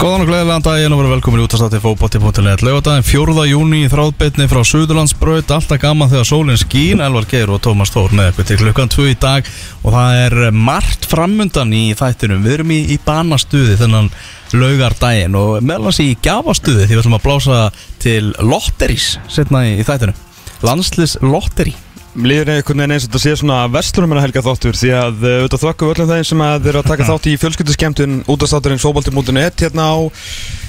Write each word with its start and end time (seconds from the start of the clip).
Góðan 0.00 0.22
og 0.24 0.30
gleðilegan 0.30 0.62
daginn 0.64 0.94
og 0.96 1.00
verið 1.02 1.10
velkomin 1.12 1.42
út 1.44 1.52
að 1.52 1.60
státti 1.60 1.78
fókbótti.net 1.84 2.62
Laugadaginn 2.64 3.04
4. 3.04 3.42
júni 3.50 3.82
í 3.84 3.88
þráðbytni 3.92 4.46
frá 4.48 4.62
Suðurlandsbraut. 4.64 5.52
Alltaf 5.52 5.76
gaman 5.82 6.08
þegar 6.08 6.28
sólinn 6.30 6.56
skín. 6.56 7.02
Elvar 7.04 7.26
Geir 7.28 7.52
og 7.52 7.60
Tómas 7.60 7.92
Þór 7.92 8.14
með 8.16 8.30
eitthvað 8.30 8.48
til 8.48 8.58
klukkan 8.62 8.92
2 8.94 9.04
í 9.10 9.18
dag. 9.20 9.50
Og 9.84 9.92
það 9.92 10.22
er 10.22 10.56
margt 10.56 11.04
framundan 11.10 11.76
í 11.76 11.82
þættinum. 12.00 12.40
Við 12.48 12.56
erum 12.56 12.72
í, 12.72 12.80
í 12.94 12.96
banastuði 13.04 13.76
þennan 13.82 14.08
laugardaginn 14.56 15.36
Og 15.36 15.60
meðlans 15.68 16.00
í 16.00 16.08
gafastuði 16.24 16.86
því 16.86 16.96
við 16.96 17.02
ætlum 17.04 17.18
að 17.20 17.26
blása 17.28 17.60
til 18.00 18.32
lotterís 18.40 19.12
Setna 19.28 19.66
í, 19.68 19.76
í 19.84 19.84
þættinum. 19.84 20.16
Landslis 20.64 21.18
lotteri 21.20 21.76
Líður 22.18 22.48
einhvern 22.56 22.80
veginn 22.82 22.92
eins 22.96 23.04
og 23.06 23.10
þetta 23.12 23.20
sé 23.22 23.32
svona 23.38 23.56
vestlunum 23.70 24.12
en 24.12 24.18
að 24.18 24.24
helga 24.26 24.42
þáttur 24.42 24.74
því 24.74 24.88
að 24.98 25.20
uh, 25.22 25.34
auðvitað 25.40 25.62
þökkum 25.62 25.90
við 25.90 25.92
öllum 25.94 26.08
þeim 26.10 26.24
sem 26.26 26.40
að 26.42 26.66
eru 26.72 26.80
að 26.80 26.88
taka 26.90 27.06
þátt 27.10 27.28
í 27.30 27.34
fjölskyldskemtun 27.38 28.16
útastátturinn 28.34 28.82
sóbalti.net 28.82 29.62
hérna 29.62 29.84
á, 29.94 29.98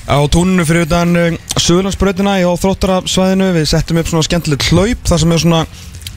á 0.06 0.18
túninu 0.30 0.66
fyrir 0.70 0.86
utan 0.86 1.16
uh, 1.18 1.40
Suðurlandsbröðina 1.58 2.36
í 2.44 2.46
þróttarafsvæðinu 2.62 3.48
við 3.58 3.66
settum 3.74 3.98
upp 4.04 4.12
svona 4.14 4.28
skemmtilegt 4.30 4.68
hlaup 4.70 5.10
þar 5.10 5.24
sem 5.24 5.34
er 5.34 5.42
svona, 5.48 5.64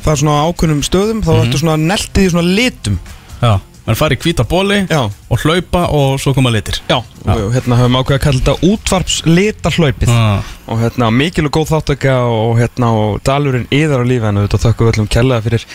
það 0.05 0.13
er 0.15 0.21
svona 0.25 0.37
ákunnum 0.45 0.85
stöðum. 0.85 1.25
Þá 1.25 1.33
Mhm. 1.33 1.41
ertu 1.47 1.63
svona 1.65 1.77
neltið 1.81 2.27
í 2.29 2.33
svona 2.35 2.55
litum. 2.61 3.01
Já, 3.41 3.55
mann 3.85 3.99
fari 3.99 4.17
í 4.17 4.21
hvíta 4.23 4.47
bóli 4.49 4.83
Já. 4.89 5.03
og 5.05 5.43
hlaupa 5.45 5.87
og 5.93 6.19
svo 6.23 6.35
koma 6.37 6.53
litir 6.55 6.79
Já, 6.89 7.01
og 7.25 7.53
hérna 7.55 7.79
höfum 7.81 7.99
ákveðið 8.01 8.17
að 8.17 8.25
kalla 8.25 8.41
þetta 8.41 8.69
útvarpslitahlaupið 8.71 10.13
ah. 10.15 10.53
og 10.73 10.81
hérna 10.81 11.11
mikil 11.13 11.47
og 11.49 11.55
góð 11.59 11.73
þáttöka 11.75 12.15
og 12.29 12.55
hérna 12.61 12.91
og 12.97 13.19
dalurinn 13.27 13.67
yðar 13.75 14.05
á 14.05 14.09
lífi 14.09 14.31
en 14.31 14.41
auðvitað 14.41 14.65
þökkum 14.67 14.89
við 14.89 14.95
öllum 14.95 15.11
kellaði 15.17 15.47
fyrir, 15.49 15.67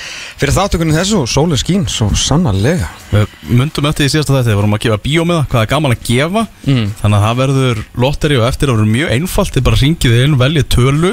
fyrir 0.42 0.58
þáttökunni 0.58 0.98
þessu 0.98 1.22
og 1.24 1.30
sólinn 1.30 1.62
skín 1.62 1.86
svo 1.90 2.10
sannarlega 2.18 2.90
Við 3.10 3.36
myndum 3.50 3.90
eftir 3.90 4.06
í 4.06 4.14
síðasta 4.14 4.36
þetta, 4.36 4.52
við 4.52 4.60
vorum 4.60 4.76
að 4.78 4.84
gefa 4.86 5.02
bíómiða, 5.06 5.46
hvað 5.50 5.64
er 5.64 5.72
gaman 5.74 5.96
að 5.96 6.04
gefa 6.10 6.48
Mm. 6.70 6.90
Þannig 7.00 7.18
að 7.18 7.24
það 7.24 7.38
verður 7.40 7.80
lotteri 8.04 8.38
og 8.38 8.46
eftir 8.46 8.70
að 8.70 8.76
verður 8.78 8.92
mjög 8.94 9.14
einfalt 9.16 9.56
Þið 9.56 9.64
bara 9.66 9.80
ringið 9.80 10.18
inn, 10.20 10.36
veljið 10.40 10.68
tölu 10.76 11.12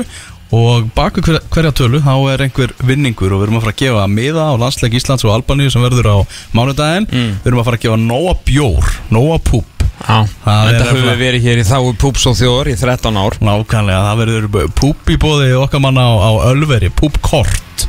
Og 0.55 0.91
baku 0.94 1.25
hver, 1.27 1.41
hverja 1.50 1.72
tölu 1.75 1.98
þá 2.05 2.12
er 2.30 2.44
einhver 2.44 2.70
vinningur 2.86 3.33
Og 3.34 3.41
við 3.41 3.48
erum 3.48 3.56
að 3.58 3.64
fara 3.64 3.75
að 3.75 3.80
gefa 3.80 4.05
miða 4.06 4.44
á 4.47 4.55
landsleik 4.62 4.94
Íslands 4.94 5.27
og 5.27 5.33
Albaníu 5.34 5.72
Sem 5.75 5.83
verður 5.83 6.06
á 6.06 6.16
mánudaginn. 6.55 7.08
Mm. 7.11 7.33
Við 7.41 7.50
erum 7.50 7.62
að 7.62 7.66
fara 7.70 7.80
að 7.80 7.86
gefa 7.86 7.98
nóa 8.05 8.36
bjór, 8.47 8.92
nóa 9.11 9.41
púp. 9.42 9.72
Já, 9.97 10.27
þetta 10.44 10.86
höfum 10.91 11.06
við 11.08 11.22
verið 11.24 11.47
hér 11.48 11.61
í 11.62 11.67
þáu 11.67 11.94
Púps 11.98 12.27
og 12.28 12.36
þjóður 12.39 12.70
í 12.70 12.74
13 12.78 13.17
ár. 13.17 13.39
Nákvæmlega, 13.42 14.02
það 14.05 14.20
verður 14.20 14.72
púp 14.77 15.11
í 15.11 15.17
bóði 15.20 15.55
okkar 15.56 15.83
manna 15.83 16.05
á, 16.05 16.14
á 16.20 16.30
Ölveri, 16.52 16.91
púpkort. 16.94 17.86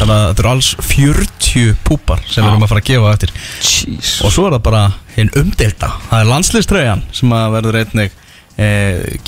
Þannig 0.00 0.14
að 0.14 0.24
þetta 0.24 0.42
eru 0.42 0.50
alls 0.50 0.70
40 0.88 1.74
púpar 1.84 2.22
sem 2.24 2.40
við 2.40 2.50
erum 2.50 2.64
að 2.64 2.72
fara 2.72 2.82
að 2.82 2.88
gefa 2.88 3.12
eftir. 3.12 3.34
Jeez 3.60 4.12
Og 4.24 4.32
svo 4.32 4.46
er 4.48 4.56
það 4.56 4.62
bara 4.70 4.82
hinn 5.16 5.32
umdelta 5.36 5.90
Það 6.06 6.22
er 6.22 6.30
landslýstreyjan 6.30 7.02
sem 7.16 7.34
verður 7.54 7.78
einnig 7.82 8.16
e, 8.56 8.70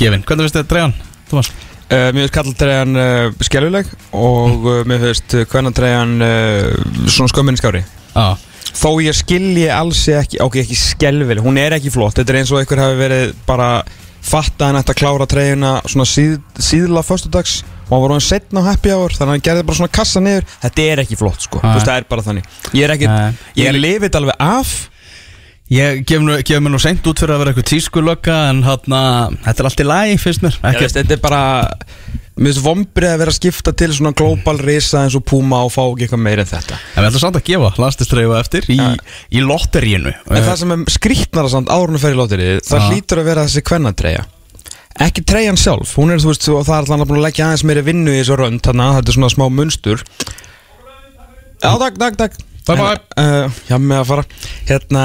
gefin. 0.01 0.25
Hvernig 0.25 0.47
finnst 0.47 0.59
þetta 0.59 0.71
treyjan, 0.73 0.97
Thomas? 1.29 1.53
Uh, 1.89 2.09
Mér 2.13 2.23
finnst 2.23 2.37
kallaltreyjan 2.37 3.03
uh, 3.03 3.43
skelvileg 3.45 3.91
og 4.15 4.65
uh, 4.69 4.79
mér 4.89 5.03
finnst 5.09 5.37
hvernantreyjan 5.53 6.17
uh, 6.23 6.73
svona 7.09 7.33
skömmin 7.33 7.61
skári 7.61 7.85
Já, 8.13 8.37
Þó 8.73 8.97
ég 9.05 9.17
skilji 9.17 9.67
alls 9.73 10.01
ekki, 10.09 10.39
ok, 10.41 10.63
ekki 10.63 10.77
skelvileg, 10.79 11.43
hún 11.45 11.59
er 11.61 11.75
ekki 11.77 11.91
flott. 11.93 12.17
Þetta 12.17 12.33
er 12.33 12.39
eins 12.41 12.53
og 12.55 12.61
einhver 12.63 12.81
hafi 12.81 12.97
verið 12.97 13.35
bara 13.49 13.69
fatta 14.23 14.69
hann 14.69 14.79
ætti 14.79 14.95
að 14.95 15.01
klára 15.03 15.27
treyjuna 15.29 15.73
svona 15.85 16.07
síð, 16.09 16.39
síðla 16.63 17.03
föstudags 17.05 17.59
og 17.89 17.97
hann 17.97 18.05
var 18.05 18.15
hann 18.15 18.25
setna 18.25 18.63
á 18.63 18.69
happy 18.71 18.93
hour 18.95 19.13
þannig 19.13 19.27
að 19.27 19.33
hann 19.35 19.45
gerði 19.49 19.67
bara 19.69 19.81
svona 19.81 19.93
kassa 19.99 20.23
niður. 20.25 20.47
Þetta 20.63 20.87
er 20.89 21.03
ekki 21.05 21.19
flott 21.21 21.45
sko, 21.45 21.61
Nei. 21.61 21.67
þú 21.67 21.75
veist 21.77 21.91
það 21.91 22.01
er 22.01 22.09
bara 22.15 22.27
þannig. 22.29 22.49
Ég 22.73 22.87
er 22.87 22.95
ekki, 22.97 23.11
Nei. 23.11 23.43
ég 23.61 23.77
lifið 23.77 24.07
þetta 24.07 24.23
alveg 24.23 24.47
af 24.47 24.73
ég 25.73 26.03
gef, 26.09 26.21
nú, 26.25 26.35
gef 26.45 26.61
mér 26.63 26.75
nú 26.75 26.81
seint 26.83 27.07
út 27.09 27.23
fyrir 27.23 27.37
að 27.37 27.43
vera 27.43 27.53
eitthvað 27.53 27.71
tískulögga 27.71 28.39
En 28.51 28.65
hann 28.67 28.99
þetta 29.45 29.63
er 29.63 29.69
allt 29.71 29.83
í 29.83 29.87
lagi, 29.89 30.19
finnst 30.21 30.45
mér. 30.45 30.59
Ég 30.73 30.83
veist, 30.85 30.99
þetta 30.99 31.17
er 31.17 31.23
bara 31.23 31.43
Mér 32.33 32.49
finnst 32.49 32.65
vombrið 32.65 33.11
að 33.13 33.19
vera 33.21 33.33
að 33.33 33.37
skipta 33.37 33.75
til 33.77 33.91
svona 33.93 34.15
global 34.17 34.57
risa 34.63 35.03
eins 35.05 35.17
og 35.19 35.25
Puma 35.29 35.63
og 35.67 35.73
fá 35.75 35.83
ekki 35.85 36.07
eitthvað 36.07 36.23
meira 36.25 36.45
en 36.47 36.49
þetta. 36.49 36.79
En 36.95 37.05
við 37.05 37.09
ætlum 37.11 37.23
samt 37.27 37.39
að 37.39 37.49
gefa 37.51 37.73
landslýstreyju 37.83 38.37
eftir 38.39 38.69
í, 38.73 38.79
í 39.37 39.43
lotterínu 39.45 40.15
En 40.17 40.47
það 40.47 40.55
sem 40.63 40.73
er 40.77 40.85
skrýtnara 40.97 41.53
samt 41.53 41.73
árunum 41.73 42.01
fyrir 42.01 42.17
lóttirið 42.23 42.63
Það 42.71 42.87
hlýtur 42.89 43.21
að 43.21 43.29
vera 43.29 43.45
þessi 43.49 43.65
kvennatreya 43.69 44.25
Ekki 45.03 45.25
treyjan 45.25 45.57
sjálf, 45.61 45.95
hún 45.97 46.13
er 46.13 46.21
þú 46.21 46.33
veist 46.33 46.49
og 46.53 46.65
það 46.69 46.75
er 46.75 46.83
alltaf 46.83 47.09
búin 47.09 47.21
að 47.21 47.27
leggja 47.27 47.47
aðeins 47.49 47.65
meiri 47.69 47.85
vinnu 47.87 48.13
í 48.13 48.19
þessu 48.21 48.37
rönd 48.41 48.65
Þannig 48.65 48.89
að 48.89 48.97
þetta 48.99 49.13
er 49.13 49.17
svona 49.17 49.31
smá 49.33 49.45
munstur. 49.49 50.03
Já, 51.63 51.71
takk, 51.81 51.97
takk, 52.03 52.19
takk. 52.21 52.37
Bye, 52.67 52.77
bye. 52.77 52.99
Uh, 53.17 53.63
Já, 53.71 53.77
með 53.79 54.01
að 54.03 54.09
fara. 54.11 54.25
Hérna, 54.69 55.05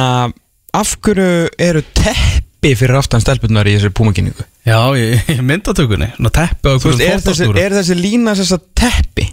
af 0.77 0.93
hverju 1.05 1.27
eru 1.67 1.81
teppi 1.97 2.73
fyrir 2.77 2.97
aftan 2.99 3.21
stelpunar 3.23 3.67
í 3.69 3.75
þessu 3.77 3.91
púmakynningu? 3.97 4.45
Já, 4.67 4.79
í, 4.99 5.09
í 5.33 5.39
myndatökunni 5.45 6.11
Ná 6.21 6.29
teppi 6.33 6.73
á 6.73 6.75
Þú 6.81 6.91
veist, 6.93 7.03
er 7.07 7.21
þessi, 7.25 7.49
er 7.63 7.75
þessi 7.77 7.97
lína 7.99 8.33
þess 8.37 8.55
að 8.57 8.65
teppi? 8.81 9.27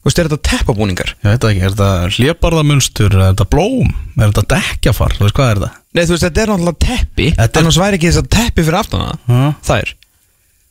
Þú 0.00 0.08
veist, 0.08 0.20
er 0.22 0.28
þetta 0.30 0.48
teppabúningar? 0.48 1.10
Ég 1.20 1.26
veit 1.34 1.42
það 1.44 1.50
ekki, 1.52 1.62
er 1.66 1.74
þetta 1.74 1.90
hlébarðamunstur, 2.16 3.14
er 3.18 3.24
þetta 3.34 3.46
blóm, 3.52 3.90
er 4.16 4.30
þetta 4.32 4.44
dekkjafar, 4.54 5.12
þú 5.18 5.26
veist 5.26 5.36
hvað 5.36 5.50
er 5.52 5.60
þetta? 5.60 5.70
Nei, 5.90 6.02
þú 6.06 6.14
veist, 6.14 6.24
þetta 6.24 6.42
er 6.46 6.52
náttúrulega 6.54 6.80
teppi 6.86 7.26
Þetta 7.36 7.50
er- 7.60 7.64
Annars 7.66 7.78
væri 7.82 7.98
ekki 8.00 8.08
þess 8.12 8.22
að 8.22 8.30
teppi 8.38 8.64
fyrir 8.64 8.78
aftan 8.80 9.04
það 9.04 9.34
Ha? 9.34 9.42
Það 9.68 9.82
er 9.84 9.92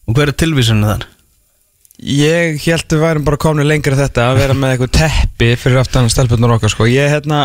Og 0.09 0.17
hver 0.17 0.31
er 0.33 0.37
tilvísinu 0.41 0.89
þar? 0.89 1.05
Ég 1.99 2.61
held 2.63 2.93
við 2.95 3.01
værum 3.03 3.25
bara 3.27 3.37
komin 3.43 3.67
lengra 3.67 3.97
þetta 3.99 4.29
að 4.31 4.37
vera 4.39 4.53
með 4.57 4.73
eitthvað 4.77 4.93
teppi 4.97 5.49
fyrir 5.59 5.81
aftan 5.81 6.07
stelpunar 6.09 6.53
okkar 6.55 6.71
sko 6.71 6.87
Ég 6.89 7.11
hérna 7.11 7.41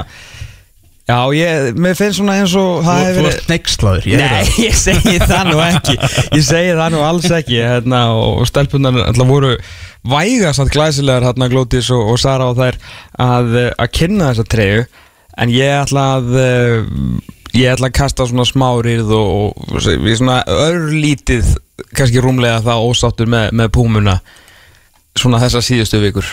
Já, 1.04 1.18
ég, 1.36 1.74
mér 1.76 1.96
finnst 1.98 2.16
svona 2.16 2.38
eins 2.40 2.54
og 2.56 2.78
það 2.86 2.98
Þú, 3.02 3.08
þú 3.08 3.16
verið 3.18 3.34
ert 3.34 3.50
neykslaður, 3.52 4.06
ég 4.08 4.22
Nei, 4.22 4.52
ég 4.64 4.76
segi 4.80 5.18
það 5.20 5.50
nú 5.50 5.58
ekki. 5.60 5.96
Ég 6.38 6.44
segi 6.46 6.70
það 6.78 6.94
nú 6.94 7.02
alls 7.04 7.26
ekki 7.36 7.58
hérna, 7.60 8.00
og 8.16 8.46
stelpunar 8.48 9.00
alltaf 9.02 9.28
voru 9.28 9.50
vægast 10.08 10.64
að 10.64 10.72
glæsilegar 10.72 11.26
hérna 11.28 11.50
Glótis 11.52 11.90
og, 11.92 12.08
og 12.14 12.20
Sara 12.22 12.48
og 12.48 12.56
þær 12.56 12.80
að, 13.20 13.52
að 13.76 13.92
kynna 13.98 14.30
þessa 14.32 14.46
treyju. 14.54 14.86
En 15.44 15.52
ég 15.52 15.76
ætla 15.82 16.06
að 16.16 16.34
eh, 16.40 16.88
ég 17.58 17.74
ætla 17.74 17.90
að 17.90 17.96
kasta 18.00 18.26
svona 18.30 18.48
smárið 18.48 19.12
og, 19.18 19.60
og 19.68 19.84
svona 19.84 20.40
örlítið 20.48 21.52
kannski 21.92 22.22
rúmlega 22.24 22.62
það 22.64 22.88
ósáttur 22.88 23.28
með, 23.30 23.52
með 23.60 23.70
púmuna 23.76 24.16
svona 25.18 25.42
þessa 25.42 25.62
síðustu 25.64 26.00
vikur 26.02 26.30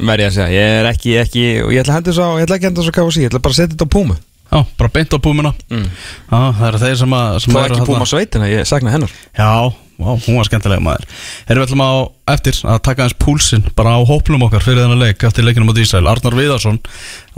verði 0.00 0.26
að 0.26 0.34
segja, 0.36 0.50
ég 0.52 0.80
er 0.80 0.90
ekki, 0.90 1.14
ekki 1.22 1.44
og 1.64 1.70
ég 1.72 1.84
ætla 1.84 1.94
að 1.94 2.00
henda 2.00 2.16
svo, 2.16 2.32
ég 2.40 2.48
ætla 2.48 2.58
ekki 2.58 2.68
að 2.68 2.72
henda 2.72 2.86
svo 2.86 2.96
KFC 2.98 3.22
ég 3.22 3.30
ætla 3.30 3.42
bara 3.44 3.56
að 3.56 3.60
setja 3.62 3.76
þetta 3.76 3.88
á 3.88 3.94
púmu 3.96 4.16
já, 4.50 4.64
bara 4.78 4.90
beint 4.92 5.14
á 5.14 5.18
púmuna. 5.22 5.52
Mm. 5.70 5.86
Já, 6.30 6.40
það 6.58 6.66
eru 6.68 6.80
þeir 6.82 6.98
sem 7.02 7.14
að 7.16 7.38
sem 7.44 7.54
þá 7.54 7.60
eru 7.62 7.76
ekki 7.76 7.88
púma 7.90 8.08
sveitina, 8.08 8.50
ég 8.50 8.68
sakna 8.68 8.94
hennar. 8.94 9.14
Já, 9.38 9.50
Vá, 10.00 10.14
hún 10.16 10.38
var 10.38 10.48
skemmtilega 10.48 10.82
maður. 10.84 11.06
Erum 11.46 11.62
við 11.62 11.68
ætlum 11.68 11.84
á 11.84 11.92
eftir 12.30 12.58
að 12.70 12.78
taka 12.86 13.04
hans 13.04 13.16
púlsinn 13.20 13.64
bara 13.76 13.96
á 13.98 14.00
hóplum 14.06 14.44
okkar 14.46 14.62
fyrir 14.64 14.84
þennan 14.84 15.02
leik 15.02 15.24
eftir 15.26 15.44
leikinu 15.44 15.66
mot 15.68 15.78
Ísrael. 15.80 16.06
Arnar 16.08 16.36
Viðarsson 16.38 16.78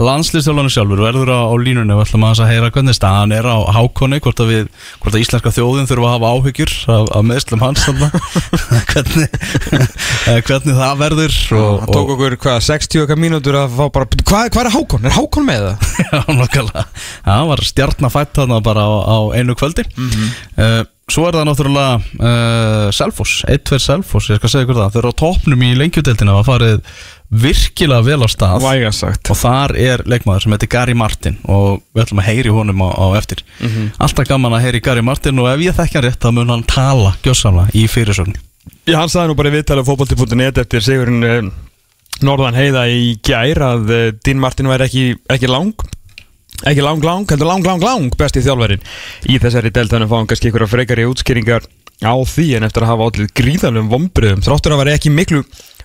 landslýstjálfanir 0.03 0.73
sjálfur 0.73 1.03
verður 1.03 1.33
á, 1.33 1.41
á 1.49 1.55
línunni. 1.59 1.97
Við 1.97 2.05
ætlum 2.07 2.27
að 2.29 2.43
heyra 2.51 2.71
hvernig 2.75 2.97
staðan 2.97 3.35
er 3.35 3.49
á 3.49 3.57
hákonni 3.77 4.21
hvort 4.23 4.43
að, 4.45 4.53
við, 4.53 4.71
hvort 5.03 5.17
að 5.17 5.25
íslenska 5.25 5.55
þjóðin 5.57 5.91
þurfa 5.91 6.09
að 6.09 6.15
hafa 6.17 6.33
áhyggjur 6.37 6.75
af, 6.97 7.11
af 7.19 7.27
meðslum 7.29 7.65
hans 7.65 7.87
hvernig, 8.93 9.37
eh, 10.29 10.41
hvernig 10.47 10.79
það 10.79 11.03
verður 11.03 11.37
og, 11.59 11.83
Það 11.83 11.93
tók 11.97 12.15
okkur, 12.17 12.39
hvað, 12.47 12.59
60 12.69 13.05
okkar 13.05 13.21
mínútur 13.21 13.59
að 13.59 13.77
fá 13.79 13.85
bara 13.95 14.23
Hvað 14.23 14.51
hva 14.55 14.65
er 14.65 14.73
Hákon? 14.77 15.07
Er 15.09 15.17
Hákon 15.17 15.49
með 15.49 15.69
það? 15.69 15.91
Já, 16.13 16.21
Já, 16.63 17.29
hann 17.29 17.51
var 17.51 17.63
stjarnafætt 17.67 18.35
þarna 18.39 18.63
bara 18.65 18.85
á, 18.87 18.93
á 19.09 19.19
einu 19.37 19.57
kvöldi. 19.59 19.87
Mm 19.97 20.91
Svo 21.11 21.25
er 21.27 21.35
það 21.35 21.49
náttúrulega 21.49 21.95
uh, 21.99 22.91
Selfoss, 22.95 23.41
1-2 23.51 23.79
Selfoss 23.83 24.31
Ég 24.31 24.39
skal 24.39 24.53
segja 24.53 24.67
ykkur 24.69 24.79
það, 24.79 24.93
þau 24.95 25.01
eru 25.01 25.11
á 25.11 25.21
topnum 25.23 25.65
í 25.67 25.73
lengjudeldina 25.81 26.37
Það 26.39 26.47
farið 26.47 27.01
virkilega 27.43 28.05
vel 28.07 28.21
á 28.23 28.29
stað. 28.31 28.63
Og 29.33 29.39
þar 29.41 29.75
er 29.81 30.05
leikmaður 30.13 30.45
sem 30.45 30.55
heitir 30.55 30.71
Gary 30.73 30.95
Martin 30.97 31.39
Og 31.51 31.83
við 31.91 32.05
ætlum 32.05 32.23
að 32.23 32.29
heyri 32.31 32.55
honum 32.55 32.85
á, 32.87 32.89
á 32.95 33.07
eftir. 33.19 33.43
Alltaf 33.99 34.29
gaman 34.31 34.55
að 34.57 34.65
heyri 34.69 34.83
Gary 34.85 35.03
Martin 35.05 35.43
Og 35.43 35.51
ef 35.51 35.65
ég 35.67 35.77
þekki 35.81 35.99
hann 35.99 36.07
rétt, 36.07 36.21
þá 36.23 36.31
mun 36.39 36.55
hann 36.55 36.65
tala 36.71 37.15
Gjössamlega 37.27 37.75
í 37.75 37.87
fyrirsögn 37.91 38.39
Já, 38.87 39.01
hann 39.01 39.11
sagði 39.11 39.33
nú 39.33 39.39
bara 39.39 39.51
í 39.51 39.57
viðtalið 39.57 39.89
fótbolti.net 39.91 40.63
eftir 40.63 40.85
sigurinn 40.87 41.27
uh, 41.27 41.51
Norðan 42.23 42.55
heiða 42.55 42.87
í 42.95 43.17
gær 43.27 43.59
að 43.73 43.91
uh, 43.91 44.05
Dín 44.23 44.39
Martin 44.43 44.71
væri 44.71 44.87
ekki, 44.87 45.05
ekki 45.35 45.51
lang 45.51 45.75
ekki 46.69 46.85
lang 46.85 47.03
lang, 47.03 47.27
heldur 47.27 47.49
lang 47.49 47.67
lang 47.67 47.83
lang 47.83 48.17
besti 48.19 48.43
þjálfærin 48.45 48.83
í 49.31 49.39
þessari 49.43 49.73
deltanum 49.75 50.11
fáum 50.11 50.29
kannski 50.31 50.51
ykkur 50.51 50.67
að 50.67 50.75
frekari 50.77 51.07
útskýringar 51.11 51.67
á 52.03 52.15
því 52.27 52.47
en 52.59 52.67
eftir 52.67 52.85
að 52.85 52.93
hafa 52.93 53.09
allir 53.09 53.33
gríðalum 53.39 53.91
vombriðum 53.91 54.43
þráttur 54.47 54.75
að 54.75 54.83
vera 54.83 54.95
ekki 54.99 55.13
miklu 55.15 55.43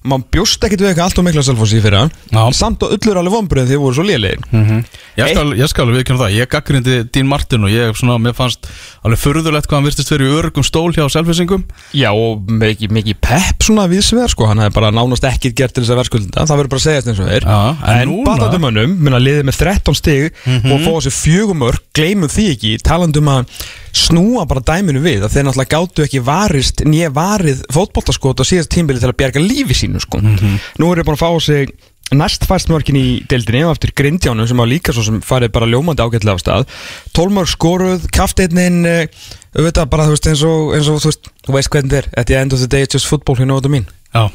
mann 0.08 0.26
bjóst 0.32 0.64
ekkit 0.64 0.84
við 0.84 0.92
eitthvað 0.92 1.08
allt 1.08 1.22
og 1.22 1.28
mikla 1.28 1.44
selfossi 1.46 1.82
fyrir 1.84 2.06
hann 2.06 2.56
samt 2.56 2.84
og 2.86 2.94
öllur 2.98 3.20
alveg 3.22 3.34
vombriðum 3.34 3.68
því 3.68 3.76
þeir 3.76 3.84
voru 3.84 3.98
svo 3.98 4.08
lélegir. 4.08 4.44
Mm 4.52 4.84
Ég 5.18 5.32
skal, 5.34 5.50
ég 5.58 5.70
skal 5.72 5.82
alveg 5.88 5.98
viðkynna 5.98 6.20
það, 6.22 6.34
ég 6.38 6.50
gaggrindi 6.52 6.96
Dín 7.10 7.26
Martin 7.26 7.64
og 7.66 7.72
ég 7.74 7.96
svona, 7.98 8.20
mér 8.22 8.36
fannst 8.38 8.68
alveg 9.02 9.18
furðulegt 9.18 9.66
hvað 9.66 9.80
hann 9.80 9.88
virtist 9.88 10.12
verið 10.14 10.30
í 10.30 10.36
örugum 10.38 10.66
stól 10.68 10.92
hjá 10.94 11.08
selfisingum 11.10 11.64
Já 11.98 12.12
og 12.14 12.46
mikið 12.46 12.94
miki 12.94 13.16
pepp 13.18 13.66
svona 13.66 13.88
viðsvegar 13.90 14.30
sko, 14.30 14.46
hann 14.46 14.62
hefði 14.62 14.76
bara 14.78 14.92
nánast 14.94 15.26
ekkert 15.26 15.58
gert 15.58 15.74
til 15.74 15.82
þess 15.82 15.96
að 15.96 16.02
verðskulda, 16.04 16.46
það 16.46 16.62
verður 16.62 16.72
bara 16.76 16.84
að 16.84 16.86
segjast 16.86 17.10
eins 17.10 17.24
og 17.24 17.32
þeir 17.32 17.50
en 17.96 18.14
en 18.54 18.62
mönnum, 18.68 18.96
minna 19.02 19.24
liðið 19.24 19.50
með 19.50 19.60
13 19.64 19.98
stig 19.98 20.30
og 20.46 20.86
fá 20.86 20.92
þessi 21.00 21.16
fjögumörk, 21.18 21.84
gleymum 21.98 22.30
því 22.30 22.48
ekki 22.54 22.78
talandum 22.86 23.34
að 23.34 23.66
snúa 23.98 24.46
bara 24.50 24.64
dæminu 24.64 25.02
við 25.04 25.26
að 25.26 25.36
þeir 25.36 25.48
náttúrulega 25.48 25.74
gátu 25.76 26.06
ekki 26.06 26.24
varist 26.24 26.86
nýja 26.88 27.12
varið 27.14 27.66
fótboltaskot 27.74 28.42
á 28.42 28.46
síðast 28.48 28.72
tímbili 28.74 29.02
til 29.02 29.12
að 29.12 29.20
bjarga 29.20 29.44
lífi 29.44 29.78
sínu 29.84 30.02
sko. 30.04 30.22
nú 30.22 30.92
er 30.92 31.02
ég 31.02 31.08
búin 31.08 31.18
að 31.18 31.24
fá 31.24 31.30
á 31.34 31.40
sig 31.44 31.74
næstfæst 32.16 32.70
mörkin 32.72 32.96
í 32.96 33.08
deildinni 33.28 33.66
og 33.68 33.74
eftir 33.76 33.92
Grindjánu 33.98 34.46
sem 34.48 34.58
var 34.58 34.70
líka 34.72 34.94
svo 34.96 35.04
sem 35.04 35.18
farið 35.20 35.52
bara 35.52 35.68
ljómandi 35.68 36.06
ágætlega 36.06 36.40
á 36.40 36.44
stað. 36.44 36.68
Tólmörk 37.12 37.52
skoruð, 37.52 38.06
kafteitnin 38.16 38.86
auðvitað 38.88 39.90
bara 39.92 40.06
þú 40.08 40.16
veist 40.16 40.30
eins 40.32 40.44
og, 40.48 40.72
eins 40.78 40.88
og 40.88 41.02
þú 41.04 41.12
veist, 41.12 41.30
þú 41.44 41.58
veist 41.58 41.72
hvernig 41.74 41.92
þetta 41.92 42.00
er. 42.00 42.10
At 42.16 42.30
the 42.30 42.40
end 42.40 42.56
of 42.56 42.64
the 42.64 42.70
day 42.72 42.88
it's 42.88 42.96
just 42.96 43.10
football 43.12 43.36
hérna 43.36 43.58
áttu 43.60 43.72
mín 43.74 43.90
Já, 44.14 44.30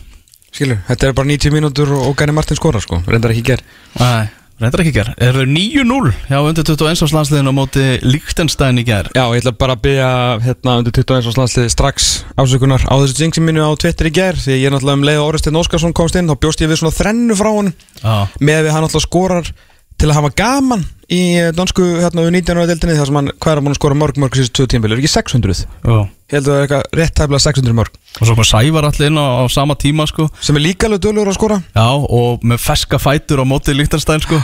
skilur, 0.52 0.82
þetta 0.90 1.08
er 1.08 1.16
bara 1.16 1.30
90 1.32 1.54
mínútur 1.56 1.94
og, 1.96 2.04
og 2.10 2.16
Gani 2.20 2.36
Martin 2.36 2.58
skorar 2.60 2.84
sko, 2.84 3.00
reyndar 3.08 3.32
ekki 3.32 3.54
ger 3.54 3.64
Æ, 3.96 4.28
reyndar 4.62 4.82
ekki 4.84 4.94
ger 4.94 5.10
Er 5.16 5.36
þau 5.36 5.46
9-0 5.48 6.12
hjá 6.28 6.38
undir 6.40 6.66
21 6.66 7.02
árs 7.06 7.14
landsliðin 7.16 7.50
á 7.50 7.54
móti 7.56 7.86
Líktenstein 8.06 8.80
í 8.80 8.84
ger 8.86 9.10
Já, 9.16 9.24
ég 9.34 9.42
ætla 9.42 9.54
bara 9.58 9.76
að 9.76 9.82
byggja 9.88 10.10
hérna 10.46 10.76
undir 10.82 10.94
21 11.00 11.30
árs 11.32 11.40
landsliði 11.40 11.72
strax 11.74 12.08
ásökunar 12.38 12.86
á 12.86 12.94
þessu 13.02 13.24
jinxi 13.24 13.44
mínu 13.44 13.66
á 13.66 13.70
Twitter 13.74 14.08
í 14.08 14.14
ger 14.14 14.38
því 14.38 14.54
að 14.54 14.62
ég 14.62 14.70
er 14.70 14.76
náttúrulega 14.76 15.00
um 15.00 15.06
leið 15.08 15.20
og 15.22 15.28
Oresteinn 15.32 15.60
Óskarsson 15.62 15.96
komst 15.96 16.18
inn 16.20 16.30
þá 16.30 16.36
bjóst 16.46 16.64
ég 16.64 16.72
við 16.72 16.82
svona 16.82 16.96
þrennu 16.96 17.38
frá 17.38 17.50
hann 17.52 17.72
Já, 18.02 18.14
með 18.40 18.64
við 18.68 18.74
hann 18.76 18.86
náttúrulega 18.86 19.08
skorar 19.08 19.52
til 20.02 20.10
að 20.10 20.18
hafa 20.18 20.30
gaman 20.34 20.80
í 21.12 21.20
eh, 21.38 21.50
dansku 21.54 21.84
hérna 22.00 22.24
við 22.24 22.40
19. 22.40 22.62
deildinni 22.66 22.96
þar 22.98 23.10
sem 23.10 23.18
hann 23.20 23.28
hvað 23.36 23.52
er 23.52 23.60
að 23.60 23.68
að 23.70 23.76
skora 23.78 23.98
mörg 24.00 24.16
mörg 24.18 24.38
síðust 24.38 24.54
2 24.58 24.64
tímbil, 24.72 24.94
er 24.94 25.02
ekki 25.02 25.10
600? 25.12 25.60
já. 25.62 25.98
Ég 26.32 26.38
held 26.38 26.48
að 26.48 26.48
það 26.48 26.56
er 26.56 26.64
eitthvað 26.64 26.96
rétt 26.98 27.14
tæfla 27.18 27.40
600 27.44 27.76
mörg. 27.76 28.00
Og 28.18 28.24
svo 28.26 28.34
kom 28.38 28.48
Sævar 28.48 28.88
allir 28.88 29.10
inn 29.12 29.20
á, 29.20 29.26
á 29.38 29.44
sama 29.52 29.76
tíma 29.78 30.06
sko. 30.08 30.26
Sem 30.40 30.56
er 30.58 30.64
líka 30.64 30.88
alveg 30.88 31.02
dölur 31.04 31.28
að 31.28 31.36
skora. 31.36 31.58
Já, 31.76 31.86
og 31.92 32.42
með 32.48 32.62
feska 32.64 32.98
fætur 33.02 33.42
á 33.42 33.46
móti 33.46 33.76
Líktenstein 33.76 34.24
sko. 34.24 34.40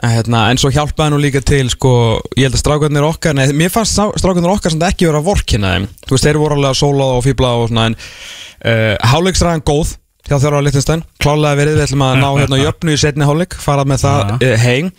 En, 0.00 0.12
hérna, 0.14 0.44
en 0.52 0.60
svo 0.60 0.70
hjálpaði 0.72 1.14
nú 1.14 1.18
líka 1.20 1.42
til 1.44 1.66
sko, 1.72 1.94
ég 2.36 2.46
held 2.46 2.56
að 2.56 2.62
strákarnir 2.62 3.08
okkar 3.08 3.34
nei, 3.36 3.48
mér 3.56 3.72
fannst 3.72 3.98
strákarnir 3.98 4.52
okkar 4.52 4.72
sem 4.72 4.84
ekki 4.86 5.08
vera 5.10 5.20
vorkina 5.24 5.74
þeim 5.74 5.88
þú 6.06 6.14
veist, 6.14 6.24
þeir 6.24 6.38
voru 6.40 6.56
alveg 6.56 6.70
að 6.70 6.78
sóla 6.78 7.08
og 7.18 7.24
fýbla 7.26 7.50
og 7.58 7.66
svona 7.68 7.90
en 7.90 7.98
uh, 7.98 8.94
háleikstræðan 9.12 9.66
góð 9.68 9.92
hjá 10.30 10.36
þjálfara 10.38 10.62
Lichtenstein, 10.68 11.02
klálega 11.20 11.58
verið 11.58 11.74
við 11.80 11.86
ætlum 11.88 12.06
að 12.06 12.20
ná 12.22 12.28
hérna 12.38 12.62
jöfnu 12.66 12.94
í 12.94 13.00
setni 13.02 13.26
hálfleik 13.28 13.58
fara 13.60 13.82
með 13.88 14.04
það 14.06 14.36
uh, 14.38 14.54
heim. 14.62 14.92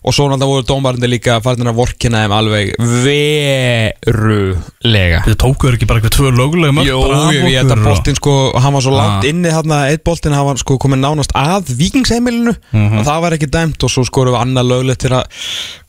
Og 0.00 0.14
svo 0.16 0.30
náttúrulega 0.30 0.48
voru 0.48 0.64
dómarandi 0.64 1.08
líka 1.12 1.34
farin 1.44 1.68
að 1.68 1.76
vorkina 1.76 2.22
þeim 2.22 2.32
alveg 2.32 2.70
verulega. 4.06 5.18
Þið 5.26 5.36
tókuður 5.42 5.76
ekki 5.76 5.88
bara 5.90 6.00
eitthvað 6.00 6.14
tvö 6.16 6.30
lögulega 6.38 6.72
mörg 6.72 6.88
Jú, 6.88 7.00
bara 7.04 7.18
af 7.26 7.34
ég 7.36 7.42
þetta 7.44 7.74
okkur 7.74 7.82
og- 7.82 7.90
boltinn 7.90 8.16
sko, 8.16 8.32
hann 8.64 8.72
var 8.78 8.84
svo 8.86 8.94
langt 8.94 9.26
inni 9.28 9.52
hérna, 9.52 9.82
eitt 9.92 10.04
boltinn, 10.08 10.32
hann 10.32 10.46
var 10.48 10.56
sko 10.62 10.78
komin 10.80 11.02
nánast 11.04 11.32
að 11.36 11.68
vikingsheimilinu 11.76 12.54
Mhm. 12.72 12.98
og 12.98 13.04
það 13.10 13.20
var 13.26 13.32
ekki 13.36 13.50
dæmt 13.52 13.84
og 13.84 13.90
svo 13.92 14.04
skorum 14.08 14.32
við 14.34 14.40
annað 14.40 14.70
löglegt 14.72 15.00
til 15.04 15.10
að 15.12 15.24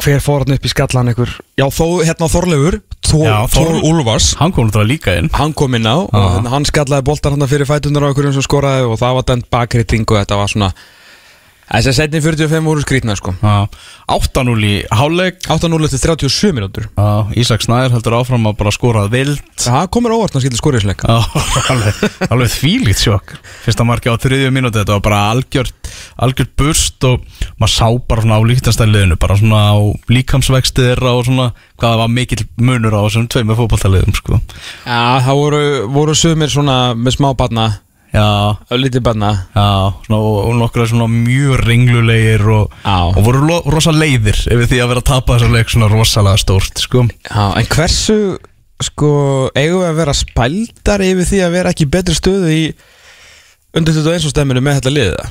hver 0.03 0.19
fór 0.19 0.43
hann 0.43 0.53
upp 0.59 0.65
í 0.65 0.73
skallan 0.75 1.07
einhver. 1.07 1.31
Já, 1.57 1.65
þó, 1.71 2.03
hérna 2.03 2.27
Þorleifur, 2.27 2.81
Þór, 3.11 3.81
Úlfars. 3.83 4.31
Hann 4.39 4.53
kom 4.55 4.69
náttúrulega 4.69 4.87
líka 4.87 5.15
inn. 5.19 5.29
Hann 5.35 5.53
kom 5.57 5.75
inn 5.75 5.87
á 5.87 5.99
og 5.99 6.15
hérna, 6.15 6.53
hann 6.53 6.67
skallaði 6.67 7.07
boltan 7.09 7.35
hann 7.35 7.51
fyrir 7.51 7.67
fætunar 7.67 8.07
á 8.07 8.09
einhverjum 8.09 8.37
sem 8.37 8.45
skoraði 8.45 8.87
og 8.87 8.99
það 9.01 9.17
var 9.17 9.27
dæmt 9.31 9.49
bakriðting 9.51 10.07
og 10.07 10.21
þetta 10.21 10.39
var 10.39 10.51
svona 10.53 10.71
Þess 11.71 11.87
að 11.87 11.95
setni 11.95 12.19
45 12.19 12.65
voru 12.67 12.81
skrítna 12.83 13.13
sko. 13.15 13.31
Já, 13.39 13.67
8-0 14.11 14.55
í 14.67 14.71
hálfleik. 14.91 15.37
8-0 15.47 15.85
eftir 15.87 16.01
37 16.03 16.51
mínútur. 16.57 16.89
Já, 16.99 17.31
Ísak 17.39 17.63
Snæður 17.63 17.95
heldur 17.95 18.17
áfram 18.17 18.49
að 18.49 18.57
bara 18.59 18.73
skora 18.75 19.05
vild. 19.11 19.39
Það 19.61 19.87
komur 19.95 20.15
óvart 20.17 20.35
að 20.35 20.43
skilja 20.43 20.59
skoriðsleika 20.59 21.07
Já, 21.07 21.21
alveg, 21.71 21.99
alveg 22.27 22.51
þvílíkt 22.55 23.03
sjokk. 23.05 23.33
Fyrsta 23.63 23.85
marki 23.87 24.09
á 24.11 24.17
þriðju 24.19 24.49
mínúti 24.55 24.79
Þetta 24.81 24.95
var 24.97 25.03
bara 25.05 25.19
algjört, 25.31 25.91
algjört 26.25 26.53
burst 26.57 27.05
Og 27.07 27.21
maður 27.61 27.73
sá 27.75 27.87
bara 28.09 28.23
svona 28.25 28.39
á 28.41 28.47
líktanstæliðinu 28.49 29.19
Bara 29.21 29.37
svona 29.37 29.61
á 29.69 29.77
líkamsvexti 30.09 30.87
þeirra 30.87 31.13
Og 31.19 31.27
svona 31.29 31.47
hvað 31.81 32.01
var 32.01 32.11
mikill 32.17 32.47
munur 32.57 32.97
á 32.97 33.01
Þessum 33.05 33.29
tveimur 33.31 33.59
fótballtaliðum 33.61 34.17
sko. 34.17 34.41
Já, 34.87 34.99
það 35.27 35.39
voru, 35.43 35.61
voru 35.93 36.17
sumir 36.17 36.51
svona 36.53 36.79
með 36.97 37.19
smá 37.19 37.29
barna 37.37 37.69
Já, 38.11 38.57
Lítið 38.75 39.03
barna. 39.05 39.29
Já 39.55 39.67
svona, 40.03 40.17
og, 40.19 40.37
og 40.49 40.55
nokkra 40.59 40.83
svona 40.89 41.05
mjög 41.07 41.61
ringlulegir 41.63 42.43
Og, 42.51 42.73
Já. 42.83 42.95
og 43.07 43.21
voru 43.23 43.43
lo, 43.47 43.59
rosa 43.71 43.93
leiðir 43.95 44.35
Yfir 44.51 44.67
því 44.67 44.81
að 44.83 44.89
vera 44.91 45.03
að 45.03 45.09
tapa 45.13 45.37
þessar 45.37 45.53
leik 45.55 45.71
Svona 45.71 45.87
rosalega 45.91 46.41
stórt 46.43 46.81
sko. 46.83 47.05
Já, 47.29 47.45
en 47.61 47.69
hversu 47.71 48.17
sko, 48.83 49.11
eigum 49.55 49.83
við 49.83 49.89
að 49.93 49.99
vera 50.01 50.15
spældar 50.17 51.03
yfir 51.05 51.27
því 51.29 51.39
að 51.45 51.55
vera 51.55 51.71
ekki 51.71 51.85
í 51.87 51.91
betri 51.93 52.15
stöðu 52.17 52.51
í 52.51 52.63
undir 53.77 53.95
21 53.95 54.31
stemminu 54.33 54.63
með 54.65 54.79
þetta 54.81 54.93
liða 54.97 55.29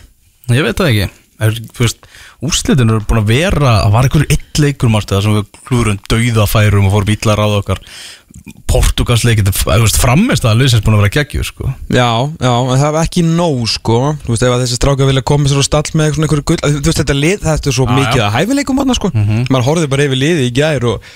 Ég 0.57 0.65
veit 0.65 0.79
það 0.81 0.89
ekki. 0.95 1.09
Er, 1.41 1.57
þú 1.77 1.85
veist, 1.85 2.09
Úrslitin 2.45 2.91
eru 2.93 3.05
búin 3.09 3.21
að 3.23 3.31
vera 3.33 3.75
Það 3.83 3.93
var 3.95 4.07
einhverju 4.09 4.27
eitt 4.35 4.59
leikur 4.61 4.91
mástu, 4.93 5.15
Það 5.17 5.25
sem 5.27 5.37
við 5.39 5.61
klúrum 5.69 6.01
dauðafærum 6.13 6.89
Og 6.89 6.95
fórum 6.95 7.13
ítla 7.15 7.37
ráð 7.39 7.55
okkar 7.61 7.81
Portugalsleikin 8.71 9.49
Framist 10.01 10.45
að 10.47 10.61
liðsins 10.61 10.85
búin 10.85 10.97
að 10.97 11.03
vera 11.05 11.13
geggju 11.19 11.45
sko. 11.47 11.73
Já, 11.91 12.07
já, 12.41 12.53
en 12.53 12.79
það 12.81 12.95
var 12.95 13.07
ekki 13.09 13.25
nóg 13.27 13.65
sko 13.73 13.99
Þú 14.23 14.33
veist, 14.35 14.45
ef 14.47 14.55
þessi 14.63 14.79
stráka 14.79 15.09
vilja 15.09 15.25
koma 15.27 15.51
sér 15.51 15.61
á 15.61 15.67
stall 15.67 15.91
með 15.99 16.21
einhverju 16.23 16.47
gull 16.53 16.61
Þú 16.63 16.85
veist, 16.87 17.01
þetta 17.03 17.17
lið, 17.19 17.45
þetta 17.45 17.71
er 17.73 17.77
svo 17.77 17.87
Já, 17.89 17.93
mikið 17.99 18.23
já. 18.23 18.25
að 18.29 18.35
hæfileikum 18.39 18.81
þarna 18.83 18.97
sko 19.01 19.13
Maður 19.51 19.67
horfði 19.69 19.91
bara 19.93 20.07
yfir 20.09 20.21
liði 20.23 20.47
í 20.49 20.55
gær 20.61 20.87
og 20.93 21.11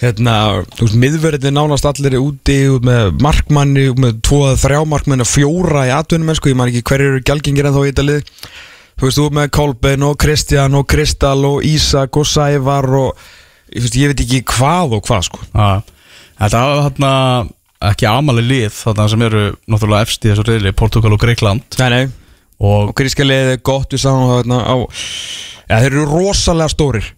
hérna, 0.00 0.34
þú 0.74 0.88
veist, 0.88 0.98
miðverðin 1.04 1.54
nánast 1.54 1.86
allir 1.86 2.16
er 2.16 2.22
úti 2.24 2.56
út 2.72 2.86
með 2.88 3.12
markmanni 3.22 3.84
út 3.92 4.00
með 4.02 4.16
tvo 4.26 4.40
að 4.48 4.58
þrjá 4.64 4.80
markmanni 4.90 5.26
fjóra 5.28 5.84
í 5.86 5.92
atvinnum 5.94 6.34
sko, 6.34 6.50
ég 6.50 6.58
man 6.58 6.72
ekki 6.72 6.82
hverju 6.90 7.12
eru 7.12 7.22
gælgingir 7.28 7.68
en 7.70 7.76
þá 7.76 7.82
í 7.84 7.90
þetta 7.92 8.06
lið 8.08 8.32
Þú 8.94 9.06
veist, 9.08 9.18
þú 9.20 9.24
ert 9.28 9.36
með 9.38 9.48
Kolbein 9.54 10.04
og 10.06 10.16
Kristján 10.22 10.74
og 10.78 10.84
Kristal 10.90 11.40
og 11.46 11.64
Ísak 11.66 12.18
og 12.18 12.26
Sævar 12.30 12.86
og 12.98 13.22
ég, 13.70 13.84
veist, 13.84 13.96
ég 13.98 14.10
veit 14.12 14.24
ekki 14.26 14.42
hvað 14.50 14.98
og 14.98 15.06
hvað 15.06 15.24
sko 15.30 15.40
Já. 15.54 15.70
Þetta 16.40 16.60
var 16.66 16.84
þarna 16.88 17.12
ekki 17.90 18.08
amali 18.08 18.44
lið 18.44 18.70
þarna 18.78 19.08
sem 19.12 19.24
eru 19.26 19.42
náttúrulega 19.70 20.06
efst 20.06 20.24
í 20.24 20.30
þessu 20.30 20.46
reyðli 20.48 20.72
Portugal 20.76 21.12
og 21.14 21.20
Greikland 21.20 21.78
Nei, 21.80 21.90
nei. 21.92 22.04
Og 22.64 22.88
og 22.90 22.94
gríska 22.96 23.26
liðið 23.26 23.52
er 23.56 23.60
gott 23.66 23.92
við 23.92 24.04
sáum 24.04 24.24
það 24.28 24.40
hérna 24.40 24.62
á 24.64 24.76
ja, 24.78 25.78
þeir 25.78 25.90
eru 25.90 26.06
rosalega 26.08 26.72
stórir. 26.72 27.12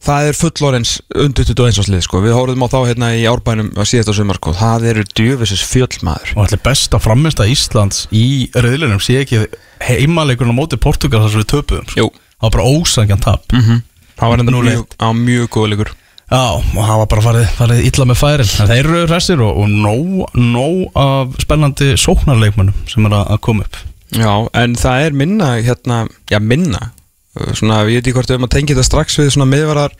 Það 0.00 0.30
er 0.30 0.36
fullorins 0.38 0.94
undir 1.12 1.44
21 1.44 1.82
áslið 1.82 2.04
sko. 2.06 2.22
við 2.24 2.32
horfum 2.32 2.64
á 2.64 2.72
þá 2.72 2.78
hérna 2.88 3.10
í 3.20 3.26
árbænum 3.28 3.68
á 3.76 3.84
síðasta 3.84 4.14
sumar 4.16 4.38
sko. 4.40 4.54
það 4.56 4.86
eru 4.94 5.04
djöfisins 5.12 5.64
fjöllmaður. 5.68 6.32
Og 6.36 6.46
allir 6.46 6.62
besta 6.64 7.00
framist 7.02 7.42
að 7.42 7.52
Íslands 7.52 8.06
í 8.08 8.48
reyðlinum 8.56 9.02
sé 9.04 9.20
ekki 9.20 9.44
heimaleikurinn 9.84 10.56
á 10.56 10.60
móti 10.60 10.80
Portugal 10.80 11.20
þar 11.26 11.34
sem 11.34 11.44
við 11.44 11.50
töpuðum 11.52 11.92
sko. 11.92 12.08
Það 12.40 12.46
var 12.46 12.56
bara 12.56 12.72
ósangjan 12.72 13.24
tap. 13.24 13.44
Mm 13.52 13.82
það 14.20 14.32
var 14.32 14.42
enda 14.42 14.54
mjög, 14.56 14.96
á 15.00 15.08
mjög 15.16 15.50
góðleikur 15.54 15.92
Já, 16.30 16.44
og 16.60 16.78
það 16.78 16.96
var 17.00 17.08
bara 17.10 17.26
farið, 17.26 17.48
farið 17.58 17.84
illa 17.88 18.06
með 18.06 18.20
færin 18.20 18.52
en 18.62 18.70
þeir 18.70 18.84
eru 18.84 19.02
hressir 19.08 19.42
og, 19.42 19.56
og 19.58 19.72
nóg, 19.72 20.38
nóg 20.38 21.00
af 21.00 21.36
spennandi 21.42 21.92
sóknarleikmönnum 21.98 22.86
sem 22.90 23.08
er 23.08 23.16
að, 23.18 23.34
koma 23.42 23.66
upp 23.66 23.80
já, 24.14 24.32
en 24.62 24.78
það 24.78 25.06
er 25.08 25.18
minna 25.18 25.52
hérna, 25.58 26.04
já 26.30 26.38
minna 26.38 26.90
Uh, 27.30 27.52
svona, 27.54 27.84
ég 27.86 28.00
veit 28.00 28.08
ekki 28.08 28.16
hvort 28.16 28.30
við 28.30 28.34
erum 28.34 28.46
að 28.48 28.54
tengja 28.56 28.74
þetta 28.74 28.86
strax 28.88 29.18
við 29.20 29.28
svona 29.30 29.46
miðvarar 29.46 29.92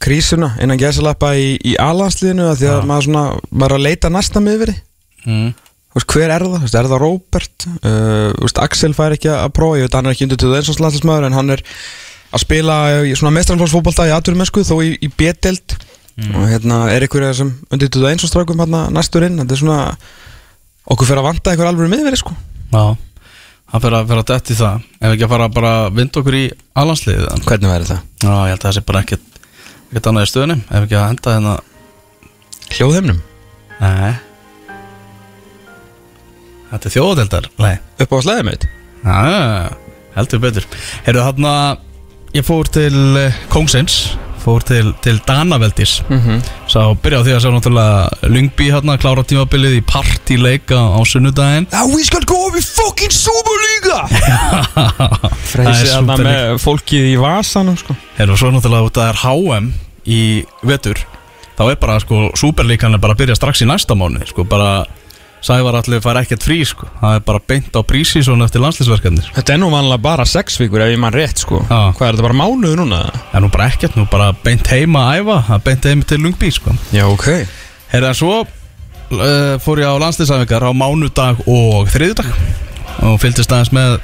krísuna 0.00 0.54
innan 0.64 0.80
gæsalappa 0.80 1.34
í, 1.36 1.50
í 1.60 1.74
alansliðinu 1.76 2.46
því 2.56 2.70
að 2.70 2.78
Já. 2.78 2.86
maður, 2.88 3.06
svona, 3.06 3.24
maður 3.50 3.74
er 3.74 3.76
að 3.76 3.84
leita 3.84 4.10
næsta 4.14 4.40
miðveri 4.40 4.76
mm. 5.26 5.50
Þú 5.90 5.98
veist, 5.98 6.14
hver 6.14 6.30
er 6.30 6.44
það? 6.46 6.64
Er 6.78 6.86
það 6.86 7.02
Robert? 7.02 7.66
Uh, 7.82 8.50
Axel 8.62 8.92
fær 8.96 9.16
ekki 9.16 9.28
að 9.34 9.52
prófa, 9.58 9.80
ég 9.80 9.88
veit 9.88 9.96
hann 9.98 10.06
er 10.08 10.14
ekki 10.14 10.28
undir 10.28 10.40
til 10.40 10.52
þess 10.54 10.70
að 10.72 10.78
slagsmaður 10.78 11.26
en 11.28 11.36
hann 11.36 11.54
er 11.58 11.64
að 12.30 12.42
spila 12.44 12.76
í 13.08 13.14
svona 13.18 13.34
mestrarflósfótbolta 13.38 14.06
í 14.08 14.14
atvinnumennsku 14.14 14.62
þó 14.66 14.74
í, 14.86 14.92
í 15.02 15.08
B-delt 15.10 15.76
og 16.20 16.42
hérna 16.50 16.82
er 16.92 17.06
ykkur 17.06 17.24
sem 17.34 17.48
undir 17.72 17.88
til 17.88 18.04
eins 18.06 18.24
og 18.26 18.30
strákum 18.30 18.60
hérna 18.60 18.84
næstur 18.92 19.24
inn, 19.24 19.38
þetta 19.40 19.54
er 19.56 19.60
svona 19.62 19.78
okkur 20.90 21.08
fyrir 21.08 21.22
að 21.22 21.28
vanta 21.30 21.54
ykkur 21.56 21.70
alveg 21.70 21.88
miðveri 21.94 22.18
sko. 22.20 22.34
Já, 22.74 22.82
það 23.72 23.84
fyrir 23.86 23.96
að, 23.98 24.08
fyrir 24.10 24.22
að 24.22 24.28
detti 24.34 24.56
það. 24.58 24.84
Ef 25.00 25.14
ekki 25.14 25.24
að 25.26 25.32
fara 25.32 25.48
bara 25.54 25.70
að 25.86 25.94
vinda 25.96 26.20
okkur 26.20 26.36
í 26.36 26.44
alansliðið 26.82 27.26
en- 27.32 27.44
Hvernig 27.48 27.72
væri 27.72 27.88
það? 27.90 28.02
Já, 28.20 28.30
ég 28.34 28.52
held 28.52 28.58
að 28.60 28.66
það 28.68 28.76
sé 28.76 28.84
bara 28.90 29.02
ekkert 29.06 29.40
ekkert 29.90 30.10
annað 30.10 30.26
í 30.26 30.30
stöðunni. 30.30 30.58
Ef 30.70 30.84
ekki 30.86 30.98
að 31.00 31.08
henda 31.08 31.36
hérna 31.36 31.54
Hljóðheimnum? 32.70 33.22
Nei. 33.80 34.12
Þetta 36.70 36.86
er 36.86 36.94
þjóðadeldar 36.94 37.48
Nei. 37.58 37.72
Upp 38.04 38.12
á 38.14 38.18
slæðið 38.22 38.44
mitt? 38.50 38.66
Já, 39.00 39.16
heldur 40.14 40.42
betur. 40.44 40.66
Herru 41.06 41.24
þarna 41.24 41.54
Ég 42.36 42.44
fór 42.46 42.68
til 42.70 42.94
uh, 43.18 43.38
Kongsins 43.50 44.12
Fór 44.40 44.62
til, 44.64 44.92
til 45.04 45.18
Danaveldis 45.26 46.02
Mm 46.08 46.20
-hmm. 46.20 46.38
Sá 46.68 46.94
byrja 47.02 47.18
á 47.20 47.22
því 47.26 47.32
að 47.34 47.40
sjá 47.42 47.50
náttúrulega 47.50 48.08
Lungby 48.22 48.70
hérna 48.70 48.96
klára 48.96 49.22
tímabilið 49.24 49.74
í 49.78 49.82
partíleika 49.82 50.74
á 50.96 51.00
sunnudaginn 51.04 51.66
Já, 51.72 51.82
við 51.96 52.04
skal 52.06 52.20
góða 52.24 52.54
við 52.56 52.64
fucking 52.76 53.12
Superliga! 53.12 54.00
Það 54.70 55.32
er 55.32 55.36
Freysi 55.42 55.86
hérna 55.86 56.16
Superliga. 56.16 56.30
með 56.30 56.58
fólkið 56.58 57.04
í 57.12 57.16
vasanum 57.20 57.76
sko 57.76 57.96
Herru, 58.16 58.36
svo 58.36 58.50
náttúrulega 58.50 58.86
út 58.86 58.96
að 58.96 59.02
það 59.02 59.08
er 59.08 59.16
HM 59.24 59.72
í 60.06 60.44
vetur 60.62 60.98
Þá 61.58 61.70
er 61.70 61.76
bara 61.76 62.00
sko 62.00 62.30
Superlíkan 62.36 62.94
er 62.94 62.98
bara 62.98 63.12
að 63.12 63.18
byrja 63.18 63.34
strax 63.36 63.62
í 63.62 63.66
næsta 63.66 63.94
mánu 63.94 64.22
Sko 64.26 64.44
bara 64.44 64.84
Sævar 65.40 65.78
allir 65.78 66.02
fær 66.04 66.18
ekkert 66.20 66.44
frí 66.44 66.58
sko. 66.68 66.86
Það 67.00 67.16
er 67.16 67.22
bara 67.24 67.40
beint 67.48 67.72
á 67.72 67.80
prísísson 67.86 68.44
eftir 68.44 68.60
landslýsverkefnir 68.60 69.30
Þetta 69.38 69.54
er 69.54 69.60
nú 69.62 69.70
vanlega 69.72 70.02
bara 70.04 70.26
sex 70.28 70.60
vikur 70.60 70.84
ef 70.84 70.92
ég 70.92 71.00
mann 71.00 71.16
rétt 71.16 71.40
sko. 71.40 71.62
Já. 71.64 71.94
Hvað 71.96 72.06
er 72.06 72.18
þetta 72.18 72.26
bara 72.26 72.38
mánuð 72.42 72.76
núna? 72.82 73.00
Það 73.30 73.38
er 73.38 73.44
nú 73.46 73.50
bara 73.54 73.68
ekkert, 73.72 73.96
nú 73.96 74.06
bara 74.12 74.30
beint 74.44 74.68
heima 74.68 75.06
að 75.08 75.22
æfa 75.22 75.38
Það 75.48 75.56
er 75.56 75.64
beint 75.70 75.88
heima 75.90 76.08
til 76.12 76.20
Lungby 76.26 76.52
sko. 76.52 76.76
Já, 76.92 77.04
ok. 77.08 77.28
Herra, 77.94 78.12
svo 78.14 78.34
uh, 78.44 79.56
fór 79.64 79.82
ég 79.82 79.88
á 79.88 79.96
landslýsæfingar 80.04 80.68
á 80.68 80.72
mánudag 80.76 81.40
og 81.48 81.88
þriðudag 81.90 82.28
og 83.08 83.16
fylgdist 83.22 83.52
aðeins 83.54 83.72
með 83.74 83.96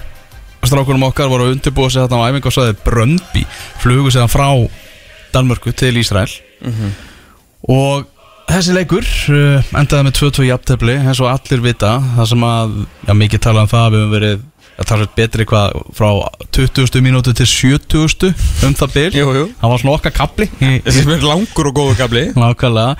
strákunum 0.66 1.04
okkar 1.10 1.28
voru 1.30 1.46
að 1.46 1.56
undirbúa 1.56 1.92
sig 1.92 2.02
þarna 2.02 2.24
á 2.24 2.28
æfingu 2.32 2.50
og 2.50 2.54
saði 2.56 2.76
Bröndby 2.86 3.44
flugu 3.82 4.10
séðan 4.14 4.32
frá 4.32 4.48
Danmörku 5.34 5.74
til 5.76 5.98
Ísrael. 6.00 6.32
Og 7.68 8.06
þessi 8.50 8.74
leikur 8.76 9.06
uh, 9.32 9.70
endaði 9.78 10.06
með 10.06 10.18
2-2 10.20 10.46
jafntefli 10.50 10.98
eins 11.00 11.22
og 11.22 11.30
allir 11.30 11.64
vita 11.64 11.96
það 12.16 12.28
sem 12.32 12.44
að, 12.46 12.76
já 13.08 13.16
mikið 13.22 13.42
talað 13.46 13.66
um 13.66 13.72
það 13.72 13.88
við 13.94 14.02
höfum 14.04 14.14
verið 14.16 14.44
að 14.76 14.88
tala 14.90 15.06
betri 15.16 15.46
hvað 15.48 15.76
frá 15.96 16.08
20. 16.56 16.98
mínútu 17.04 17.32
til 17.36 17.46
70. 17.48 18.34
um 18.66 18.76
það 18.76 18.96
bil 18.96 19.08
Jú, 19.16 19.28
jú. 19.38 19.46
það 19.60 19.72
var 19.72 19.82
svona 19.82 19.96
okkar 19.96 20.14
kapli 20.16 20.48
Þessi 20.84 21.04
er 21.16 21.24
langur 21.24 21.70
og 21.70 21.78
góðu 21.78 21.96
gabli 22.00 22.26
Nákvæmlega 22.36 22.96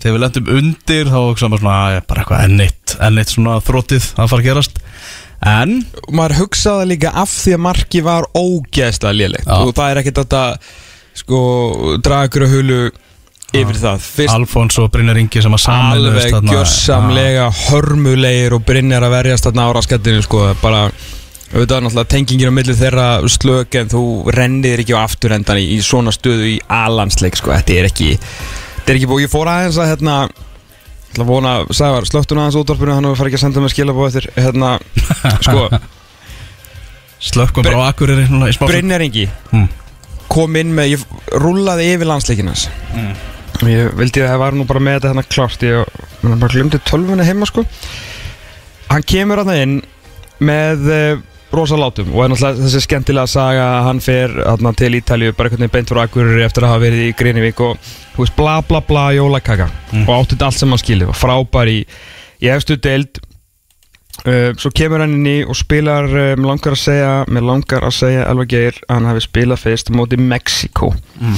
Þegar 0.00 0.14
við 0.16 0.22
lendum 0.24 0.52
undir 0.56 1.10
þá 1.12 1.18
við 1.20 1.40
svona 1.42 1.58
að 1.76 1.98
bara 2.08 2.22
eitthvað 2.22 2.44
ennitt 2.46 2.94
ennitt 3.04 3.34
svona 3.34 3.58
þróttið 3.60 4.06
að 4.16 4.30
fara 4.32 4.40
að 4.40 4.48
gerast 4.48 4.80
En 5.50 5.74
Maður 6.08 6.38
hugsaði 6.38 6.88
líka 6.94 7.12
af 7.20 7.34
því 7.34 7.52
að 7.56 7.62
marki 7.66 8.02
var 8.04 8.28
ógeðslega 8.32 9.16
lélegt 9.16 9.44
Já. 9.48 9.58
Og 9.60 9.74
það 9.76 9.92
er 9.92 10.00
ekkert 10.00 10.22
þetta 10.22 10.42
Sko, 11.20 11.38
að 12.00 12.52
hulu 12.54 12.80
yfir 13.56 13.78
það. 13.80 14.02
Fyrst 14.16 14.34
Alfons 14.34 14.76
og 14.82 14.90
Brynjar 14.94 15.18
Ingi 15.20 15.42
sem 15.42 15.54
að 15.56 15.62
sameinuðust 15.64 16.34
alveg 16.36 16.52
gjörsamlega 16.54 17.46
hörmulegir 17.68 18.54
og 18.56 18.64
brinnir 18.68 19.02
að 19.06 19.14
verjast 19.16 19.48
þarna 19.48 19.68
ára 19.70 19.82
skettinu 19.86 20.22
sko, 20.22 20.42
bara 20.62 20.84
auðvitað 21.50 21.82
náttúrulega 21.82 22.10
tengingir 22.12 22.52
á 22.52 22.54
milli 22.54 22.76
þeirra 22.78 23.06
slök 23.26 23.74
en 23.80 23.88
þú 23.90 24.02
rennir 24.36 24.82
ekki 24.84 24.94
á 24.94 25.02
afturendan 25.02 25.58
í, 25.58 25.64
í 25.74 25.80
svona 25.82 26.12
stöðu 26.14 26.46
í 26.46 26.58
alansleik 26.70 27.34
sko, 27.40 27.50
þetta 27.56 27.74
er 27.80 27.88
ekki 27.90 28.12
þetta 28.20 28.92
er 28.94 29.00
ekki 29.00 29.08
búið, 29.10 29.24
ég 29.26 29.32
fór 29.32 29.50
aðeins 29.50 29.80
að 29.82 29.90
hérna 29.90 30.14
ég 30.30 31.10
ætla 31.16 31.24
að 31.26 31.32
vona, 31.32 31.54
Sævar, 31.74 32.06
slöktu 32.06 32.36
nú 32.38 32.44
aðeins 32.44 32.60
útvarpinu 32.60 32.94
hann 32.94 33.08
fara 33.18 33.32
ekki 33.32 33.40
að 33.40 33.42
senda 33.48 33.64
mig 33.64 33.74
skilabóð 33.74 34.12
eftir 34.12 34.30
hérna, 34.38 34.76
sko, 35.48 35.64
Slökkum 37.20 37.66
bara 37.66 37.82
á 37.82 37.90
Akureyri 37.90 38.28
núna 38.30 38.46
í 38.48 38.54
smá 38.56 38.68
Brynjar 38.70 39.02
Ingi 39.04 39.26
Mm. 39.50 39.66
kom 40.30 40.54
inn 40.56 40.70
með, 40.76 40.92
ég 40.94 41.02
rúlaði 41.42 41.90
yfir 41.96 42.06
landsleikinas 42.08 42.68
Mm. 42.94 43.10
Ég 43.68 43.90
vildi 43.98 44.22
að 44.24 44.30
það 44.32 44.40
var 44.40 44.56
nú 44.56 44.64
bara 44.68 44.80
með 44.80 44.94
þetta 44.98 45.10
hérna 45.10 45.24
klárt. 45.28 45.64
Ég 45.66 45.96
bara 46.40 46.52
glemdi 46.54 46.80
tölvuna 46.88 47.26
heima 47.28 47.48
sko. 47.48 47.64
Hann 48.90 49.04
kemur 49.06 49.42
að 49.42 49.50
það 49.52 49.64
inn 49.64 49.74
með 50.40 50.86
uh, 50.88 51.20
rosa 51.52 51.76
látum 51.78 52.12
og 52.14 52.24
er 52.24 52.34
þessi 52.38 52.80
skemmtilega 52.84 53.28
saga 53.30 53.64
að 53.76 53.86
hann 53.88 54.00
fer 54.04 54.34
þarna, 54.38 54.72
til 54.78 54.92
Ítalju 54.96 55.34
bara 55.36 55.50
einhvern 55.50 55.64
veginn 55.66 55.74
beint 55.74 55.90
frá 55.92 56.02
Akureyri 56.04 56.44
eftir 56.46 56.64
að 56.66 56.72
hafa 56.74 56.84
verið 56.86 57.08
í 57.08 57.16
Greinivík 57.18 57.62
og 57.66 57.90
þú 58.14 58.22
veist 58.24 58.36
bla 58.38 58.60
bla 58.66 58.80
bla 58.86 59.08
jólakaka. 59.16 59.66
Mm. 59.92 60.06
og 60.06 60.14
átti 60.14 60.36
þetta 60.36 60.48
allt 60.48 60.60
sem 60.60 60.72
hann 60.72 60.82
skilði 60.82 61.10
frábær 61.18 61.70
í, 61.70 61.80
í 62.40 62.52
efstu 62.54 62.78
deild. 62.80 63.20
Uh, 64.20 64.50
svo 64.60 64.68
kemur 64.76 65.00
hann 65.00 65.16
inn 65.16 65.28
í 65.30 65.38
og 65.48 65.56
spilar 65.56 66.06
uh, 66.10 66.32
mér 66.36 66.50
langar 66.52 66.74
að 66.76 66.82
segja 66.82 67.12
mér 67.30 67.46
langar 67.46 67.86
að 67.88 67.94
segja 67.96 68.26
Elva 68.28 68.44
Geir 68.50 68.76
að 68.86 68.94
hann 68.98 69.08
hafi 69.08 69.22
spilað 69.24 69.62
fyrst 69.64 69.90
á 69.90 69.96
móti 69.96 70.18
Mexiko 70.20 70.94
Mm. 71.20 71.36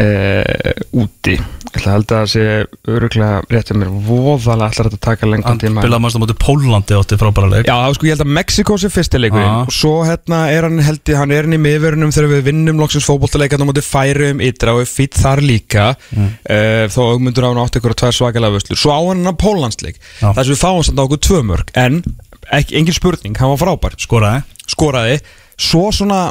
Uh, 0.00 1.02
úti. 1.04 1.36
Ég 1.70 1.84
að 1.86 1.92
held 1.94 2.10
að 2.10 2.16
það 2.16 2.28
sé 2.32 2.44
öruglega 2.90 3.40
rétt 3.52 3.70
að 3.70 3.78
mér. 3.78 3.90
Voðalega 4.08 4.72
ætlar 4.72 4.88
þetta 4.90 4.98
að 4.98 5.04
taka 5.04 5.28
lengan 5.28 5.46
Hann 5.46 5.60
tíma. 5.62 5.84
spilaði 5.84 6.02
mannst 6.02 6.18
á 6.18 6.22
móti 6.24 6.36
Pólandi 6.40 6.96
átti 6.98 7.18
frábæra 7.20 7.50
leik. 7.52 7.68
Já, 7.70 7.76
sko 7.94 8.08
ég 8.08 8.16
held 8.16 8.24
að 8.24 8.32
Mexiko 8.38 8.78
sé 8.80 8.90
fyrstileikurinn 8.90 9.46
Já. 9.46 9.60
og 9.68 9.74
svo 9.76 9.92
hérna 10.08 10.40
er 10.50 10.66
hann 10.66 10.82
held 10.82 11.02
ég, 11.04 11.20
hann 11.20 11.34
er 11.36 11.46
hann 11.46 11.54
í 11.54 11.60
miðverunum 11.62 12.14
þegar 12.16 12.32
við 12.34 12.42
vinnum 12.50 12.82
loksins 12.82 13.06
fótboltaleika 13.06 13.60
á 13.60 13.68
móti 13.70 13.84
færum 13.86 14.42
ytra 14.42 14.74
og 14.74 14.82
er 14.82 14.90
fýtt 14.90 15.20
þar 15.22 15.44
líka. 15.46 15.86
Mm. 16.10 16.32
uh, 16.42 16.84
þó 16.90 17.00
augmundur 17.12 17.46
á 17.46 17.50
hann 17.52 17.62
átti 17.62 17.78
ykkur 17.80 17.94
og 17.94 18.00
tvær 18.02 18.18
svakalega 18.18 18.56
vöslur. 18.58 18.80
Svo 18.82 18.90
á 18.90 19.00
hann 19.06 19.24
hann 19.30 19.38
Pólandsleik 19.40 20.00
Já. 20.18 20.32
þar 20.34 20.42
sem 20.42 20.54
við 20.56 20.62
fáum 20.64 20.82
samt 20.82 20.98
á 20.98 21.06
okkur 21.06 21.22
tvö 21.22 21.42
mörg 21.54 21.70
en 21.78 22.02
ekki, 22.50 22.74
engin 22.80 22.96
spurning, 22.96 23.36
hann 23.38 23.54
var 23.54 23.62
frábær. 23.62 23.94
Skoraði. 24.00 24.42
Skoraði. 24.66 25.20
Svo 25.60 25.90
svona 25.94 26.30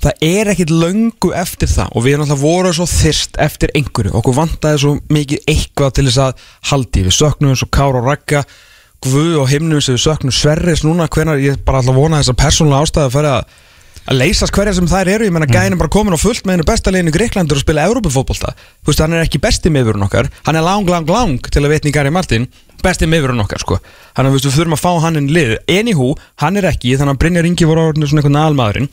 það 0.00 0.24
er 0.24 0.50
ekkit 0.52 0.72
löngu 0.72 1.32
eftir 1.36 1.70
það 1.70 1.94
og 1.94 2.04
við 2.04 2.16
erum 2.16 2.26
alltaf 2.26 2.42
voruð 2.42 2.76
svo 2.78 2.88
þyrst 2.90 3.40
eftir 3.46 3.72
einhverju. 3.76 4.14
Okkur 4.20 4.36
vantaði 4.38 4.82
svo 4.84 4.96
mikið 5.12 5.48
eitthvað 5.54 5.94
til 5.96 6.06
þess 6.08 6.22
að 6.26 6.44
haldi 6.72 7.06
við 7.06 7.16
söknum 7.16 7.54
eins 7.54 7.64
og 7.66 7.72
Kára 7.74 8.00
og 8.00 8.08
Ragga 8.08 8.44
Guð 9.00 9.38
og 9.40 9.48
himnum 9.48 9.80
sem 9.80 9.96
við 9.96 10.04
söknum 10.04 10.34
Sverris 10.34 10.84
núna. 10.84 11.08
Hvenar 11.08 11.40
ég 11.40 11.60
bara 11.64 11.80
alltaf 11.80 11.96
vona 11.96 12.20
þess 12.20 12.34
að 12.34 12.40
persónulega 12.42 12.88
ástæðu 12.88 13.12
fyrir 13.16 13.34
að 13.38 13.58
að 14.10 14.18
leysast 14.18 14.54
hverja 14.54 14.72
sem 14.74 14.88
þær 14.90 15.10
eru, 15.12 15.26
ég 15.28 15.34
menna 15.34 15.46
gæðin 15.46 15.76
er 15.76 15.80
bara 15.80 15.92
komin 15.92 16.16
og 16.16 16.22
fullt 16.22 16.46
með 16.46 16.56
hennu 16.56 16.66
besta 16.66 16.92
leginu 16.92 17.12
Greiklandur 17.14 17.58
og 17.60 17.62
spila 17.62 17.84
Európufótbolta, 17.86 18.54
þú 18.80 18.90
veist, 18.90 19.02
hann 19.04 19.14
er 19.14 19.26
ekki 19.26 19.40
besti 19.42 19.70
miðurinn 19.72 20.06
okkar, 20.06 20.30
hann 20.46 20.58
er 20.58 20.64
lang, 20.66 20.88
lang, 20.90 21.06
lang 21.10 21.50
til 21.52 21.62
að 21.62 21.74
vitni 21.74 21.92
Gary 21.94 22.12
Martin, 22.14 22.48
besti 22.82 23.06
miðurinn 23.10 23.42
okkar 23.44 23.62
sko, 23.62 23.78
hann 24.16 24.26
er, 24.26 24.32
þú 24.32 24.38
veist, 24.38 24.48
við 24.48 24.56
þurfum 24.56 24.78
að 24.78 24.82
fá 24.82 24.90
hann 25.04 25.20
inn 25.20 25.28
í 25.30 25.36
lið, 25.36 25.54
anywho, 25.76 26.08
hann 26.42 26.58
er 26.58 26.70
ekki, 26.72 26.96
þannig 26.96 27.14
að 27.14 27.20
Brynjar 27.22 27.50
Ingi 27.50 27.68
voru 27.70 27.84
orðinu 27.90 28.10
svona 28.10 28.24
einhvern 28.24 28.40
almaðurinn 28.40 28.90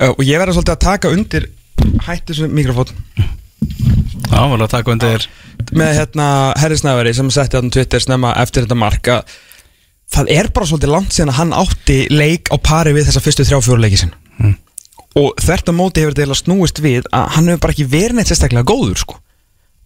uh, 0.00 0.10
og 0.14 0.22
ég 0.26 0.40
verða 0.40 0.56
svolítið 0.56 0.76
að 0.76 0.84
taka 0.86 1.12
undir 1.12 1.48
hætti 2.06 2.32
þessu 2.32 2.48
mikrofón. 2.52 2.92
Já, 4.32 4.40
var 4.48 4.62
að 4.64 4.70
taka 4.72 4.92
undir. 4.94 5.24
Með 5.76 5.94
hérna 5.98 6.26
Herri 6.58 6.76
Snæveri 6.80 7.12
sem 7.14 7.30
setti 7.32 7.58
hann 7.58 7.70
Twitter 7.72 8.02
snemma 8.02 8.32
eftir 8.42 8.64
þetta 8.66 8.78
marka 8.78 9.22
það 10.12 10.30
er 10.34 10.48
bara 10.52 10.68
svolítið 10.68 10.92
langt 10.92 11.14
síðan 11.14 11.30
að 11.32 11.38
hann 11.38 11.52
átti 11.56 11.98
leik 12.12 12.50
á 12.52 12.56
pari 12.60 12.92
við 12.96 13.06
þessa 13.08 13.22
fyrstu 13.24 13.46
þrjá 13.48 13.60
fjóru 13.64 13.82
leiki 13.84 14.00
sinn 14.04 14.14
Mm. 14.42 14.54
og 15.20 15.34
þvert 15.44 15.68
á 15.68 15.72
móti 15.76 16.00
hefur 16.00 16.14
þetta 16.16 16.34
snúist 16.38 16.78
við 16.80 17.04
að 17.12 17.26
hann 17.34 17.48
hefur 17.50 17.60
bara 17.60 17.74
ekki 17.74 17.84
verið 17.92 18.16
neitt 18.16 18.30
sérstaklega 18.30 18.64
góður 18.64 18.96
sko. 19.02 19.18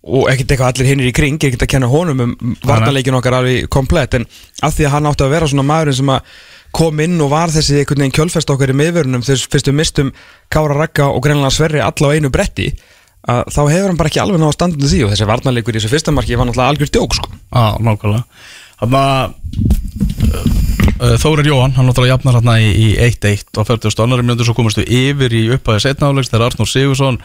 Og 0.07 0.29
ekkert 0.31 0.53
eitthvað 0.55 0.69
allir 0.71 0.87
hinnir 0.93 1.09
í 1.11 1.15
kring 1.17 1.35
er 1.43 1.49
ekkert 1.51 1.65
að 1.67 1.71
kenna 1.73 1.89
honum 1.91 2.21
um 2.23 2.35
varnarleikin 2.63 3.17
okkar 3.19 3.35
alveg 3.41 3.67
komplett 3.75 4.15
en 4.15 4.27
af 4.63 4.77
því 4.77 4.87
að 4.87 4.95
hann 4.95 5.09
átti 5.11 5.27
að 5.27 5.35
vera 5.35 5.49
svona 5.51 5.67
maðurinn 5.67 5.99
sem 5.99 6.13
að 6.15 6.31
kom 6.77 7.01
inn 7.05 7.17
og 7.25 7.33
var 7.33 7.53
þessi 7.55 7.81
einhvern 7.81 8.05
veginn 8.05 8.17
kjölfest 8.19 8.53
okkar 8.53 8.73
í 8.73 8.77
miðvörunum 8.77 9.25
þess 9.25 9.49
fyrst 9.53 9.71
við 9.71 9.79
mistum 9.81 10.13
Kára 10.53 10.77
Ragga 10.77 11.09
og 11.09 11.25
greinlega 11.25 11.55
Sverri 11.55 11.83
alla 11.85 12.13
á 12.13 12.15
einu 12.15 12.31
bretti 12.33 12.69
að 13.27 13.49
þá 13.55 13.61
hefur 13.73 13.89
hann 13.91 13.99
bara 13.99 14.13
ekki 14.13 14.23
alveg 14.23 14.43
náða 14.43 14.55
standinu 14.55 14.91
því 14.91 15.01
og 15.07 15.13
þessi 15.15 15.29
varnarleikur 15.31 15.75
í 15.75 15.81
þessu 15.81 15.91
fyrsta 15.95 16.15
marki 16.15 16.39
var 16.39 16.49
náttúrulega 16.49 16.75
algjör 16.75 16.93
djók 16.95 17.19
sko 17.19 17.33
Já, 17.33 17.67
nákvæmlega 17.83 18.23
Þannig 18.77 19.01
að 19.01 19.25
uh, 21.01 21.17
Þórir 21.23 21.49
Jóhann, 21.49 21.75
hann 21.79 21.89
náttúrulega 21.89 22.15
jafnar 22.15 22.37
hérna 22.39 22.57
í, 22.61 22.69
í 22.77 22.89
1-1 23.01 23.57
á 23.57 23.63
40. 23.65 23.97
annari 24.05 24.27
mjöndur 24.27 24.49
svo 24.49 24.57
komast 24.59 24.81
við 24.83 24.93
yfir 25.01 25.37
í 25.37 25.43
upphæði 25.57 25.87
setnálegs 25.87 26.31
þegar 26.33 26.51
Arnur 26.51 26.71
Sigursson 26.71 27.19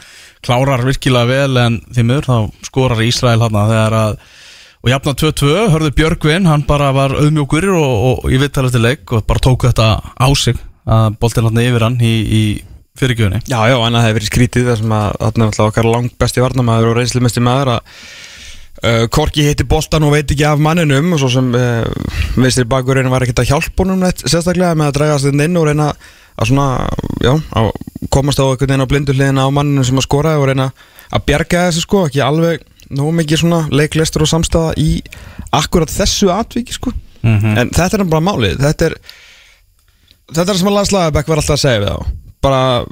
klárar 0.46 0.86
virkilega 0.88 1.28
vel 1.30 1.60
en 1.62 1.82
því 1.92 2.08
miður 2.08 2.30
þá 2.30 2.66
skorar 2.70 3.04
Ísrael 3.04 3.42
hérna 3.44 3.68
þegar 3.70 3.98
að 4.00 4.16
og 4.82 4.90
jafnar 4.90 5.18
2-2, 5.22 5.52
hörðu 5.76 5.92
Björgvin 5.98 6.50
hann 6.50 6.66
bara 6.66 6.90
var 6.96 7.14
auðmjókur 7.14 7.68
og, 7.76 7.92
og 8.26 8.34
í 8.34 8.40
vittalast 8.42 8.78
leik 8.82 9.14
og 9.14 9.26
bara 9.30 9.44
tók 9.44 9.68
þetta 9.68 9.94
á 10.02 10.28
sig 10.34 10.58
að 10.90 11.18
boltinn 11.22 11.46
hérna 11.46 11.66
yfir 11.68 11.86
hann 11.86 12.00
í, 12.02 12.14
í 12.26 12.42
fyrirgjöfunni 12.98 13.44
Já, 13.46 13.60
já, 13.70 13.78
annað 13.78 14.08
hefur 14.08 14.18
verið 14.18 14.32
skrítið 14.32 14.72
þar 14.72 14.82
sem 14.82 14.96
að 14.98 15.20
þarna 15.20 15.46
er 15.46 15.52
alltaf 15.52 15.70
okkar 15.70 15.90
langt 15.90 16.18
besti 16.22 16.44
varnamæður 16.44 16.92
og 16.92 16.98
reynslumesti 16.98 17.44
maður 17.46 17.76
að 17.76 17.92
uh, 18.82 19.04
Korki 19.14 19.46
hitti 19.46 19.68
boltan 19.70 20.08
og 20.08 20.16
veit 20.16 20.34
ekki 20.34 20.48
af 20.50 20.64
manninum 20.66 21.14
og 21.14 21.22
svo 21.22 21.30
sem 21.36 21.54
uh, 21.54 21.86
veistir 22.42 22.66
bakurinn 22.72 23.12
var 23.14 23.28
ekkert 23.28 23.44
að 23.46 23.54
hjálpa 23.54 23.86
honum 23.86 24.02
neitt 24.02 24.26
sérstaklega 24.26 24.74
með 24.74 24.90
að 24.90 24.98
draga 24.98 25.22
sig 25.22 25.38
inn 25.38 25.62
og 25.62 25.70
reyna 25.70 25.92
að 26.42 26.50
svona, 26.50 26.68
já, 27.22 27.36
að 27.38 27.70
komast 28.10 28.42
á 28.42 28.50
einhvern 28.50 28.66
veginn 28.66 28.82
á 28.82 28.90
blindu 28.90 29.14
hliðina 29.14 29.46
á 29.46 29.50
manninu 29.54 29.86
sem 29.86 30.02
að 30.02 30.08
skora 30.08 30.40
og 30.42 30.50
reyna 30.50 30.72
að 31.12 31.26
bjarga 31.28 31.68
þessu 31.68 31.86
sko, 31.86 32.06
ekki 32.10 32.24
alveg 32.26 32.66
nóg 32.98 33.14
mikið 33.20 33.44
svona 33.44 33.62
leiklistur 33.72 34.26
og 34.26 34.32
samstæða 34.32 34.74
í 34.82 34.90
akkurat 35.56 35.92
þessu 35.92 36.32
atviki 36.34 36.76
sko. 36.76 36.94
Mm 37.22 37.40
-hmm. 37.40 37.58
En 37.60 37.70
þetta 37.70 38.00
er 38.00 38.04
bara 38.10 38.26
málið. 38.26 38.58
Þetta 38.60 38.86
er 38.86 38.96
Þetta 40.32 40.52
er 40.52 40.58
sem 40.58 40.68
að 40.68 40.78
landslagabæk 40.78 41.28
var 41.28 41.38
alltaf 41.42 41.58
að 41.58 41.64
segja 41.66 41.80
við 41.80 41.90
þá. 41.92 42.06
Bara 42.42 42.86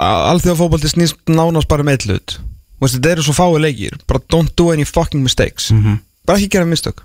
Alþjóðafóbolti 0.00 0.88
snýst 0.88 1.16
nánast 1.26 1.68
bara 1.68 1.82
með 1.82 1.92
eitt 1.92 2.06
hlut. 2.06 2.36
Þú 2.78 2.84
veist, 2.84 2.94
Þetta 2.94 3.10
eru 3.10 3.22
svo 3.22 3.32
fáið 3.34 3.60
leikir. 3.60 3.96
Bara 4.06 4.20
don't 4.30 4.54
do 4.56 4.70
any 4.70 4.84
fucking 4.84 5.22
mistakes. 5.22 5.70
Mhm. 5.70 5.98
Bara 6.26 6.38
ekki 6.38 6.48
gera 6.48 6.64
mistök. 6.64 7.02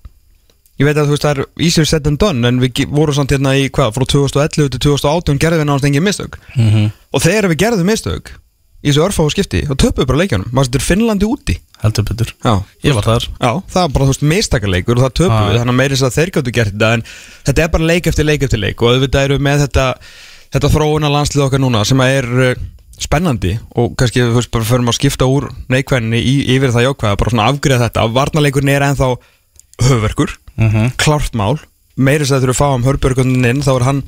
Ég 0.75 0.85
veit 0.85 0.97
að 0.97 1.07
þú 1.07 1.15
veist 1.15 1.23
það 1.23 1.37
er 1.37 1.45
easier 1.63 1.87
said 1.87 2.03
than 2.03 2.17
done 2.19 2.47
En 2.47 2.59
við 2.59 2.85
vorum 2.91 3.15
samt 3.15 3.31
hérna 3.31 3.53
í 3.55 3.69
hvað 3.71 3.93
Frá 3.95 4.03
2011 4.11 4.69
til 4.73 4.79
2018 4.83 5.39
gerðum 5.39 5.61
við 5.61 5.69
náttúrulega 5.69 5.91
engin 5.91 6.03
mistök. 6.03 6.39
Mm 6.55 6.69
-hmm. 6.69 6.91
Og 7.13 7.21
þegar 7.21 7.47
við 7.49 7.61
gerðum 7.63 7.87
mistök 7.87 8.31
Í 8.83 8.91
þessu 8.91 9.05
örfáu 9.07 9.29
skipti 9.31 9.63
Þá 9.63 9.75
töpuðu 9.75 10.05
bara 10.05 10.19
leikjanum 10.19 10.51
Maður 10.51 10.75
er 10.75 10.81
Finnlandi 10.81 11.25
úti 11.25 11.55
heldur 11.83 12.05
betur. 12.07 12.31
Já. 12.43 12.53
Ég 12.83 12.95
var 12.97 13.03
þar. 13.03 13.27
Já, 13.39 13.51
það 13.73 13.81
var 13.81 13.89
bara, 13.95 14.05
þú 14.05 14.13
veist, 14.13 14.25
mistakarleikur 14.31 14.97
og 14.99 15.03
það 15.05 15.17
töpum 15.19 15.35
Ah. 15.35 15.49
við, 15.49 15.59
þannig 15.59 15.73
að 15.73 15.79
meiri 15.81 15.95
þess 15.95 16.07
að 16.07 16.15
þeir 16.19 16.31
gáttu 16.35 16.53
gert 16.55 16.73
þetta 16.73 16.93
en 16.93 17.03
þetta 17.45 17.63
er 17.63 17.73
bara 17.75 17.89
leik 17.91 18.07
eftir 18.07 18.25
leik 18.25 18.43
eftir 18.47 18.59
leik 18.59 18.81
og 18.81 18.93
auðvitað 18.93 19.25
eru 19.27 19.37
við 19.37 19.45
með 19.49 19.65
þetta 19.65 19.85
þetta 20.55 20.71
þróuna 20.75 21.11
landslið 21.11 21.45
okkar 21.45 21.59
núna 21.59 21.83
sem 21.85 22.01
er 22.05 22.25
uh, 22.25 22.53
spennandi 23.01 23.57
og 23.75 23.95
kannski 23.99 24.23
þú 24.23 24.37
veist, 24.37 24.51
bara 24.51 24.67
förum 24.69 24.91
að 24.91 24.97
skipta 24.99 25.27
úr 25.27 25.49
neikvæðinni 25.73 26.21
yfir 26.55 26.71
það 26.71 26.87
jákvæða, 26.89 27.17
bara 27.19 27.33
svona 27.33 27.47
afgriða 27.51 27.89
þetta. 27.89 28.05
Varnarleikurinn 28.15 28.71
er 28.71 28.85
ennþá 28.87 29.09
höfverkur 29.83 30.37
mm 30.55 30.69
-hmm. 30.71 30.93
klárt 31.01 31.35
mál. 31.35 31.59
Meiri 31.95 32.23
þess 32.23 32.35
að 32.37 32.45
þurfum 32.45 32.55
að 32.55 32.61
fá 32.61 32.75
um 32.75 32.87
hörbjörgunin 32.87 33.49
inn 33.49 33.61
þá 33.63 33.75
er 33.75 33.83
hann, 33.83 34.03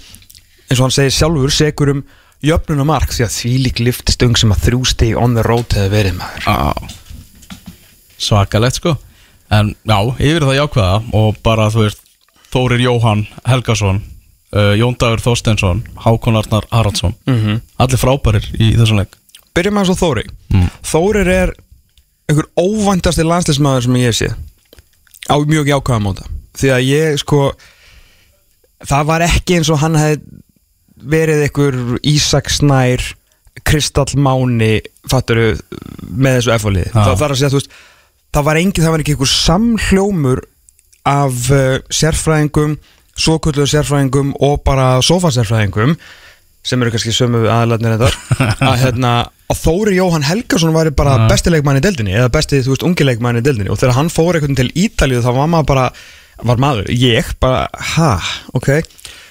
eins 0.70 0.80
og 0.80 0.86
hann 0.88 0.96
segir 0.96 1.12
sjálfur 1.12 1.52
segur 1.52 1.90
um 1.90 2.04
jöfnuna 2.44 2.86
mark 2.86 3.12
því 3.12 3.24
að 3.26 3.36
því 3.36 3.52
lík 3.66 3.80
liftistung 3.80 4.38
sem 4.38 4.52
að 4.52 4.64
þrjústi 4.68 5.16
on 5.18 5.36
the 5.36 5.44
road 5.44 5.74
hefur 5.74 5.90
verið 5.90 6.18
maður. 6.20 6.44
Á. 6.48 6.76
Svakalegt 8.18 8.80
sko. 8.82 8.96
En 9.54 9.76
já, 9.88 9.98
yfir 10.20 10.44
það 10.44 10.60
jákvæða 10.62 10.98
og 11.16 11.38
bara 11.46 11.70
þú 11.72 11.86
veist 11.86 12.04
Þórir 12.52 12.82
Jóhann 12.82 13.26
Helgason 13.48 14.02
uh, 14.56 14.74
Jón 14.80 14.96
Dagur 15.00 15.22
Þorsteinsson 15.24 15.84
Hákon 16.04 16.40
Arnar 16.40 16.68
Haraldsson. 16.72 17.16
Mhm. 17.28 17.62
Allir 17.80 18.02
frábærir 18.02 18.50
í 18.58 18.74
þessum 18.80 19.02
leik. 19.04 19.16
Byrjum 19.56 19.80
að 19.82 19.90
svo 19.90 19.96
Þóri. 20.02 20.28
Mm. 20.54 20.68
Þórir 20.86 21.32
er 21.34 21.54
einhver 22.28 22.50
óvæntasti 22.60 23.24
landslismæður 23.24 23.86
sem 23.86 23.98
ég 24.02 24.16
séð 24.16 24.36
á 25.32 25.36
mjög 25.48 25.70
jákvæða 25.72 26.04
móta 26.04 26.28
því 26.58 26.72
að 26.76 26.88
ég 26.88 27.20
sko 27.22 27.42
það 28.88 29.08
var 29.12 29.26
ekki 29.28 29.58
eins 29.58 29.72
og 29.72 29.82
hann 29.84 29.98
hefði 30.00 30.42
verið 30.98 31.44
einhver 31.46 31.78
Ísak 32.08 32.50
Snær 32.52 33.04
Kristall 33.68 34.20
Máni 34.20 34.80
fatturu 35.10 35.54
með 36.08 36.40
þessu 36.40 36.52
Já. 36.52 36.92
það, 36.94 37.22
er 37.22 37.32
að 37.36 37.40
segja 37.40 37.54
þú 37.54 37.62
veist 37.62 37.78
það 38.36 38.46
var 38.50 38.60
engin, 38.62 38.84
það 38.84 38.94
var 38.96 39.04
ekki 39.04 39.16
einhver 39.16 39.32
samhljómur 39.34 40.42
af 41.08 41.50
uh, 41.56 41.78
sérfræðingum 41.94 42.78
svokvöldu 43.18 43.66
sérfræðingum 43.72 44.34
og 44.46 44.60
bara 44.68 44.98
sofasérfræðingum 45.06 45.96
sem 46.68 46.82
eru 46.84 46.92
kannski 46.92 47.14
sömu 47.16 47.46
aðlarnir 47.50 47.96
þetta 47.96 48.10
að 48.70 48.80
hérna 48.84 49.12
að 49.48 49.62
Þóri 49.64 49.94
Jóhann 49.96 50.26
Helgason 50.28 50.74
væri 50.76 50.92
bara 50.92 51.14
Já. 51.22 51.28
besti 51.32 51.54
leikmann 51.54 51.80
í 51.80 51.84
deildinni 51.86 52.12
eða 52.20 52.28
besti, 52.36 52.60
þú 52.66 52.74
veist, 52.74 52.84
ungi 52.84 53.06
leikmann 53.08 53.40
í 53.40 53.44
deildinni 53.46 53.72
og 53.72 53.80
þegar 53.80 53.96
hann 54.02 54.10
fór 54.12 54.36
einhvern 54.36 54.58
til 54.60 54.68
Ítalíu 54.76 55.22
þá 55.24 55.30
var 55.38 55.48
maður 55.54 55.70
bara 55.72 55.86
var 56.52 56.60
maður, 56.62 56.92
ég 56.94 57.32
bara, 57.42 57.64
ha, 57.96 58.10
ok 58.60 58.68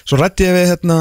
svo 0.07 0.17
rætti 0.19 0.47
ég 0.49 0.57
við 0.57 0.65
hérna 0.73 0.97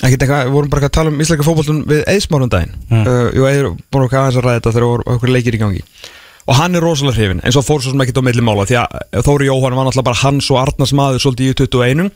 ekkert 0.00 0.24
eitthvað, 0.24 0.48
við 0.48 0.54
vorum 0.56 0.72
bara 0.72 0.88
að 0.88 0.94
tala 0.96 1.12
um 1.12 1.20
íslenska 1.22 1.44
fótboltun 1.46 1.84
við 1.92 2.02
Eðsmárun 2.16 2.50
daginn 2.56 2.72
Mm. 2.86 3.04
uh, 3.04 3.28
jú, 3.36 3.44
Eður 3.50 3.68
búin 3.92 4.04
okkar 4.08 4.22
aðeins 4.24 4.40
að 4.40 4.44
ræða 4.48 4.58
þetta 4.60 4.72
þegar 4.78 5.04
okkur 5.14 5.32
leikir 5.36 5.56
í 5.56 5.60
gangi 5.60 5.84
og 6.46 6.54
hann 6.60 6.78
er 6.78 6.84
rosalega 6.84 7.18
hrifin, 7.18 7.40
eins 7.42 7.58
og 7.58 7.64
fór 7.66 7.82
svo 7.82 7.92
sem 7.92 8.02
ekkert 8.04 8.20
á 8.22 8.26
milli 8.26 8.44
mála 8.44 8.66
því 8.68 8.76
að 8.78 9.24
Þóri 9.26 9.48
Jóhann 9.48 9.74
var 9.74 9.88
náttúrulega 9.88 10.08
bara 10.08 10.20
hans 10.22 10.50
og 10.52 10.60
Arnars 10.60 10.92
maður 10.94 11.24
svolítið 11.24 11.50
í 11.50 11.56
21 11.64 12.10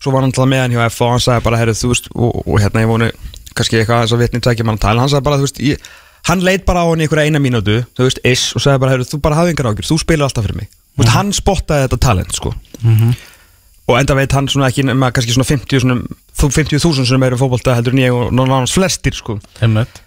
svo 0.00 0.12
var 0.14 0.24
hann 0.24 0.32
náttúrulega 0.32 0.52
með 0.52 0.62
hann 0.64 0.76
hjá 0.76 0.84
F 0.88 1.02
og 1.04 1.12
hann 1.12 1.24
sagði 1.24 1.44
bara, 1.44 1.60
herrið, 1.60 1.80
þú 1.82 1.90
veist 1.92 2.08
og, 2.14 2.38
og 2.44 2.62
hérna 2.62 2.84
ég 2.84 2.90
vonu, 2.90 3.10
kannski 3.58 3.80
eitthvað 3.80 4.06
þess 4.06 4.16
að 4.16 4.24
vitni 4.24 4.40
tækja 4.44 4.66
mann 4.68 4.80
að 4.80 4.86
tala, 4.86 5.04
hann 5.04 5.12
sagði 5.12 5.26
bara, 5.28 5.40
þú 5.40 5.48
veist 5.48 5.60
ég, 5.64 5.92
hann 6.30 6.46
leit 6.48 6.64
bara 6.68 6.84
á 6.84 6.86
hann 6.88 7.04
í 7.04 7.06
einhverja 7.06 7.28
eina 7.28 7.42
mínútu 7.44 7.76
þú 7.92 8.08
veist, 8.08 8.22
ish, 8.24 8.56
og 8.56 8.64
sagði 8.64 8.82
bara, 8.86 8.96
herrið, 8.96 9.12
þú 9.12 9.20
bara 9.28 9.38
hafði 9.42 9.54
engar 9.54 9.70
ágjur 9.72 9.90
þú 9.90 10.00
spilar 10.00 10.30
alltaf 10.30 10.48
fyrir 10.48 10.60
mig, 10.62 10.72
þú 10.72 11.04
veist, 11.04 11.14
hann 11.18 11.34
spottaði 11.36 11.86
þetta 11.86 12.00
talent, 12.08 12.34
sko. 12.40 12.54
Og 13.84 13.98
enda 14.00 14.14
veit 14.16 14.32
hann 14.32 14.46
svona 14.48 14.70
ekki 14.72 14.80
nema 14.88 15.10
kannski 15.12 15.34
svona 15.36 15.44
50 15.44 15.82
svona, 15.84 15.98
þú 16.40 16.48
50.000 16.56 17.04
sem 17.10 17.26
eru 17.26 17.36
fótbolta 17.36 17.74
heldur 17.76 17.92
en 17.92 18.00
ég 18.00 18.14
og 18.16 18.30
náttúrulega 18.32 18.72
flestir 18.72 19.12
sko. 19.18 19.36
Einmitt 19.60 20.00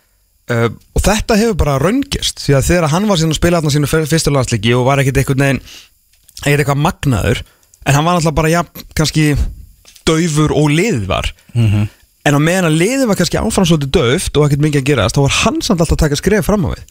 uh, 0.51 0.69
og 0.95 1.01
þetta 1.03 1.37
hefur 1.41 1.57
bara 1.59 1.77
raungist 1.81 2.39
því 2.45 2.55
að 2.57 2.67
þegar 2.69 2.89
hann 2.93 3.07
var 3.09 3.17
síðan 3.19 3.35
að 3.35 3.39
spila 3.41 3.59
þarna 3.61 3.75
sínu 3.75 3.91
fyrsta 4.11 4.33
landslíki 4.33 4.73
og 4.77 4.85
var 4.87 5.01
ekkit 5.03 5.21
einhvern 5.23 5.43
veginn 5.45 5.61
ekkit 6.45 6.59
eitthvað 6.63 6.83
magnaður 6.85 7.43
en 7.87 7.95
hann 7.95 8.05
var 8.07 8.17
alltaf 8.19 8.35
bara 8.37 8.51
ja, 8.51 8.63
kannski 8.97 9.31
daufur 10.07 10.53
og 10.55 10.69
liðið 10.71 11.05
var 11.09 11.31
Mhm. 11.55 11.87
en 12.27 12.35
á 12.35 12.39
meðan 12.43 12.67
að 12.69 12.77
liðið 12.81 13.07
var 13.07 13.15
kannski 13.15 13.39
áfram 13.39 13.65
svolítið 13.67 13.91
dauft 13.95 14.37
og 14.37 14.45
ekkert 14.47 14.61
mikið 14.65 14.81
að 14.81 14.87
gerast 14.91 15.15
þá 15.15 15.21
var 15.25 15.35
hann 15.43 15.61
samt 15.61 15.79
alltaf 15.81 15.95
að 15.97 16.03
taka 16.05 16.15
skref 16.19 16.45
fram 16.45 16.65
á 16.67 16.69
við 16.75 16.83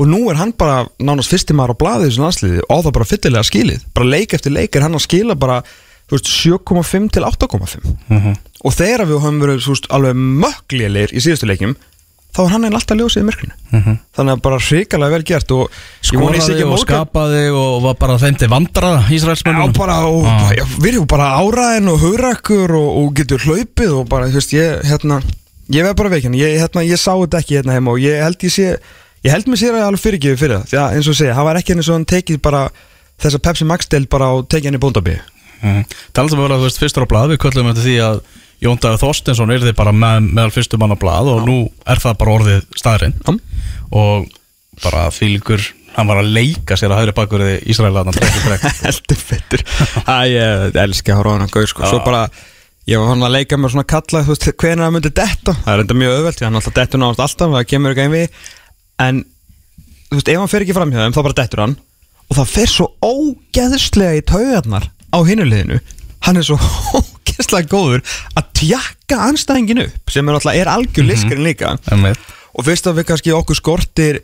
og 0.00 0.06
nú 0.08 0.30
er 0.30 0.36
hann 0.40 0.52
bara 0.56 0.86
nánast 0.98 1.30
fyrsti 1.30 1.54
maður 1.54 1.74
á 1.76 1.80
blaði 1.82 2.08
þessu 2.10 2.22
landsliði 2.24 2.60
og 2.62 2.70
á 2.70 2.76
það 2.86 2.92
bara 2.98 3.08
fyllilega 3.10 3.46
skilið 3.50 3.80
bara 3.94 4.06
leik 4.10 4.34
eftir 4.34 4.52
leik 4.54 4.76
er 4.76 4.82
hann 4.86 4.94
að 4.98 5.04
skila 5.06 5.34
bara 5.38 5.60
þú 6.10 6.16
veist, 6.18 6.30
7,5 6.42 7.10
til 7.14 7.22
8,5 7.22 7.96
Mhm. 8.10 8.34
og 8.64 8.72
þegar 8.74 9.06
við 9.06 9.20
höfum 9.22 9.40
verið 9.40 9.86
alveg 9.90 10.14
möglélir 10.44 11.12
í 11.14 11.20
síðustu 11.22 11.46
leikjum 11.46 11.76
þá 12.34 12.40
er 12.44 12.50
hann 12.54 12.64
einn 12.68 12.76
alltaf 12.78 12.96
ljósið 12.98 13.22
í 13.22 13.26
myrkrinu 13.28 13.54
Mhm. 13.70 13.96
þannig 14.16 14.32
að 14.36 14.42
bara 14.42 14.58
hrikalega 14.58 15.10
vel 15.14 15.22
gert 15.22 15.48
ég 15.50 15.66
ég 15.66 15.68
Skoraði 16.10 16.64
og 16.70 16.78
skapaði 16.82 17.42
og 17.54 17.82
var 17.82 17.94
bara 18.00 18.16
þeim 18.18 18.38
til 18.38 18.48
vandraða 18.48 19.02
Já, 19.08 19.14
Ísraelsmennum 19.16 19.72
bara, 19.76 19.98
og, 20.06 20.24
Ah. 20.26 20.50
við 20.78 20.94
erum 20.94 21.06
bara 21.06 21.28
áræðin 21.40 21.88
og 21.92 22.00
hugrakkur 22.00 22.70
og, 22.70 22.88
og 23.04 23.14
getur 23.14 23.38
hlaupið 23.38 23.92
og 24.00 24.08
bara, 24.08 24.26
þú 24.26 24.38
veist, 24.40 24.52
ég, 24.52 24.82
hérna 24.84 25.22
ég 25.70 25.84
veið 25.86 25.96
bara 25.96 26.08
veikinn, 26.10 26.34
ég, 26.34 26.58
hérna, 26.58 26.82
ég 26.86 26.98
sá 26.98 27.12
þetta 27.14 27.38
ekki 27.42 27.56
hérna 27.60 27.72
heima 27.78 27.90
og 27.94 27.98
ég 28.02 28.22
held 28.22 28.38
ég 28.38 28.50
sé 28.50 28.76
ég 29.24 29.30
held 29.30 29.44
mér 29.46 29.58
sér 29.60 29.74
að 29.76 29.86
alveg 29.90 30.00
fyrirgefið 30.00 30.38
fyrir 30.38 30.56
það, 30.58 30.66
því 30.70 30.78
að 30.80 30.94
eins 30.96 31.08
og 31.08 31.14
segja, 31.14 31.34
hann 31.34 31.44
var 31.44 31.56
ekki 31.60 31.74
eins 31.76 31.88
og 31.88 31.94
hann 31.94 32.04
tekið 32.06 32.40
bara 32.42 32.70
þessa 33.20 33.38
Pepsi 33.38 33.64
Max 33.66 33.86
del 33.86 34.06
bara 34.06 34.30
og 34.32 34.48
tekið 34.48 34.64
hann 34.70 34.78
í 34.80 34.84
bóndabíu 34.86 35.20
Mhm. 35.62 35.84
Talandi 36.14 36.32
um 36.34 36.40
að 36.40 36.48
vera, 36.48 36.56
þú 36.58 36.64
veist, 36.64 36.78
fyrstur 36.80 37.04
á 37.04 37.08
blað 37.10 37.28
Við 37.34 37.38
köllum 37.42 37.68
eftir 37.68 37.84
því 37.84 37.96
að 38.00 38.20
Jón 38.60 38.80
Dagur 38.80 39.00
Þorsteinsson 39.00 39.52
er 39.54 39.62
þið 39.64 39.76
bara 39.78 39.92
með, 39.96 40.26
meðal 40.36 40.52
fyrstu 40.52 40.78
mann 40.80 40.92
á 40.92 40.98
blað 41.00 41.30
og 41.32 41.42
nú 41.48 41.56
er 41.88 42.00
það 42.02 42.16
bara 42.20 42.34
orðið 42.36 42.64
staðurinn 42.76 43.14
Já. 43.16 43.32
og 43.96 44.26
bara 44.84 45.06
fylgur 45.14 45.64
hann 45.96 46.08
var 46.10 46.20
að 46.20 46.30
leika 46.36 46.76
sér 46.78 46.92
að 46.92 47.02
hægri 47.02 47.14
bakur 47.16 47.44
í 47.44 47.54
Ísraelaðan 47.72 48.18
heldur 48.84 49.20
fettur 49.20 49.64
ég 50.30 50.78
elska 50.84 51.14
að 51.14 51.20
horfa 51.20 51.34
hann 51.36 51.46
að 51.48 51.54
gauð 51.56 51.68
sko. 51.72 51.88
svo 51.88 52.00
Já. 52.00 52.04
bara, 52.06 52.22
ég 52.90 53.00
var 53.00 53.12
hann 53.14 53.26
að 53.26 53.34
leika 53.38 53.58
með 53.58 53.74
svona 53.74 53.88
kalla, 53.90 54.22
þú 54.26 54.36
veist, 54.36 54.48
hvenær 54.52 54.86
það 54.86 54.94
myndi 54.96 55.12
detta? 55.22 55.56
Það 55.64 55.74
er 55.74 55.84
enda 55.84 55.98
mjög 56.02 56.16
auðvelt, 56.18 56.38
því 56.40 56.48
hann 56.48 56.60
alltaf 56.60 56.76
dettur 56.78 57.02
náðast 57.02 57.24
alltaf 57.26 57.54
það 57.56 57.68
kemur 57.72 57.94
ekki 57.94 58.04
einn 58.06 58.14
við. 58.14 58.40
En 59.00 59.22
þú 60.10 60.18
veist, 60.18 60.32
ef 60.32 60.42
hann 60.42 60.52
fer 60.52 60.66
ekki 60.66 60.76
fram 60.76 60.92
hjá 60.94 61.00
þeim, 61.02 61.16
þá 61.16 61.22
bara 61.26 61.38
dettur 61.40 61.64
hann. 61.64 61.76
Og 62.30 62.38
það 62.38 62.52
fer 62.54 62.70
svo 62.70 62.88
ógeðslega 63.02 64.20
í 64.20 64.24
taugarnar 64.30 64.90
á 65.10 65.18
hinuleginu 65.26 65.80
hann 66.26 66.38
er 66.40 66.46
svo 66.46 66.58
ógeðslega 67.40 67.70
góður 67.70 68.04
að 68.36 68.52
tjakka 68.60 69.24
anstæðingin 69.30 69.82
upp 69.86 70.12
sem 70.12 70.28
er 70.28 70.36
alltaf, 70.36 70.56
er 70.56 70.70
algjör 70.70 71.08
liskarinn 71.08 71.46
líka. 71.46 71.74
Einmitt. 71.90 72.20
og 72.54 72.66
fyrst 72.66 72.86
að 72.86 73.00
við 73.00 73.08
kannski 73.10 73.34
okkur 73.34 73.56
skortir 73.58 74.20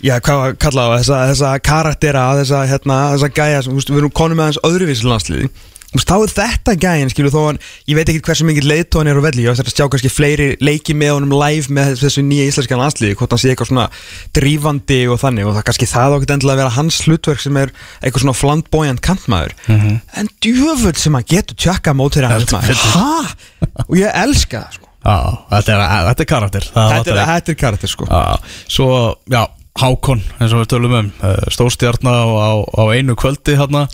já, 0.00 0.16
hvað 0.20 0.56
kalla 0.62 0.88
það, 0.88 0.96
þessa, 1.02 1.20
þessa 1.32 1.52
karaktera 1.64 2.24
þessa, 2.40 2.64
hérna, 2.70 2.98
þessa 3.14 3.30
gæja 3.34 3.62
sem, 3.66 3.78
við 3.78 4.00
erum 4.00 4.14
konum 4.14 4.40
með 4.40 4.52
hans 4.52 4.64
öðruvísi 4.64 5.08
landsliði 5.08 5.48
Þú 5.48 5.50
veist, 5.50 5.73
þá 6.02 6.14
er 6.16 6.32
þetta 6.34 6.74
gæjin, 6.82 7.10
skilur 7.12 7.32
þó 7.34 7.40
hann 7.46 7.58
ég 7.86 7.98
veit 7.98 8.10
ekki 8.10 8.22
hversu 8.26 8.46
mikið 8.48 8.66
leiðtóðan 8.70 9.10
er 9.12 9.20
á 9.20 9.26
velli. 9.26 9.44
Ég 9.44 9.54
ætla 9.54 9.64
að 9.66 9.76
sjá 9.76 9.86
kannski 9.92 10.10
fleiri 10.10 10.48
leiki 10.64 10.96
með 10.98 11.12
honum 11.14 11.34
live 11.38 11.74
með 11.74 11.94
þessu 12.02 12.24
nýja 12.26 12.48
íslenska 12.50 12.78
landsliði 12.80 13.18
hvort 13.20 13.34
hann 13.34 13.42
sé 13.42 13.52
eitthvað 13.52 13.70
svona 13.70 13.86
drífandi 14.34 15.00
og 15.12 15.20
þannig. 15.22 15.48
Og 15.48 15.58
það 15.58 15.66
kannski 15.70 15.90
það 15.90 16.16
ákveð 16.18 16.34
endilega 16.36 16.56
að 16.56 16.62
vera 16.64 16.76
hans 16.78 17.00
hlutverk 17.06 17.44
sem 17.44 17.60
er 17.62 17.74
eitthvað 18.00 18.24
svona 18.26 18.38
flamboyant 18.38 19.04
kantmaður. 19.04 19.54
Mhm. 19.68 20.00
en 20.18 20.28
djöfull 20.42 20.96
sem 20.98 21.14
hann 21.14 21.28
getur 21.30 21.56
tjakka 21.56 21.94
mótir 21.94 22.26
hans 22.26 22.50
maður, 22.50 22.80
og 23.88 23.94
ég 23.98 24.10
elska 24.24 24.64
það 24.64 24.78
sko. 24.78 24.90
Þetta 25.04 25.74
er, 25.74 25.82
þetta 26.08 26.24
er 26.24 26.28
karakter. 26.30 26.70
Það 26.72 26.94
þetta, 26.94 27.12
er, 27.12 27.26
þetta 27.28 27.52
er 27.52 27.58
karakter 27.60 27.92
sko. 27.92 28.06
Já, 28.08 28.54
svo, 28.72 28.88
já, 29.30 29.42
Hákon 29.74 30.20
eins 30.38 30.52
og 30.54 30.60
við 30.62 30.68
tölum 30.70 30.92
um, 30.94 31.08
stórstjarna 31.50 32.12
á, 32.14 32.26
á, 32.30 32.50
á 32.62 32.82
einu 32.94 33.16
kvöldi 33.18 33.56
hérna 33.58 33.88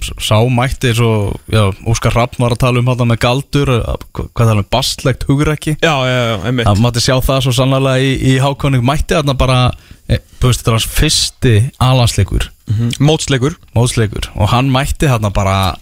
já 0.00 0.12
sá 0.20 0.36
mætti 0.50 0.90
svo, 0.96 1.34
já, 1.48 1.62
Óskar 1.88 2.12
Rapp 2.14 2.34
var 2.38 2.52
að 2.56 2.62
tala 2.64 2.78
um 2.82 2.86
hérna 2.90 3.06
með 3.12 3.20
galdur 3.24 3.70
að- 3.78 4.04
hvað 4.14 4.46
tala 4.50 4.60
um 4.64 4.68
bastlegt 4.70 5.24
hugrekki? 5.28 5.76
Já, 5.82 5.94
já, 6.08 6.18
já, 6.28 6.36
einmitt. 6.44 6.66
Það 6.66 6.82
mátti 6.84 7.00
sjá 7.04 7.16
það 7.24 7.40
svo 7.46 7.52
sannlega 7.56 8.00
í, 8.00 8.10
í 8.34 8.38
Hákon 8.42 8.80
mætti 8.84 9.14
þarna 9.16 9.36
bara, 9.38 9.60
e, 10.08 10.18
þú 10.40 10.50
veist 10.50 10.60
þetta 10.62 10.72
var 10.74 10.78
hans 10.80 10.90
fyrsti 10.98 11.54
alansleikur 11.80 12.50
Mótsleikur. 13.00 13.56
Mótsleikur. 13.76 14.30
Og 14.40 14.48
hann 14.48 14.70
mætti 14.72 15.04
þarna 15.06 15.28
bara 15.34 15.76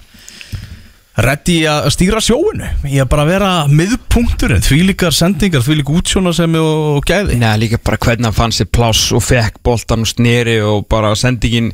reddi 1.23 1.59
að 1.69 1.91
stýra 1.93 2.23
sjóinu 2.25 2.71
í 2.89 2.97
að 3.03 3.09
bara 3.13 3.27
vera 3.29 3.51
miðpunkturinn. 3.69 4.63
Því 4.65 4.79
líkar 4.89 5.13
sendingar, 5.15 5.61
því 5.65 5.77
lík 5.83 5.91
útsjónasemi 5.93 6.59
og, 6.63 6.85
og 6.97 7.05
gæði. 7.09 7.37
Nei, 7.43 7.53
líka 7.61 7.79
bara 7.85 8.01
hvernig 8.01 8.31
hann 8.31 8.37
fann 8.39 8.55
sér 8.57 8.71
pláss 8.73 9.11
og 9.13 9.21
fekk 9.27 9.61
boltan 9.63 10.07
og 10.07 10.11
sneri 10.11 10.57
og 10.65 10.87
bara 10.91 11.13
sendingin 11.19 11.73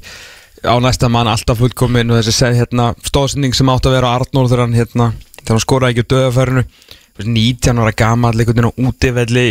á 0.64 0.75
næsta 0.83 1.11
mann 1.12 1.31
alltaf 1.31 1.61
fullkomin 1.61 2.11
og 2.11 2.23
þessi 2.23 2.53
hérna, 2.59 2.92
stóðsending 3.07 3.57
sem 3.57 3.68
átt 3.73 3.88
að 3.88 3.99
vera 3.99 4.12
á 4.12 4.16
Arnór 4.18 4.49
þegar 4.49 4.64
hann, 4.66 4.79
hérna, 4.79 5.11
hann 5.49 5.62
skoraði 5.62 5.99
ekki 5.99 6.07
á 6.07 6.12
döðafærinu 6.14 6.64
19 7.18 7.83
ára 7.83 7.92
gamall 7.99 8.38
einhvern 8.38 8.61
veginn 8.61 8.71
á 8.71 8.79
útivelli. 8.88 9.49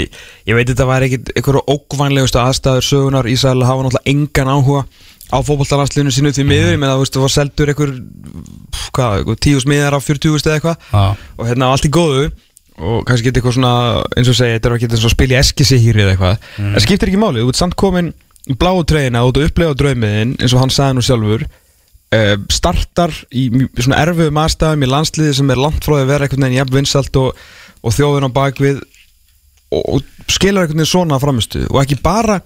Ég 0.47 0.55
veit 0.55 0.69
þetta 0.69 0.87
var 0.87 1.03
ekkit 1.03 1.33
einhverju 1.35 1.63
ókvænlegustu 1.67 2.39
aðstæður 2.39 2.87
sögunar 2.87 3.27
Ísæl 3.27 3.59
hafa 3.67 3.83
náttúrulega 3.83 4.11
engan 4.13 4.51
áhuga 4.53 4.83
á 5.27 5.37
fótboltarlandsliðinu 5.43 6.13
sínu 6.15 6.31
því 6.35 6.45
miður. 6.47 6.73
Ég 6.75 6.79
meina 6.79 6.95
þú 6.95 7.03
veist 7.03 7.17
það 7.17 7.25
var 7.25 7.33
seldur 7.35 7.71
einhver 7.73 7.93
einhver 9.03 9.41
tíu 9.43 9.63
smiðar 9.63 9.97
á 9.97 9.99
40 9.99 10.37
eða 10.39 10.55
eitthvað. 10.55 10.77
Já. 10.93 11.03
og 11.35 11.49
hérna 11.49 11.71
allt 11.73 11.89
í 11.89 11.91
góðu. 11.91 12.29
Og 12.77 13.01
kannski 13.09 13.27
geta 13.27 13.41
eitthvað 13.41 13.57
svona 13.57 13.73
eins 14.13 14.29
og 14.29 14.37
segja, 14.37 14.59
þetta 14.59 14.69
er 14.69 14.77
ekki 14.77 14.89
eins 14.93 15.05
og 15.09 15.13
spil 15.15 15.31
í 15.33 15.37
eskisihýri 15.39 16.03
eða 16.03 16.13
eitthvað. 16.13 16.49
En 16.61 16.83
skiptir 16.83 17.11
ekki 17.11 17.19
máli, 17.19 17.41
þú 17.41 17.51
ert 17.51 17.59
samt 17.59 17.75
komin 17.79 18.13
bláu 18.55 18.83
treyina 18.87 19.23
og 19.27 19.33
þú 19.35 19.43
ert 19.43 19.51
upplegað 19.51 19.79
draumiðin 19.81 20.35
eins 20.39 20.53
og 20.55 20.61
hann 20.63 20.71
sagði 20.73 20.97
nú 20.97 21.03
sjálfur 21.07 21.43
uh, 21.47 22.35
startar 22.53 23.11
í 23.35 23.47
svona 23.81 23.99
erfiðum 24.05 24.39
aðstæðum 24.43 24.85
í 24.87 24.91
landsliði 24.93 25.33
sem 25.39 25.51
er 25.51 25.59
langt 25.61 25.83
frá 25.83 25.97
því 25.97 26.03
að 26.05 26.11
vera 26.13 26.27
einhvern 26.27 26.45
veginn 26.47 26.59
jafn 26.61 26.77
vinsalt 26.77 27.19
og, 27.19 27.41
og 27.83 27.95
þjóðin 27.97 28.29
á 28.29 28.37
bakvið 28.39 28.79
og, 29.75 29.83
og 29.97 30.31
skilar 30.31 30.63
einhvern 30.65 30.79
veginn 30.83 30.93
svona 30.93 31.19
framistu 31.19 31.65
og 31.67 31.81
ekki 31.83 31.99
bara 32.03 32.39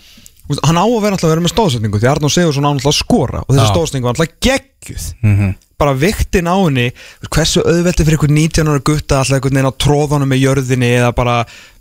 hann 0.65 0.79
á 0.81 0.83
að 0.83 0.97
vera 1.03 1.15
alltaf 1.15 1.29
að 1.29 1.35
vera 1.35 1.43
með 1.45 1.53
stóðsetningu 1.53 1.99
því 2.01 2.09
Arnór 2.11 2.33
Sigursson 2.33 2.65
á 2.67 2.71
alltaf 2.73 2.89
að 2.91 2.97
skora 2.97 3.43
og 3.45 3.53
þessi 3.53 3.67
Já. 3.67 3.73
stóðsetningu 3.75 4.09
var 4.09 4.17
alltaf 4.17 4.33
geggjuð 4.47 5.05
Mhm. 5.21 5.51
Bara 5.81 5.97
viktin 5.97 6.49
á 6.49 6.55
henni. 6.55 6.87
Hversu 7.27 7.63
auðveldi 7.65 8.05
fyrir 8.05 8.17
einhvern 8.17 8.37
19 8.37 8.71
ára 8.71 8.83
gutta 8.91 9.19
alltaf 9.19 9.37
einhvern 9.37 9.59
veginn 9.59 9.71
á 9.73 9.81
tróðanum 9.85 10.31
með 10.31 10.43
jörðinni 10.45 10.91
eða 11.01 11.13
bara, 11.17 11.37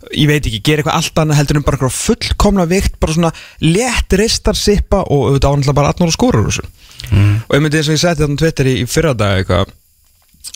ég 0.09 0.29
veit 0.29 0.45
ekki, 0.49 0.61
gera 0.65 0.83
eitthvað 0.83 0.99
allt 0.99 1.21
annað 1.23 1.41
heldur 1.41 1.59
en 1.61 1.67
bara 1.67 1.79
eitthvað 1.79 1.99
fullkomna 1.99 2.67
vikt 2.71 2.97
bara 3.01 3.17
svona 3.17 3.33
létt 3.63 4.17
ristarsippa 4.21 5.03
og 5.07 5.27
auðvitað 5.29 5.47
á 5.47 5.51
hann 5.53 5.65
alltaf 5.65 5.77
bara 5.77 5.93
18 5.93 6.09
ára 6.09 6.17
skórur 6.17 6.49
þessu. 6.49 6.65
Og 7.11 7.55
ég 7.55 7.63
myndi 7.63 7.79
eins 7.79 7.91
og 7.91 7.97
ég 7.97 8.03
setti 8.03 8.25
þarna 8.25 8.37
á 8.37 8.41
Twitter 8.41 8.71
í, 8.71 8.75
í 8.81 8.89
fyrra 8.89 9.13
dag 9.17 9.41
eitthvað 9.41 9.77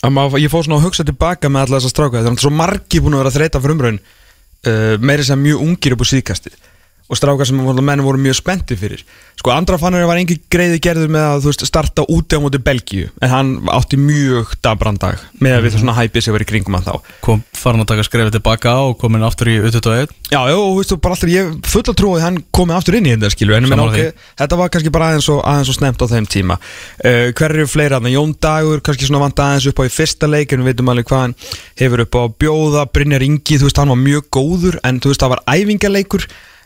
að 0.06 0.38
ég 0.42 0.52
fór 0.52 0.66
svona 0.66 0.80
að 0.80 0.88
hugsa 0.90 1.06
tilbaka 1.06 1.50
með 1.50 1.66
alla 1.66 1.80
þessa 1.80 1.94
stráka 1.94 2.20
er 2.20 2.26
náttúrulega 2.26 2.46
svo 2.46 2.54
margi 2.54 3.02
búin 3.02 3.16
að 3.16 3.22
vera 3.24 3.32
að 3.32 3.38
þreita 3.40 3.62
fyrir 3.62 3.76
umraun 3.76 4.00
uh, 4.00 4.96
meiri 5.02 5.26
sem 5.26 5.42
mjög 5.42 5.64
ungir 5.66 5.96
upp 5.96 6.06
á 6.06 6.08
síðkastið 6.12 6.58
og 7.06 7.20
strákar 7.20 7.48
sem 7.48 7.60
menn 7.60 8.04
voru 8.06 8.22
mjög 8.22 8.40
spennti 8.40 8.78
fyrir. 8.80 9.04
Sko 9.36 9.52
andra 9.54 9.78
fannur 9.78 10.08
var 10.10 10.18
engin 10.18 10.40
greiði 10.50 10.80
gerður 10.82 11.12
með 11.12 11.26
að 11.28 11.42
þú 11.44 11.52
veist 11.52 11.66
starta 11.70 12.06
úti 12.10 12.38
á 12.38 12.42
móti 12.42 12.62
Belgíu 12.64 13.10
en 13.22 13.30
hann 13.30 13.50
átti 13.70 14.00
mjög 14.00 14.56
dabran 14.64 14.98
dag 14.98 15.20
með 15.38 15.58
að 15.58 15.64
við 15.66 15.72
það 15.76 15.84
svona 15.84 15.98
hæpið 16.00 16.26
sem 16.26 16.34
var 16.36 16.46
í 16.46 16.50
kringum 16.50 16.78
hann 16.78 16.88
þá. 16.88 16.96
Kom 17.26 17.44
farin 17.54 17.84
að 17.84 17.92
taka 17.92 18.08
skrefið 18.08 18.38
tilbaka 18.40 18.72
og 18.88 18.98
komin 19.02 19.28
aftur 19.28 19.52
í 19.52 19.60
U21 19.62 20.10
Já, 20.32 20.42
já, 20.50 20.56
og 20.58 20.80
veistu, 20.80 20.98
bara 20.98 21.14
alltaf, 21.14 21.30
ég 21.30 21.52
fulla 21.70 21.94
trú 21.94 22.16
að 22.16 22.24
hann 22.26 22.38
komi 22.56 22.74
aftur 22.74 22.96
inn 22.98 23.06
í 23.06 23.14
þetta, 23.14 23.30
skilur, 23.36 23.54
en 23.60 23.68
ég 23.68 23.70
meina, 23.70 23.84
Sammála 23.86 24.10
ok, 24.10 24.26
þetta 24.42 24.56
var 24.58 24.70
kannski 24.74 24.92
bara 24.96 25.06
aðeins 25.12 25.30
og, 25.30 25.40
aðeins 25.46 25.70
og 25.70 25.78
snemt 25.78 26.02
á 26.02 26.08
þeim 26.10 26.26
tíma. 26.34 26.58
Uh, 26.98 27.30
hver 27.38 27.52
eru 27.54 27.68
fleira, 27.70 28.00
þarna, 28.00 28.10
Jón 28.16 28.34
Dagur, 28.42 28.82
kannski 28.82 29.06
svona 29.06 29.22
vant 29.22 29.38
aðeins 29.46 29.70
upp 29.70 29.80
á 29.80 29.84
í 29.86 29.94
fyrsta 29.94 30.26
leik, 30.26 30.50
en 30.50 30.66
við 30.66 30.74
veitum 30.74 30.90
alveg 30.96 31.06
hvað 31.12 31.22
hann 31.28 31.38
hefur 31.78 32.02
upp 32.08 32.14
á 32.18 32.22
að 32.26 32.34
bjóða, 32.42 32.82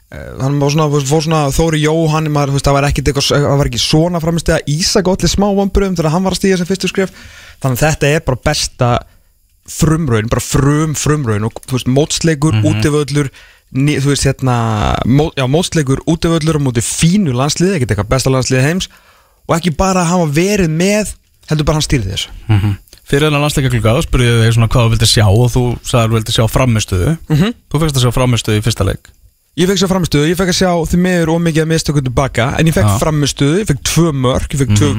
Þú 0.09 0.57
veist, 0.63 0.79
það 0.79 0.95
fór 1.05 1.21
svona 1.25 1.39
Þóri 1.53 1.79
Jóhann, 1.83 2.31
maður, 2.33 2.55
veist, 2.55 2.65
það 2.65 2.77
var 2.79 2.87
eitthvað, 2.87 3.27
það 3.29 3.59
var 3.61 3.69
ekki 3.69 3.81
svona 3.83 4.21
framist 4.23 4.49
eða 4.49 4.63
Ísak 4.73 5.11
allir 5.11 5.29
smá 5.29 5.45
vambröðum 5.59 5.99
þegar 5.99 6.15
hann 6.15 6.25
var 6.25 6.33
að 6.33 6.39
stíga 6.41 6.57
sem 6.57 6.69
fyrstu 6.69 6.89
skref, 6.89 7.13
þannig 7.61 7.77
að 7.77 7.83
þetta 7.85 8.09
er 8.15 8.25
bara 8.25 8.41
besta 8.49 8.89
frumraun, 9.69 10.29
bara 10.31 10.41
frum 10.41 10.95
frumraun 10.97 11.45
og 11.45 11.61
þú 11.69 11.77
veist, 11.77 11.91
mótsleikur, 11.93 12.57
mm 12.57 12.65
útivöllur 12.71 13.29
ný, 13.77 13.99
þú 14.01 14.09
veist, 14.15 14.25
hérna 14.25 14.57
mó, 15.05 15.27
já, 15.37 15.45
mótsleikur, 15.45 16.01
útivöllur 16.09 16.57
á 16.57 16.61
móti 16.65 16.81
fínu 16.81 17.35
landsliði, 17.37 17.77
ekkert 17.77 17.93
eitthvað 17.93 18.09
besta 18.15 18.33
landsliði 18.33 18.65
heims. 18.65 18.89
Og 19.45 19.57
ekki 19.59 19.75
bara 19.77 20.01
að 20.07 20.11
hafa 20.15 20.29
verið 20.33 20.73
með 20.73 21.13
heldur 21.49 21.65
bara 21.69 21.77
hann 21.77 21.85
stýrði 21.85 22.15
þessu. 22.15 22.33
Mm 22.49 22.77
Fyrir 23.09 23.25
þennan 23.25 23.41
landsleika 23.41 23.71
klukka 23.73 23.93
þá 23.97 24.03
spurði 24.05 24.25
ég 24.27 24.43
þig 24.43 24.51
svona 24.53 24.67
hvað 24.69 24.83
þú 24.85 24.89
vildi 24.93 25.07
sjá 25.09 25.23
og 25.25 25.47
þú 25.49 25.61
sagði 25.81 26.01
að 26.03 26.09
þú 26.11 26.17
vildi 26.19 26.33
sjá 26.35 26.43
framistöðu 26.53 27.13
Mhm. 27.33 27.53
Þú 27.65 27.79
fyrst 27.81 27.97
að 27.97 28.03
sjá 28.03 28.11
framistöðu 28.13 28.59
í 28.59 28.65
fyrsta 28.67 28.85
leik 28.85 29.09
Ég 29.59 29.67
fekk 29.67 29.81
sér 29.81 29.89
framistöðu, 29.91 30.27
ég 30.29 30.37
fekk 30.39 30.53
að 30.53 30.59
sjá 30.61 30.69
því 30.87 30.97
miður 31.03 31.31
og 31.33 31.39
mikið 31.43 31.65
að 31.65 31.71
mistökum 31.73 32.03
tilbaka 32.05 32.45
en 32.55 32.69
ég 32.69 32.75
fekk 32.77 32.85
Já. 32.87 32.99
framistöðu, 33.01 33.57
ég 33.59 33.67
fekk 33.67 33.81
tvö 33.89 34.11
mörk 34.15 34.53
ég 34.55 34.61
fekk 34.61 34.77
tvö 34.79 34.91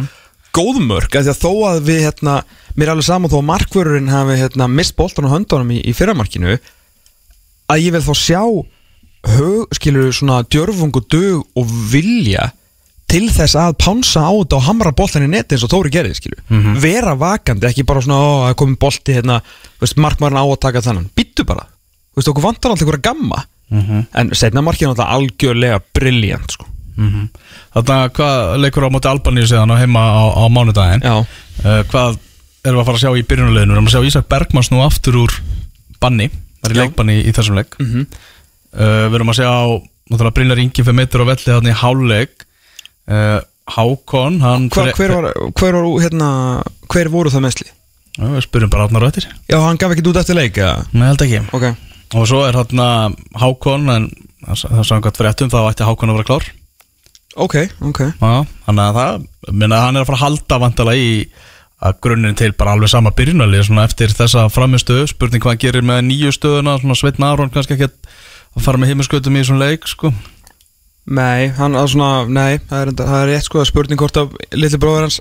góð 0.53 0.81
mörk 0.85 1.15
af 1.17 1.25
því 1.25 1.33
að 1.33 1.41
þó 1.41 1.53
að 1.71 1.81
við, 1.87 2.01
hérna, 2.05 2.35
mér 2.75 2.89
er 2.89 2.93
alveg 2.93 3.07
saman 3.07 3.31
þó 3.33 3.39
að 3.39 3.49
markvörurinn 3.51 4.11
hafi, 4.13 4.37
hérna, 4.41 4.67
mist 4.69 4.97
boltan 4.99 5.29
á 5.31 5.35
höndunum 5.35 5.71
í, 5.73 5.79
í 5.81 5.95
fyrramarkinu 5.97 6.57
að 7.71 7.85
ég 7.85 7.95
vil 7.95 8.03
þá 8.05 8.15
sjá 8.19 8.43
hög, 9.31 9.77
skilur 9.79 10.11
svona 10.17 10.41
djörfung 10.49 10.97
og 10.99 11.07
dög 11.13 11.61
og 11.61 11.77
vilja 11.93 12.51
til 13.11 13.27
þess 13.33 13.57
að 13.59 13.79
pánsa 13.81 14.27
á 14.27 14.33
þetta 14.33 14.59
og 14.59 14.67
hamra 14.69 14.93
boltan 14.97 15.25
í 15.27 15.31
neti 15.31 15.57
eins 15.57 15.65
og 15.67 15.73
Tóri 15.73 15.91
gerði, 15.95 16.19
skilur 16.19 16.43
vera 16.83 17.15
vakandi, 17.19 17.71
ekki 17.71 17.87
bara 17.87 18.03
svona, 18.05 18.19
ó, 18.19 18.31
það 18.45 18.53
er 18.53 18.59
komin 18.61 18.77
bolti 18.85 19.17
hérna, 19.17 19.41
veist, 19.81 19.97
markmaðurinn 19.97 20.43
á 20.43 20.47
að 20.47 20.61
taka 20.67 20.85
þannan 20.85 21.09
býttu 21.17 21.47
bara, 21.47 21.65
veist, 22.15 22.29
okkur 22.29 22.45
vantar 22.45 22.75
alltaf 22.75 22.87
einhverja 22.87 23.09
gamma 23.09 23.45
en 23.71 24.31
setna 24.35 24.63
markið 24.67 24.91
er 24.97 25.05
algjörlega 25.07 25.81
briljant, 25.95 26.51
sko 26.57 26.67
mm 26.97 27.29
Þannig 27.71 27.93
að 27.95 28.09
hvað 28.17 28.57
leikur 28.65 28.83
á 28.83 28.91
móti 28.91 29.09
Albaníu 29.09 29.47
síðan 29.47 29.71
og 29.71 29.79
heima 29.79 30.01
á, 30.11 30.23
á 30.35 30.45
mánudaginn 30.51 31.05
Já, 31.07 31.15
uh, 31.23 31.83
Hvað 31.87 32.19
erum 32.67 32.77
við 32.77 32.83
að 32.83 32.89
fara 32.89 32.99
að 32.99 33.05
sjá 33.05 33.13
í 33.15 33.23
byrjunuleginu? 33.31 33.73
Erum 33.77 33.87
við 33.87 33.93
að 33.93 33.95
sjá 33.95 34.09
Ísak 34.11 34.27
Bergmanns 34.29 34.71
nú 34.75 34.81
aftur 34.83 35.17
úr 35.23 35.37
banni 36.03 36.27
Það 36.61 36.67
er 36.71 36.75
Já. 36.75 36.81
leikbanni 36.83 37.17
í, 37.23 37.31
þessum 37.33 37.57
leik 37.61 37.77
Mhm. 37.79 38.07
uh, 38.75 39.07
Við 39.07 39.15
erum 39.21 39.31
að 39.33 39.39
sjá 39.39 39.53
Brynjar 40.35 40.59
Ingi 40.65 40.83
fyrir 40.83 40.99
meittur 40.99 41.23
á 41.23 41.31
velli 41.31 41.47
þannig 41.47 41.77
í 41.77 41.81
háluleik 41.85 42.45
uh, 43.07 43.39
Hákon 43.71 44.41
hann 44.43 44.67
Hva, 44.75 44.89
hver, 44.99 45.15
var, 45.15 45.31
hver, 45.55 45.79
var, 45.79 45.87
hérna, 46.03 46.31
hver 46.91 47.09
voru 47.15 47.31
það 47.31 47.47
mesli? 47.47 47.69
Já, 48.19 48.27
Við 48.35 48.43
spyrjum 48.49 48.73
bara 48.75 48.89
átnar 48.91 49.07
rættir 49.07 49.29
Já, 49.47 49.61
hann 49.63 49.79
gaf 49.79 49.95
ekki 49.95 50.11
út 50.11 50.19
eftir 50.19 50.35
leik? 50.37 50.59
Nei, 50.93 51.07
held 51.07 51.23
ekki 51.23 51.45
Ok 51.55 51.71
Og 52.19 52.27
svo 52.27 52.43
er 52.47 52.59
hann 52.59 53.15
Hákon 53.39 53.87
En 53.91 54.09
það 54.47 54.81
er 54.81 54.89
samkvæmt 54.89 55.21
fréttum 55.21 55.53
þá 55.53 55.61
ætti 55.69 55.87
Hákon 55.87 56.13
að 56.13 56.21
vera 56.21 56.29
klár. 56.31 56.49
Ok, 57.39 57.57
ok. 57.87 58.01
Þannig 58.19 58.83
að 58.85 58.97
það 58.97 59.53
minna, 59.53 59.83
hann 59.85 59.99
er 59.99 60.05
að 60.05 60.09
fara 60.09 60.19
að 60.19 60.25
halda 60.25 60.59
vantala 60.65 60.95
í 60.99 61.11
að 61.81 62.01
grunninn 62.05 62.37
til 62.37 62.51
bara 62.59 62.75
alveg 62.77 62.91
sama 62.93 63.13
byrjunalið 63.17 63.69
svona 63.69 63.87
eftir 63.89 64.13
þessa 64.13 64.49
framistöðu 64.53 65.07
spurning 65.09 65.41
hvað 65.41 65.55
hann 65.55 65.63
gerir 65.63 65.87
með 65.87 66.03
nýju 66.11 66.33
stöðuna 66.37 66.77
svona 66.81 66.97
Sveitn 66.99 67.25
Aron 67.25 67.53
kannski 67.55 67.77
ekki 67.77 67.89
að 67.89 68.67
fara 68.67 68.81
með 68.81 68.93
heimiskötum 68.93 69.39
í 69.39 69.45
svona 69.49 69.71
leik 69.71 69.89
sko. 69.89 70.11
Nei, 71.11 71.49
hann 71.57 71.79
að 71.79 71.95
svona, 71.95 72.27
nei, 72.29 72.61
það 72.69 72.83
er, 72.83 72.93
það 72.99 73.17
er 73.23 73.31
rétt 73.33 73.47
sko 73.49 73.63
að 73.63 73.71
spurning 73.71 74.01
hvort 74.01 74.21
að 74.21 74.37
litli 74.53 74.81
bróður 74.83 75.07
hans 75.07 75.21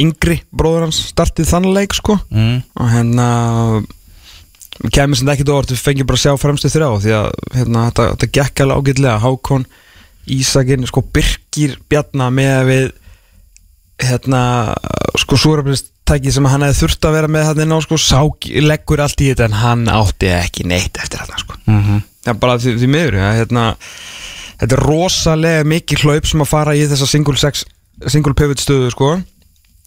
yngri 0.00 0.38
bróður 0.54 0.86
hans 0.86 1.02
startið 1.10 1.50
þann 1.50 1.68
leik 1.74 1.96
sko. 1.98 2.16
Mm. 2.32 2.62
og 2.78 2.92
hérna 2.94 3.28
kemur 4.94 5.20
sem 5.20 5.28
ekki 5.32 5.46
dóvart 5.48 5.72
við 5.74 5.82
fengjum 5.84 6.08
bara 6.08 6.20
að 6.20 6.24
sjá 6.24 6.40
fremstu 6.40 6.70
þrjá 6.72 6.88
því 7.04 7.14
að 7.18 7.28
hérna, 7.58 7.84
þetta, 7.90 8.08
þetta 8.14 8.30
gekk 8.38 8.64
alveg 8.64 8.80
ágætlega 8.80 9.18
Hákon, 9.24 9.66
Ísakinn, 10.30 10.88
sko 10.88 11.04
Birkir 11.14 11.76
Bjarna 11.90 12.30
með 12.32 12.60
við 12.70 12.86
hérna 14.00 14.42
sko 15.20 15.36
súrafnistæki 15.36 16.32
sem 16.32 16.48
hann 16.48 16.64
hefði 16.64 16.80
þurft 16.84 17.08
að 17.08 17.16
vera 17.18 17.28
með 17.28 17.48
hann 17.50 17.64
inn 17.66 17.76
á 17.76 17.78
sko, 17.84 17.98
sá, 18.00 18.22
leggur 18.64 19.04
allt 19.04 19.20
í 19.20 19.28
þetta 19.32 19.50
en 19.50 19.58
hann 19.60 19.84
átti 19.92 20.32
ekki 20.32 20.64
neitt 20.68 20.96
eftir 20.96 21.24
þetta 21.24 21.44
sko 21.44 21.58
Mm 21.70 21.82
-hmm. 21.84 21.98
Já, 22.26 22.32
bara 22.34 22.56
því, 22.58 22.72
því 22.80 22.86
miður 22.90 23.14
ja, 23.14 23.28
hérna, 23.36 23.64
Þetta 24.60 24.76
er 24.76 24.82
rosalega 24.84 25.64
mikið 25.64 26.02
hlaup 26.04 26.26
sem 26.28 26.42
að 26.44 26.50
fara 26.50 26.74
í 26.76 26.82
þessa 26.88 27.06
single, 27.08 27.52
single 28.12 28.34
pivot 28.36 28.60
stöðu 28.60 28.90
sko. 28.92 29.14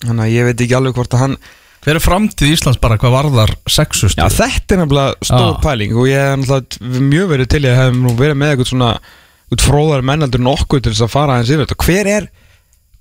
Þannig 0.01 0.23
að 0.25 0.33
ég 0.33 0.47
veit 0.47 0.63
ekki 0.65 0.77
alveg 0.77 0.97
hvort 0.97 1.13
að 1.13 1.21
hann 1.21 1.35
Hver 1.83 1.97
er 1.99 2.03
framtíð 2.03 2.53
Íslands 2.53 2.79
bara 2.79 2.95
hvað 2.99 3.15
varðar 3.17 3.51
sexustu? 3.67 4.15
Já, 4.15 4.29
þetta 4.31 4.75
er 4.75 4.79
nefnilega 4.79 5.27
stór 5.27 5.49
Já. 5.49 5.59
pæling 5.65 5.95
og 5.97 6.07
ég 6.07 6.21
hef 6.23 6.45
náttúrulega 6.47 7.07
mjög 7.09 7.29
verið 7.33 7.49
til 7.51 7.63
ég 7.65 7.79
hef 7.79 7.97
nú 7.97 8.13
verið 8.19 8.37
með 8.39 8.53
eitthvað 8.53 8.69
svona 8.69 8.91
eitthvað 8.93 9.65
fróðar 9.67 10.05
mennaldur 10.07 10.43
nokkuð 10.45 10.85
til 10.85 10.93
þess 10.93 11.03
að 11.03 11.11
fara 11.11 11.35
aðeins 11.35 11.51
yfir 11.51 11.67
þetta 11.67 11.87
hver 11.87 12.09
er, 12.13 12.27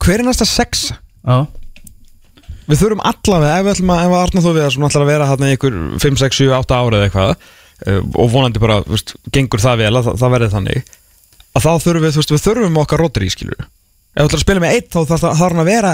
hver 0.02 0.16
er 0.16 0.26
næsta 0.26 0.48
sexa? 0.50 0.96
Já. 1.22 1.36
Við 2.66 2.80
þurfum 2.80 3.04
allavega, 3.06 3.58
ef 3.60 3.66
við 3.66 3.72
ætlum 3.76 3.92
að, 3.94 4.02
ef 4.02 4.16
að 4.16 4.24
Arna 4.24 4.42
þú 4.42 4.54
við 4.56 4.66
að 4.66 4.74
svona 4.74 4.90
ætlar 4.90 5.04
að 5.04 5.12
vera 5.12 5.28
hérna 5.30 5.50
í 5.50 5.56
ykkur 5.56 5.78
5, 6.02 6.18
6, 6.22 6.40
7, 6.42 6.50
8 6.58 6.78
ára 6.78 6.98
eða 6.98 7.06
eitthvað 7.08 7.32
uh, 7.34 8.00
og 8.22 8.32
vonandi 8.34 8.62
bara, 8.62 8.80
þú 8.86 8.96
veist, 8.96 9.14
gengur 9.34 9.62
það 9.62 9.82
vel 9.82 9.92
að 9.92 10.08
það, 10.08 10.18
það 10.22 10.34
verði 10.36 10.50
þannig 10.56 10.92
að 11.52 11.66
þá 11.66 11.72
þurfum 11.86 12.06
við, 12.06 12.14
þú 12.14 12.22
veist, 12.22 12.34
við 12.34 12.44
þurfum 12.46 12.82
okkar 12.82 13.02
rótri 13.02 13.30
skilur 13.30 13.62
ef 13.62 13.66
við 14.18 14.26
ætlum 14.26 14.38
að 14.38 14.44
spila 14.44 14.62
með 14.62 14.76
eitt 14.76 14.90
þá 14.92 15.00
þarf 15.10 15.26
það 15.40 15.62
að 15.62 15.70
vera 15.70 15.92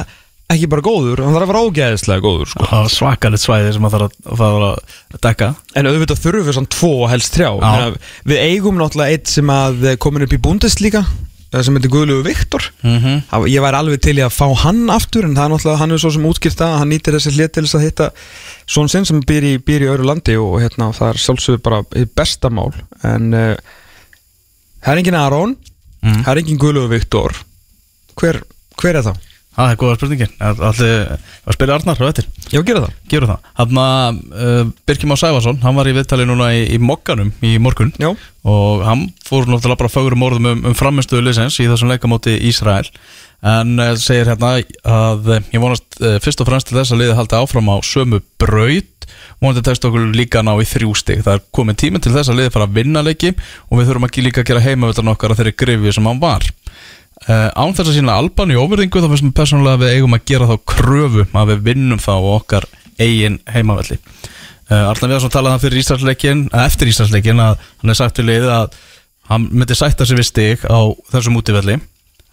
ekki 0.48 0.68
bara 0.72 0.84
góður, 0.84 1.22
hann 1.22 1.34
þarf 1.36 1.44
að 1.44 1.50
vera 1.52 1.62
ógeðislega 1.68 2.24
góður 2.24 2.50
sko. 2.52 2.66
Það 2.70 2.90
svakalegt 2.94 3.42
svæði 3.44 3.72
sem 3.76 3.84
maður 3.84 4.04
þarf 4.04 4.18
að, 4.32 4.36
fara 4.40 4.68
að 4.72 5.22
dekka 5.26 5.48
en 5.76 5.88
auðvitað 5.90 6.20
þurfum 6.24 6.46
við 6.48 6.58
svona 6.58 6.74
tvo 6.74 6.92
og 7.04 7.10
helst 7.12 7.36
þrjá 7.36 7.48
Já. 7.50 7.64
Meina, 7.64 8.12
við 8.32 8.44
eigum 8.46 8.78
náttúrulega 8.80 9.16
eitt 9.18 9.32
sem 9.32 9.52
að 9.52 9.84
eh, 9.84 9.98
komin 10.00 10.24
upp 10.24 10.32
í 10.32 10.40
Bundesliga 10.48 11.04
eh, 11.04 11.60
sem 11.60 11.76
heitir 11.76 11.92
Guðlugu 11.92 12.24
Viktor 12.30 12.68
mm 12.80 12.98
-hmm. 12.98 13.46
Ég 13.52 13.64
væri 13.66 13.80
alveg 13.82 14.02
til 14.08 14.16
í 14.16 14.24
að 14.24 14.36
fá 14.38 14.46
hann 14.64 14.88
aftur 14.90 15.28
en 15.28 15.36
það 15.36 15.44
er 15.44 15.54
náttúrulega, 15.54 15.78
hann 15.84 15.92
er 15.92 16.02
svo 16.02 16.10
sem 16.16 16.32
það 16.32 16.66
að 16.68 16.78
hann 16.78 16.92
nýtir 16.94 17.18
þessi 17.18 17.34
hlið 17.36 17.52
til 17.52 17.64
þess 17.64 17.78
að 17.78 17.86
hitta 17.86 18.10
svon 18.66 18.88
sinn 18.88 19.04
sem 19.04 19.20
býr 19.20 19.44
í, 19.44 19.58
býr 19.58 19.84
í 19.84 19.90
öðru 19.92 20.08
landi 20.08 20.36
og 20.36 20.60
hérna, 20.60 20.92
það 20.92 21.08
er 21.08 21.24
sjálfsögur 21.26 21.60
bara 21.62 21.84
í 21.96 22.04
besta 22.08 22.48
mál 22.48 22.72
en 23.02 23.34
uh, 23.34 23.56
það 24.80 24.92
er 24.92 24.98
engin 24.98 25.14
Aron 25.14 25.56
Mm. 25.98 26.22
það 26.22 26.30
er 26.30 26.40
engin 26.42 26.60
Guðlugur 26.62 26.92
Viktor 26.92 27.34
hver, 28.18 28.38
hver 28.78 28.98
er 29.00 29.06
það? 29.08 29.16
Það 29.58 29.72
er 29.72 29.78
góða 29.80 29.94
spurningin. 29.98 30.34
Að 30.38 30.82
spila 31.56 31.74
Arnar 31.74 31.98
á 31.98 32.06
eftir? 32.06 32.26
Já, 32.52 32.60
gera 32.62 32.84
það. 32.84 32.98
Gjöru 33.10 33.28
það. 33.28 33.46
Þannig 33.58 33.80
að 33.82 34.18
uh, 34.46 34.68
Birkjum 34.86 35.14
Á 35.14 35.16
Sæfarsson 35.18 35.58
Hann 35.64 35.78
var 35.78 35.88
í 35.90 35.94
viðtali 35.96 36.26
núna 36.28 36.50
í, 36.54 36.60
í 36.76 36.78
mokkanum 36.78 37.32
í 37.44 37.54
morgun 37.62 37.90
Já, 37.98 38.12
og 38.48 38.84
hann 38.86 39.08
fór 39.26 39.48
náttúrulega 39.48 39.80
bara 39.82 39.92
fögurum 39.92 40.22
orðum 40.28 40.50
um, 40.52 40.60
um 40.70 40.76
framistuðu 40.78 41.24
liðsins 41.26 41.58
í 41.58 41.66
þessum 41.66 41.90
leikamóti 41.90 42.36
Ísrael. 42.48 42.86
En 43.42 43.74
uh, 43.82 43.96
segir 43.98 44.30
hérna 44.30 44.54
að 44.86 45.32
uh, 45.34 45.50
ég 45.50 45.62
vonast 45.62 45.98
uh, 46.02 46.20
fyrst 46.22 46.44
og 46.44 46.50
fremst 46.50 46.70
til 46.70 46.78
þess 46.78 46.94
að 46.94 47.02
liðið 47.02 47.18
haldi 47.18 47.40
áfram 47.40 47.72
á 47.74 47.76
sömu 47.86 48.22
braut. 48.38 49.10
Vonandi 49.42 49.64
tekst 49.66 49.84
okkur 49.88 50.06
líka 50.14 50.44
ná 50.46 50.52
í 50.60 50.66
þrjú 50.68 50.94
stig. 50.98 51.24
Það 51.26 51.38
er 51.38 51.44
komin 51.54 51.78
tíminn 51.78 52.02
til 52.04 52.14
þess 52.14 52.30
að 52.30 52.42
liðið 52.42 52.54
fara 52.54 52.70
að 52.70 52.78
vinna 52.78 53.02
leiki 53.02 53.34
og 53.34 53.80
við 53.80 53.90
þurfum 53.90 54.08
ekki 54.08 54.24
líka 54.26 54.44
að 54.44 54.50
gera 54.52 54.64
heimavöldan 54.68 55.12
okkar 55.14 55.34
að 55.34 55.42
þeirri 55.42 55.58
grifi 55.64 55.94
sem 55.98 56.10
hann 56.10 56.22
var 56.22 56.46
uh, 57.26 57.48
án 57.58 57.74
þess 57.74 57.88
að 57.90 57.96
sína 57.98 58.14
Alban 58.20 58.52
í 58.54 58.58
óverðingu 58.60 59.02
þá 59.02 59.08
finnst 59.10 59.26
mér 59.26 59.36
persónulega 59.40 59.78
að 59.78 59.84
við 59.84 59.94
eigum 59.96 60.16
að 60.18 60.24
gera 60.30 60.48
þá 60.50 60.56
kröfu 60.74 61.26
að 61.32 61.50
við 61.52 61.62
vinnum 61.70 61.98
þá 62.02 62.12
okkar 62.36 62.66
eigin 62.98 63.38
heimavelli. 63.52 63.98
Uh, 64.68 64.90
Arnar 64.90 65.08
Viðarsson 65.14 65.32
talaði 65.32 65.54
hann 65.56 65.62
fyrir 65.64 65.82
Íslandsleikin 65.82 66.42
eftir 66.64 66.90
Íslandsleikin 66.92 67.40
að 67.40 67.62
hann 67.82 67.92
er 67.94 67.98
sagt 67.98 68.18
til 68.18 68.26
liðið 68.28 68.50
að 68.52 68.80
hann 69.28 69.46
myndi 69.52 69.76
sætta 69.76 70.06
sig 70.08 70.18
við 70.18 70.28
stig 70.28 70.66
á 70.68 70.78
þessum 71.12 71.38
útivelli. 71.40 71.78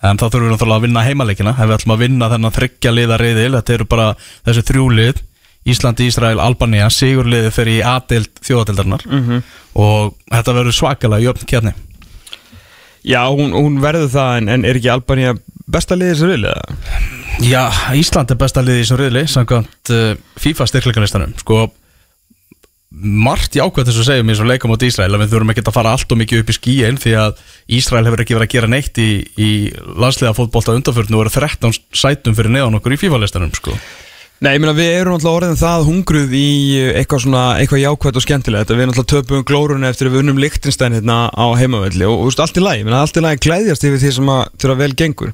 En 0.06 0.20
þá 0.20 0.26
þurfum 0.28 0.50
við 0.50 0.52
náttúrulega 0.54 0.80
að 0.82 0.84
vinna 0.86 1.04
heimaleikina. 1.08 1.54
Ef 1.56 1.66
við 1.70 1.76
ætlum 1.78 1.94
að 1.96 2.02
vinna 2.04 2.28
þennan 2.30 2.54
þryggja 2.56 2.92
liða 2.94 3.18
reyðil 3.22 3.54
þetta 3.56 3.74
eru 3.78 3.88
bara 3.90 4.10
þessi 4.46 4.64
þrjú 4.68 4.90
lið 5.00 5.22
Íslandi, 5.66 6.06
Ísrael, 6.12 6.38
Albanía, 6.44 6.92
sigurliðið 6.94 7.56
fyrir 7.56 7.80
í 7.80 7.86
A-dild 7.90 8.28
þjóðatildarinnar 8.46 9.02
Mhm. 9.10 9.40
og 9.82 10.12
þetta 10.30 10.54
verður 10.54 10.76
svakalega 10.78 11.26
jöfn 11.26 11.48
kjarni 11.50 11.72
Já 13.06 13.22
hún, 13.30 13.54
hún 13.54 13.80
verður 13.84 14.10
það 14.14 14.38
en, 14.40 14.52
en 14.56 14.66
er 14.66 14.80
ekki 14.80 14.92
Albanía 14.94 15.36
besta 15.70 15.98
liðið 15.98 16.22
sem 16.22 16.36
eða? 16.36 16.78
Já, 17.46 17.64
Ísland 17.98 18.32
er 18.32 18.40
besta 18.40 18.64
liði 18.64 18.82
í 18.82 18.86
þessum 18.86 19.02
riðli 19.02 19.26
samkvæmt 19.30 19.92
uh, 19.94 20.14
FIFA 20.42 20.70
styrkleikanistanum 20.72 21.36
sko 21.42 21.66
margt 22.96 23.58
jákvæmt 23.58 23.90
þess 23.90 24.00
að 24.00 24.08
segja 24.08 24.26
mér 24.26 24.38
svo 24.40 24.48
leikum 24.48 24.72
átt 24.72 24.86
Ísrael 24.88 25.12
að 25.12 25.26
við 25.26 25.34
þurfum 25.34 25.52
ekki 25.52 25.64
að 25.66 25.76
fara 25.76 25.92
allt 25.96 26.14
og 26.16 26.20
mikið 26.22 26.42
upp 26.42 26.52
í 26.52 26.56
skíin 26.56 27.00
því 27.02 27.16
að 27.20 27.42
Ísrael 27.76 28.06
hefur 28.08 28.24
ekki 28.24 28.38
verið 28.38 28.48
að 28.48 28.54
gera 28.56 28.70
neitt 28.72 29.02
í, 29.02 29.10
í 29.36 29.50
landsliða 30.00 30.36
fótbolta 30.38 30.76
undanförnu 30.78 31.20
og 31.20 31.26
eru 31.26 31.34
13 31.36 31.76
sætum 31.92 32.38
fyrir 32.38 32.56
neðan 32.56 32.80
okkur 32.80 32.96
í 32.96 33.02
FIFA 33.02 33.20
listanum 33.26 33.52
sko 33.58 33.76
Nei, 34.44 34.58
ég 34.58 34.60
meina 34.60 34.74
við 34.76 34.90
erum 34.98 35.16
alltaf 35.16 35.32
orðin 35.32 35.56
það 35.56 35.86
hungruð 35.88 36.34
í 36.36 36.48
eitthvað 37.00 37.22
svona, 37.24 37.44
eitthvað 37.56 37.86
jákvæmt 37.86 38.18
og 38.20 38.24
skemmtilegt 38.26 38.72
við 38.74 38.82
erum 38.84 38.92
alltaf 38.92 39.06
töpum 39.08 39.46
glórunni 39.48 39.88
eftir 39.88 40.10
að 40.10 40.18
við 40.18 40.24
unnum 40.26 40.42
Lichtenstein 40.44 40.96
hérna 40.98 41.16
á 41.32 41.46
heimavelli 41.56 42.04
og, 42.04 42.26
og 42.26 42.42
allt 42.44 42.60
í 42.60 42.64
meina 42.66 43.00
allt 43.00 43.16
í 43.16 43.24
lagi 43.24 43.40
glæðjast 43.46 43.86
yfir 43.88 44.02
því 44.02 44.12
sem 44.18 44.32
að 44.34 44.42
þurfa 44.60 44.76
vel 44.82 44.90
gengur. 45.00 45.32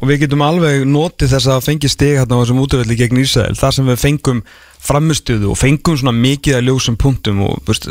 Og 0.00 0.08
við 0.08 0.22
getum 0.24 0.44
alveg 0.46 0.86
notið 0.88 1.34
þess 1.34 1.50
að 1.52 1.66
fengi 1.66 1.90
stig 1.92 2.14
hérna 2.16 2.38
á 2.40 2.40
þessum 2.40 2.62
útöfelli 2.62 2.96
gegn 3.02 3.20
Ísrael 3.20 3.58
þar 3.60 3.76
sem 3.76 3.92
við 3.92 4.00
fengum 4.00 4.40
framistuðu 4.80 5.52
og 5.52 5.60
fengum 5.60 6.00
svona 6.00 6.16
mikið 6.16 6.56
að 6.56 6.66
ljósum 6.70 6.96
punktum 6.96 7.44
og 7.44 7.60
veist, 7.68 7.90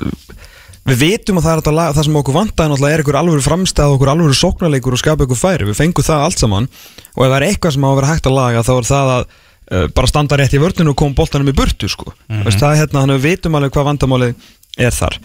við 0.90 1.00
veitum 1.06 1.38
að 1.38 1.48
það 1.52 1.72
lag, 1.78 1.94
það 1.94 2.08
sem 2.10 2.18
okkur 2.24 2.38
vantaði 2.40 2.90
er 2.90 3.06
einhver 3.06 3.20
alveg 3.22 3.46
framstæð 3.46 3.94
okkur 3.94 4.12
alveg 4.16 4.36
sóknarleikur 4.42 4.98
og 4.98 5.04
skapa 5.04 5.28
einhver 5.28 5.40
færi. 5.40 5.70
Við 5.70 5.78
fengum 5.78 6.10
það 6.10 6.26
allt 6.26 6.42
saman 6.42 6.68
og 7.14 7.24
ef 7.24 7.30
það 7.30 7.38
er 7.38 7.48
eitthvað 7.52 7.78
sem 7.78 7.86
á 7.86 7.90
að 7.92 7.98
vera 8.02 8.12
hægt 8.12 8.28
að 8.28 8.38
laga 8.40 8.66
þá 8.66 8.74
er 8.74 8.90
það 8.90 9.14
að 9.14 9.26
bara 9.72 10.10
standa 10.10 10.36
rétt 10.40 10.56
í 10.56 10.60
vörninu 10.60 10.92
og 10.92 11.00
koma 11.00 11.16
boltanum 11.16 11.48
í 11.48 11.56
burtu 11.56 11.88
sko. 11.90 12.12
mm 12.28 12.42
-hmm. 12.42 12.60
það 12.60 12.72
er 12.72 12.80
hérna, 12.82 13.02
þannig 13.02 13.16
að 13.16 13.22
við 13.22 13.30
veitum 13.30 13.56
alveg 13.56 13.72
hvað 13.72 13.90
vandamáli 13.90 14.34
er 14.78 14.92
þar 14.92 15.20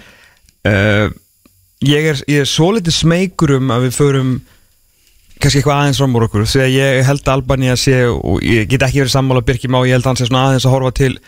uh, 0.71 1.07
ég 1.83 2.11
er, 2.13 2.21
ég 2.27 2.45
er 2.45 2.51
svo 2.51 2.73
litið 2.73 2.95
smeykur 2.95 3.57
um 3.59 3.71
að 3.75 3.89
við 3.89 3.97
förum 3.97 4.31
kannski 5.41 5.61
eitthvað 5.61 5.81
aðeins 5.81 5.99
fram 6.01 6.15
úr 6.17 6.27
okkur 6.27 6.47
því 6.49 6.63
að 6.65 6.77
ég 6.77 7.03
held 7.05 7.27
að 7.27 7.35
Albani 7.35 7.73
að 7.73 7.81
sé 7.83 7.97
og 8.09 8.39
ég 8.43 8.69
get 8.71 8.87
ekki 8.87 9.03
verið 9.03 9.13
sammála 9.13 9.45
Birkjum 9.45 9.77
á, 9.77 9.81
ég 9.85 9.97
held 9.97 10.07
að 10.07 10.11
hann 10.13 10.21
sé 10.21 10.29
svona 10.31 10.45
aðeins 10.47 10.67
að 10.67 10.75
horfa 10.77 10.93
til 10.97 11.19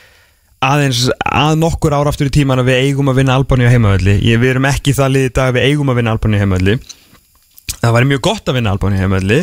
aðeins 0.65 1.03
að 1.23 1.59
nokkur 1.61 1.95
ára 1.95 2.09
aftur 2.09 2.31
í 2.31 2.35
tíman 2.35 2.63
að 2.63 2.71
við 2.71 2.87
eigum 2.87 3.11
að 3.13 3.21
vinna 3.21 3.37
Albani 3.37 3.69
á 3.69 3.75
heimavalli 3.75 4.17
ég, 4.25 4.41
við 4.41 4.55
erum 4.55 4.71
ekki 4.71 4.97
það 4.97 5.13
liðið 5.15 5.35
dag 5.37 5.51
að 5.51 5.59
við 5.59 5.69
eigum 5.69 5.93
að 5.93 6.01
vinna 6.01 6.15
Albani 6.17 6.41
á 6.41 6.43
heimavalli 6.43 6.79
það 7.79 7.95
væri 7.99 8.11
mjög 8.15 8.25
gott 8.27 8.49
að 8.49 8.59
vinna 8.59 8.73
Albani 8.75 8.99
á 8.99 9.03
heimavalli 9.05 9.41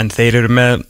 en 0.00 0.12
þeir 0.14 0.38
eru 0.40 0.54
með 0.60 0.86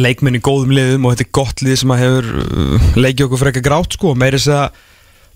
leikmenn 0.00 0.38
í 0.38 0.42
góðum 0.44 0.72
liðum 0.74 1.06
og 1.06 1.14
þetta 1.14 1.26
er 1.26 1.34
gott 1.36 1.62
lið 1.64 1.78
sem 1.82 1.92
að 1.94 2.02
hefur 2.02 2.30
uh, 2.42 2.88
leikið 2.96 3.26
okkur 3.26 3.42
frekka 3.42 3.64
grátt 3.64 3.96
sko, 3.98 4.14
meiri 4.18 4.40
þess 4.40 4.54
að 4.56 4.80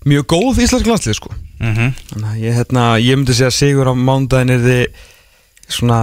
mjög 0.07 0.27
góð 0.33 0.61
íslensk 0.63 0.89
landslið 0.89 1.17
sko 1.19 1.33
mm 1.33 1.73
-hmm. 1.73 1.91
þannig 2.11 2.29
að 2.29 2.39
ég, 2.43 2.57
hérna, 2.57 2.85
ég 3.01 3.19
myndi 3.19 3.35
segja 3.37 3.51
sigur 3.51 3.91
á 3.91 3.93
mándagin 3.93 4.53
er 4.55 4.63
þið 4.65 4.85
svona 5.67 5.99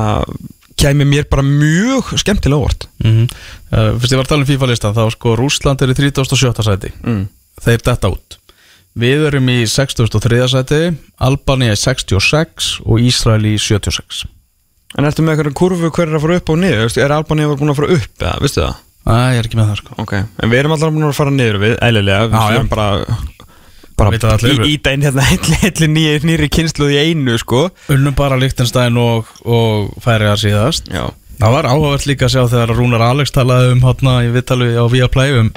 kæmi 0.76 1.06
mér 1.08 1.26
bara 1.30 1.42
mjög 1.42 2.14
skemmtilega 2.20 2.60
óvart 2.60 2.88
mm 3.02 3.10
-hmm. 3.10 3.26
uh, 3.72 3.98
Fyrst 3.98 4.12
ég 4.12 4.18
var 4.18 4.26
að 4.26 4.32
tala 4.32 4.42
um 4.42 4.50
FIFA 4.52 4.70
listan 4.70 4.94
þá 4.94 5.10
sko 5.10 5.36
Rúsland 5.36 5.82
er 5.82 5.90
í 5.90 5.94
37. 5.94 6.62
sæti 6.62 6.92
mm. 7.02 7.28
þeir 7.62 7.82
detta 7.82 8.08
út 8.08 8.38
Við 8.94 9.26
erum 9.26 9.48
í 9.50 9.66
63. 9.66 10.48
sæti 10.48 10.94
Albania 11.18 11.72
í 11.72 11.76
66 11.76 12.80
og 12.84 13.00
Ísrael 13.00 13.42
í 13.46 13.58
76 13.58 14.26
En 14.94 15.08
ertu 15.08 15.24
með 15.26 15.34
eitthvað 15.34 15.56
kurvu 15.58 15.90
hver 15.90 16.06
er 16.10 16.16
að 16.18 16.24
fara 16.24 16.40
upp 16.40 16.50
og 16.54 16.58
niður? 16.62 16.98
Er 17.02 17.14
Albania 17.16 17.50
búin 17.50 17.72
að 17.72 17.78
fara 17.80 17.94
upp 17.96 18.22
eða, 18.24 18.34
vistu 18.44 18.62
það? 18.62 18.82
Æ, 19.04 19.14
ég 19.34 19.38
er 19.40 19.48
ekki 19.48 19.58
með 19.58 19.70
það 19.70 19.80
sko 19.82 19.96
Ok, 20.04 20.12
en 20.16 20.52
við 20.52 20.60
erum 20.62 20.74
alltaf 20.76 20.92
búin 20.94 21.06
að 21.08 21.16
fara 21.18 21.32
niður 21.34 21.58
við, 21.60 21.74
eðlilega 21.84 22.28
Við 22.30 22.54
erum 22.54 22.70
bara, 22.70 23.16
bara 23.98 24.30
allir. 24.32 24.62
í, 24.64 24.70
í 24.70 24.78
dæn 24.86 25.04
hérna 25.04 25.26
heilli 25.64 25.88
nýri, 25.90 26.48
kynsluð 26.48 26.94
í 26.94 27.00
einu 27.10 27.36
sko 27.42 27.66
Unnum 27.92 28.16
bara 28.16 28.38
Lichtenstein 28.40 28.96
og, 29.02 29.28
og 29.44 29.90
færi 30.04 30.30
að 30.30 30.40
síðast 30.46 30.88
Já 30.94 31.04
Það 31.34 31.50
var 31.56 31.66
áhugavert 31.66 32.06
líka 32.06 32.28
að 32.28 32.36
sjá 32.36 32.42
þegar 32.52 32.72
Rúnar 32.78 33.02
Alex 33.02 33.32
talaði 33.34 33.72
um 33.74 33.80
hátna 33.82 34.12
í 34.22 34.28
vittali 34.32 34.68
á 34.78 34.84
Viaplay 34.86 35.34
um, 35.40 35.48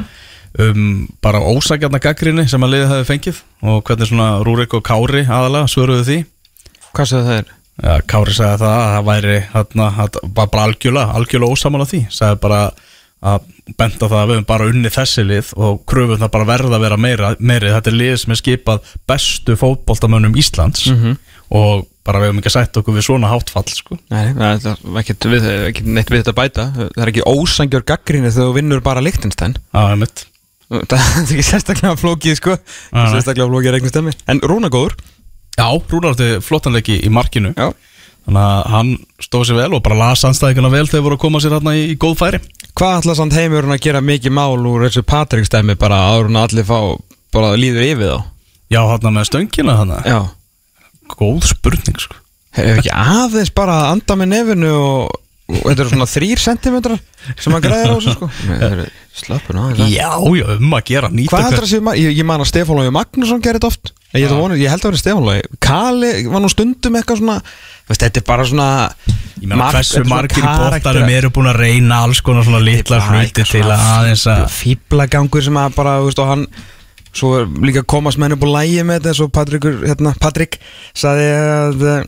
um 0.65 0.87
bara 1.23 1.39
ósakjarna 1.53 2.01
gaggrinni 2.01 2.47
sem 2.49 2.65
að 2.65 2.73
liðið 2.73 2.93
hefði 2.95 3.07
fengið 3.11 3.41
og 3.61 3.83
hvernig 3.85 4.09
svona 4.09 4.29
Rúrik 4.41 4.73
og 4.73 4.83
Kári 4.89 5.21
aðalega 5.29 5.69
svöruðu 5.69 6.07
því 6.09 6.17
Hvað 6.97 7.11
segðu 7.11 7.27
það 7.29 7.37
er? 7.43 7.53
Ja, 7.83 7.97
Kári 8.09 8.33
sagði 8.37 8.59
það 8.63 8.75
að 8.77 8.91
það 8.95 9.07
væri 9.11 9.37
hátna, 9.53 9.87
bara, 10.37 10.63
algjörlega, 10.67 11.13
algjörlega 11.19 11.53
ósamála 11.57 11.87
því. 11.89 12.01
Sagði 12.13 12.39
bara 12.47 12.61
að 13.27 13.45
benda 13.77 14.05
það 14.07 14.19
að 14.21 14.27
við 14.29 14.35
höfum 14.37 14.45
bara 14.47 14.65
unni 14.69 14.89
þessi 14.93 15.23
lið 15.25 15.47
og 15.57 15.79
kröfum 15.89 16.19
það 16.21 16.31
bara 16.35 16.45
verða 16.51 16.75
að 16.77 16.83
vera 16.85 16.97
meira, 17.01 17.31
meiri. 17.39 17.71
Þetta 17.73 17.89
er 17.91 17.97
lið 17.97 18.15
sem 18.21 18.31
er 18.35 18.39
skipað 18.41 18.91
bestu 19.09 19.55
fótboltamönnum 19.57 20.35
Íslands 20.37 20.85
Mhm. 20.91 21.17
og 21.49 21.87
bara 22.05 22.19
við 22.21 22.29
höfum 22.29 22.39
ekki 22.43 22.53
sætt 22.53 22.77
okkur 22.77 22.93
við 22.95 23.03
svona 23.09 23.27
háttfall 23.31 23.67
sko. 23.73 23.97
Nei, 24.13 24.33
það 24.33 24.67
er 24.71 24.99
ekkert, 25.01 25.25
við, 25.33 25.47
ekkert 25.71 25.85
neitt 25.97 26.09
við 26.13 26.21
þetta 26.23 26.31
að 26.35 26.39
bæta. 26.41 26.65
Það 26.77 27.03
er 27.03 27.11
ekki 27.11 27.25
ósangjör 27.27 27.83
gaggrinni 27.89 28.31
þegar 28.31 28.47
þú 28.51 28.55
vinnur 28.61 28.81
bara 28.85 29.01
Lichtenstein 29.03 29.57
Það 29.73 29.91
er 29.91 29.95
mitt 30.05 30.25
Það 30.67 30.93
er 30.99 31.33
ekki 31.33 31.43
sérstaklega 31.47 31.95
flókið 31.99 32.35
sko. 32.39 32.55
Sérstaklega 32.93 33.47
flókið 33.49 33.71
regnustemmi 33.77 34.13
En 34.27 34.39
Rúna 34.43 34.69
góður 34.69 34.95
Já, 35.57 35.67
Rúnar 35.89 36.13
átti 36.13 36.29
flottanleiki 36.45 36.99
í 37.01 37.11
markinu. 37.13 37.53
Já. 37.57 37.71
Þannig 38.27 38.43
að 38.43 38.63
hann 38.73 38.89
stóð 39.23 39.45
sér 39.47 39.59
vel 39.61 39.73
og 39.77 39.83
bara 39.85 39.97
las 40.01 40.25
anstæðinguna 40.27 40.71
vel 40.73 40.85
þegar 40.89 41.05
voru 41.05 41.17
að 41.17 41.21
koma 41.23 41.39
sér 41.41 41.55
hérna 41.55 41.73
í, 41.79 41.83
í 41.93 41.99
góð 41.99 42.17
færi. 42.19 42.39
Hvað 42.77 42.97
ætla 42.99 43.15
samt 43.17 43.37
heimurinn 43.37 43.73
að 43.73 43.83
gera 43.87 44.01
mikið 44.03 44.35
mál 44.35 44.59
úr 44.67 44.83
þessu 44.85 45.05
Patrik 45.07 45.47
stæmi 45.47 45.77
bara 45.79 46.01
áður 46.11 46.27
en 46.29 46.41
allir 46.43 46.67
fá 46.67 46.79
bara 47.33 47.55
líður 47.57 47.87
yfir 47.87 48.11
þá? 48.11 48.25
Já, 48.67 48.81
hérna 48.83 49.13
með 49.15 49.29
stöngina 49.29 49.77
þannig 49.79 50.09
Já. 50.11 50.19
Góð 51.15 51.47
spurning 51.53 52.01
sko. 52.03 52.19
Hefur 52.57 52.81
ekki 52.81 52.91
aðeins 52.91 53.53
bara 53.55 53.77
að 53.79 53.91
anda 53.95 54.17
með 54.19 54.31
nefinu 54.33 54.73
og, 54.75 55.15
og 55.47 55.61
þetta 55.63 55.83
eru 55.83 55.91
svona 55.93 56.07
þrýr 56.11 56.41
sentimetrar 56.43 56.99
sem 57.39 57.55
að 57.55 57.67
græða 57.67 57.87
á 57.87 57.95
þessu 57.95 58.15
sko. 58.17 58.27
Slappun 59.17 59.59
aðeins 59.61 59.79
að 59.85 59.93
Já, 59.95 60.09
já, 60.37 60.45
um 60.57 60.73
að 60.77 60.83
gera 60.91 61.09
nýta 61.09 61.31
Hvað 61.33 61.45
heldur 61.47 61.63
það 61.63 61.71
séu, 61.71 61.83
ma- 61.87 61.95
ég, 61.97 62.11
ég 62.19 62.27
man 62.27 62.43
að 62.43 62.49
Stefán 62.51 62.77
Lógi 62.77 62.91
Magnússon 62.93 63.39
gerir 63.41 63.57
þetta 63.57 63.71
oft. 63.71 63.93
Ég, 64.11 64.21
ég, 64.21 64.33
vonu, 64.35 64.57
ég 64.59 64.69
held 64.73 64.83
að 64.83 64.91
vera 64.91 65.01
Stefán 65.01 65.25
Lógi 65.25 65.57
Kali 65.63 66.11
var 66.27 66.43
nú 66.43 66.51
stundum 66.51 66.99
eitthvað 66.99 67.21
svona 67.23 67.37
veist, 67.87 68.03
Þetta 68.03 68.21
er 68.21 68.27
bara 68.27 68.45
svona 68.51 68.67
Ég 69.39 69.47
meina 69.47 69.71
hversu 69.73 70.01
er 70.03 70.09
margir 70.11 70.45
bóttarum 70.45 71.11
eru 71.15 71.31
búin 71.33 71.49
að 71.49 71.61
reyna 71.63 72.03
alls 72.05 72.21
konar 72.25 72.45
svona 72.45 72.61
litla 72.61 73.01
hluti 73.07 73.47
til 73.47 73.63
að 73.65 73.87
aðeins 73.95 74.27
að 74.35 74.45
fíblagangur 74.59 75.47
sem 75.47 75.59
að 75.63 75.75
bara, 75.79 75.97
þú 76.03 76.11
veist, 76.11 76.21
og 76.23 76.31
hann 76.33 76.45
svo 77.17 77.33
er 77.39 77.49
líka 77.65 77.81
komast 77.89 78.19
menn 78.21 78.35
upp 78.35 78.45
á 78.45 78.49
lægi 78.59 78.83
með 78.85 78.99
þetta 78.99 79.13
eins 79.13 79.21
og 79.25 79.33
Patrikur, 79.33 79.77
hérna, 79.87 80.13
Patrik 80.21 80.59
saði 80.97 81.27
að 81.33 81.85
uh, 81.87 81.99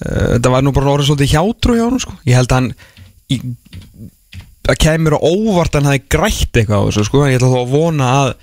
þetta 0.00 0.52
var 0.52 0.66
nú 0.66 0.74
bara 0.76 0.92
orðið 0.92 1.12
svolítið 1.12 1.32
hjátrú 1.34 1.78
hjá 1.78 1.86
hann, 1.86 2.02
sko, 2.02 2.18
ég 2.28 2.36
held 2.36 2.52
að 2.52 2.60
hann 2.60 2.68
í, 3.32 3.38
að 4.66 4.82
kemur 4.82 5.16
á 5.16 5.20
óvart 5.22 5.78
hann 5.78 5.88
hafi 5.88 6.04
grætt 6.12 6.60
eitthvað 6.60 6.84
á 6.84 6.86
þessu, 6.90 7.06
sko, 7.08 7.24
ég 7.30 7.40
ætla 7.40 7.52
þó 7.54 7.62
að 7.62 7.72
vona 7.72 8.12
að 8.20 8.36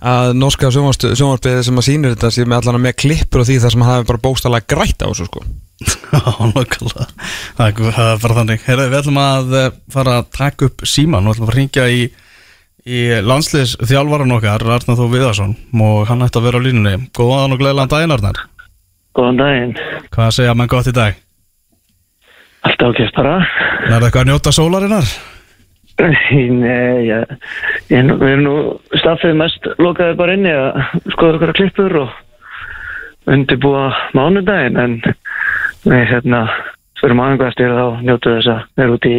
að 0.00 0.30
norska 0.40 0.70
sjónvarspiðið 0.72 1.64
sem 1.66 1.80
að 1.80 1.84
sýnir 1.84 2.14
þetta 2.14 2.30
sé 2.32 2.46
með 2.48 2.62
allan 2.62 2.84
með 2.86 2.96
klippur 3.02 3.42
og 3.42 3.48
því 3.48 3.58
þar 3.60 3.74
sem 3.74 3.82
hann 3.84 3.98
hafi 3.98 4.08
bara 4.08 4.22
bókstæðlega 4.24 4.68
grætt 4.72 5.04
á 5.04 5.08
þessu, 5.10 5.26
sko. 5.28 5.42
Já, 6.14 6.22
nákvæmlega. 6.54 7.06
Það 7.58 7.82
er 7.84 8.22
bara 8.22 8.38
þannig. 8.38 8.64
Herra, 8.64 8.86
Við 8.88 8.98
ætlum 9.00 9.20
að 9.20 9.54
eh, 9.60 9.68
fara 9.92 10.16
að 10.20 10.30
taka 10.36 10.68
upp 10.70 10.86
síman 10.88 11.28
og 11.28 11.36
ætlum 11.36 11.50
að 11.50 11.58
ringja 11.58 11.84
í, 11.92 12.06
í 12.88 13.02
landsliðs 13.24 13.76
þjálfaran 13.90 14.36
okkar 14.38 14.64
Arnar 14.72 14.98
Þó 14.98 15.04
Viðarsson 15.12 15.54
og 15.84 16.08
hann 16.08 16.24
ætti 16.24 16.40
að 16.40 16.48
vera 16.48 16.60
á 16.60 16.64
línunni. 16.64 16.96
Góðan 17.16 17.56
og 17.56 17.60
gleðilegan 17.60 17.92
daginn 17.92 18.16
Arnar 18.16 18.40
Góðan 19.16 19.40
daginn. 19.40 19.74
Hvað 20.14 20.30
segja 20.36 20.54
mann 20.54 20.70
gott 20.70 20.88
í 20.90 20.94
dag? 20.94 21.18
Allt 22.66 22.82
ákveðst 22.84 23.16
bara. 23.16 23.36
Það 23.88 24.06
eitthvað 24.06 24.22
að 24.22 24.30
njóta 24.30 24.52
sólarinnar? 24.54 25.12
Nei, 26.00 26.16
ég, 27.04 27.32
ég, 27.90 28.10
við 28.20 28.26
erum 28.30 28.44
nú 28.46 28.54
staffið 28.96 29.36
mest 29.36 29.66
lokaði 29.82 30.16
bara 30.16 30.36
inni 30.38 30.52
að 30.54 30.78
skoða 31.12 31.36
okkur 31.36 31.52
að 31.52 31.58
klippur 31.58 31.96
og 32.00 33.30
undirbúa 33.30 33.90
mánudaginn 34.16 34.80
en 34.80 34.96
við 35.84 36.06
hérna 36.14 36.46
fyrir 37.00 37.16
maðurgastir 37.18 37.76
þá 37.76 37.84
njótu 38.06 38.36
þess 38.38 38.52
að 38.54 38.64
vera 38.80 38.96
út 38.96 39.10
í 39.10 39.16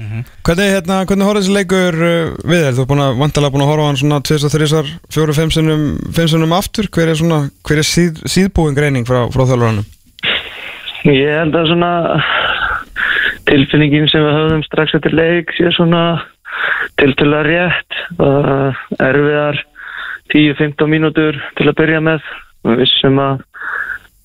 solunni. 0.00 0.24
Hvernig, 0.44 0.70
hérna, 0.74 1.04
hvernig 1.06 1.26
horfði 1.26 1.42
þessi 1.42 1.54
leikur 1.54 1.98
uh, 2.00 2.32
við 2.48 2.64
þér? 2.64 2.76
Þú 2.76 2.84
er 2.84 3.20
vantalega 3.20 3.52
búin 3.54 3.64
að 3.64 3.70
horfa 3.70 3.84
á 3.84 3.88
hann 3.88 4.00
svona 4.00 4.20
2-3, 4.20 4.82
4-5 5.14 5.54
sinnum, 5.56 5.84
sinnum 6.16 6.52
aftur 6.56 6.88
hver 6.90 7.08
er, 7.12 7.18
svona, 7.18 7.40
hver 7.66 7.82
er 7.82 7.86
síð, 7.86 8.20
síðbúin 8.26 8.76
greining 8.76 9.06
frá, 9.08 9.26
frá 9.30 9.44
þjálfuranum? 9.44 9.86
Ég 11.08 11.32
held 11.32 11.56
að 11.56 11.70
svona 11.70 11.92
tilfinningin 13.48 14.08
sem 14.10 14.24
við 14.24 14.36
höfðum 14.36 14.64
strax 14.66 14.94
eftir 14.94 15.16
leik 15.16 15.52
sé 15.56 15.72
svona 15.74 16.04
tiltölulega 17.00 17.46
rétt 17.48 18.00
uh, 18.20 18.80
erfiðar 19.00 19.60
10-15 20.34 20.90
mínútur 20.90 21.38
til 21.58 21.68
að 21.68 21.78
byrja 21.80 22.02
með 22.04 22.26
við 22.68 22.82
vissum 22.84 23.18
að 23.22 23.46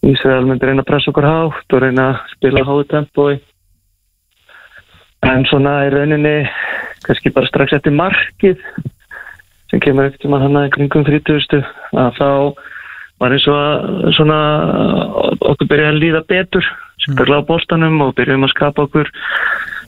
Ísrael 0.06 0.44
myndi 0.46 0.68
reyna 0.68 0.84
að 0.84 0.90
pressa 0.92 1.10
okkur 1.10 1.26
hátt 1.26 1.74
og 1.74 1.82
reyna 1.82 2.10
að 2.12 2.34
spila 2.36 2.66
háu 2.68 2.84
tempói 2.92 3.40
en 5.24 5.46
svona 5.50 5.78
í 5.88 5.92
rauninni 5.94 6.36
kannski 7.06 7.32
bara 7.34 7.50
strax 7.50 7.78
eftir 7.78 7.96
markið 7.96 8.62
sem 9.72 9.82
kemur 9.84 10.10
eftir 10.10 10.32
maður 10.32 10.50
hann 10.50 10.62
að 10.64 10.72
kringum 10.76 11.06
30 11.08 11.62
að 11.96 12.18
þá 12.20 12.30
var 13.24 13.36
eins 13.36 13.46
og 13.48 14.10
svona 14.18 14.40
okkur 15.40 15.70
byrjaði 15.72 15.94
að 15.94 16.02
líða 16.04 16.26
betur 16.28 16.68
sérstaklega 17.02 17.44
á 17.44 17.48
bóstanum 17.48 18.02
og 18.06 18.16
byrjuðum 18.18 18.48
að 18.48 18.54
skapa 18.54 18.86
okkur 18.88 19.10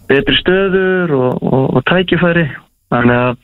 betri 0.08 0.38
stöður 0.40 1.14
og, 1.18 1.44
og, 1.44 1.66
og 1.78 1.86
tækifæri. 1.90 2.48
Þannig 2.88 3.18
að 3.20 3.36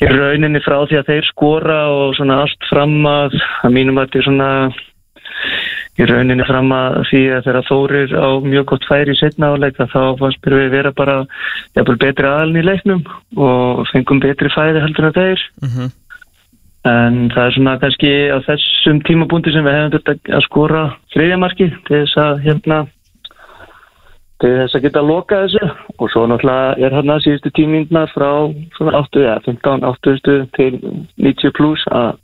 í 0.00 0.08
rauninni 0.08 0.62
frá 0.64 0.78
því 0.88 0.98
að 1.00 1.10
þeir 1.10 1.26
skora 1.28 1.78
og 1.92 2.14
svona 2.16 2.40
allt 2.44 2.68
fram 2.70 2.96
að 3.08 3.36
að 3.66 3.74
mínum 3.76 4.00
að 4.00 4.06
þetta 4.06 4.20
er 4.20 4.28
svona 4.28 4.50
í 5.94 6.06
rauninni 6.10 6.44
fram 6.48 6.72
að 6.74 6.96
því 7.10 7.20
að 7.36 7.44
þeirra 7.46 7.64
þórir 7.68 8.14
á 8.18 8.28
mjög 8.42 8.64
gott 8.72 8.86
færi 8.88 9.14
setna 9.18 9.52
áleika 9.54 9.86
þá 9.92 10.00
fannst 10.18 10.48
við 10.50 10.72
vera 10.72 10.90
bara 10.96 11.20
jafnvel 11.76 11.98
betri 12.02 12.26
aðalni 12.30 12.62
í 12.64 12.66
leiknum 12.66 13.04
og 13.36 13.84
fengum 13.92 14.22
betri 14.24 14.50
færi 14.54 14.82
heldur 14.82 15.10
en 15.10 15.16
þeir 15.18 15.44
Mhm. 15.62 15.92
en 16.84 17.30
það 17.30 17.46
er 17.46 17.54
svona 17.54 17.78
kannski 17.80 18.12
á 18.34 18.38
þessum 18.48 18.98
tímabúndi 19.06 19.52
sem 19.52 19.64
við 19.64 19.78
hefum 19.78 19.94
þetta 19.94 20.36
að 20.36 20.44
skora 20.48 20.82
þriðjamarki 21.14 21.70
til 21.86 22.02
þess 22.02 22.16
að 22.16 22.42
hérna 22.44 22.86
til 24.42 24.50
þess 24.58 24.74
að 24.74 24.82
geta 24.82 25.00
að 25.00 25.08
loka 25.08 25.38
þessu 25.44 25.70
og 25.98 26.10
svo 26.10 26.26
náttúrulega 26.26 26.74
er 26.84 26.90
hérna 26.98 27.20
síðustu 27.22 27.54
tímindnar 27.54 28.10
frá 28.12 28.50
svona 28.76 28.98
8, 28.98 29.22
ja, 29.22 29.38
15, 29.46 29.84
80 29.84 30.50
til 30.58 30.80
90 31.16 31.54
pluss 31.54 31.86
að 31.94 32.18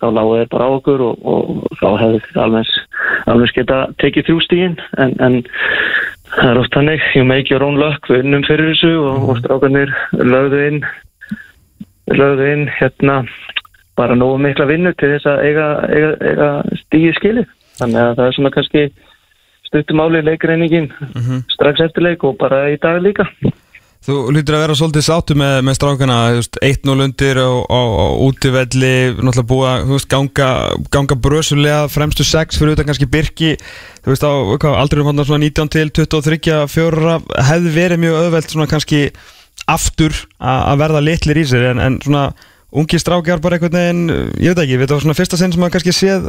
þá 0.00 0.06
lágu 0.12 0.36
þeir 0.36 0.50
bara 0.52 0.68
á 0.68 0.70
okkur 0.76 1.04
og, 1.06 1.26
og 1.26 1.78
þá 1.80 1.86
hefðu 2.02 2.20
þeir 2.26 2.42
alveg, 2.44 2.74
alveg 3.32 3.56
geta 3.56 3.80
tekið 4.02 4.28
þrjústígin 4.28 4.76
en, 5.02 5.16
en 5.24 5.40
það 6.36 6.52
er 6.52 6.60
oft 6.60 6.78
hannig, 6.78 7.08
you 7.14 7.24
make 7.24 7.52
your 7.52 7.64
own 7.64 7.80
luck 7.80 8.10
við 8.10 8.24
unnum 8.24 8.46
fyrir 8.48 8.72
þessu 8.72 8.92
og, 9.00 9.28
og 9.30 9.42
strákanir 9.42 9.92
lögðu 10.12 10.62
inn 10.70 10.80
lögðu 12.12 12.48
inn 12.52 12.66
hérna 12.78 13.22
bara 13.96 14.16
nógu 14.18 14.38
mikla 14.44 14.68
vinnu 14.68 14.92
til 15.00 15.14
þess 15.14 15.28
að 15.30 15.44
eiga, 15.48 15.66
eiga, 15.88 16.10
eiga 16.20 16.48
stígi 16.82 17.12
skilið. 17.16 17.52
Þannig 17.80 18.02
að 18.02 18.16
það 18.18 18.26
er 18.26 18.36
svona 18.36 18.52
kannski 18.54 18.82
stuttum 19.66 20.02
áli 20.04 20.22
leikreiningin 20.24 20.90
strax 21.52 21.82
eftir 21.88 22.04
leik 22.06 22.24
og 22.24 22.36
bara 22.40 22.66
í 22.72 22.76
dag 22.80 23.00
líka 23.04 23.26
Þú 24.06 24.16
lítur 24.30 24.54
að 24.54 24.60
vera 24.62 24.74
svolítið 24.78 25.02
sáttu 25.02 25.34
með, 25.34 25.56
með 25.66 25.74
strákana, 25.80 26.16
þú 26.30 26.38
veist, 26.38 26.56
1-0 26.62 27.02
undir 27.02 27.38
á, 27.42 27.50
á, 27.58 27.80
á 27.90 28.06
útivelli, 28.22 28.90
náttúrulega 29.18 29.46
búið 29.50 29.70
að, 29.72 29.86
veist, 29.90 30.08
ganga, 30.12 30.50
ganga 30.94 31.16
brösulega 31.24 31.80
fremstu 31.90 32.22
6 32.22 32.60
fyrir 32.60 32.76
utan 32.76 32.86
kannski 32.86 33.08
Birki, 33.10 33.56
þú 34.04 34.12
veist, 34.12 34.22
á 34.22 34.30
aldrei 34.78 35.02
um 35.02 35.08
hann 35.10 35.24
svona 35.26 35.42
19 35.42 35.72
til 35.74 35.90
23, 35.90 36.38
4, 36.70 37.16
hefði 37.48 37.72
verið 37.74 38.00
mjög 38.04 38.18
öðvelt 38.20 38.54
svona 38.54 38.68
kannski 38.70 39.00
aftur 39.74 40.14
að 40.38 40.78
verða 40.84 41.00
litlir 41.02 41.40
í 41.42 41.44
sér, 41.50 41.66
en, 41.72 41.82
en 41.82 41.96
svona 42.04 42.28
ungi 42.78 43.00
strákjar 43.02 43.42
bara 43.42 43.58
einhvern 43.58 43.74
veginn, 43.74 44.04
ég 44.38 44.54
veit 44.54 44.62
ekki, 44.68 44.78
þetta 44.84 45.00
var 45.00 45.02
svona 45.08 45.16
fyrsta 45.18 45.40
sinn 45.40 45.56
sem 45.56 45.64
maður 45.64 45.80
kannski 45.80 45.96
séð 45.96 46.28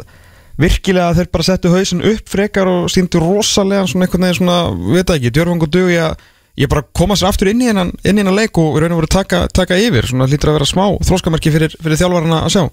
virkilega 0.58 1.12
að 1.12 1.20
þeir 1.20 1.30
bara 1.38 1.46
settu 1.46 1.70
hausin 1.70 2.02
upp 2.10 2.34
frekar 2.34 2.72
og 2.72 2.90
síndu 2.90 3.22
rosalega 3.22 3.86
svona 3.86 4.08
einhvern 4.08 4.26
veginn 4.26 4.40
svona, 4.40 4.58
veit 4.96 5.14
ekki, 5.14 5.30
djörfang 5.30 5.62
og 5.62 5.72
dug 5.78 5.94
ég 5.94 6.08
að 6.08 6.26
ég 6.58 6.70
bara 6.70 6.84
koma 6.96 7.16
sér 7.18 7.30
aftur 7.30 7.50
inn 7.52 7.62
í 7.62 7.70
hennan, 7.70 8.34
leik 8.34 8.58
og 8.58 8.80
raun 8.80 8.96
og 8.96 9.02
veru 9.02 9.10
taka, 9.12 9.46
taka 9.54 9.78
yfir. 9.78 10.08
Svona 10.08 10.28
lítur 10.30 10.52
að 10.52 10.58
vera 10.58 10.68
smá 10.68 10.84
þróskamerki 11.06 11.54
fyrir, 11.54 11.74
fyrir 11.78 12.00
þjálfarana 12.00 12.42
að 12.46 12.54
sjá. 12.56 12.64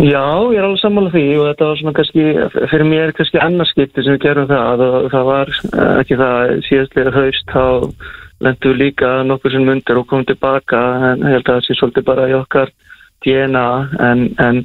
Já, 0.00 0.24
ég 0.50 0.58
er 0.58 0.66
alveg 0.66 0.80
sammála 0.80 1.12
því 1.12 1.24
og 1.38 1.48
þetta 1.50 1.66
var 1.68 1.78
svona 1.78 1.94
kannski, 1.98 2.22
fyrir 2.72 2.86
mér 2.88 3.12
kannski 3.14 3.40
annarskipti 3.44 4.02
sem 4.02 4.16
við 4.16 4.24
gerum 4.24 4.48
það. 4.50 4.84
Og 4.84 5.10
það 5.12 5.28
var 5.30 5.52
eh, 5.54 5.92
ekki 6.02 6.20
það 6.20 6.54
síðastlega 6.68 7.14
haust 7.14 7.52
þá 7.52 7.66
lendum 8.44 8.72
við 8.74 8.80
líka 8.80 9.12
nokkur 9.28 9.54
sem 9.54 9.68
mundir 9.68 10.00
og 10.00 10.08
komum 10.10 10.26
tilbaka. 10.28 10.82
En 11.12 11.22
held 11.28 11.44
að 11.44 11.52
það 11.52 11.68
sé 11.68 11.78
svolítið 11.78 12.08
bara 12.10 12.26
í 12.32 12.36
okkar 12.40 12.74
DNA 13.24 13.68
en, 14.04 14.26
en 14.42 14.60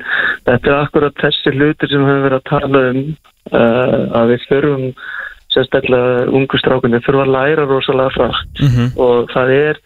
þetta 0.47 0.71
er 0.71 0.77
akkurat 0.79 1.21
þessi 1.21 1.53
hlutir 1.55 1.91
sem 1.91 2.03
við 2.03 2.09
höfum 2.09 2.25
verið 2.25 2.39
að 2.39 2.49
tala 2.49 2.81
um 2.89 2.99
uh, 3.53 4.01
að 4.19 4.33
við 4.33 4.45
þurfum 4.49 4.85
sérstaklega 5.53 6.27
ungu 6.29 6.59
strákunni 6.61 7.01
þurfa 7.05 7.25
að 7.25 7.33
læra 7.35 7.65
rosalega 7.69 8.15
frætt 8.15 8.63
Mhm. 8.63 8.91
og 8.97 9.29
það 9.33 9.53
er 9.55 9.79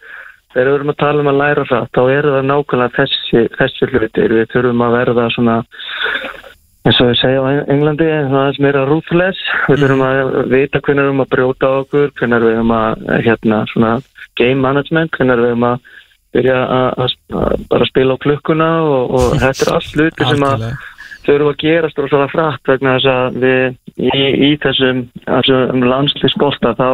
þegar 0.54 0.68
við 0.70 0.74
erum 0.78 0.92
að 0.92 0.98
tala 1.02 1.20
um 1.24 1.30
að 1.32 1.40
læra 1.42 1.64
það 1.70 1.88
þá 1.94 2.02
eru 2.18 2.32
það 2.34 2.48
nákvæmlega 2.50 2.96
þessi, 2.98 3.40
þessi 3.58 3.88
hlutir. 3.90 4.28
Við 4.38 4.46
þurfum 4.54 4.84
að 4.86 4.96
verða 4.98 5.24
svona 5.34 5.56
eins 6.84 7.00
og 7.00 7.08
við 7.08 7.18
segja 7.22 7.40
á 7.40 7.48
Englandi 7.72 8.08
það 8.30 8.60
er 8.68 8.78
að 8.78 8.88
ruthless. 8.92 9.40
Við 9.68 9.82
þurfum 9.82 10.04
að 10.04 10.32
vita 10.52 10.80
hvernig 10.84 11.02
við 11.02 11.08
erum 11.08 11.24
að 11.24 11.32
brjóta 11.34 11.70
okkur 11.80 12.10
hvernig 12.18 12.44
við 12.44 12.54
erum 12.54 12.74
að 12.76 13.04
hérna 13.24 13.60
svona 13.72 13.92
game 14.36 14.60
management, 14.60 15.10
hvernig 15.16 15.38
við 15.40 15.50
erum 15.54 15.68
að 15.70 15.78
byrja 16.34 16.58
að, 16.66 17.14
bara 17.70 17.86
spila 17.86 18.14
á 18.14 18.22
klukkuna 18.24 18.68
og, 18.82 19.14
og 19.14 19.34
þetta 19.38 19.64
er 19.68 19.74
allt 19.74 19.92
hluti 19.94 20.28
sem 20.28 20.42
að 20.48 20.64
þau 21.24 21.34
eru 21.34 21.48
að 21.48 21.60
gerast 21.62 21.98
og 22.02 22.08
svona 22.10 22.28
frætt 22.32 22.68
vegna 22.68 22.96
þess 22.98 23.10
að 23.14 23.38
við 23.44 23.76
í, 24.00 24.10
í 24.10 24.50
þessum, 24.62 25.04
þessum 25.24 25.84
landslýsbolta 25.86 26.74
þá, 26.78 26.88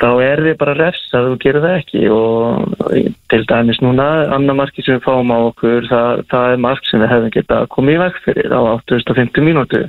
þá 0.00 0.08
er 0.26 0.42
þið 0.44 0.56
bara 0.60 0.76
refs 0.78 1.04
að 1.16 1.28
þú 1.30 1.36
gerir 1.44 1.64
það 1.64 1.76
ekki. 1.80 2.02
Og 2.12 3.12
til 3.32 3.42
dæmis 3.50 3.82
núna 3.84 4.08
annar 4.36 4.58
marki 4.60 4.84
sem 4.84 4.98
við 4.98 5.06
fáum 5.06 5.32
á 5.32 5.38
okkur 5.50 5.90
það, 5.90 6.24
það 6.32 6.54
er 6.54 6.64
mark 6.68 6.88
sem 6.88 7.04
við 7.04 7.12
hefum 7.14 7.36
geta 7.36 7.60
komið 7.74 7.98
í 7.98 8.02
veg 8.04 8.18
fyrir 8.24 8.56
á 8.56 8.60
850 8.76 9.46
mínútu. 9.46 9.84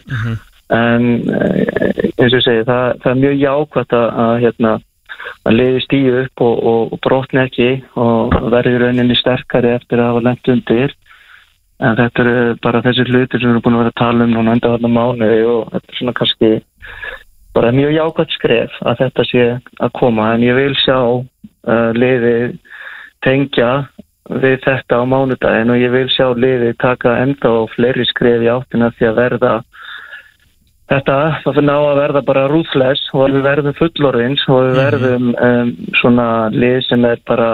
En 0.75 1.09
eh, 1.31 2.11
eins 2.17 2.33
og 2.33 2.39
ég 2.41 2.43
segi 2.43 2.67
það, 2.67 2.87
það 3.03 3.11
er 3.13 3.21
mjög 3.23 3.41
jákvæmt 3.41 3.97
að, 3.97 4.07
að 4.23 4.33
hérna 4.43 4.77
að 5.47 5.55
liði 5.55 5.83
stíu 5.83 6.15
upp 6.21 6.43
og, 6.43 6.55
og, 6.71 6.93
og 6.93 7.01
brotni 7.03 7.41
ekki 7.43 7.69
og 7.99 8.35
verði 8.51 8.79
rauninni 8.83 9.17
sterkari 9.17 9.73
eftir 9.75 10.01
að 10.01 10.11
hafa 10.11 10.25
lengt 10.27 10.51
undir 10.51 10.95
en 11.77 11.97
þetta 11.99 12.23
eru 12.23 12.57
bara 12.63 12.81
þessi 12.85 13.05
hlutir 13.05 13.41
sem 13.41 13.49
við 13.49 13.53
erum 13.53 13.63
búin 13.65 13.77
að 13.77 13.83
vera 13.83 13.93
að 13.93 14.01
tala 14.01 14.25
um 14.25 14.33
núna 14.33 14.55
enda 14.57 14.73
þarna 14.73 14.93
mánuði 14.93 15.41
og 15.45 15.71
þetta 15.73 15.91
er 15.91 15.99
svona 15.99 16.15
kannski 16.17 16.51
bara 17.57 17.73
mjög 17.73 17.93
jákvæmt 17.97 18.33
skref 18.37 18.79
að 18.85 19.03
þetta 19.03 19.27
sé 19.31 19.45
að 19.85 19.93
koma. 19.97 20.31
En 20.33 20.45
ég 20.45 20.57
vil 20.57 20.73
sjá 20.81 20.97
uh, 20.97 21.91
liði 21.97 22.35
tengja 23.25 23.71
við 24.27 24.59
þetta 24.65 24.99
á 24.99 25.03
mánudagin 25.07 25.71
og 25.73 25.81
ég 25.81 25.93
vil 25.93 26.07
sjá 26.11 26.27
liði 26.35 26.73
taka 26.81 27.17
enda 27.23 27.53
og 27.61 27.71
fleiri 27.75 28.05
skref 28.09 28.43
í 28.43 28.51
áttina 28.51 28.91
því 28.97 29.09
að 29.09 29.19
verða 29.21 29.53
þetta, 30.91 31.17
það 31.43 31.53
fyrir 31.53 31.67
ná 31.67 31.75
að 31.77 31.99
verða 32.01 32.23
bara 32.27 32.47
ruthless 32.51 33.11
og 33.13 33.31
við 33.35 33.45
verðum 33.47 33.77
fullorðins 33.77 34.47
og 34.51 34.65
við 34.65 34.81
verðum 34.81 35.29
um, 35.35 35.71
svona 36.01 36.27
lið 36.53 36.81
sem 36.89 37.07
er 37.07 37.23
bara 37.27 37.51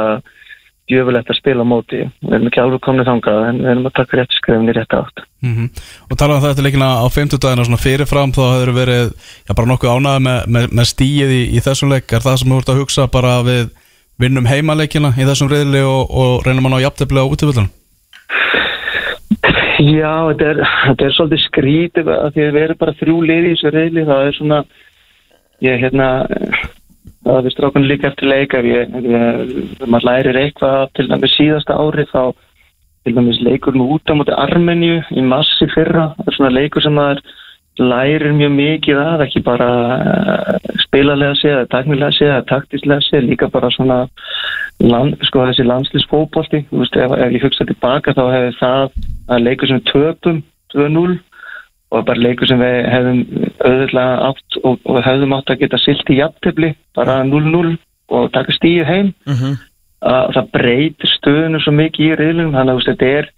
djöfulegt 0.92 1.32
að 1.32 1.40
spila 1.40 1.64
á 1.64 1.68
móti. 1.68 2.02
Við 2.24 2.34
erum 2.36 2.50
ekki 2.50 2.62
alveg 2.64 2.82
komnið 2.84 3.10
þangað 3.10 3.46
en 3.50 3.62
við 3.64 3.70
erum 3.74 3.88
að 3.88 3.96
taka 4.00 4.20
rétt 4.20 4.36
skrefin 4.38 4.72
í 4.72 4.76
rétt 4.76 4.96
átt. 4.98 5.24
Mhm. 5.44 5.70
Og 6.12 6.18
tala 6.20 6.36
um 6.36 6.44
þetta 6.44 6.66
leikina 6.66 6.90
á 7.00 7.06
50 7.08 7.40
dagina 7.40 7.68
svona 7.68 7.84
fyrirfram 7.84 8.34
þá 8.36 8.44
hefur 8.44 8.74
verið 8.76 9.14
já, 9.48 9.54
bara 9.54 9.70
nokkuð 9.72 9.94
ánæði 9.96 10.26
með, 10.28 10.40
með, 10.48 10.68
með 10.72 10.90
stíið 10.92 11.32
í, 11.32 11.44
í 11.56 11.64
þessum 11.64 11.94
leik 11.94 12.12
er 12.12 12.26
það 12.26 12.38
sem 12.42 12.52
þú 12.52 12.60
ert 12.60 12.74
að 12.74 12.82
hugsa 12.84 13.08
bara 13.08 13.40
við 13.48 13.72
vinnum 14.22 14.48
heimaleikina 14.48 15.14
í 15.18 15.26
þessum 15.28 15.50
reyðli 15.52 15.82
og, 15.88 16.12
og 16.12 16.46
reynum 16.46 16.70
að 16.70 16.76
ná 16.76 16.84
jafntefli 16.86 17.24
á 17.24 17.32
útíföldunum 17.32 17.72
Já, 19.84 20.14
þetta 20.30 20.46
er, 20.52 20.60
þetta 20.86 21.06
er 21.06 21.16
svolítið 21.18 21.44
skrítið 21.48 22.10
að 22.14 22.36
því 22.36 22.44
að 22.46 22.56
við 22.56 22.66
erum 22.68 22.80
bara 22.84 22.98
þrjú 23.00 23.18
liði 23.26 23.50
í 23.50 23.56
þessu 23.56 23.74
reyðli 23.74 24.06
það 24.08 24.28
er 24.28 24.38
svona 24.38 24.60
ég 25.64 25.82
hérna 25.82 26.08
það 27.24 27.46
við 27.46 27.56
strákunum 27.56 27.90
líka 27.90 28.10
eftir 28.10 28.30
leikar 28.30 28.68
ég, 28.68 28.98
ég, 29.06 29.54
maður 29.86 30.10
lærir 30.10 30.40
eitthvað 30.42 30.90
til 30.98 31.08
dæmis 31.12 31.38
síðasta 31.38 31.78
ári 31.80 32.06
þá 32.12 32.34
til 33.04 33.16
dæmis 33.18 33.40
leikur 33.44 33.78
nú 33.78 33.90
út 33.96 34.12
á 34.12 34.14
móti 34.16 34.36
Armenju 34.36 35.00
í 35.12 35.24
massi 35.28 35.68
fyrra, 35.74 36.12
það 36.18 36.30
er 36.30 36.38
svona 36.38 36.54
leikur 36.58 36.86
sem 36.86 36.96
maður 36.96 37.24
lærir 37.82 38.36
mjög 38.38 38.52
mikið 38.54 39.00
að 39.02 39.24
ekki 39.26 39.42
bara 39.46 39.70
uh, 39.98 40.74
spilalega 40.84 41.34
séð, 41.40 41.64
taknilega 41.74 42.14
séð, 42.14 42.36
taktislega 42.52 43.02
séð 43.08 43.30
líka 43.32 43.50
bara 43.54 43.72
svona 43.74 44.04
land, 44.84 45.18
sko 45.26 45.48
þessi 45.50 45.66
landslýsfóbolti 45.66 46.64
ef, 46.70 46.96
ef 47.02 47.34
ég 47.34 47.44
hugsa 47.44 47.66
tilbaka 47.66 48.14
þá 48.14 48.24
hefði 48.30 48.56
það 48.60 48.98
að 49.34 49.46
leikur 49.48 49.72
sem 49.72 49.86
töpum 49.90 50.44
2-0 50.76 51.18
og 51.94 52.06
bara 52.08 52.24
leikur 52.24 52.50
sem 52.50 52.62
við 52.62 52.78
hefðum 52.90 53.20
auðvitað 53.62 54.24
átt 54.30 54.58
og, 54.64 54.80
og 54.90 55.00
hefðum 55.06 55.36
átt 55.38 55.54
að 55.54 55.62
geta 55.62 55.80
silt 55.82 56.10
í 56.10 56.18
jafntefli 56.18 56.74
bara 56.98 57.20
0-0 57.28 57.76
og 58.14 58.32
taka 58.34 58.56
stíu 58.56 58.86
heim. 58.88 59.14
Að 60.04 60.34
það 60.36 60.50
breytir 60.58 61.12
stöðunum 61.14 61.64
svo 61.64 61.72
mikið 61.78 62.06
í 62.06 62.16
riðlunum 62.20 62.56
þannig 62.58 62.80
að 62.80 62.88
þetta 62.90 63.12
er 63.20 63.30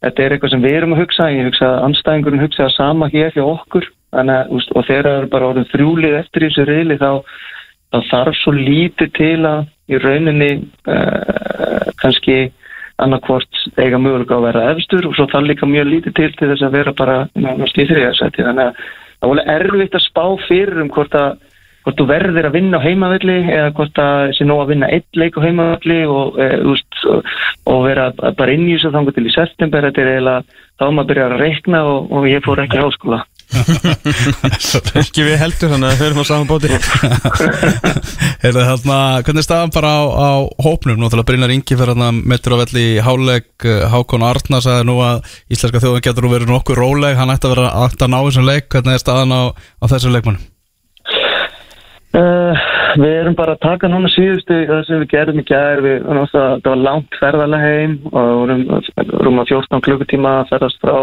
þetta 0.00 0.22
er 0.22 0.34
eitthvað 0.34 0.52
sem 0.54 0.62
við 0.64 0.76
erum 0.78 0.94
að 0.94 1.02
hugsa. 1.02 1.30
Ég 1.34 1.48
hugsa 1.50 1.66
að 1.68 1.82
anstæðingurinn 1.88 2.44
hugsa 2.44 2.62
það 2.66 2.76
sama 2.76 3.10
hér 3.12 3.34
hjá 3.34 3.42
okkur. 3.44 3.88
Þannig 4.14 4.36
að, 4.36 4.54
og 4.74 4.86
þegar 4.88 5.08
það 5.08 5.18
er 5.18 5.28
bara 5.34 5.50
orðin 5.50 5.68
þrjúlið 5.70 6.16
eftir 6.18 6.46
þessu 6.46 6.64
riðli 6.66 6.96
þá, 6.98 7.10
þá 7.90 7.98
þarf 8.10 8.38
svo 8.40 8.54
lítið 8.56 9.12
til 9.18 9.36
að 9.50 9.60
í 9.90 10.00
rauninni 10.00 10.50
uh, 10.90 11.90
kannski 12.00 12.38
annarkvort 13.04 13.62
eiga 13.80 14.00
mögulega 14.00 14.38
að 14.38 14.46
vera 14.48 14.64
efstur 14.74 15.08
og 15.08 15.14
svo 15.16 15.28
þarf 15.30 15.48
líka 15.48 15.68
mjög 15.68 15.92
lítið 15.92 16.16
til 16.18 16.32
til 16.38 16.50
þess 16.52 16.66
að 16.66 16.76
vera 16.78 16.96
bara 16.96 17.20
náttúrulega 17.34 17.84
í 17.84 17.90
þriðarsæti 17.92 18.48
þannig 18.48 18.66
að 18.70 18.82
það 19.20 19.40
er 19.44 19.64
erfitt 19.68 19.96
að 19.98 20.06
spá 20.06 20.24
fyrir 20.48 20.82
um 20.84 20.92
hvort 20.92 21.16
að 21.18 21.30
hvort 21.80 21.96
þú 21.96 22.06
verðir 22.10 22.48
að 22.48 22.56
vinna 22.58 22.80
á 22.80 22.84
heimavelli 22.84 23.36
eða 23.48 23.72
hvort 23.76 23.94
það 23.96 24.32
sé 24.36 24.46
nóg 24.46 24.62
að 24.64 24.72
vinna 24.74 24.90
eitt 24.92 25.16
leik 25.16 25.38
á 25.40 25.44
heimavelli 25.46 26.00
og, 26.12 26.36
e, 26.36 26.48
úst, 26.68 26.98
og, 27.08 27.30
og 27.72 27.84
vera 27.86 28.10
bara 28.20 28.52
inn 28.52 28.66
í 28.68 28.74
þessu 28.74 28.92
þangu 28.92 29.14
til 29.16 29.24
í 29.24 29.32
september. 29.32 29.86
Þetta 29.88 30.02
er 30.02 30.10
eiginlega 30.12 30.58
þá 30.76 30.84
maður 30.90 31.10
byrjar 31.12 31.36
að 31.36 31.44
reikna 31.46 31.82
og, 31.88 32.12
og 32.12 32.28
ég 32.28 32.44
fór 32.44 32.60
ekki 32.64 32.76
í 32.76 32.84
háskóla 32.84 33.22
Ekki 35.00 35.24
við 35.26 35.36
heldur 35.40 35.72
þannig 35.72 35.88
að 35.88 35.98
við 35.98 36.06
erum 36.06 36.22
á 36.22 36.26
saman 36.28 36.48
bóti 36.50 36.70
Heyrðu, 38.44 38.62
þarna, 38.68 38.98
hvernig 39.26 39.42
er 39.42 39.46
staðan 39.46 39.74
bara 39.74 39.90
á, 39.90 40.02
á 40.06 40.30
hópnum? 40.62 41.02
Að 41.08 41.24
Brynjar 41.28 41.54
Ingi 41.54 41.74
fyrir 41.74 41.92
hérna 41.92 42.12
metur 42.14 42.54
á 42.54 42.62
velli 42.62 42.84
í 42.94 43.02
háleg 43.04 43.66
Hákon 43.90 44.26
Arna 44.26 44.62
sagði 44.62 44.86
nú 44.88 45.00
að 45.04 45.26
íslenska 45.50 45.82
þjóðan 45.82 46.06
getur 46.06 46.26
nú 46.26 46.32
verið 46.34 46.52
nokkuð 46.52 46.78
róleg 46.78 47.18
hann 47.18 47.34
ætti 47.34 47.50
að 47.50 47.56
vera 47.56 47.74
aftur 47.86 48.06
að 48.06 48.14
ná 48.14 48.18
þessum 48.20 48.48
leik 48.48 48.70
hvernig 48.70 48.96
er 48.96 49.02
staðan 49.02 49.34
á, 49.34 49.42
á 49.50 49.84
þessum 49.90 50.14
leikmannum? 50.14 50.46
Uh, 52.10 52.54
við 52.98 53.12
erum 53.20 53.36
bara 53.38 53.54
að 53.54 53.62
taka 53.62 53.90
núna 53.90 54.08
síðustu 54.10 54.56
það 54.66 54.80
sem 54.88 55.02
við 55.02 55.12
gerðum 55.12 55.42
í 55.42 55.44
gær 55.46 55.82
við, 55.84 56.08
það 56.32 56.64
var 56.66 56.80
langt 56.86 57.18
ferðarlega 57.20 57.68
heim 57.70 57.92
og 58.10 58.32
vorum, 58.40 58.64
vorum 59.12 59.42
að 59.42 59.52
14 59.52 59.84
klukkutíma 59.86 60.32
að 60.40 60.50
ferðast 60.54 60.80
frá 60.82 60.96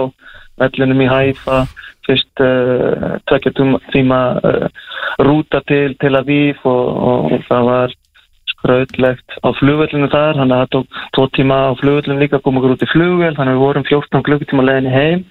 vellunum 0.61 1.03
í 1.05 1.11
Hæfa 1.11 1.61
fyrst 2.07 2.43
uh, 2.43 3.17
tvekja 3.27 3.53
tíma 3.91 4.19
uh, 4.39 4.67
rúta 5.23 5.61
til 5.67 5.95
Tel 6.01 6.15
Aviv 6.19 6.61
og, 6.63 6.91
og, 7.11 7.31
og 7.35 7.47
það 7.49 7.71
var 7.71 7.95
skrautlegt 8.57 9.37
á 9.45 9.49
flugvellinu 9.59 10.09
þar 10.11 10.39
þannig 10.39 10.55
að 10.55 10.61
það 10.61 10.71
tók 10.75 10.99
tvo 11.15 11.25
tíma 11.35 11.57
á 11.69 11.71
flugvellinu 11.79 12.21
líka 12.21 12.39
að 12.39 12.43
koma 12.47 12.61
okkur 12.61 12.75
út 12.75 12.85
í 12.85 12.89
flugvel 12.91 13.33
þannig 13.37 13.53
að 13.53 13.57
við 13.57 13.63
vorum 13.65 13.87
14 13.87 14.25
klukkutíma 14.27 14.67
leginni 14.67 14.93
heim. 14.93 15.23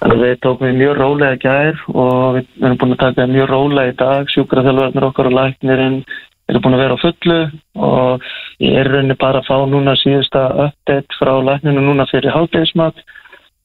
Þannig 0.00 0.16
að 0.16 0.24
við 0.24 0.36
tókum 0.46 0.68
við 0.68 0.78
mjög 0.80 0.98
rólega 0.98 1.40
gær 1.42 1.80
og 1.92 2.38
við 2.38 2.50
erum 2.62 2.78
búin 2.82 2.96
að 2.96 3.02
taka 3.04 3.30
mjög 3.32 3.48
rólega 3.52 3.92
í 3.92 3.96
dag 4.02 4.34
sjúkraþjálfarnir 4.34 5.08
okkar 5.10 5.30
og 5.30 5.36
læknirinn 5.38 5.98
eru 6.50 6.62
búin 6.62 6.76
að 6.76 6.84
vera 6.84 6.96
á 6.96 7.02
fullu 7.02 7.40
og 7.88 8.30
ég 8.62 8.78
er 8.80 8.90
rauninni 8.90 9.18
bara 9.20 9.42
að 9.42 9.48
fá 9.50 9.56
núna 9.68 9.96
síðasta 10.00 10.46
uppdate 10.66 11.20
frá 11.20 11.34
lækninu 11.44 11.84
núna 11.84 12.08
fyrir 12.10 12.34
hálfdegismat 12.34 12.98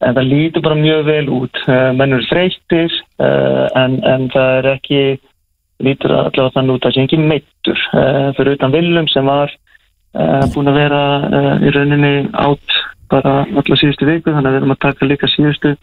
en 0.05 0.13
það 0.13 0.29
lítur 0.29 0.65
bara 0.65 0.77
mjög 0.77 1.05
vel 1.07 1.29
út. 1.33 1.61
Mennur 1.97 2.25
þreytir 2.29 2.93
en, 3.19 3.97
en 4.05 4.27
það 4.33 4.51
er 4.59 4.69
ekki 4.75 5.01
lítur 5.83 6.13
allavega 6.13 6.53
þannig 6.55 6.75
út 6.75 6.85
að 6.85 6.89
það 6.89 6.95
sé 6.95 7.05
ekki 7.07 7.21
meittur 7.21 7.81
uh, 7.93 8.29
fyrir 8.37 8.57
utan 8.57 8.73
Willum 8.73 9.09
sem 9.13 9.25
var 9.25 9.53
búin 10.53 10.69
að 10.71 10.77
vera 10.79 11.01
í 11.61 11.71
rauninni 11.75 12.13
átt 12.33 12.77
bara 13.11 13.43
allar 13.45 13.77
síðustu 13.77 14.07
viku 14.07 14.31
þannig 14.31 14.49
að 14.49 14.55
við 14.55 14.61
erum 14.61 14.73
að 14.73 14.83
taka 14.85 15.09
líka 15.09 15.29
síðustu 15.29 15.75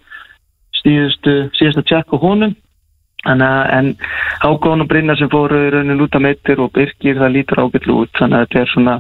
síðustu, 0.84 1.34
síðustu 1.56 1.84
tjekk 1.88 2.14
á 2.14 2.16
honum. 2.20 2.54
En 3.24 3.94
Hákon 4.42 4.84
og 4.84 4.88
Brynna 4.90 5.16
sem 5.16 5.30
fóru 5.32 5.62
í 5.64 5.70
rauninni 5.72 6.04
út 6.04 6.16
að 6.16 6.26
meittir 6.26 6.60
og 6.60 6.72
Birkir 6.74 7.16
það 7.16 7.36
lítur 7.38 7.62
ágætlu 7.64 8.02
út 8.02 8.12
þannig 8.18 8.36
að 8.36 8.44
þetta 8.44 8.60
er 8.60 8.72
svona 8.74 8.96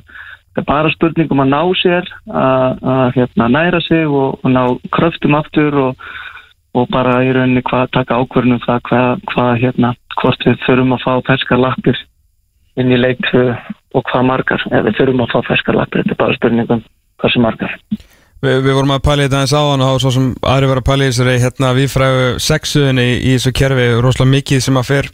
það 0.54 0.62
er 0.62 0.68
bara 0.70 0.92
spurning 0.94 1.32
um 1.34 1.42
að 1.44 1.52
ná 1.52 1.62
sér 1.80 2.12
að 2.30 3.16
hérna, 3.18 3.50
næra 3.50 3.80
sig 3.84 4.06
og, 4.06 4.38
og 4.42 4.54
ná 4.54 4.62
kröftum 4.94 5.36
aftur 5.38 5.80
og 5.88 6.06
og 6.74 6.90
bara 6.90 7.20
í 7.22 7.30
rauninni 7.34 7.62
hvað 7.66 7.92
taka 7.94 8.18
ákvörnum 8.18 8.62
það 8.64 8.80
hvað, 8.88 9.22
hvað 9.30 9.52
hérna, 9.62 9.92
hvort 10.18 10.46
við 10.46 10.58
þurfum 10.64 10.96
að 10.96 11.04
fá 11.04 11.12
ferskar 11.28 11.62
lappir 11.62 12.00
inn 12.80 12.90
í 12.90 12.98
leiktu 12.98 13.44
og 13.94 14.02
hvað 14.10 14.26
margar 14.30 14.64
ef 14.72 14.88
við 14.88 14.98
þurfum 14.98 15.22
að 15.24 15.34
fá 15.34 15.38
ferskar 15.50 15.78
lappir, 15.78 16.02
þetta 16.02 16.16
er 16.16 16.20
bara 16.24 16.38
spurningum 16.38 16.82
hvað 17.22 17.34
sem 17.34 17.46
margar. 17.46 17.76
Vi, 18.42 18.56
Við 18.66 18.74
vorum 18.74 18.94
að 18.96 19.04
pæla 19.06 19.22
í 19.22 19.28
þetta 19.28 19.44
eins 19.44 19.54
áðan 19.54 19.84
og 19.84 19.92
þá 19.92 20.02
svo 20.02 20.14
sem 20.16 20.26
aðri 20.54 20.70
var 20.72 20.80
að 20.82 20.88
pæla 20.88 21.06
í 21.06 21.12
þessari 21.12 21.36
hérna 21.44 21.70
viðfræðu 21.78 22.26
sexuðinni 22.48 23.06
í, 23.06 23.14
í 23.22 23.36
þessu 23.36 23.54
kerfi 23.60 23.86
rosalega 23.94 24.34
mikið 24.34 24.66
sem 24.66 24.80
að 24.80 24.90
fer 24.90 25.10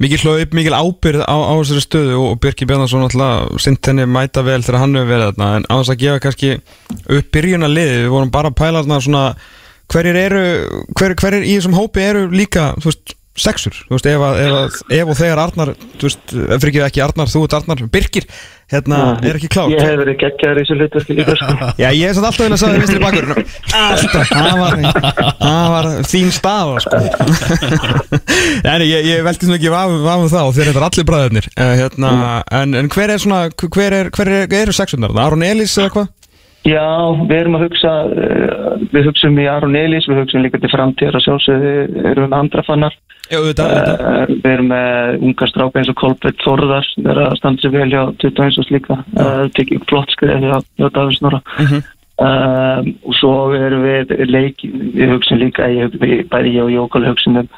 mikið 0.00 0.24
hlaup, 0.26 0.54
mikið 0.56 0.76
ábyrð 0.78 1.24
á, 1.28 1.36
á 1.36 1.52
þessari 1.60 1.84
stöðu 1.84 2.14
og, 2.18 2.26
og 2.32 2.40
Birki 2.42 2.68
Bjarnarsson 2.68 3.06
alltaf 3.06 3.62
sint 3.62 3.90
henni 3.90 4.06
mæta 4.08 4.44
vel 4.46 4.60
þegar 4.64 4.84
hann 4.84 4.96
hefur 4.96 5.10
verið 5.12 5.32
þarna. 5.32 5.50
En 5.58 5.66
á 5.68 5.74
þess 5.78 5.94
að 5.94 6.02
gefa 6.04 6.22
kannski 6.26 6.52
upp 7.18 7.32
byrjun 7.36 7.66
að 7.68 7.76
liði, 7.76 7.98
við 8.04 8.14
vorum 8.14 8.32
bara 8.34 8.52
að 8.52 8.58
pæla 8.62 8.84
þarna 8.84 9.00
svona 9.06 9.24
hverjir 9.92 10.20
eru, 10.22 10.44
hver, 10.96 11.16
hverjir 11.20 11.44
í 11.44 11.56
þessum 11.58 11.76
hópi 11.76 12.06
eru 12.06 12.24
líka, 12.32 12.70
þú 12.80 12.88
veist, 12.88 13.16
sexur, 13.32 13.72
þú 13.88 13.96
veist, 13.96 14.06
ef, 14.10 14.22
að, 14.22 14.38
ef, 14.42 14.54
að, 14.58 14.74
ef 14.98 15.10
og 15.12 15.16
þegar 15.16 15.40
Arnar, 15.40 15.70
þú 15.96 16.08
veist, 16.08 16.34
fyrir 16.34 16.68
ekki 16.68 16.82
ekki 16.84 17.00
Arnar, 17.00 17.30
þú 17.32 17.40
ert 17.46 17.54
Arnar, 17.56 17.82
Birkir, 17.94 18.26
hérna, 18.72 18.98
ja, 19.00 19.14
er 19.30 19.38
ekki 19.38 19.48
klárt. 19.54 19.72
Ég 19.72 19.86
hef 19.88 19.96
verið 20.02 20.18
geggjar 20.20 20.60
í 20.60 20.64
þessu 20.66 20.76
hlutverki 20.76 21.16
líka, 21.16 21.36
sko. 21.40 21.68
Já, 21.82 21.88
ég 21.96 22.10
hef 22.10 22.18
satt 22.18 22.28
alltaf 22.28 22.44
vilja 22.44 22.58
að 22.58 22.62
sagða 22.62 22.82
vinstri 22.82 23.00
bakur, 23.00 23.30
alltaf, 23.80 24.32
það 24.32 24.60
var, 24.60 24.78
það 25.40 25.68
var 25.76 25.90
þín 26.12 26.32
stað, 26.36 26.72
sko. 26.84 27.02
en 28.74 28.84
ég, 28.84 29.08
ég 29.08 29.24
veldi 29.24 29.48
svona 29.48 29.60
ekki 29.60 29.72
vafum 29.72 30.32
það 30.32 30.48
og 30.50 30.56
þeir 30.58 30.72
eru 30.74 30.88
allir 30.90 31.08
bræðurnir, 31.12 31.52
uh, 31.56 31.76
hérna, 31.80 32.16
en, 32.60 32.80
en 32.82 32.92
hver 32.92 33.14
er 33.16 33.22
svona, 33.22 33.46
hver 33.64 33.96
er, 34.02 34.12
hver 34.12 34.32
er, 34.42 34.58
eru 34.60 34.76
sexurnar, 34.76 35.16
Aron 35.24 35.46
Elís 35.46 35.78
eða 35.80 35.94
hvað? 35.96 36.18
Já, 36.62 36.84
við 37.26 37.40
erum 37.40 37.56
að 37.58 37.64
hugsa, 37.64 37.92
við 38.92 39.08
hugsaum 39.08 39.38
í 39.42 39.48
Aron 39.50 39.74
Elís, 39.74 40.04
við 40.06 40.20
hugsaum 40.20 40.44
líka 40.44 40.60
til 40.62 40.70
framtíðar 40.70 41.18
og 41.18 41.24
sjálfsögðu 41.24 41.72
erum 42.12 42.28
við 42.28 42.28
með 42.28 42.36
andra 42.38 42.62
auðvitað. 43.38 43.72
Við 44.32 44.50
erum 44.52 44.70
með 44.72 45.24
unga 45.28 45.48
stráka 45.50 45.80
eins 45.80 45.90
og 45.92 45.98
Kolbjörn 46.00 46.38
Þorðar, 46.42 46.92
við 46.98 47.10
erum 47.14 47.30
að 47.30 47.40
standa 47.40 47.64
sér 47.64 47.74
vel 47.74 47.88
hjá 47.92 48.02
21 48.24 48.60
og 48.62 48.68
slíka, 48.68 49.00
það 49.16 49.50
tekið 49.58 49.88
flott 49.90 50.14
skrið 50.14 50.46
hjá, 50.46 50.54
hjá 50.80 50.86
Davís 50.96 51.20
Norra. 51.24 51.42
Uh 51.56 51.72
-huh. 51.72 51.90
um, 52.28 52.94
og 53.08 53.18
svo 53.20 53.34
erum 53.56 53.84
við 53.88 54.16
leiki, 54.30 54.72
við 54.96 55.14
hugsaum 55.16 55.42
líka, 55.42 55.68
ég, 55.68 55.98
bæði 56.30 56.56
ég 56.56 56.64
og 56.64 56.74
Jókal 56.76 57.06
hugsaum 57.08 57.42
um 57.44 57.52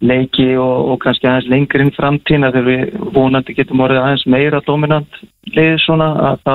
leiki 0.00 0.56
og, 0.56 0.92
og 0.92 1.00
kannski 1.04 1.28
aðeins 1.28 1.48
lengur 1.52 1.82
inn 1.84 1.92
framtíðina 1.92 2.52
þegar 2.54 2.68
við 2.68 3.12
vonandi 3.12 3.54
getum 3.54 3.82
orðið 3.84 4.00
aðeins 4.00 4.26
meira 4.26 4.60
dominant 4.66 5.18
lið 5.56 5.76
svona 5.84 6.08
að 6.30 6.38
þá 6.46 6.54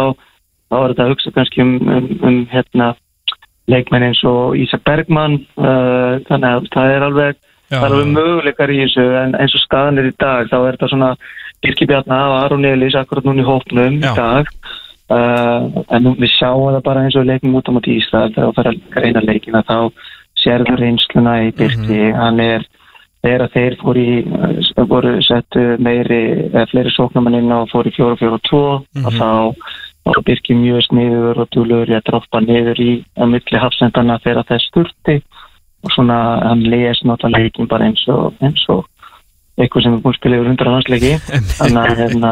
þá 0.69 0.77
er 0.77 0.93
þetta 0.93 1.03
að 1.05 1.11
hugsa 1.13 1.33
kannski 1.35 1.61
um, 1.61 1.75
um, 1.93 2.07
um 2.25 2.39
hérna, 2.51 2.91
leikmenn 3.71 4.07
eins 4.09 4.21
og 4.27 4.57
Ísa 4.57 4.79
Bergman 4.85 5.39
uh, 5.57 6.17
þannig 6.29 6.49
að 6.49 6.69
það 6.73 6.95
er 6.95 7.05
alveg 7.09 7.43
það 7.79 7.87
er 7.87 7.95
alveg 7.95 8.13
möguleikar 8.15 8.73
í 8.73 8.79
þessu 8.83 9.05
en 9.21 9.35
eins 9.39 9.55
og 9.57 9.63
staðan 9.63 10.01
er 10.01 10.09
í 10.09 10.15
dag 10.21 10.49
þá 10.51 10.57
er 10.59 10.77
þetta 10.77 10.91
svona 10.93 11.11
Birki 11.63 11.87
Bjarnar 11.89 12.31
og 12.31 12.37
Aron 12.43 12.67
Elís 12.69 12.97
akkurat 12.99 13.27
núna 13.27 13.43
í 13.43 13.47
hópnum 13.47 13.99
Já. 14.01 14.11
í 14.11 14.15
dag 14.19 14.51
uh, 15.15 15.83
en 15.89 16.05
nú 16.05 16.15
við 16.19 16.33
sjáum 16.35 16.71
það 16.75 16.83
bara 16.89 17.05
eins 17.05 17.17
og 17.19 17.27
leikum 17.29 17.57
út 17.57 17.69
á 17.69 17.75
móti 17.75 17.97
Ísland 17.99 18.35
þegar 18.35 18.51
það 18.51 18.57
fara 18.59 18.73
að 18.75 19.03
reyna 19.05 19.25
leikina 19.25 19.63
þá 19.67 19.77
sérður 20.39 20.81
reynsluna 20.83 21.35
í 21.47 21.51
Birki 21.55 21.79
mm 21.79 22.11
-hmm. 22.11 22.19
hann 22.19 22.39
er 22.39 22.67
þegar 23.25 23.49
þeir 23.55 23.75
fór 23.81 23.97
í, 23.97 24.09
voru 24.85 25.15
settu 25.25 25.63
meiri, 25.81 26.21
eða 26.51 26.67
fleiri 26.69 26.91
sóknarmanninn 26.93 27.51
og 27.55 27.71
fór 27.71 27.87
í 27.89 27.93
4-4-2 27.95 28.19
mm 28.21 29.01
-hmm. 29.01 29.05
og 29.05 29.13
þá 29.17 29.31
og 30.05 30.21
Birki 30.25 30.53
mjög 30.53 30.83
sniður 30.85 31.39
og 31.41 31.49
dúlur 31.49 31.89
ég 31.89 31.97
að 31.97 32.11
droppa 32.11 32.41
niður 32.43 32.81
í 32.81 32.91
að 33.17 33.31
milli 33.33 33.61
hafsendana 33.61 34.19
þegar 34.21 34.51
er 34.53 34.61
sturti 34.61 35.15
og 35.85 35.93
svona 35.93 36.19
hann 36.43 36.65
les 36.65 37.01
náttúrulega 37.05 37.43
leikin 37.43 37.69
bara 37.69 37.89
eins 37.89 38.03
og, 38.11 38.33
eins 38.41 38.63
og 38.73 38.85
eitthvað 39.55 39.85
sem 39.85 39.93
er 39.95 40.01
búin 40.03 40.15
að 40.15 40.19
spila 40.19 40.39
yfir 40.39 40.49
hundra 40.51 40.73
hansleiki 40.73 41.13
þannig 41.59 41.81
að 41.81 42.01
hérna, 42.01 42.31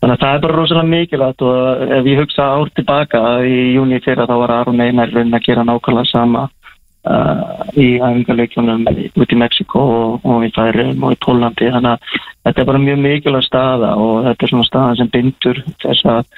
þannig 0.00 0.16
að 0.16 0.24
það 0.24 0.34
er 0.34 0.42
bara 0.44 0.58
rosalega 0.58 0.90
mikilvægt 0.90 1.46
og 1.46 1.94
ef 1.98 2.10
ég 2.10 2.20
hugsa 2.20 2.50
ár 2.58 2.74
tilbaka 2.74 3.22
í 3.46 3.56
júni 3.76 4.02
fyrir 4.04 4.28
þá 4.28 4.36
var 4.42 4.54
Aron 4.58 4.84
Einar 4.84 5.14
raunin 5.14 5.38
að 5.38 5.46
gera 5.46 5.64
nákvæmlega 5.68 6.10
sama 6.10 6.42
uh, 6.48 7.70
í 7.78 7.88
æfingarleikjunum 8.00 8.84
út 8.90 9.32
í 9.32 9.40
Mexiko 9.40 9.86
og, 9.94 10.28
og 10.28 10.44
í 10.44 10.52
Færum 10.56 11.06
og 11.06 11.16
í 11.16 11.20
Pólandi 11.24 11.70
þannig 11.70 11.94
að 11.94 12.20
þetta 12.44 12.60
er 12.60 12.68
bara 12.72 12.84
mjög 12.88 13.00
mikilvægt 13.06 13.48
staða 13.48 13.94
og 14.02 14.28
þetta 14.28 14.46
er 14.46 14.54
svona 14.54 14.68
staða 14.68 15.00
sem 15.00 15.14
bindur 15.16 15.64
þess 15.80 16.12
að 16.12 16.28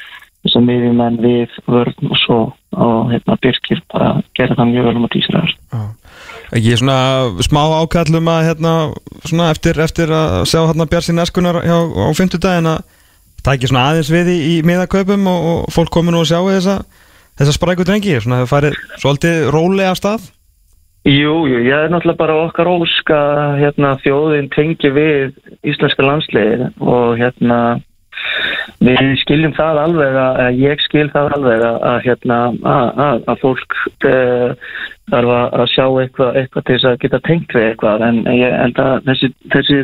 þess 0.46 0.60
að 0.60 0.66
miðjum 0.68 1.02
en 1.02 1.18
við 1.22 1.58
vörn 1.66 2.10
og 2.10 2.20
svo. 2.22 2.40
Og 2.76 3.12
hérna 3.12 3.38
Birkir 3.40 3.80
bara 3.92 4.10
gera 4.36 4.56
það 4.58 4.72
mjög 4.72 4.88
vel 4.88 4.96
um 4.98 5.06
að 5.06 5.14
týsra 5.14 5.42
þér 5.80 6.06
Ekki 6.56 6.76
svona 6.78 6.98
smá 7.42 7.62
ákallum 7.82 8.28
að 8.30 8.44
hérna 8.46 8.74
svona 9.26 9.48
eftir, 9.50 9.80
eftir 9.82 10.12
að 10.14 10.44
sjá 10.46 10.60
hérna 10.62 10.86
Björnsín 10.90 11.18
Eskunar 11.18 11.58
hjá, 11.64 11.78
á 11.90 12.10
fymtudagin 12.14 12.70
að 12.70 12.84
það 13.42 13.56
ekki 13.56 13.70
svona 13.70 13.82
aðeins 13.90 14.12
við 14.14 14.30
í, 14.30 14.36
í 14.52 14.54
miðakaupum 14.66 15.26
og, 15.30 15.48
og 15.50 15.74
fólk 15.74 15.90
komi 15.94 16.14
nú 16.14 16.22
að 16.22 16.30
sjá 16.30 16.38
þessa, 16.46 16.76
þessa 17.40 17.56
spræku 17.56 17.86
drengi, 17.86 18.14
svona 18.22 18.44
það 18.44 18.52
farið 18.52 18.78
svolítið 19.02 19.50
rólega 19.54 19.96
stað. 19.98 20.30
Jú, 21.06 21.34
jú, 21.46 21.58
ég 21.62 21.84
er 21.86 21.92
náttúrulega 21.92 22.18
bara 22.18 22.38
okkar 22.48 22.70
óska 22.70 23.18
hérna 23.60 23.92
þjóðin 24.02 24.48
tengi 24.54 24.90
við 24.90 25.36
íslenska 25.66 26.02
landsliði 26.02 26.72
og 26.82 27.18
hérna 27.20 27.60
Við 28.86 29.14
skiljum 29.22 29.54
það 29.56 29.78
alveg 29.82 30.18
að 30.20 30.58
ég 30.60 30.82
skil 30.84 31.06
það 31.14 31.32
alveg 31.36 31.64
að, 31.64 31.78
að, 31.90 31.96
hérna, 32.04 32.38
að, 32.62 33.22
að 33.32 33.40
fólk 33.42 33.78
uh, 34.08 34.74
þarf 35.10 35.32
að 35.36 35.64
sjá 35.72 35.86
eitthvað, 35.86 36.36
eitthvað 36.40 36.66
til 36.66 36.76
þess 36.76 36.90
að 36.90 37.00
geta 37.04 37.22
tengt 37.28 37.56
við 37.56 37.66
eitthvað 37.70 38.06
en 38.08 38.20
ég 38.34 38.54
held 38.60 38.80
að 38.82 38.94
þessi, 39.08 39.32
þessi, 39.54 39.80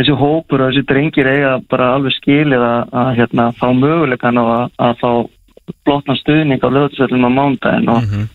þessi 0.00 0.18
hópur 0.22 0.64
og 0.64 0.70
þessi 0.72 0.86
drengir 0.90 1.30
eiga 1.30 1.56
bara 1.70 1.92
alveg 1.96 2.16
skilið 2.16 2.66
að 2.66 3.10
hérna, 3.20 3.50
fá 3.60 3.68
mögulegan 3.76 4.42
og 4.42 4.52
að 4.76 5.02
fá 5.02 5.10
blotna 5.86 6.16
stuðning 6.20 6.62
á 6.62 6.68
löðsöldum 6.70 7.26
á 7.26 7.30
mándagin 7.30 7.90
og 7.90 8.02
mm 8.02 8.08
-hmm. 8.10 8.26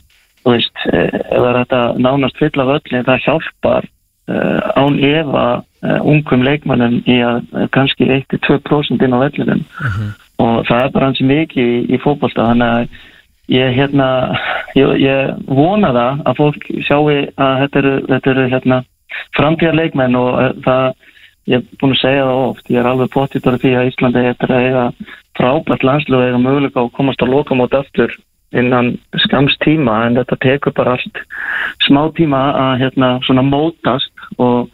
þú 0.43 0.53
veist, 0.55 0.77
eh, 0.93 1.09
ef 1.31 1.39
það 1.39 1.49
er 1.49 1.59
þetta 1.61 1.81
nánast 1.97 2.37
fyll 2.37 2.61
af 2.61 2.73
öllin 2.77 3.07
það 3.07 3.23
hjálpar 3.25 3.83
án 4.29 4.99
efa 4.99 5.45
uh, 5.81 5.99
ungum 6.05 6.43
leikmannum 6.45 6.99
í 7.09 7.17
að 7.25 7.41
uh, 7.51 7.67
kannski 7.73 8.07
1-2% 8.07 9.01
inn 9.01 9.15
á 9.17 9.19
vellinum 9.23 9.63
uh 9.63 9.87
-huh. 9.87 10.11
og 10.45 10.65
það 10.69 10.83
er 10.83 10.91
bara 10.91 11.05
hansi 11.09 11.23
mikið 11.25 11.65
í, 11.65 11.95
í 11.95 12.01
fókbalsta 12.03 12.47
þannig 12.51 12.67
að 12.67 12.87
ég, 13.51 13.73
hérna, 13.75 14.07
ég, 14.75 14.93
ég 15.01 15.33
vona 15.47 15.91
það 15.91 16.21
að 16.25 16.37
fólk 16.37 16.67
sjáu 16.87 17.07
að 17.09 17.59
þetta 17.61 17.79
eru, 17.79 17.95
þetta 18.07 18.31
eru 18.31 18.47
hérna, 18.49 18.83
framtíðarleikmenn 19.37 20.15
og 20.15 20.31
uh, 20.33 20.51
það, 20.65 20.93
ég 21.47 21.57
er 21.57 21.79
búin 21.81 21.95
að 21.97 22.03
segja 22.03 22.25
það 22.29 22.43
oft, 22.49 22.69
ég 22.69 22.79
er 22.79 22.91
alveg 22.91 23.09
pottitur 23.09 23.53
af 23.53 23.61
því 23.61 23.75
að 23.75 23.89
Íslandi 23.91 24.27
eftir 24.31 24.51
að 24.51 24.65
eiga 24.67 24.85
frábært 25.37 25.83
landslið 25.83 26.17
og 26.17 26.27
eiga 26.27 26.37
möguleika 26.37 26.79
að 26.79 26.91
komast 26.91 27.21
að 27.21 27.33
loka 27.33 27.55
mót 27.55 27.73
aftur 27.73 28.13
innan 28.51 28.95
skams 29.25 29.55
tíma 29.65 30.01
en 30.07 30.17
þetta 30.19 30.39
tekur 30.43 30.75
bara 30.75 30.97
allt 30.97 31.21
smá 31.85 32.03
tíma 32.17 32.41
að 32.67 32.73
hérna 32.85 33.11
svona 33.27 33.45
mótast 33.47 34.25
og 34.37 34.71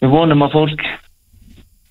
við 0.00 0.12
vonum 0.12 0.46
að 0.46 0.56
fólk 0.56 0.86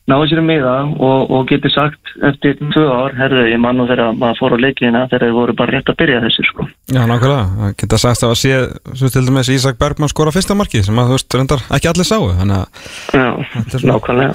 náðu 0.10 0.28
sér 0.30 0.42
um 0.42 0.50
miða 0.50 0.74
og, 1.02 1.32
og 1.34 1.48
getur 1.50 1.72
sagt 1.74 2.12
eftir 2.30 2.60
tvö 2.62 2.84
ár, 2.86 3.16
herðu, 3.18 3.46
ég 3.50 3.62
mann 3.62 3.82
og 3.82 3.90
þegar 3.90 4.14
maður 4.18 4.38
fór 4.38 4.54
á 4.54 4.58
leikina 4.62 5.02
þegar 5.10 5.26
þeir 5.26 5.36
voru 5.40 5.56
bara 5.58 5.74
rétt 5.74 5.90
að 5.90 5.98
byrja 6.02 6.22
þessu 6.28 6.46
sko. 6.46 6.68
Já, 6.94 7.02
nákvæmlega, 7.10 7.48
það 7.58 7.74
geta 7.82 8.00
sagt 8.04 8.28
að 8.28 8.36
sé 8.42 8.60
svo 8.94 9.12
til 9.16 9.26
dæmis 9.26 9.52
Ísak 9.56 9.82
Bergman 9.82 10.14
skora 10.14 10.34
fyrsta 10.36 10.58
marki 10.58 10.84
sem 10.86 11.02
að 11.02 11.10
þú 11.10 11.18
veist, 11.18 11.38
reyndar 11.40 11.66
ekki 11.78 11.92
allir 11.92 12.10
sáu 12.10 12.30
þannig 12.38 12.62
að 12.62 13.18
Já, 13.18 13.28
nákvæmlega. 13.90 14.34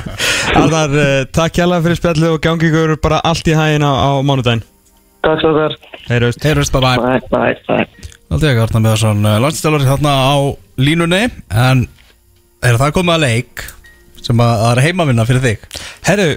Arnar, 0.62 0.98
uh, 1.02 1.20
takk 1.34 1.62
hjálpa 1.62 1.82
fyrir 1.88 2.02
spjallið 2.02 2.36
og 2.36 2.42
gangi 2.46 2.70
ykkur 2.70 2.98
bara 3.02 3.22
allt 3.26 3.50
í 3.50 3.58
hægina 3.58 3.90
á 3.90 4.10
mánudaginn 4.22 4.62
Takk 5.26 5.42
svo 5.42 5.54
þar, 5.56 5.74
Heyrust 6.08 6.44
Heyrjumst 6.46 6.74
bara 6.76 6.94
bye, 7.02 7.22
bye, 7.32 7.56
bye. 7.66 8.12
Aldrei 8.28 8.52
ekki 8.52 8.62
Arnar 8.66 8.84
Meðarsson 8.84 9.30
landstjálfari 9.44 9.88
þarna 9.88 10.12
á 10.14 10.36
línunni 10.78 11.22
En 11.48 11.86
er 12.62 12.78
það 12.80 12.94
komið 12.98 13.16
að 13.16 13.24
leik 13.24 13.64
sem 14.22 14.42
að 14.42 14.54
það 14.62 14.70
er 14.72 14.82
heimavinna 14.84 15.26
fyrir 15.28 15.44
þig? 15.44 15.66
Herru, 16.08 16.28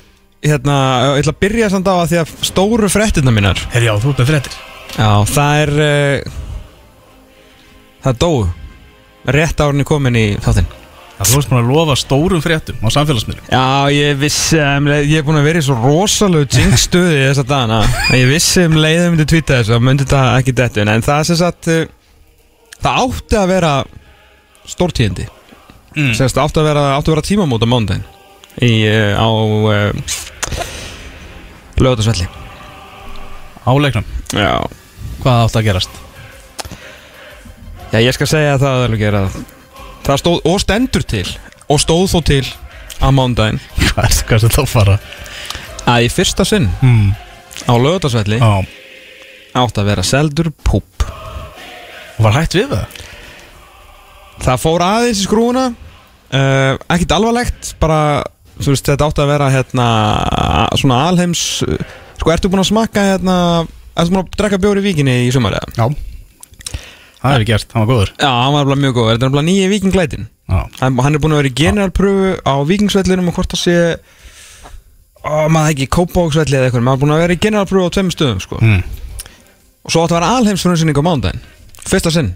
hérna, 0.46 0.76
ég 1.18 1.24
ætla 1.24 1.34
að 1.36 1.42
byrja 1.46 1.72
samt 1.74 1.90
á 1.90 1.94
að 1.96 2.06
því 2.12 2.20
að 2.22 2.36
stóru 2.48 2.90
fréttina 2.94 3.34
mínar. 3.34 3.62
Herri 3.74 3.90
já, 3.90 3.96
þú 4.02 4.14
ert 4.14 4.22
með 4.22 4.30
fréttir. 4.32 4.60
Já, 4.92 5.10
það 5.32 5.64
er 5.64 5.74
uh, 5.82 6.38
Það 8.02 8.14
er 8.14 8.22
dóu. 8.22 8.38
Rétt 9.38 9.62
árni 9.62 9.86
komin 9.86 10.18
í 10.18 10.28
þáttinn 10.42 10.81
Það 11.22 11.32
þú 11.32 11.40
ert 11.42 11.50
búin 11.52 11.62
að 11.62 11.72
lofa 11.72 11.96
stórum 12.02 12.42
fréttum 12.42 12.82
á 12.82 12.88
samfélagsmiðlum. 12.96 13.46
Já, 13.52 13.64
ég 13.94 14.18
vissi 14.22 14.58
um, 14.62 14.88
leið- 14.90 15.10
Ég 15.12 15.22
er 15.22 15.26
búin 15.28 15.38
að 15.40 15.48
vera 15.48 15.62
í 15.62 15.66
svo 15.68 15.76
rosalegu 15.78 16.48
jinx-stuði 16.58 17.20
þess 17.30 17.42
að 17.44 17.50
dana 17.52 17.80
Ég 18.18 18.26
vissi 18.32 18.64
um 18.66 18.78
leiðum 18.82 19.14
myndi 19.16 19.28
tvíta 19.30 19.60
þessu 19.60 19.76
Það 19.76 19.84
myndi 19.86 20.08
þetta 20.08 20.22
ekki 20.40 20.56
dettu 20.58 20.82
En 20.86 21.06
það 21.06 21.20
er 21.22 21.30
sem 21.30 21.40
sagt 21.44 21.70
uh, 21.70 21.84
Það 22.82 23.00
átti 23.06 23.40
að 23.42 23.48
vera 23.54 23.74
Stórtíðindi. 24.72 25.28
Mm. 25.98 26.12
Sérst, 26.18 26.38
átti 26.42 26.62
að 26.62 26.68
vera, 26.72 26.84
átti 26.98 27.12
að 27.12 27.16
vera 27.18 27.28
tímamót 27.28 27.66
á 27.66 27.68
mándaginn 27.70 28.06
Í, 28.62 28.72
uh, 28.88 29.14
á 29.22 29.28
uh, 29.28 29.92
Lögatarsvelli 31.82 32.28
Á 33.62 33.72
leiknum, 33.78 34.06
Já. 34.34 34.58
Hvað 35.22 35.44
átt 35.46 35.58
að 35.60 35.66
gerast? 35.68 35.98
Já, 37.92 38.00
ég 38.02 38.16
skal 38.16 38.28
segja 38.32 38.56
það 38.58 38.72
að 38.80 38.86
alveg 38.88 39.02
gera 39.04 39.20
það 40.06 40.22
stóð, 40.24 40.38
og 40.52 40.60
stendur 40.64 41.04
til 41.08 41.26
Og 41.72 41.80
stóð 41.82 42.08
þó 42.12 42.20
til 42.28 42.46
á 43.02 43.08
mándaginn 43.16 43.60
Hvað 43.92 44.08
er 44.38 44.44
þetta 44.46 44.62
að 44.64 44.70
fara? 44.72 44.98
Að 45.90 46.06
í 46.08 46.12
fyrsta 46.14 46.46
sinn 46.48 46.70
Mm. 46.82 47.12
á 47.68 47.74
lögatarsvelli 47.78 48.38
Já, 48.42 48.52
Átti 49.62 49.82
að 49.82 49.90
vera 49.92 50.04
seldur 50.08 50.52
púp 50.64 51.06
var 52.22 52.36
hægt 52.38 52.54
við 52.54 52.70
það? 52.70 53.00
Það 54.46 54.60
fór 54.62 54.84
aðeins 54.86 55.20
í 55.22 55.26
skrúuna 55.26 55.64
uh, 55.72 56.76
Ekkert 56.94 57.16
alvarlegt 57.18 57.72
Bara, 57.82 57.98
þú 58.62 58.74
veist, 58.76 58.86
þetta 58.92 59.08
átti 59.10 59.24
að 59.26 59.32
vera 59.34 59.50
hérna 59.54 59.88
Svona 60.78 61.00
alheims 61.10 61.42
Sko, 62.22 62.30
ertu 62.34 62.52
búin 62.54 62.62
að 62.62 62.70
smakka 62.72 63.08
hérna 63.14 63.36
Ertu 63.98 64.14
búin 64.14 64.22
að 64.24 64.32
drekka 64.38 64.62
bjóri 64.62 64.84
í 64.84 64.86
víkinni 64.92 65.16
í 65.26 65.32
sumar 65.34 65.58
eða? 65.58 65.74
Já 65.78 65.88
Það 67.22 67.36
hefur 67.36 67.46
gert, 67.52 67.74
hann 67.76 67.84
var 67.86 67.90
góður. 67.92 68.12
Já, 68.18 68.30
hann 68.32 68.56
var 68.56 68.80
mjög 68.82 68.96
góð 68.98 69.10
Þetta 69.12 69.26
er 69.28 69.30
alveg 69.32 69.46
nýja 69.46 69.70
vikinglætin 69.70 70.24
hann, 70.52 71.16
er 71.16 71.22
búin 71.22 71.36
að 71.36 71.42
vera 71.42 71.52
í 71.52 71.58
generalpröfu 71.62 72.32
á 72.44 72.54
vikingsvellinum 72.68 73.30
og 73.30 73.36
hvort 73.38 73.54
það 73.54 73.62
sé 73.62 73.76
Ó, 75.22 75.46
maður 75.54 75.76
ekki, 75.76 75.88
kópáksvelli 75.94 76.58
eða 76.58 76.70
eitthvað 76.70 76.86
Maður 76.88 76.98
er 76.98 77.04
búin 77.04 77.14
að 77.14 77.22
vera 77.22 77.36
í 77.38 77.42
generalpröfu 77.46 77.86
á 77.86 77.94
tveim 77.94 78.10
stöðum 78.16 78.42
sko. 78.42 78.58
mm. 78.58 78.82
Og 79.86 79.94
svo 79.94 80.02
átti 80.04 80.16
að 80.16 80.18
vera 80.18 80.32
alheimsfrunnsynning 80.40 80.98
á 80.98 81.04
mándaginn 81.06 81.44
Fyrsta 81.86 82.12
sinn. 82.14 82.34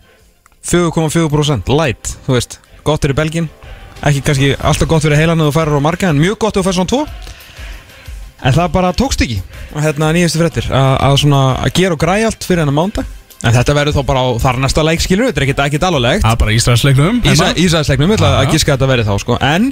4,4% 0.66 1.70
light, 1.70 2.16
þú 2.26 2.34
veist. 2.38 2.60
Gott 2.86 3.04
fyrir 3.06 3.18
Belgin 3.18 3.50
Ekki 4.06 4.22
kannski 4.26 4.54
alltaf 4.62 4.90
gott 4.90 5.06
fyrir 5.06 5.18
heilan 5.18 5.42
að 5.42 5.50
þú 5.50 5.56
færir 5.58 5.78
á 5.78 5.82
marga 5.82 6.10
En 6.14 6.22
mjög 6.22 6.38
gott 6.46 6.58
að 6.58 6.62
þú 6.62 6.66
færir 6.70 6.78
svona 6.78 6.92
tvo. 6.94 7.02
En 8.46 8.54
það 8.54 8.72
bara 8.76 8.94
tókst 8.94 9.22
ekki. 9.26 9.42
Og 9.74 9.82
hérna 9.82 10.12
að, 13.36 13.44
að 13.44 13.50
að 13.50 13.50
En 13.50 13.58
þetta 13.60 13.74
verður 13.78 13.96
þá 13.98 14.04
bara 14.08 14.22
á 14.24 14.28
þar 14.42 14.60
næsta 14.64 14.84
leik 14.86 15.02
skilur 15.04 15.28
Þetta 15.30 15.42
er 15.42 15.46
ekkert 15.48 15.64
ekkert 15.66 15.84
alvarlegt. 15.90 16.24
Það 16.24 16.32
er 16.32 16.40
bara 16.46 16.56
Ísraelsleiknum 16.56 17.20
Ísa, 17.26 17.50
Ísæðisleiknum, 17.56 18.10
ég 18.14 18.18
ætla 18.22 18.32
að 18.40 18.52
giska 18.56 18.72
að 18.74 18.78
þetta 18.80 18.90
verði 18.94 19.06
þá 19.10 19.16
sko. 19.26 19.38
En, 19.44 19.68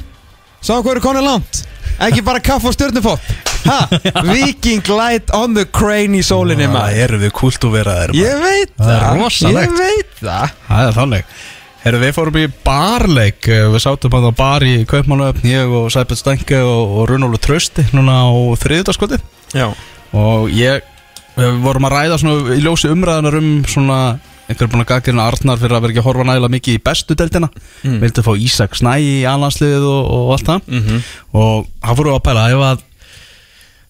sá 0.61 0.74
hvað 0.82 0.91
eru 0.93 1.03
konið 1.07 1.26
langt? 1.30 1.64
Ekki 2.03 2.24
bara 2.26 2.41
kaff 2.43 2.66
og 2.66 2.74
stjörnufótt 2.76 3.34
Ha, 3.64 3.78
Viking 4.34 4.84
light 4.91 5.30
on 5.34 5.53
the 5.55 5.64
crane 5.72 6.18
í 6.20 6.24
sólinni 6.26 6.66
Það 6.68 6.74
maður. 6.76 7.01
eru 7.05 7.20
við 7.22 7.32
kultúveraðir 7.39 8.16
Ég 8.18 8.39
veit 8.43 8.72
Það 8.78 8.93
er 8.93 9.03
það, 9.05 9.20
rosalegt. 9.22 9.64
ég 9.64 9.78
veit 9.80 10.16
það. 10.20 10.55
Það 10.68 10.88
er 10.89 10.97
þannig. 10.97 11.36
Herru, 11.84 11.99
við 12.03 12.14
fórum 12.16 12.38
í 12.39 12.45
barleik. 12.64 13.47
Við 13.47 13.80
sátum 13.84 14.14
að 14.20 14.28
á 14.28 14.32
bar 14.36 14.64
í 14.68 14.74
Kaupmannöfn 14.88 15.47
Ég 15.47 15.72
og 15.80 15.88
Sæbjörn 15.95 16.20
Stænke 16.20 16.59
og, 16.64 16.93
og 16.99 17.07
Runólu 17.11 17.39
Trausti 17.43 17.84
Núna 17.95 18.22
á 18.28 18.32
þriðutaskoti 18.59 19.20
Já, 19.55 19.68
Og 20.16 20.51
ég 20.51 20.84
Við 21.38 21.58
vorum 21.64 21.88
að 21.90 21.96
ræða 21.98 22.18
svona 22.22 22.54
í 22.56 22.62
ljósi 22.62 22.92
umræðanar 22.94 23.38
um 23.40 23.50
svona 23.66 23.98
einhver 24.44 24.68
er 24.68 24.72
búin 24.74 24.84
að 24.84 24.90
gaggrina 24.92 25.24
Arnar 25.32 25.58
fyrir 25.58 25.74
að 25.78 25.82
vera 25.86 25.94
ekki 25.94 26.02
að 26.04 26.08
horfa 26.10 26.26
nægilega 26.28 26.54
mikið 26.54 26.76
í 26.78 26.82
bestu 26.84 27.16
deildina 27.18 27.50
Mm. 27.84 28.00
vildi 28.04 28.24
fá 28.26 28.32
Ísak 28.38 28.76
Snæ 28.78 28.94
í 29.02 29.14
alhansliðið 29.28 29.86
og, 29.88 30.12
og 30.14 30.32
allt 30.36 30.46
það 30.50 30.62
Mhm. 30.68 31.00
og 31.34 31.68
hann 31.82 31.96
fóru 31.98 32.14
að 32.14 32.24
pæla 32.28 32.44
ef 32.52 32.60
að 32.68 32.84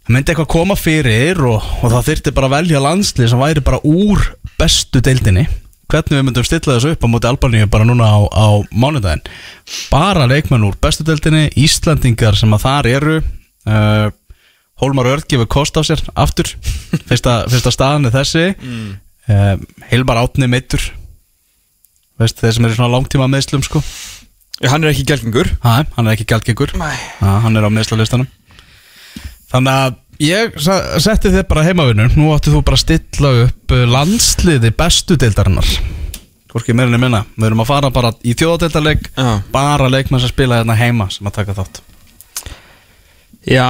það 0.04 0.14
myndi 0.14 0.32
eitthvað 0.34 0.48
koma 0.54 0.76
fyrir 0.80 1.41
og, 1.48 1.64
og 1.84 1.91
það 1.91 2.08
þyrfti 2.10 2.34
bara 2.38 2.48
að 2.48 2.56
velja 2.58 2.80
landslið 2.86 3.30
sem 3.34 3.39
væri 3.44 3.64
bara 3.66 3.80
úr 3.84 4.24
bestu 4.60 5.02
deildinni 5.02 5.48
hvernig 5.94 6.16
við 6.18 6.24
myndum 6.30 6.46
stilla 6.48 6.78
þessu 6.78 6.91
upp 6.96 7.04
á 7.06 7.08
móti 7.12 7.28
Albaníu 7.30 7.68
bara 7.70 7.86
núna 7.86 8.08
á, 8.08 8.20
á 8.32 8.48
mánudaginn 8.74 9.22
bara 9.91 10.28
leikmenn 10.30 10.64
úr 10.70 10.76
bestu 10.82 11.04
deildinni 11.04 11.50
Íslandingar 11.60 12.36
sem 12.39 12.54
að 12.56 12.64
þar 12.66 12.88
eru 12.94 13.18
uh, 13.68 14.10
Hólmar 14.84 15.09
Örd 15.13 15.27
gefur 15.31 15.49
kost 15.49 15.79
á 15.79 15.81
sér 15.88 16.03
aftur. 16.13 16.51
Fyrsta, 17.09 17.43
fyrsta 17.51 17.71
staðan 17.73 18.09
er 18.09 18.15
þessi. 18.19 18.45
Mm. 18.59 19.63
Hilmar 19.89 20.19
Átni 20.19 20.49
meittur 20.51 20.84
veist 22.19 22.39
þeir 22.43 22.53
sem 22.57 22.67
eru 22.67 22.75
svona 22.75 22.91
langtíma 22.93 23.29
meðslum 23.31 23.63
sko. 23.65 23.81
Já, 24.61 24.69
hann 24.75 24.84
er 24.84 24.91
ekki 24.91 25.05
gelgingur. 25.09 25.49
Ha, 25.63 25.81
hann 25.95 26.07
er 26.07 26.13
ekki 26.13 26.27
gældgengur 26.29 26.75
Nei. 26.79 26.93
Ha, 27.23 27.39
hann 27.43 27.57
er 27.57 27.65
á 27.65 27.71
meðslalistanum 27.73 28.29
þannig 29.53 29.79
að 29.86 29.97
ég 30.23 30.55
setti 31.03 31.31
þið 31.34 31.47
bara 31.49 31.65
heimavinnur 31.67 32.15
nú 32.17 32.31
áttu 32.34 32.53
þú 32.53 32.63
bara 32.65 32.79
að 32.79 32.84
stilla 32.86 33.34
upp 33.43 33.73
uh, 33.75 33.84
landsliði 33.89 34.73
bestu 34.77 35.17
deildarinnar. 35.19 35.69
Hvorki 36.53 36.75
meirinni 36.77 36.99
minna. 37.01 37.23
Við 37.34 37.49
erum 37.49 37.63
að 37.63 37.69
fara 37.71 37.89
bara 37.93 38.13
í 38.21 38.36
þjóðadeildarleik 38.38 39.09
bara 39.53 39.89
leikmenn 39.89 40.21
sem 40.21 40.29
spila 40.29 40.61
hérna 40.61 40.77
heima 40.77 41.09
sem 41.13 41.25
að 41.29 41.39
taka 41.39 41.55
þátt 41.57 41.81
já. 43.48 43.70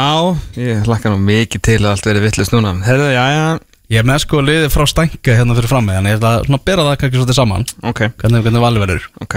Ég 0.59 0.87
hlakka 0.87 1.13
nú 1.13 1.21
mikið 1.23 1.65
til 1.69 1.79
að 1.81 1.91
allt 1.93 2.09
verið 2.09 2.27
vittlust 2.27 2.55
núna. 2.55 2.75
Herðu, 2.85 3.11
já, 3.13 3.23
já, 3.33 3.45
Ég 3.91 4.01
er 4.01 4.07
með 4.07 4.23
sko 4.23 4.39
liðið 4.41 4.71
frá 4.73 4.87
stænka 4.89 5.35
hérna 5.37 5.53
fyrir 5.57 5.69
frammi 5.69 5.93
Þannig 5.93 6.13
ég 6.13 6.21
ætla 6.21 6.57
að 6.57 6.63
bera 6.65 6.85
það 6.87 6.95
kannski 7.01 7.19
svolítið 7.19 7.37
saman. 7.37 7.65
Ok. 7.89 7.99
Hvernig, 8.21 8.45
hvernig 8.45 8.63
valið 8.63 8.83
verður? 8.85 9.07
Ok. 9.21 9.35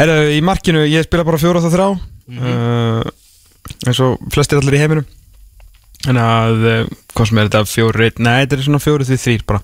Herru, 0.00 0.16
í 0.34 0.40
markinu, 0.46 0.82
ég 0.88 1.06
spila 1.06 1.26
bara 1.28 1.38
fjóra 1.38 1.62
þá 1.62 1.68
þrjá 1.74 1.86
uh, 1.92 3.12
eins 3.86 4.00
og 4.02 4.24
flestir 4.34 4.58
allir 4.58 4.78
í 4.78 4.80
heiminum. 4.82 5.06
En 6.08 6.18
að, 6.22 6.64
uh, 6.64 6.90
hvað 7.12 7.30
sem 7.30 7.40
er 7.40 7.50
þetta 7.50 7.62
fjóri, 7.68 8.10
nei, 8.18 8.34
þetta 8.40 8.58
er 8.58 8.66
svona 8.66 8.82
fjóri 8.82 9.06
því 9.06 9.20
þrýr 9.26 9.46
bara. 9.52 9.62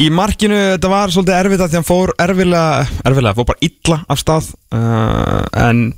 Í 0.00 0.06
markinu, 0.14 0.58
þetta 0.74 0.90
var 0.90 1.14
svolítið 1.14 1.36
erfitt 1.36 1.64
að 1.64 1.72
því 1.72 1.80
hann 1.80 1.88
fór 1.90 2.14
erfilega, 2.24 2.88
erfilega, 3.10 3.36
fór 3.38 3.48
bara 3.52 3.66
illa 3.68 4.00
af 4.10 4.22
stað 4.22 4.52
uh, 4.74 5.44
en 5.68 5.90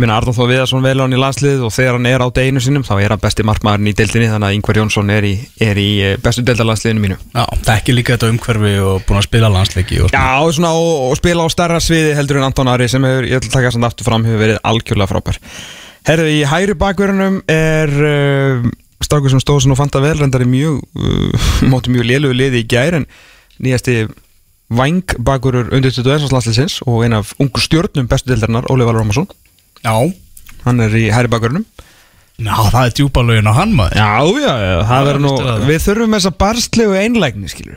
minna 0.00 0.16
Arnóð 0.18 0.40
þó 0.40 0.46
viða 0.50 0.64
svona 0.66 0.88
vel 0.88 0.98
á 0.98 1.04
hann 1.04 1.14
í 1.14 1.18
landslið 1.22 1.60
og 1.62 1.70
þegar 1.74 1.96
hann 1.98 2.08
er 2.10 2.22
á 2.26 2.28
deginu 2.34 2.62
sinum 2.62 2.82
þá 2.86 2.94
er 2.96 3.12
hann 3.14 3.22
besti 3.22 3.44
markmaðurinn 3.46 3.90
í 3.92 3.94
deildinni 3.94 4.30
þannig 4.32 4.48
að 4.48 4.56
Ingvar 4.56 4.80
Jónsson 4.80 5.12
er 5.14 5.26
í, 5.28 5.34
er 5.62 5.78
í 5.78 5.90
eh, 6.02 6.16
bestu 6.22 6.42
deildarlandsliðinu 6.48 7.02
mínu 7.04 7.18
Já, 7.20 7.44
þekki 7.68 7.94
líka 7.94 8.16
þetta 8.16 8.32
umhverfi 8.32 8.72
og 8.82 9.04
búin 9.06 9.20
að 9.20 9.28
spila 9.28 9.50
landsleiki 9.54 10.00
og 10.02 10.10
svona. 10.10 10.24
Já, 10.24 10.56
svona, 10.58 10.72
og, 10.80 11.04
og 11.12 11.20
spila 11.20 11.46
á 11.46 11.48
starra 11.54 11.78
sviði 11.84 12.16
heldur 12.18 12.40
en 12.40 12.48
Anton 12.48 12.72
Ari 12.72 12.88
sem 12.90 13.06
hefur, 13.06 13.28
ég 13.30 13.38
ætla 13.38 13.52
að 13.52 13.58
taka 13.60 13.70
samt 13.76 13.88
aftur 13.90 14.08
fram 14.08 14.26
hefur 14.26 14.42
verið 14.42 14.58
algjörlega 14.66 15.12
frábær 15.12 15.38
Herðu, 16.04 16.26
í 16.34 16.42
hægri 16.50 16.76
bakverðunum 16.82 17.38
er 17.54 17.94
uh, 17.94 18.66
strákur 19.04 19.30
sem 19.30 19.40
stóð 19.40 19.62
sem 19.62 19.70
nú 19.70 19.78
fanta 19.78 20.02
vel 20.02 20.16
reyndar 20.18 20.42
í 20.42 20.50
mjög, 20.50 20.82
uh, 20.98 21.46
móti 21.70 21.94
mjög 21.94 22.10
lélugu 22.10 22.34
liði 22.42 22.64
í 22.64 22.68
gær 22.74 22.98
en 22.98 23.06
nýjasti 23.62 24.08
væng 24.74 25.14
bakverður 25.22 25.70
undir 25.76 25.94
21. 25.94 26.28
landsliðsins 26.34 26.80
og 26.88 27.06
ein 27.06 27.14
af 27.14 27.30
ungu 27.38 27.62
stjórnum 27.62 28.10
bestu 28.10 28.32
deildarinnar, 28.32 28.66
Óli 28.72 28.84
Valur 28.84 29.04
Rómasson 29.04 29.30
Já, 29.84 29.96
hann 30.64 30.80
er 30.80 30.96
í 30.96 31.08
hægri 31.12 31.32
bakverðunum 31.32 31.68
Já, 32.34 32.56
það 32.66 32.80
er 32.88 32.94
djúbalögin 32.98 33.46
á 33.46 33.54
hann 33.54 33.72
maður. 33.78 33.94
Já, 33.94 34.42
já, 34.42 34.52
já, 34.58 34.78
það 34.88 35.04
verður 35.06 35.22
nú 35.22 35.32
það. 35.38 35.60
Við 35.68 35.76
þurfum 35.84 36.14
þessa 36.16 36.30
barslegu 36.42 36.94
einlægni, 36.98 37.50
skilur 37.52 37.76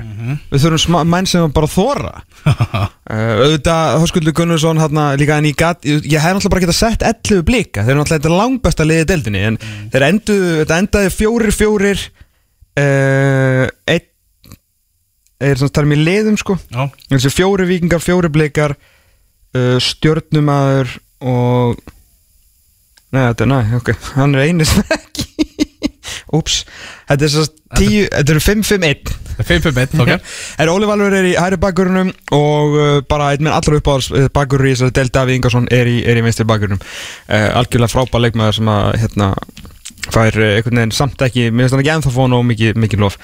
Við 0.50 0.64
þurfum 0.64 0.96
menn 1.12 1.28
sem 1.30 1.52
bara 1.54 1.68
þóra 1.70 2.14
uh, 2.18 2.88
Auðvitað, 3.44 3.98
Höskuldur 4.02 4.34
Gunnarsson 4.40 4.82
hérna, 4.82 5.04
líka 5.22 5.38
en 5.38 5.50
ég 5.52 5.60
gat, 5.60 5.86
ég, 5.86 6.08
hef 6.10 6.34
náttúrulega 6.34 6.54
bara 6.56 6.64
getað 6.66 6.80
sett 6.80 7.06
11 7.06 7.44
blika, 7.46 7.84
þeir 7.84 7.94
eru 7.94 8.02
náttúrulega 8.02 8.24
þetta 8.24 8.40
langbesta 8.40 8.88
liðið 8.90 9.10
deildinni, 9.12 9.44
en 9.52 9.60
þeir 9.94 10.06
endu 10.08 10.38
þetta 10.64 10.80
endaði 10.82 11.12
fjórir, 11.14 11.54
fjórir 11.54 12.06
uh, 12.82 13.68
einn 13.94 14.56
er 15.38 15.62
svona 15.62 15.76
talað 15.78 15.92
mér 15.92 16.02
liðum, 16.02 16.40
sko. 16.42 16.58
Fjóri 17.30 17.70
vikingar, 17.70 18.02
fjóri 18.02 18.34
blikar 18.34 18.74
uh, 18.74 19.78
stjörnumæður 19.86 20.98
og 21.30 21.78
Nei, 23.18 23.24
þetta 23.32 23.48
er, 23.48 23.50
næ, 23.50 23.62
ok, 23.80 23.94
hann 24.14 24.36
er 24.38 24.46
einu 24.46 24.68
sem 24.68 24.98
ekki. 24.98 25.26
Úps, 26.38 26.62
þetta 27.08 27.26
er 27.26 27.32
svo 27.32 27.46
tíu, 27.78 28.04
þetta 28.12 28.34
eru 28.34 28.44
5-5-1 28.44 29.14
5-5-1, 29.38 30.02
ok. 30.02 30.12
Er 30.62 30.72
Óli 30.72 30.90
Valur 30.90 31.14
er 31.14 31.28
í 31.30 31.36
hæri 31.38 31.60
bakgrunum 31.62 32.12
og 32.36 32.76
uh, 32.78 32.90
bara 33.08 33.32
einn 33.34 33.46
minn 33.46 33.54
allra 33.54 33.80
uppáðars 33.80 34.30
bakgrunur 34.34 34.70
í 34.70 34.74
þessari 34.74 34.96
del 34.98 35.14
Davíð 35.14 35.38
Ingarsson 35.38 35.70
er 35.74 35.90
í, 35.90 36.00
er 36.08 36.20
í 36.20 36.26
vinstri 36.26 36.48
bakgrunum. 36.50 36.82
Uh, 37.30 37.50
algjörlega 37.62 37.94
frábær 37.94 38.24
leikmaður 38.26 38.60
sem 38.60 38.72
að 38.74 38.90
hérna 39.04 39.32
fær 40.08 40.40
uh, 40.40 40.56
einhvern 40.58 40.82
veginn 40.82 40.96
samt 40.96 41.22
ekki 41.28 41.48
mér 41.52 41.68
finnst 41.68 41.78
hann 41.78 41.84
ekki 41.84 41.94
ennþá 41.98 42.14
fóna 42.16 42.42
og 42.42 42.48
mikið, 42.50 42.82
mikið 42.82 43.04
lof. 43.06 43.18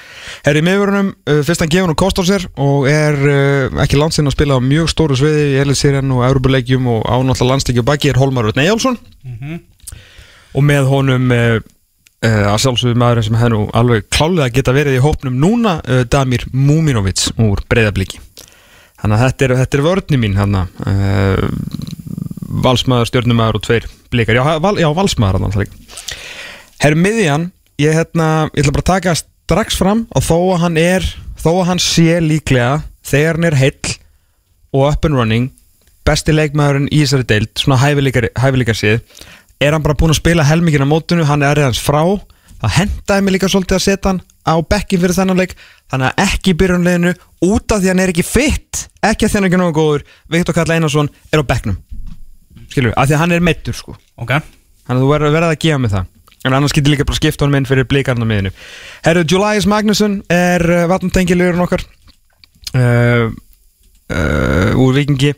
Er 0.46 0.60
í 0.60 0.64
miðvörunum, 0.64 1.12
uh, 1.28 1.42
fyrst 1.46 1.64
hann 1.64 1.72
gefur 1.72 1.90
hann 1.90 2.00
kost 2.04 2.20
á 2.20 2.24
sér 2.28 2.48
og 2.54 2.88
er 2.90 3.20
uh, 3.26 3.84
ekki 3.84 3.98
landsinn 4.00 4.30
að 4.30 4.36
spila 4.38 4.60
á 4.60 4.62
mjög 4.62 4.90
stóru 4.92 5.18
sviði 5.18 5.46
í 5.52 5.60
Elitsýrjan 5.64 6.14
og 6.14 6.26
Európa-leikjum 6.28 6.90
og 6.94 7.06
ánáttúrulega 7.08 7.52
landsleikju 7.52 7.86
baki 7.90 8.12
er 8.12 8.20
Holmar 8.22 8.48
Rötn 8.48 8.62
Eyjálsson 8.64 9.00
og 10.54 10.66
með 10.66 10.90
honum 10.90 11.32
uh, 11.34 11.56
að 12.24 12.60
sjálfsögðu 12.64 13.00
maðurinn 13.00 13.26
sem 13.28 13.40
nú 13.52 13.64
alveg 13.76 14.06
klálega 14.14 14.52
geta 14.54 14.74
verið 14.76 14.98
í 14.98 15.02
hópnum 15.04 15.36
núna 15.40 15.78
uh, 15.82 16.04
Damir 16.08 16.46
Múminovits 16.52 17.32
úr 17.36 17.64
breyðabliki 17.68 18.20
þannig 19.00 19.18
að 19.18 19.24
þetta 19.26 19.46
er, 19.46 19.56
þetta 19.62 19.78
er 19.78 19.84
vörni 19.84 20.20
mín 20.20 20.38
hann 20.38 20.60
uh, 20.62 21.48
valsmaður, 22.64 23.10
stjórnumæður 23.10 23.58
og 23.58 23.66
tveir 23.66 23.88
blikar, 24.12 24.38
já, 24.38 24.44
val, 24.62 24.76
já 24.78 24.88
valsmaður 24.94 25.66
Herru 26.82 27.00
miðjan 27.00 27.50
ég, 27.80 27.94
hérna, 27.96 28.48
ég 28.54 28.64
ætla 28.64 28.74
bara 28.76 28.84
að 28.84 28.92
taka 28.92 29.14
strax 29.18 29.78
fram 29.80 30.06
og 30.14 30.24
þó 30.24 30.38
að 30.54 30.62
hann 30.64 30.80
er 30.80 31.06
þó 31.40 31.50
að 31.58 31.68
hann 31.72 31.82
sé 31.82 32.18
líklega 32.22 32.82
þegar 33.04 33.38
hann 33.38 33.48
er 33.50 33.58
heill 33.60 33.94
og 34.74 34.88
up 34.88 35.06
and 35.06 35.18
running 35.18 35.50
besti 36.04 36.34
leikmaðurinn 36.34 36.90
í 36.92 37.02
þessari 37.02 37.28
deild 37.28 37.52
svona 37.60 37.80
hæfileikar, 37.80 38.28
hæfileikar 38.36 38.78
séð 38.78 39.00
er 39.60 39.74
hann 39.76 39.84
bara 39.84 39.96
búinn 39.98 40.14
að 40.14 40.20
spila 40.20 40.46
helmingin 40.46 40.86
á 40.86 40.88
mótunu 40.88 41.26
hann 41.28 41.44
er 41.44 41.58
reyðans 41.58 41.82
frá. 41.82 42.02
Það 42.62 42.76
hendaði 42.78 43.24
mig 43.24 43.36
líka 43.36 43.50
svolítið 43.52 43.78
að 43.78 43.84
setja 43.84 44.12
hann 44.12 44.22
á 44.44 44.54
bekkin 44.62 45.02
fyrir 45.02 45.16
þennan 45.18 45.42
leik. 45.42 45.54
Þannig 45.92 46.10
að 46.10 46.24
ekki 46.24 46.56
byrjunleginu 46.60 47.14
út 47.48 47.74
af 47.74 47.82
því 47.82 47.92
hann 47.92 48.02
er 48.04 48.14
ekki 48.14 48.26
fitt 48.26 48.86
ekki 49.04 49.28
að 49.28 49.36
hann 49.36 49.44
er 49.44 49.50
ekki 49.50 49.60
nógu 49.60 49.76
góður 49.76 50.06
Viktor 50.32 50.56
Karl 50.56 50.74
Einarsson 50.74 51.12
er 51.30 51.44
á 51.44 51.44
bekknum. 51.44 51.78
Skilur, 52.72 52.94
af 52.96 53.08
því 53.08 53.16
að 53.16 53.22
hann 53.22 53.36
er 53.36 53.44
meittur 53.44 53.76
sko. 53.76 53.96
Ok. 54.16 54.34
Þannig 54.84 54.98
að 54.98 55.04
þú 55.04 55.12
verður 55.12 55.36
verið 55.36 55.52
að 55.52 55.62
gefa 55.64 55.80
mig 55.82 55.92
það. 55.92 56.10
En 56.44 56.52
annars 56.52 56.74
getur 56.76 56.92
líka 56.92 57.06
bara 57.08 57.16
skipta 57.16 57.46
honum 57.46 57.56
inn 57.56 57.68
fyrir 57.68 57.86
blikarna 57.88 58.26
miðinu 58.28 58.50
Herru, 59.06 59.24
Julius 59.24 59.64
Magnusson 59.70 60.18
er 60.32 60.60
uh, 60.68 60.82
vatnantengilurinn 60.90 61.64
okkar 61.64 61.84
uh, 62.76 63.30
uh, 64.12 64.82
Úr 64.84 64.98
vikingi 64.98 65.32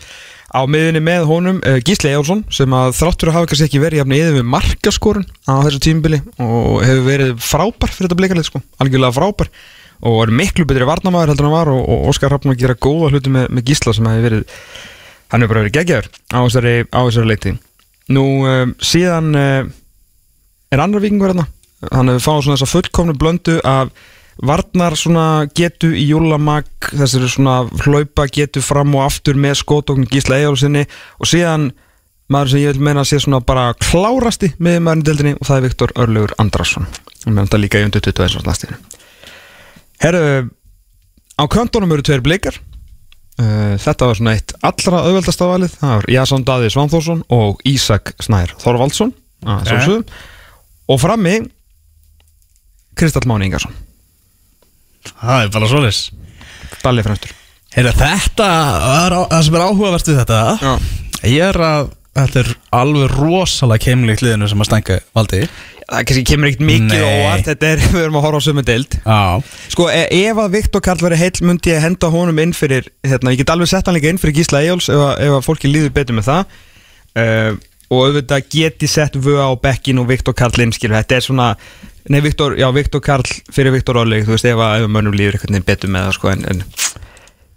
Á 0.57 0.61
miðinu 0.65 1.03
með 1.05 1.27
honum 1.29 1.59
uh, 1.61 1.77
Gísli 1.85 2.11
Ejálsson 2.11 2.45
Sem 2.55 2.73
að 2.77 2.95
þráttur 2.97 3.31
að 3.31 3.37
hafa 3.37 3.51
kannski 3.51 3.67
ekki 3.69 3.83
verið 3.83 4.01
Jafn 4.01 4.15
eða 4.17 4.35
við 4.39 4.47
markaskorun 4.55 5.27
á 5.45 5.55
þessu 5.67 5.81
tímubili 5.85 6.21
Og 6.41 6.85
hefur 6.87 7.03
verið 7.07 7.35
frábær 7.45 7.93
fyrir 7.93 8.09
þetta 8.09 8.19
blikarlið 8.21 8.49
sko. 8.49 8.63
Algjörlega 8.81 9.17
frábær 9.17 9.51
Og 10.07 10.21
er 10.25 10.33
miklu 10.41 10.67
betri 10.69 10.89
varnamaður 10.89 11.35
heldur 11.35 11.49
en 11.49 11.53
hann 11.53 11.59
var 11.59 11.73
Og, 11.75 11.83
og 11.85 12.09
Óskar 12.13 12.33
Hrafn 12.33 12.55
að 12.55 12.63
gera 12.65 12.79
góða 12.87 13.13
hluti 13.13 13.33
með, 13.37 13.51
með 13.53 13.69
Gísla 13.71 13.97
Sem 13.97 14.09
hefur 14.09 14.29
verið 14.31 14.57
Hann 15.33 15.43
hefur 15.43 15.53
bara 15.53 15.65
verið 15.67 15.77
geggjaður 15.77 16.11
á 16.33 16.39
þessari, 16.39 16.75
á 16.89 17.01
þessari 17.03 17.31
leikti 17.33 17.55
Nú 18.17 18.25
um, 18.47 18.75
síðan 18.81 19.33
uh, 19.35 19.69
er 20.73 20.83
annar 20.83 21.03
vikingur 21.03 21.33
hérna 21.33 21.49
hann 21.93 22.09
hefur 22.11 22.25
fáið 22.25 22.45
svona 22.47 22.57
þessa 22.57 22.73
fullkomnu 22.73 23.15
blöndu 23.21 23.57
af 23.67 23.91
varnar 24.43 24.97
svona 24.99 25.47
getu 25.57 25.93
í 25.97 26.05
júlamag, 26.11 26.69
þessari 26.91 27.31
svona 27.31 27.57
hlaupa 27.85 28.27
getu 28.33 28.61
fram 28.65 28.95
og 28.99 29.07
aftur 29.07 29.39
með 29.41 29.61
skótókn 29.63 30.09
Gísla 30.11 30.41
Eyjálfsinni 30.41 30.85
og 31.21 31.31
síðan 31.31 31.71
maður 32.33 32.53
sem 32.53 32.65
ég 32.65 32.75
vil 32.75 32.85
meina 32.89 33.05
að 33.05 33.11
sé 33.13 33.23
svona 33.23 33.41
bara 33.47 33.71
klárasti 33.79 34.53
með 34.59 35.05
deildinni 35.07 35.37
og 35.39 35.49
það 35.49 35.57
er 35.57 35.67
Viktor 35.69 35.97
Örlaugur 36.03 36.37
Andrasson 36.43 36.87
og 36.87 37.33
meðan 37.33 37.49
þetta 37.49 37.63
líka 37.63 37.81
í 37.81 37.87
undir 37.87 38.05
21. 38.05 38.47
landstíðinu 38.47 38.97
Herru 40.03 40.23
á 41.37 41.45
köntunum 41.49 41.93
eru 41.93 42.05
tveir 42.05 42.25
blikar. 42.25 42.59
Uh, 43.37 43.77
þetta 43.81 44.09
var 44.09 44.17
svona 44.17 44.33
eitt 44.37 44.55
allra 44.65 45.03
auðveldasta 45.05 45.49
valið. 45.49 45.75
Það 45.77 45.91
var 45.93 46.07
Jason 46.13 46.45
Daði 46.49 46.71
Svanþórsson 46.73 47.25
og 47.37 47.61
Ísak 47.69 48.15
Snær 48.25 48.55
Þorvaldsson 48.63 49.13
okay. 49.45 49.99
og 50.89 51.01
frammi 51.03 51.35
Kristall 52.97 53.29
Máni 53.29 53.51
Ingarsson 53.51 53.77
Það 55.21 55.43
er 55.47 55.53
bara 55.59 55.71
svoleiðis. 55.73 56.01
Dalli 56.83 57.03
fremstur 57.07 57.35
Heyrðu, 57.77 57.93
þetta 58.01 58.47
er 59.05 59.13
á- 59.13 59.29
það 59.31 59.43
sem 59.47 59.55
er 59.59 59.65
áhugavert 59.67 60.09
við 60.11 60.21
þetta 60.23 60.41
Já. 60.63 60.75
Ég 61.29 61.49
er 61.51 61.61
að 61.71 61.93
Þetta 62.17 62.39
er 62.41 62.51
alveg 62.73 63.11
rosalega 63.13 63.83
keimlíkt 63.85 64.23
liðinu 64.25 64.47
sem 64.49 64.63
að 64.65 64.69
stænka 64.71 64.95
valdi. 65.13 65.41
Það 65.85 66.05
kannski 66.09 66.23
kemur 66.31 66.49
ekkert 66.49 66.63
mikið 66.65 66.95
Nei. 66.95 67.11
óvart 67.21 67.45
þetta 67.51 67.67
er, 67.75 67.83
við 67.93 68.05
erum 68.07 68.17
að 68.17 68.25
horfa 68.25 68.39
á 68.41 68.47
sömu 68.47 68.63
deild. 68.65 68.97
Já. 69.05 69.19
Sko 69.75 69.89
e 69.93 70.01
ef 70.23 70.41
að 70.41 70.55
Viktor 70.57 70.81
Karl 70.87 71.03
veri 71.05 71.19
heill 71.21 71.43
myndi 71.45 71.75
ég 71.75 71.85
henda 71.85 72.09
honum 72.09 72.41
inn 72.41 72.55
fyrir 72.57 72.89
hérna, 73.05 73.35
ég 73.37 73.43
get 73.43 73.53
alveg 73.53 73.69
sett 73.69 73.85
hann 73.85 73.99
líka 73.99 74.09
inn 74.09 74.17
fyrir 74.23 74.33
Gísla 74.39 74.63
Eyjóls 74.65 74.89
ef, 74.89 74.97
að- 74.97 75.21
ef 75.27 75.37
að 75.37 75.45
fólki 75.51 75.69
líður 75.69 75.93
betur 76.01 76.17
með 76.17 76.31
það. 76.31 76.57
Uh, 77.21 77.53
og 77.91 78.07
auðvitað 78.07 78.49
geti 78.51 78.89
sett 78.91 79.15
vöa 79.23 79.47
á 79.49 79.53
bekkin 79.63 79.99
og 80.03 80.09
Viktor 80.09 80.35
Karl 80.35 80.51
skilur, 80.73 80.97
þetta 81.01 81.17
er 81.21 81.27
svona 81.27 81.57
Nei, 82.09 82.21
Viktor, 82.23 82.55
já, 82.55 82.69
Viktor 82.71 83.01
Karl 83.03 83.25
fyrir 83.51 83.73
Viktor 83.75 83.97
Óli, 83.99 84.21
þú 84.23 84.37
veist, 84.37 84.45
ef 84.47 84.61
að 84.63 84.85
mönnum 84.95 85.15
líður 85.19 85.41
eitthvað 85.41 85.65
betur 85.67 85.91
með 85.91 86.05
það, 86.07 86.13
sko, 86.15 86.29
en, 86.31 86.45
en 86.53 86.61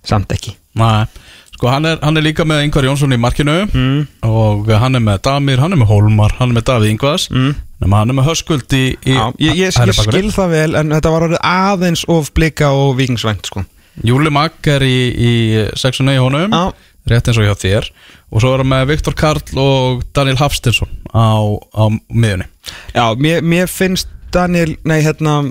samt 0.10 0.32
ekki. 0.34 0.56
Nei, 0.80 1.06
sko 1.54 1.70
hann 1.70 1.86
er, 1.86 2.00
hann 2.02 2.18
er 2.18 2.26
líka 2.26 2.46
með 2.50 2.64
Ingvar 2.66 2.88
Jónsson 2.88 3.14
í 3.14 3.20
markinu 3.22 3.58
Mm. 3.70 4.08
og 4.26 4.72
hann 4.74 4.96
er 4.98 5.04
með 5.06 5.22
Damir, 5.28 5.60
hann 5.62 5.76
er 5.76 5.82
með 5.84 5.92
Hólmar, 5.92 6.34
hann 6.40 6.50
er 6.50 6.58
með 6.58 6.66
Davíð 6.72 6.90
Ingvars 6.96 7.28
Mm. 7.30 7.54
hann 7.94 8.10
er 8.10 8.18
með 8.18 8.26
Höskuld 8.32 8.74
í, 8.74 8.84
í 9.06 9.14
Já, 9.20 9.28
ég, 9.38 9.54
ég, 9.54 9.78
ég 9.78 9.94
skil 10.02 10.32
það 10.34 10.50
vel, 10.56 10.76
en 10.82 10.90
þetta 10.98 11.12
var 11.14 11.28
aðeins 11.44 12.06
of 12.10 12.34
blika 12.34 12.72
og 12.74 12.96
vikingsvænt, 12.98 13.46
sko. 13.46 13.66
Júli 14.04 14.32
Magg 14.34 14.66
er 14.66 14.82
í, 14.82 14.98
í 15.14 15.34
sexunni 15.78 16.16
í 16.18 16.22
honum 16.24 16.50
Já. 16.50 16.74
rétt 17.06 17.28
eins 17.30 17.38
og 17.38 17.46
hjá 17.46 17.54
þér 17.54 17.92
og 18.30 18.44
svo 18.44 18.54
er 18.54 18.64
hann 18.64 18.72
með 18.72 18.88
Viktor 18.92 19.18
Karl 19.18 19.60
og 19.60 20.06
Daniel 20.16 20.40
Hafstinsson 20.42 20.92
á, 21.14 21.42
á 21.74 21.84
miðunni 22.14 22.48
Já, 22.94 23.06
mér, 23.18 23.42
mér 23.42 23.70
finnst 23.72 24.10
Daniel, 24.34 24.76
nei, 24.86 25.00
hérna, 25.02 25.42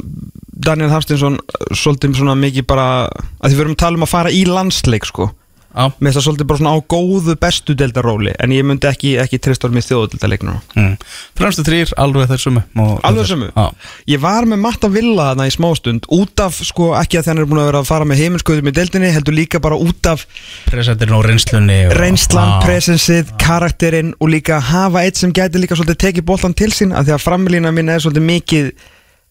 Daniel 0.54 0.92
Hafstinsson 0.92 1.38
svolítið 1.74 2.22
mikið 2.38 2.66
bara, 2.70 3.08
að 3.42 3.50
því 3.50 3.56
við 3.56 3.64
erum 3.64 3.74
að 3.74 3.82
tala 3.82 3.98
um 3.98 4.06
að 4.06 4.12
fara 4.12 4.30
í 4.34 4.44
landsleik, 4.46 5.08
sko. 5.08 5.30
Mér 5.68 5.92
finnst 6.00 6.16
það 6.16 6.24
svolítið 6.24 6.46
bara 6.48 6.58
svona 6.62 6.70
á 6.72 6.78
góðu 6.88 7.34
bestu 7.38 7.74
deildaróli, 7.76 8.32
en 8.40 8.52
ég 8.56 8.64
myndi 8.64 8.88
ekki, 8.88 9.10
ekki 9.20 9.38
tristur 9.44 9.70
með 9.74 9.84
þjóðudeildaleiknum. 9.90 10.56
mm. 10.74 10.94
fremstu 11.36 11.64
þrýr 11.66 11.92
alveg 12.00 12.30
þeir 12.32 12.42
sumu 12.42 12.62
Alveg 13.04 13.28
sömu? 13.28 13.50
Já, 13.52 13.92
Ég 14.08 14.22
var 14.22 14.48
með 14.48 14.62
Matta 14.64 14.88
Villa 14.88 15.28
þarna 15.30 15.48
í 15.50 15.54
smástund 15.54 16.08
út 16.08 16.40
af, 16.40 16.62
sko, 16.64 16.90
ekki 16.98 17.20
að 17.20 17.28
þannig 17.28 17.44
er 17.44 17.50
búin 17.52 17.62
að 17.62 17.70
vera 17.70 17.82
að 17.84 17.90
fara 17.92 18.08
með 18.08 18.22
heiminskauðum 18.24 18.72
í 18.72 18.76
deildinni, 18.80 19.12
heldur 19.12 19.36
líka 19.36 19.60
bara 19.60 19.76
út 19.76 20.08
af 20.08 20.24
presentirinn 20.70 21.18
og 21.20 21.26
reynslunni 21.28 21.80
og, 21.90 21.96
reynslan, 22.00 22.54
Já. 22.56 22.60
presensið, 22.64 23.34
karakterinn 23.44 24.14
og 24.18 24.32
líka 24.32 24.62
hafa 24.72 25.04
eitt 25.04 25.20
sem 25.20 25.36
gæti 25.36 25.60
líka 25.60 25.76
svolítið 25.76 26.00
tekið 26.08 26.30
boltan 26.32 26.56
til 26.56 26.72
sín, 26.72 26.96
af 26.96 27.04
því 27.04 27.18
að 27.18 27.26
framlýna 27.28 27.74
mín 27.76 27.92
er 27.92 28.00
svolítið 28.00 28.30
mikið 28.32 28.72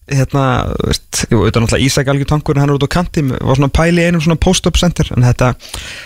hérna, 0.08 0.44
veist, 0.88 1.26
jú, 1.28 1.42
auðvitað 1.42 1.64
náttúrulega 1.66 1.86
Ísak 1.88 2.10
Algjör 2.12 2.30
Tankur 2.32 2.60
hann 2.60 2.72
er 2.72 2.78
út 2.78 2.88
á 2.88 2.90
kanti, 2.92 3.24
var 3.28 3.60
svona 3.60 3.72
pæli 3.74 4.06
einum 4.08 4.24
svona 4.24 4.40
post-up 4.40 4.80
center, 4.80 5.10
en 5.16 5.26
þetta, 5.28 5.52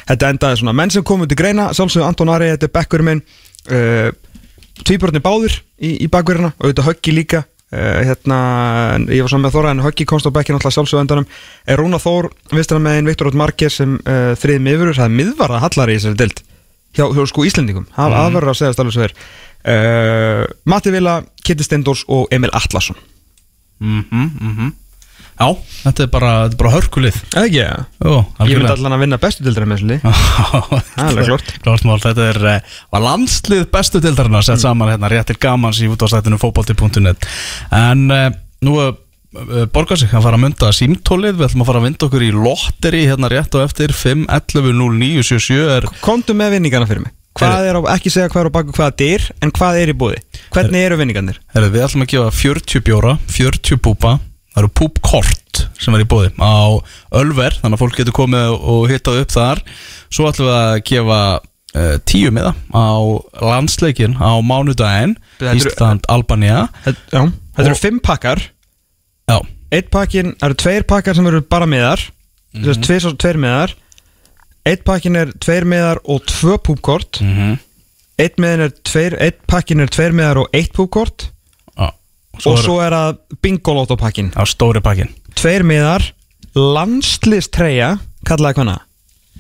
þetta 0.10 0.34
endaði 0.34 0.62
svona. 0.62 0.76
Menn 0.78 0.94
sem 0.94 1.06
komu 1.06 1.28
til 1.30 1.38
greina, 1.40 1.70
sjálfsögðu 1.78 2.08
Anton 2.08 2.34
Ari 2.34 2.52
þetta 2.54 2.70
er 2.70 2.76
bekkurinn 2.80 3.10
minn 3.10 3.24
uh, 3.70 4.10
tvíbörnir 4.82 5.24
báðir 5.24 5.60
í, 5.78 5.98
í 6.02 6.10
bakverðina 6.12 6.54
og 6.56 6.66
auðvitað 6.66 6.90
Höggi 6.90 7.16
líka 7.16 7.44
uh, 7.44 8.00
hérna, 8.10 8.40
ég 9.12 9.22
var 9.26 9.34
saman 9.34 9.48
með 9.48 9.58
Þóra 9.58 9.76
en 9.76 9.86
Höggi 9.86 10.08
komst 10.10 10.30
á 10.30 10.34
bekkin 10.34 10.58
alltaf 10.58 10.74
sjálfsögðu 10.78 11.04
endanum. 11.06 11.30
Er 11.70 11.82
Rúna 11.82 12.02
Þór, 12.02 12.32
vistina 12.56 12.82
með 12.82 13.00
einn 13.00 13.12
Viktor 13.12 13.30
Ótt 13.30 13.38
Markes 13.44 13.78
sem 13.84 14.00
uh, 14.02 14.32
þriði 14.40 14.66
miðurur, 14.66 14.98
það 14.98 15.12
er 15.12 15.18
miðvara 15.20 15.62
hallari 15.62 15.98
í 15.98 16.02
þessari 16.02 16.22
dild 16.24 16.44
hjá, 16.98 17.06
hjá 17.06 17.24
sko 17.30 17.46
Íslendingum, 17.48 17.86
mm. 17.86 18.18
aðverður 18.26 18.54
að 18.54 18.60
segja 18.60 18.82
alveg 18.82 18.98
svo 18.98 19.08
uh, 19.12 20.44
Matti 20.74 20.94
Vila, 20.94 21.22
Kitty 21.46 21.68
Steindors 21.68 22.04
og 22.10 22.32
Emil 22.34 22.52
Atlasson 22.58 22.98
Mhm, 23.82 24.30
mhm. 24.40 24.72
Já, 25.42 25.48
þetta 25.88 26.04
er 26.04 26.10
bara, 26.12 26.32
þetta 26.46 26.54
er 26.54 26.60
bara 26.60 26.72
hörkulið. 26.76 27.20
Eða 27.32 27.46
ekki, 27.48 27.62
ja. 27.62 27.78
Jú, 28.06 28.18
Ég 28.46 28.60
myndi 28.60 28.74
allan 28.76 28.96
að 28.96 29.04
vinna 29.06 29.18
bestu 29.22 29.46
dildina 29.46 29.70
með 29.70 29.80
þessu 29.80 29.88
lið. 29.90 30.02
Það 31.72 32.04
þetta 32.04 32.28
er 32.28 32.40
eh, 32.52 32.76
var 32.94 33.06
landslið 33.08 33.64
bestu 33.74 34.02
dildarinn 34.04 34.38
sett 34.46 34.62
saman 34.62 34.92
hérna 34.94 35.10
rétt 35.10 35.32
til 35.32 35.40
gamans 35.42 35.80
í 35.82 35.90
útváðstættinu 35.90 36.38
fótbolti.net 36.42 37.26
en 37.74 38.04
uh, 38.14 38.28
nú 38.68 38.76
uh, 38.78 38.92
borgar 39.74 39.98
sig 39.98 40.14
að 40.14 40.28
fara 40.28 40.38
að 40.38 40.44
mynda 40.46 40.70
símtólið, 40.78 41.40
við 41.40 41.48
ætlum 41.48 41.66
að 41.66 41.72
fara 41.72 41.82
að 41.82 41.88
mynda 41.88 42.10
okkur 42.10 42.28
í 42.28 42.32
lotteri 42.36 43.02
hérna 43.10 43.32
rétt 43.34 43.58
og 43.58 43.66
eftir. 43.66 43.96
5110977 43.98 45.74
er 45.80 45.90
Komdu 46.06 46.38
með 46.38 46.60
vinningana 46.60 46.90
fyrir 46.90 47.08
mig 47.08 47.18
Hvað 47.40 47.68
er 47.70 47.78
á, 47.80 47.82
ekki 47.96 48.12
segja 48.12 48.30
hvað 48.30 48.42
er 48.44 48.50
á 48.52 48.56
baku 48.58 48.74
hvaða 48.76 48.96
dyr 49.00 49.26
En 49.42 49.52
hvað 49.56 49.78
er 49.82 49.92
í 49.94 49.96
búði 49.98 50.18
Hvernig 50.52 50.84
eru 50.84 50.98
vinningarnir? 51.00 51.38
Herru, 51.56 51.70
við 51.72 51.86
ætlum 51.86 52.04
að 52.04 52.10
gefa 52.12 52.32
40 52.42 52.84
bjóra, 52.84 53.14
40 53.32 53.80
púpa. 53.80 54.18
Það 54.52 54.60
eru 54.66 54.72
púpkort 54.82 55.62
sem 55.80 55.96
er 55.96 56.04
í 56.04 56.08
bóði 56.12 56.32
á 56.44 56.76
Ölver, 57.16 57.56
þannig 57.62 57.78
að 57.78 57.82
fólk 57.86 57.96
getur 58.02 58.16
komið 58.18 58.52
og 58.60 58.84
hittað 58.92 59.22
upp 59.24 59.32
þar. 59.32 59.62
Svo 60.12 60.28
ætlum 60.28 60.50
við 60.50 60.58
að 60.60 60.82
gefa 60.92 61.20
uh, 61.40 61.96
10 62.12 62.36
miða 62.36 62.52
á 62.76 62.92
landsleikin 63.48 64.18
á 64.20 64.32
mánudaginn 64.44 65.16
Þetta 65.40 65.54
eru- 65.56 65.72
Ísland-Albania 65.72 66.60
Þetta, 66.84 67.24
eru 67.64 67.76
Og- 67.78 67.80
fimm 67.80 68.00
pakkar. 68.04 68.44
Já, 69.32 69.40
Eitt 69.72 69.88
pakkin, 69.90 70.34
það 70.36 70.50
eru 70.50 70.60
tveir 70.60 70.84
pakkar 70.84 71.16
sem 71.16 71.28
eru 71.32 71.40
bara 71.48 71.66
miðar. 71.66 72.02
Mm 72.52 72.60
Mhm. 72.68 72.84
-hmm. 72.84 73.40
Miðar 73.40 73.72
Eitt 74.68 74.84
pakkin 74.86 75.18
er 75.18 75.32
tveir 75.42 75.66
miðar 75.66 76.02
og 76.06 76.26
tvö 76.30 76.58
púpkort. 76.62 77.22
Mm 77.26 77.60
Eitt, 78.22 78.38
miðin 78.38 78.68
er 78.68 78.74
tveir, 78.86 79.16
eitt 79.24 79.40
pakkin 79.50 79.82
er 79.82 79.90
tveir 79.90 80.14
miðar 80.14 80.44
og 80.44 80.52
eitt 80.54 80.74
púpkort. 80.76 81.30
Já, 81.74 81.88
Og 82.46 82.60
svo 82.62 82.76
er 82.84 82.94
það 82.94 83.16
bingolotto 83.42 83.98
pakkin 83.98 84.30
á 84.38 84.44
stóri 84.46 84.82
pakkin 84.84 85.10
Tveir 85.38 85.66
miðar 85.68 86.06
Landslistreya 86.54 87.96
Kallaði 88.28 88.60
hvaðna? 88.60 88.76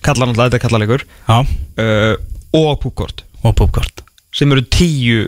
Kallaði 0.01 0.31
náttúrulega, 0.31 0.47
þetta 0.47 0.57
er 0.57 0.63
kallalegur 0.65 1.05
Já, 1.05 1.37
uh, 1.83 2.15
Og 2.57 2.73
púpkort. 2.81 3.23
Og 3.45 3.55
púpkort. 3.59 4.01
Sem 4.33 4.51
eru 4.51 4.65
tíu 4.65 5.27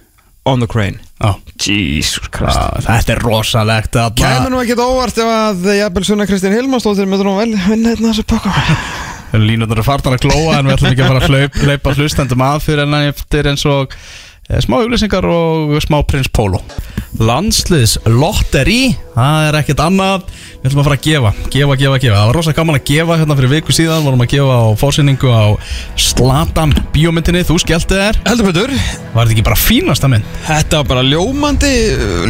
on 0.49 0.59
the 0.59 0.67
crane. 0.67 0.99
Já, 1.21 1.37
Jesus 1.55 2.27
Christ. 2.33 2.57
Já, 2.57 2.83
þetta 2.83 3.13
er 3.15 3.21
rosalegt. 3.23 3.95
Kæmi 4.19 4.51
nú 4.51 4.59
ekkert 4.59 4.81
óvart 4.83 5.21
ef 5.23 5.29
að 5.29 5.69
jafnvel 5.77 6.09
Sunna 6.09 6.27
Kristín 6.27 6.57
Hilmarsdóttir 6.57 7.07
myndur 7.07 7.29
nú 7.29 7.37
vel 7.39 7.53
vinna 7.53 7.93
hérna 7.93 8.11
þessu 8.11 8.27
pakka 8.27 8.51
Línundar 9.33 9.81
er 9.81 9.87
farnar 9.87 10.17
að 10.17 10.27
glóa 10.27 10.59
en 10.59 10.69
við 10.69 10.75
ætlum 10.77 10.91
ekki 10.91 11.05
að 11.05 11.11
fara 11.13 11.23
að 11.23 11.31
hlaup, 11.31 11.61
hlaupa 11.63 11.95
hlustendum 11.97 12.45
að 12.45 12.59
fyrir 12.67 12.85
en 12.85 12.99
eftir 12.99 13.49
eins 13.49 13.65
og 13.69 13.95
e, 14.49 14.59
smá 14.61 14.77
auglýsingar 14.81 15.25
og 15.25 15.77
smá 15.81 16.01
prins 16.05 16.29
Pólo 16.29 16.61
Landsliðs 17.21 17.99
lotteri 18.09 18.95
það 19.13 19.47
er 19.47 19.57
ekkert 19.59 19.81
annað. 19.83 20.23
Við 20.63 20.71
ætlum 20.71 20.81
að 20.81 20.87
fara 20.87 20.97
að 20.97 21.03
gefa, 21.05 21.31
gefa, 21.53 21.75
gefa, 21.77 21.97
gefa. 22.01 22.15
Það 22.15 22.29
var 22.29 22.37
rosa 22.39 22.53
gaman 22.57 22.77
að 22.79 22.85
gefa 22.89 23.17
hérna 23.19 23.37
fyrir 23.37 23.51
viku 23.51 23.75
síðan. 23.75 24.05
Vorum 24.07 24.23
að 24.23 24.29
gefa 24.33 24.55
á 24.57 24.65
fórsynningu 24.81 25.29
á 25.29 25.45
Slatan 25.99 26.73
bíómyndinni, 26.95 27.43
þú 27.45 27.59
skellti 27.61 27.99
þér. 27.99 28.19
Heldur 28.25 28.49
betur. 28.49 28.73
Var 28.73 29.27
þetta 29.27 29.35
ekki 29.35 29.45
bara 29.45 29.59
fínasta 29.61 30.09
mynd? 30.09 30.33
Þetta 30.47 30.81
var 30.81 30.89
bara 30.89 31.05
ljómandi 31.05 31.73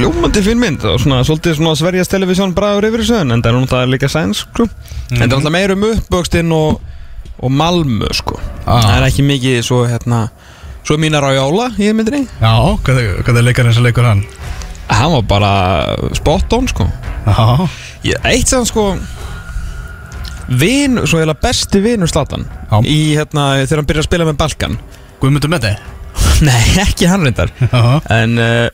ljómandi 0.04 0.44
finn 0.50 0.60
mynd. 0.60 0.88
Og 0.92 1.00
svona 1.00 1.22
svolítið 1.24 1.60
svona 1.62 1.78
Sveriges 1.80 2.12
Televisjón 2.12 2.56
bragur 2.58 2.90
yfir 2.90 3.06
þessu 3.06 3.22
en 3.22 3.38
það 3.38 3.54
er 3.54 3.60
náttúrulega 3.62 3.94
líka 3.94 4.12
sæns 4.12 4.44
sko. 4.44 4.68
en 4.68 5.16
það 5.16 5.24
er 5.24 5.32
náttúrulega 5.32 5.56
meira 5.56 5.78
um 5.78 5.88
uppböxtinn 5.94 6.52
og, 6.58 6.84
og 7.40 7.52
Malmö 7.52 8.10
sko. 8.14 8.38
Ah. 8.66 8.82
það 8.84 8.98
er 9.00 9.08
ekki 9.10 9.26
mikið 9.28 9.62
svo 9.66 9.82
hérna 9.90 10.28
svo 10.84 10.98
mínar 11.00 11.24
á 11.26 11.32
Jóla 11.36 11.70
í 11.80 11.90
myndinni. 11.96 12.28
Já, 12.42 12.54
hvað 12.84 13.00
er, 13.02 13.10
hvað 13.24 13.40
er 13.42 13.48
leikarinn 13.50 13.74
sem 13.76 13.86
leikur 13.86 14.06
hann? 14.08 14.26
hann 14.94 15.14
var 15.16 15.24
bara 15.26 15.52
spot 16.14 16.54
on 16.54 16.68
sko. 16.70 16.86
Já, 17.26 17.68
Ég, 18.04 18.18
eitt 18.28 18.52
sem 18.52 18.66
sko 18.68 18.92
vin, 20.60 21.00
svo 21.08 21.22
heila 21.22 21.34
besti 21.40 21.80
vinur 21.84 22.10
Slatan 22.12 22.44
Já. 22.70 22.82
í 22.84 22.98
hérna 23.16 23.46
þegar 23.64 23.80
hann 23.82 23.88
byrjar 23.90 24.04
að 24.04 24.10
spila 24.10 24.28
með 24.28 24.40
Balkan. 24.42 24.76
Guðmundur 25.22 25.54
með 25.54 25.68
þig? 25.70 25.92
nei 26.50 26.84
ekki 26.84 27.08
hann 27.10 27.24
reyndar. 27.26 27.54
Já, 27.64 27.80
En 28.14 28.36
uh, 28.44 28.68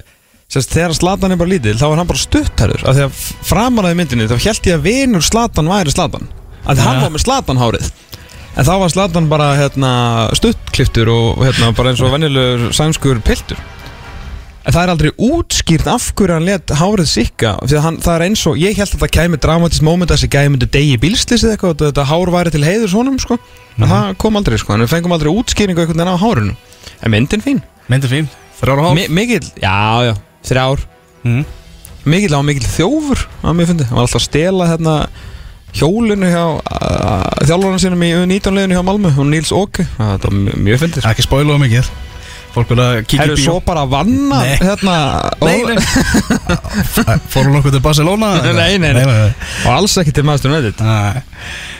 sérst, 0.49 0.73
þegar 0.73 0.95
Zlatan 0.97 1.35
er 1.35 1.39
bara 1.39 1.53
lítill 1.53 1.77
þá 1.79 1.85
er 1.91 2.01
hann 2.01 2.09
bara 2.09 2.23
stuttarður 2.25 2.83
af 2.89 2.97
því 2.97 3.05
að 3.05 3.23
framan 3.51 3.87
að 3.91 3.97
myndinni 4.01 4.27
þá 4.31 4.35
held 4.49 4.69
ég 4.71 4.79
að 4.79 4.87
vinur 4.89 5.25
Zlatan 5.29 5.69
væri 5.71 5.93
Zlatan. 5.93 6.25
Af 6.65 6.73
því 6.73 6.81
að 6.81 6.87
hann 6.89 7.03
var 7.05 7.13
með 7.15 7.23
Zlatan 7.27 7.61
hárið 7.61 7.91
en 8.59 8.67
þá 8.67 8.73
var 8.81 8.91
Zlatan 8.91 9.27
bara 9.31 9.53
hérna, 9.55 9.91
stuttkliftur 10.35 11.09
og 11.13 11.43
hérna, 11.45 11.71
bara 11.77 11.93
eins 11.93 12.01
og 12.03 12.11
venjulegur 12.11 12.73
sænskur 12.75 13.21
piltur. 13.23 13.59
En 14.67 14.75
það 14.75 14.81
er 14.81 14.91
aldrei 14.91 15.11
útskýrt 15.15 15.87
af 15.89 16.09
hverju 16.19 16.35
hann 16.35 16.45
let 16.45 16.73
hárið 16.77 17.07
sikka 17.09 17.53
það 17.63 18.09
er 18.11 18.25
eins 18.27 18.41
og, 18.49 18.57
ég 18.59 18.75
held 18.77 18.91
að 18.91 19.05
það 19.05 19.13
kæmi 19.15 19.39
dramatísk 19.41 19.85
moment 19.87 20.11
að 20.11 20.19
þessi 20.19 20.31
gæmi 20.35 20.51
myndi 20.53 20.67
degi 20.73 20.97
bílslis 21.01 21.45
eða 21.45 21.55
eitthvað 21.55 21.71
og 21.71 21.85
þetta 21.85 22.05
hár 22.11 22.31
væri 22.35 22.53
til 22.53 22.65
heiður 22.67 22.91
svonum 22.91 23.15
sko. 23.23 23.39
en 23.79 23.87
það 23.87 24.11
kom 24.19 24.37
aldrei 24.37 24.59
sko, 24.59 24.75
en 24.75 24.83
við 24.83 24.91
fengum 24.91 25.15
aldrei 25.15 25.31
útskýringu 25.31 25.85
einhvern 25.85 26.03
veginn 26.03 26.11
á 26.13 26.23
hárinu. 26.25 26.57
En 26.99 27.15
myndin 27.15 27.45
fín. 27.45 27.63
Myndi 27.87 28.11
fín, 28.11 28.27
þrjára 28.59 28.89
hálf. 28.89 28.99
Mi 28.99 29.07
Mikill, 29.07 29.47
já, 29.63 29.79
já, 30.09 30.13
þrjár. 30.51 30.85
Mm. 31.23 31.45
Mikill 32.09 32.35
á 32.35 32.41
mikill 32.43 32.67
þjófur 32.67 33.25
að 33.41 33.55
mér 33.55 33.71
fundi, 33.71 33.87
hann 33.87 33.97
var 33.97 34.05
alltaf 34.05 34.27
stela 34.27 34.67
hérna 34.69 34.99
hjólinu 35.77 36.29
hjá 36.29 36.43
þjálfurinn 37.45 37.81
sínum 37.81 38.05
í 38.05 38.11
19 38.25 38.57
liðinu 38.57 38.77
hjá 38.77 38.85
Malmö 38.85 39.13
og 39.15 39.27
Níls 39.29 39.51
Óke, 39.55 39.85
það 39.97 40.27
var 40.27 40.37
mjög, 40.37 40.61
mjög 40.67 40.83
fyndið 40.85 41.09
Ekki 41.11 41.25
spóila 41.25 41.57
um 41.57 41.63
mikið. 41.65 41.91
Fólk 42.49 42.71
vil 42.71 42.81
að 42.81 42.95
kíkja 43.05 43.25
í 43.29 43.35
svo 43.37 43.59
bíó 43.59 43.65
bara 43.67 43.83
vanna 43.89 44.39
Nei. 44.41 44.55
hérna 44.57 44.95
Nei, 45.45 45.59
nei. 45.69 47.17
Fórum 47.29 47.53
nokkuð 47.59 47.75
til 47.75 47.83
Barcelona 47.85 48.31
Nei, 48.57 48.79
nei, 48.81 48.89
nei. 48.97 49.03
og 49.05 49.69
alls 49.75 49.99
ekki 50.01 50.15
til 50.17 50.25
maður 50.25 50.47
stundin 50.47 50.81
Nei. 50.81 51.21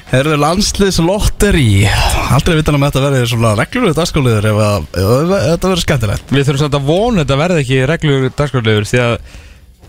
Herðu 0.09 0.37
landsliðs 0.41 1.01
lotteri 1.05 1.85
Aldrei 2.29 2.59
um 2.61 2.85
að 2.85 2.85
þetta 2.85 3.03
verði 3.03 3.25
svona 3.29 3.55
reglur 3.57 3.97
dagskóliður 3.97 4.49
ef, 4.51 4.61
að, 4.65 4.87
ef, 4.93 5.11
ef 5.19 5.43
þetta 5.49 5.69
verður 5.71 5.83
skemmtilegt. 5.83 6.31
Við 6.33 6.47
þurfum 6.47 6.63
samt 6.63 6.77
að 6.79 6.87
vona 6.89 7.23
þetta 7.23 7.37
verði 7.43 7.63
ekki 7.65 7.79
reglur 7.89 8.25
dagskrárlegur 8.37 8.89
því 8.89 9.01
að 9.05 9.15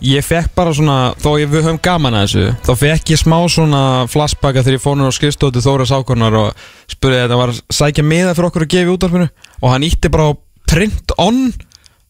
ég 0.04 0.24
fekk 0.24 0.52
bara 0.56 0.72
svona, 0.76 0.98
þó 1.20 1.30
ég 1.40 1.50
við 1.50 1.66
höfum 1.66 1.80
gaman 1.84 2.16
að 2.16 2.26
þessu 2.26 2.44
þá 2.66 2.72
fekk 2.82 3.12
ég 3.14 3.20
smá 3.20 3.36
svona 3.52 3.82
flashbacka 4.10 4.64
þegar 4.64 4.78
ég 4.78 4.84
fór 4.84 4.98
nú 4.98 5.08
á 5.08 5.12
skrifstóti 5.12 5.62
Þóra 5.64 5.88
Sákornar 5.88 6.36
og 6.40 6.62
spurði 6.90 7.24
þetta 7.24 7.40
var 7.40 7.52
að 7.52 7.60
sækja 7.80 8.06
miða 8.06 8.36
fyrir 8.36 8.50
okkur 8.50 8.66
að 8.66 8.72
gefa 8.76 8.88
í 8.88 8.94
útvarpinu 8.94 9.28
og 9.60 9.66
hann 9.74 9.88
ítti 9.88 10.12
bara 10.12 10.30
á 10.30 10.32
print 10.70 11.16
on 11.20 11.42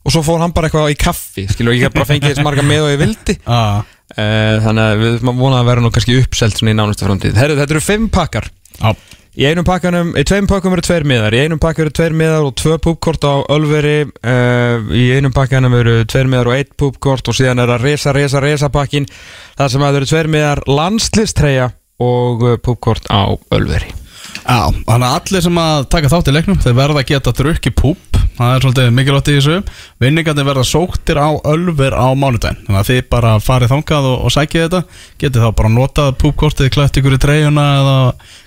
og 0.01 0.14
svo 0.14 0.22
fór 0.24 0.41
hann 0.43 0.55
bara 0.57 0.70
eitthvað 0.70 0.95
í 0.95 0.99
kaffi 1.01 1.47
skilur, 1.51 1.76
ég 1.76 1.88
hef 1.88 1.97
bara 1.97 2.09
fengið 2.09 2.34
þess 2.34 2.45
marga 2.47 2.64
miða 2.66 2.88
og 2.88 2.95
ég 2.95 3.03
vildi. 3.03 3.38
Ah. 3.51 3.82
uh, 4.16 4.57
þannig 4.64 4.84
að 4.84 5.01
við 5.01 5.12
þurfum 5.16 5.43
að 5.51 5.57
að 5.61 5.68
vera 5.70 5.84
nú 5.84 5.91
kannski 5.95 6.16
uppselt 6.18 6.57
svona 6.59 6.72
í 6.72 6.78
nánustu 6.78 7.07
framtíð. 7.07 7.36
Herru, 7.38 7.59
þetta 7.61 7.76
eru 7.76 7.82
fimm 7.84 8.09
pakkar. 8.12 8.49
Já, 8.80 8.95
Í 9.41 9.47
einum 9.49 9.64
pakkanum, 9.64 10.11
í 10.20 10.22
tveim 10.28 10.45
pakkanum 10.45 10.76
eru 10.76 10.82
tveir 10.84 11.07
miðar. 11.09 11.32
Í 11.32 11.47
einum 11.47 11.61
pakkanum 11.62 11.88
eru 11.88 11.95
tveir 11.97 12.16
miðar 12.20 12.45
og 12.45 12.59
tvö 12.61 12.74
púpkort 12.84 13.24
á 13.24 13.41
Ölveri. 13.49 14.03
Uh, 14.20 14.91
Í 14.93 15.07
einum 15.16 15.32
pakkanum 15.32 15.78
eru 15.78 15.95
tveir 16.05 16.28
miðar 16.28 16.51
og 16.51 16.59
eitt 16.59 16.74
púpkort 16.76 17.30
Og 17.30 17.38
síðan 17.38 17.62
er 17.64 17.72
að 17.72 17.86
resa, 17.88 18.12
resa, 18.12 18.43
resa 18.45 18.68
pakkin 18.72 19.09
Það 19.57 19.72
sem 19.72 19.86
að 19.86 19.88
það 19.88 20.01
eru 20.03 20.11
tveir 20.12 20.30
miðar 20.36 20.62
landslistreya 20.68 21.70
Og 22.05 22.47
púpkort 22.64 23.09
á 23.09 23.32
Ölveri 23.57 23.99
Já, 24.41 24.62
þannig 24.87 25.09
að 25.09 25.16
allir 25.16 25.45
sem 25.47 25.61
að 25.64 25.89
taka 25.95 26.12
þátt 26.12 26.31
í 26.31 26.37
leiknum 26.37 26.62
þeir 26.62 26.78
verða 26.78 27.03
að 27.03 27.11
geta 27.12 27.37
drukki 27.41 27.74
púp 27.76 28.20
það 28.41 28.55
er 28.55 28.64
svolítið 28.64 28.93
mikilvægt 28.97 29.31
í 29.31 29.35
þessu. 29.37 29.57
Vinningandi 30.01 30.45
verða 30.49 30.64
sóktir 30.66 31.20
á 31.20 31.28
ölver 31.51 31.97
á 31.97 32.09
mánudaginn. 32.16 32.62
Þannig 32.66 32.81
að 32.81 32.91
þið 32.91 33.01
bara 33.12 33.33
farið 33.45 33.74
þangað 33.74 34.09
og, 34.11 34.16
og 34.24 34.35
sækið 34.35 34.64
þetta. 34.64 34.81
Getið 35.20 35.45
þá 35.45 35.51
bara 35.61 35.72
notað 35.74 36.14
púpkortið 36.22 36.72
klætt 36.76 37.01
ykkur 37.01 37.16
í 37.16 37.20
treyjuna 37.20 37.66
eða 37.81 37.99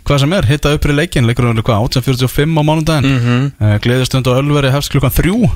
hvað 0.08 0.24
sem 0.24 0.34
er. 0.40 0.50
Hitta 0.50 0.74
upp 0.78 0.88
í 0.88 0.98
leikin, 0.98 1.30
verður 1.30 1.68
hvað, 1.68 1.86
1845 1.92 2.58
á 2.58 2.64
mánudaginn. 2.64 3.12
Mm. 3.12 3.22
-hmm. 3.28 3.78
gleðistund 3.86 4.30
á 4.30 4.38
ölveri 4.40 4.74
hefst 4.74 4.94
klukkan 4.94 5.14
þrjú 5.14 5.54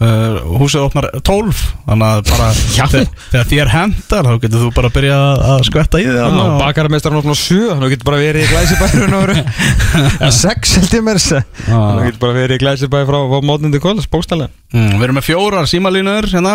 Uh, 0.00 0.38
húsið 0.56 0.80
opnar 0.86 1.04
12 1.28 1.58
þannig 1.84 2.06
að 2.08 2.20
bara 2.30 2.44
þegar, 2.88 3.08
þegar 3.34 3.48
þér 3.50 3.68
hendar 3.74 4.24
þá 4.24 4.32
getur 4.40 4.62
þú 4.62 4.68
bara 4.78 4.88
að 4.88 4.94
byrja 4.96 5.16
að 5.52 5.64
skvetta 5.68 6.00
í 6.00 6.06
þig 6.06 6.20
og 6.24 6.38
og- 6.40 6.54
bakararmeistar 6.62 7.12
hann 7.12 7.20
opna 7.20 7.34
7 7.36 7.58
Þannig 7.68 7.84
að 7.84 7.92
getur 7.92 8.08
bara 8.08 8.20
verið 8.22 8.40
í 8.40 8.48
glæsibæður 8.48 9.32
Eða 10.24 10.30
6 10.38 10.72
held 10.78 10.96
ég 10.96 11.04
mér 11.04 11.20
þess 11.20 11.44
Þannig 11.66 12.00
að 12.00 12.06
getur 12.08 12.22
bara 12.24 12.36
verið 12.38 12.56
í 12.56 12.62
glæsibæður 12.64 13.10
frá, 13.12 13.18
frá 13.34 13.44
mótnindi 13.50 13.82
kvöld 13.84 14.08
Bókstælega 14.16 14.48
Mm, 14.70 14.92
við 14.96 15.04
erum 15.08 15.16
með 15.18 15.26
fjórar 15.26 15.66
símalínur 15.66 16.24
hérna. 16.30 16.54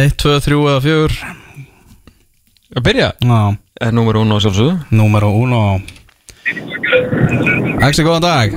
1, 0.00 0.14
2, 0.18 0.38
3 0.48 0.58
eða 0.72 0.82
4 0.82 1.12
Að 2.72 2.86
byrja? 2.90 3.08
Já, 3.22 3.40
Er 3.86 3.92
númer 3.94 4.16
1 4.18 4.32
og 4.34 4.40
sjálfsögðu. 4.42 4.74
Númer 4.96 5.22
og 5.28 5.34
1 5.46 5.52
Axi, 7.86 8.02
góðan 8.06 8.24
dag 8.26 8.48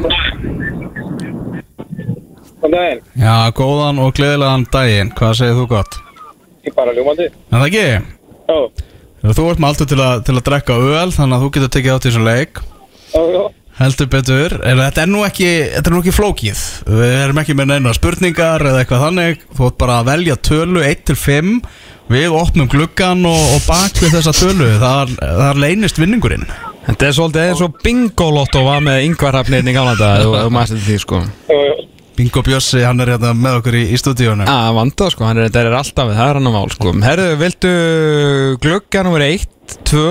Góðan 2.65 2.73
daginn, 2.81 3.01
Já, 3.21 3.51
góðan 3.53 3.99
og 4.01 4.13
gleðilegan 4.17 4.63
daginn. 4.73 5.11
Hvað 5.13 5.33
segir 5.37 5.57
þú 5.59 5.67
gott? 5.69 5.97
ég 6.65 6.73
bara 6.73 6.93
ljómandi. 6.97 7.27
En 7.51 7.59
það 7.61 7.67
ekki? 7.69 7.85
Já, 8.49 8.57
Þú 9.25 9.43
ert 9.49 9.59
með 9.61 9.67
alltaf 9.69 9.87
til, 9.89 9.97
að- 10.01 10.23
til 10.25 10.35
að 10.35 10.43
drekka 10.45 10.73
öl 10.77 11.11
Þannig 11.13 11.35
að 11.35 11.43
þú 11.43 11.51
getur 11.53 11.69
tekið 11.73 11.93
átt 11.95 12.05
í 12.05 12.09
þessum 12.09 12.25
leik. 12.25 12.59
Já, 13.13 13.21
já. 13.33 13.43
Heldur 13.75 14.07
betur. 14.07 14.51
En 14.63 14.77
þetta 14.77 15.01
er 15.01 15.07
nú 15.07 15.23
ekki, 15.25 15.47
þetta 15.75 15.87
er 15.89 15.93
nú 15.93 16.01
ekki 16.01 16.13
flókið. 16.15 16.59
Við 16.85 17.15
erum 17.23 17.37
ekki 17.41 17.55
með 17.55 17.65
neina 17.67 17.93
spurningar 17.93 18.61
eða 18.61 18.83
eitthvað 18.85 19.03
þannig. 19.05 19.39
Þú 19.57 19.65
ert 19.67 19.77
bara 19.77 19.99
að 19.99 20.05
velja 20.05 20.35
tölu 20.37 20.81
1 20.83 21.05
til 21.05 21.15
5 21.15 21.61
Við 22.07 22.29
opnum 22.37 22.67
gluggan 22.69 23.25
og, 23.25 23.55
og 23.55 23.61
bak 23.65 23.93
við 23.97 24.13
þessa 24.13 24.33
tölu. 24.37 24.67
Þar, 24.77 25.07
þar 25.17 25.55
leynist 25.57 25.97
vinningurinn. 25.97 26.45
Þetta 26.85 27.07
er 27.07 27.15
svolítið 27.17 27.49
eins 27.49 27.61
og 27.65 27.79
bingolotto 27.81 28.61
var 28.63 28.79
með 28.85 29.09
gamla 29.73 29.95
dag 29.97 30.25
og 30.27 30.51
maður 30.53 30.77
setið 30.77 30.85
því 30.85 30.99
sko. 31.01 31.21
Jú, 31.49 31.57
jú. 31.65 31.94
Bingo 32.15 32.39
Bjössi, 32.45 32.79
hann 32.87 33.03
er 33.03 33.09
hérna 33.11 33.33
með 33.35 33.57
okkur 33.59 33.75
í, 33.75 33.81
í 33.91 33.97
stúdíónu 33.99 34.45
Já, 34.47 34.71
vanda 34.75 35.09
sko, 35.11 35.25
hann 35.27 35.41
er, 35.41 35.49
þetta 35.49 35.63
er 35.65 35.73
alltaf 35.75 36.07
við, 36.07 36.19
það 36.19 36.29
er 36.29 36.37
hann 36.39 36.47
á 36.47 36.53
mál 36.53 36.69
sko 36.71 36.93
Herðu, 37.03 37.25
viltu 37.41 37.71
glugga 38.63 39.01
nummer 39.03 39.25
1, 39.25 39.43
2, 39.89 40.03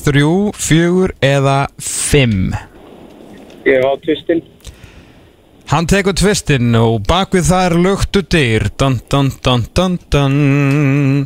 3, 0.00 0.24
4 0.58 1.14
eða 1.28 1.58
5? 1.78 2.34
Ég 3.64 3.80
var 3.84 4.02
tvistinn. 4.02 4.42
Hann 5.70 5.86
tekur 5.88 6.16
tvistinn 6.18 6.74
og 6.76 6.98
bakvið 7.08 7.46
það 7.48 7.68
er 7.68 7.76
luktu 7.86 8.24
dyr 8.34 8.66
dun, 8.76 8.98
dun, 9.08 9.30
dun, 9.46 9.64
dun, 9.78 9.96
dun. 10.12 11.24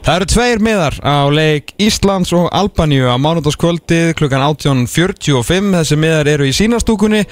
Það 0.00 0.14
eru 0.14 0.28
tveir 0.32 0.62
miðar 0.64 0.94
á 1.04 1.28
leik 1.32 1.74
Íslands 1.82 2.30
og 2.36 2.46
Albaníu 2.56 3.10
á 3.10 3.16
mánudagskvöldið 3.20 4.14
klukkan 4.20 4.44
18.45 4.46 5.74
Þessi 5.74 5.98
miðar 6.00 6.30
eru 6.36 6.46
í 6.48 6.54
sínastúkunni 6.56 7.24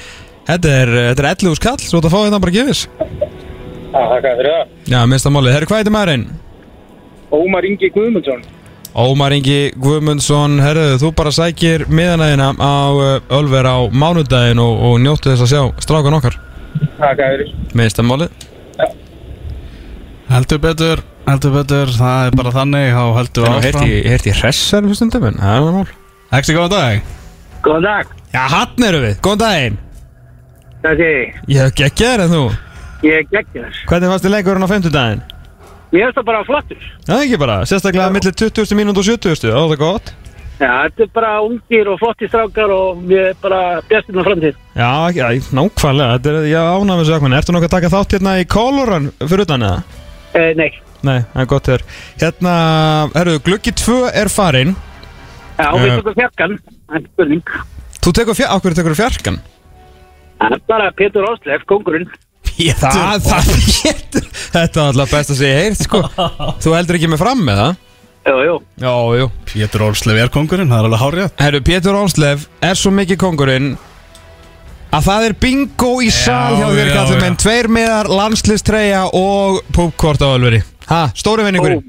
Þetta 0.49 0.71
er, 0.73 0.91
þetta 1.11 1.25
er 1.25 1.31
11 1.35 1.57
skall, 1.59 1.79
svo 1.83 1.99
þetta 2.01 2.13
fáið 2.15 2.31
það 2.33 2.45
bara 2.45 2.55
gefis. 2.57 2.85
Já, 3.89 4.01
þakka 4.13 4.31
fyrir 4.39 4.53
það. 4.55 4.71
Já, 4.89 4.99
minnst 5.11 5.29
að 5.29 5.35
málið, 5.35 5.55
herru 5.57 5.69
hvað 5.69 5.83
heitir 5.83 5.95
maðurinn? 5.97 6.25
Ómar 7.39 7.67
Ingi 7.69 7.91
Guðmundsson. 7.93 8.45
Ómar 8.99 9.35
Ingi 9.37 9.59
Guðmundsson, 9.77 10.57
herru, 10.65 10.87
þú 11.03 11.11
bara 11.19 11.33
sækir 11.37 11.85
miðanæðina 11.93 12.49
á 12.57 12.77
uh, 12.97 13.37
Ölver 13.39 13.69
á 13.69 13.77
mánudaginn 13.93 14.63
og, 14.65 14.81
og 14.89 14.97
njóttu 15.05 15.35
þess 15.35 15.45
að 15.45 15.53
sjá 15.53 15.85
strákan 15.85 16.17
okkar. 16.17 16.39
Þakka 16.97 17.29
fyrir. 17.35 17.53
Minnst 17.77 18.01
að 18.01 18.09
málið 18.09 18.47
Heldur 20.29 20.61
betur, 20.61 21.01
heldur 21.25 21.55
betur, 21.55 21.93
það 21.97 22.27
er 22.27 22.35
bara 22.37 22.51
þannig 22.53 22.91
Þá 22.93 23.05
heldur 23.17 23.47
við 23.47 23.55
áfram. 23.55 23.87
heyrti 24.05 24.29
ég 24.33 24.41
hressar 24.43 24.85
fyrir 24.85 24.99
stundum 24.99 25.25
en 25.31 25.39
það 25.41 25.57
er 25.69 25.77
mál. 25.79 25.93
Ekki 26.39 26.57
góðan 26.57 26.75
dag 26.75 27.15
Góðan 27.65 27.87
dag, 27.89 28.11
Já, 28.35 28.43
hann 28.53 28.85
eru 28.91 29.01
við, 29.07 29.15
góðan 29.25 29.41
daginn 29.41 29.79
það 30.85 31.01
sé 31.03 31.09
ég. 31.15 31.35
Ég 31.49 31.61
hef 31.65 31.75
geggjaður 31.83 32.25
en 32.27 32.35
þú 32.37 32.45
Ég 33.07 33.15
er 33.15 33.27
geggjör. 33.31 33.75
Hvernig 33.87 34.11
fannst 34.11 34.25
þið 34.27 34.33
leikurinn 34.35 34.65
á 34.67 34.71
50 34.75 34.91
daginn? 34.95 35.21
Mér 35.93 36.03
finnst 36.09 36.17
það 36.19 36.25
bara 36.27 36.41
flottur. 36.49 36.81
Það 37.07 37.15
er 37.21 37.27
ekki 37.29 37.39
bara, 37.39 37.59
sérstaklega 37.71 38.09
millir 38.13 38.35
20. 38.35 38.75
mínúti 38.75 38.99
og 38.99 39.07
70. 39.07 39.53
Það 39.53 39.61
var 39.63 39.71
það 39.77 39.83
gott 39.85 40.11
Já, 40.59 40.71
þetta 40.89 41.05
er 41.05 41.11
bara 41.15 41.29
ungir 41.47 41.87
og 41.93 42.01
flottir 42.01 42.27
strákar 42.33 42.73
og 42.75 43.05
ég 43.15 43.29
er 43.31 43.37
bara 43.39 43.61
bjastin 43.87 44.19
á 44.19 44.23
framtíð. 44.27 44.57
Já, 44.75 44.91
já, 45.15 45.27
nákvæmlega, 45.55 46.17
þetta 46.19 46.33
er, 46.33 46.49
ég 46.51 46.71
ánægum 46.75 47.03
þessu 47.05 47.15
akkur 47.15 47.37
Ertu 47.39 47.55
nokkuð 47.55 47.69
að 47.69 47.75
taka 47.77 47.91
þátt 47.95 48.17
hérna 48.17 48.33
í 48.43 48.47
Kóluran 48.51 49.07
fyrir 49.23 49.45
utan 49.47 49.63
eða? 49.69 49.83
Eh, 50.35 50.51
nei, 50.59 50.71
Nei, 51.07 51.21
það 51.31 51.43
er 51.45 51.47
gott 51.53 51.69
þér 51.71 51.85
Hérna, 52.25 52.55
herru, 53.15 53.37
gluggi 53.47 53.71
2 53.79 54.01
er 54.11 54.29
farinn 54.35 54.75
já, 54.75 55.69
og 55.71 55.79
Eh. 55.79 55.85
við 55.85 55.95
tökum 56.03 56.19
fjarkan, 56.19 56.59
það 56.91 56.99
er 56.99 57.07
spurning. 57.07 57.55
Þú 58.03 58.13
tekur 58.19 58.35
fjár, 58.35 58.51
okkur 58.59 58.75
tekur 58.75 58.99
fjarkan 58.99 59.39
Það 60.39 60.55
er 60.55 60.65
bara 60.71 60.89
Petur 60.95 61.27
Áslef, 61.33 61.65
kongurinn. 61.69 62.09
Það, 62.79 63.21
það 63.23 63.51
getur 63.83 64.25
Þetta 64.35 64.81
var 64.81 64.89
alltaf 64.93 65.13
best 65.15 65.31
að 65.35 65.39
segja 65.39 65.59
heyrt, 65.63 65.83
sko 65.85 66.01
Þú 66.65 66.73
heldur 66.75 66.99
ekki 66.99 67.11
með 67.13 67.21
fram 67.23 67.45
með 67.47 67.61
það? 67.63 67.77
Jú, 68.29 68.39
jú. 68.45 68.57
Já, 68.83 68.95
jú 69.21 69.29
Pétur 69.49 69.85
Ólsleif 69.87 70.19
er 70.25 70.33
kongurinn, 70.35 70.73
það 70.73 70.81
er 70.81 70.89
alveg 70.89 71.05
hárið 71.05 71.29
Herru, 71.45 71.61
Pétur 71.69 71.99
Ónslef 72.01 72.49
er 72.67 72.81
svo 72.81 72.93
mikið 72.97 73.21
kongurinn 73.23 73.71
að 74.89 75.05
það 75.05 75.27
er 75.29 75.37
bingo 75.45 75.93
í 76.01 76.11
sal 76.13 76.57
hjá 76.57 76.67
þér 76.73 76.91
já. 76.97 77.01
en 77.29 77.39
tveir 77.39 77.69
miðar, 77.73 78.09
landslistreya 78.09 79.03
og 79.17 79.63
púpkort 79.77 80.23
á 80.25 80.29
Ölveri 80.33 80.63
Ha, 80.89 81.03
stóri 81.17 81.45
vinningurinn 81.47 81.85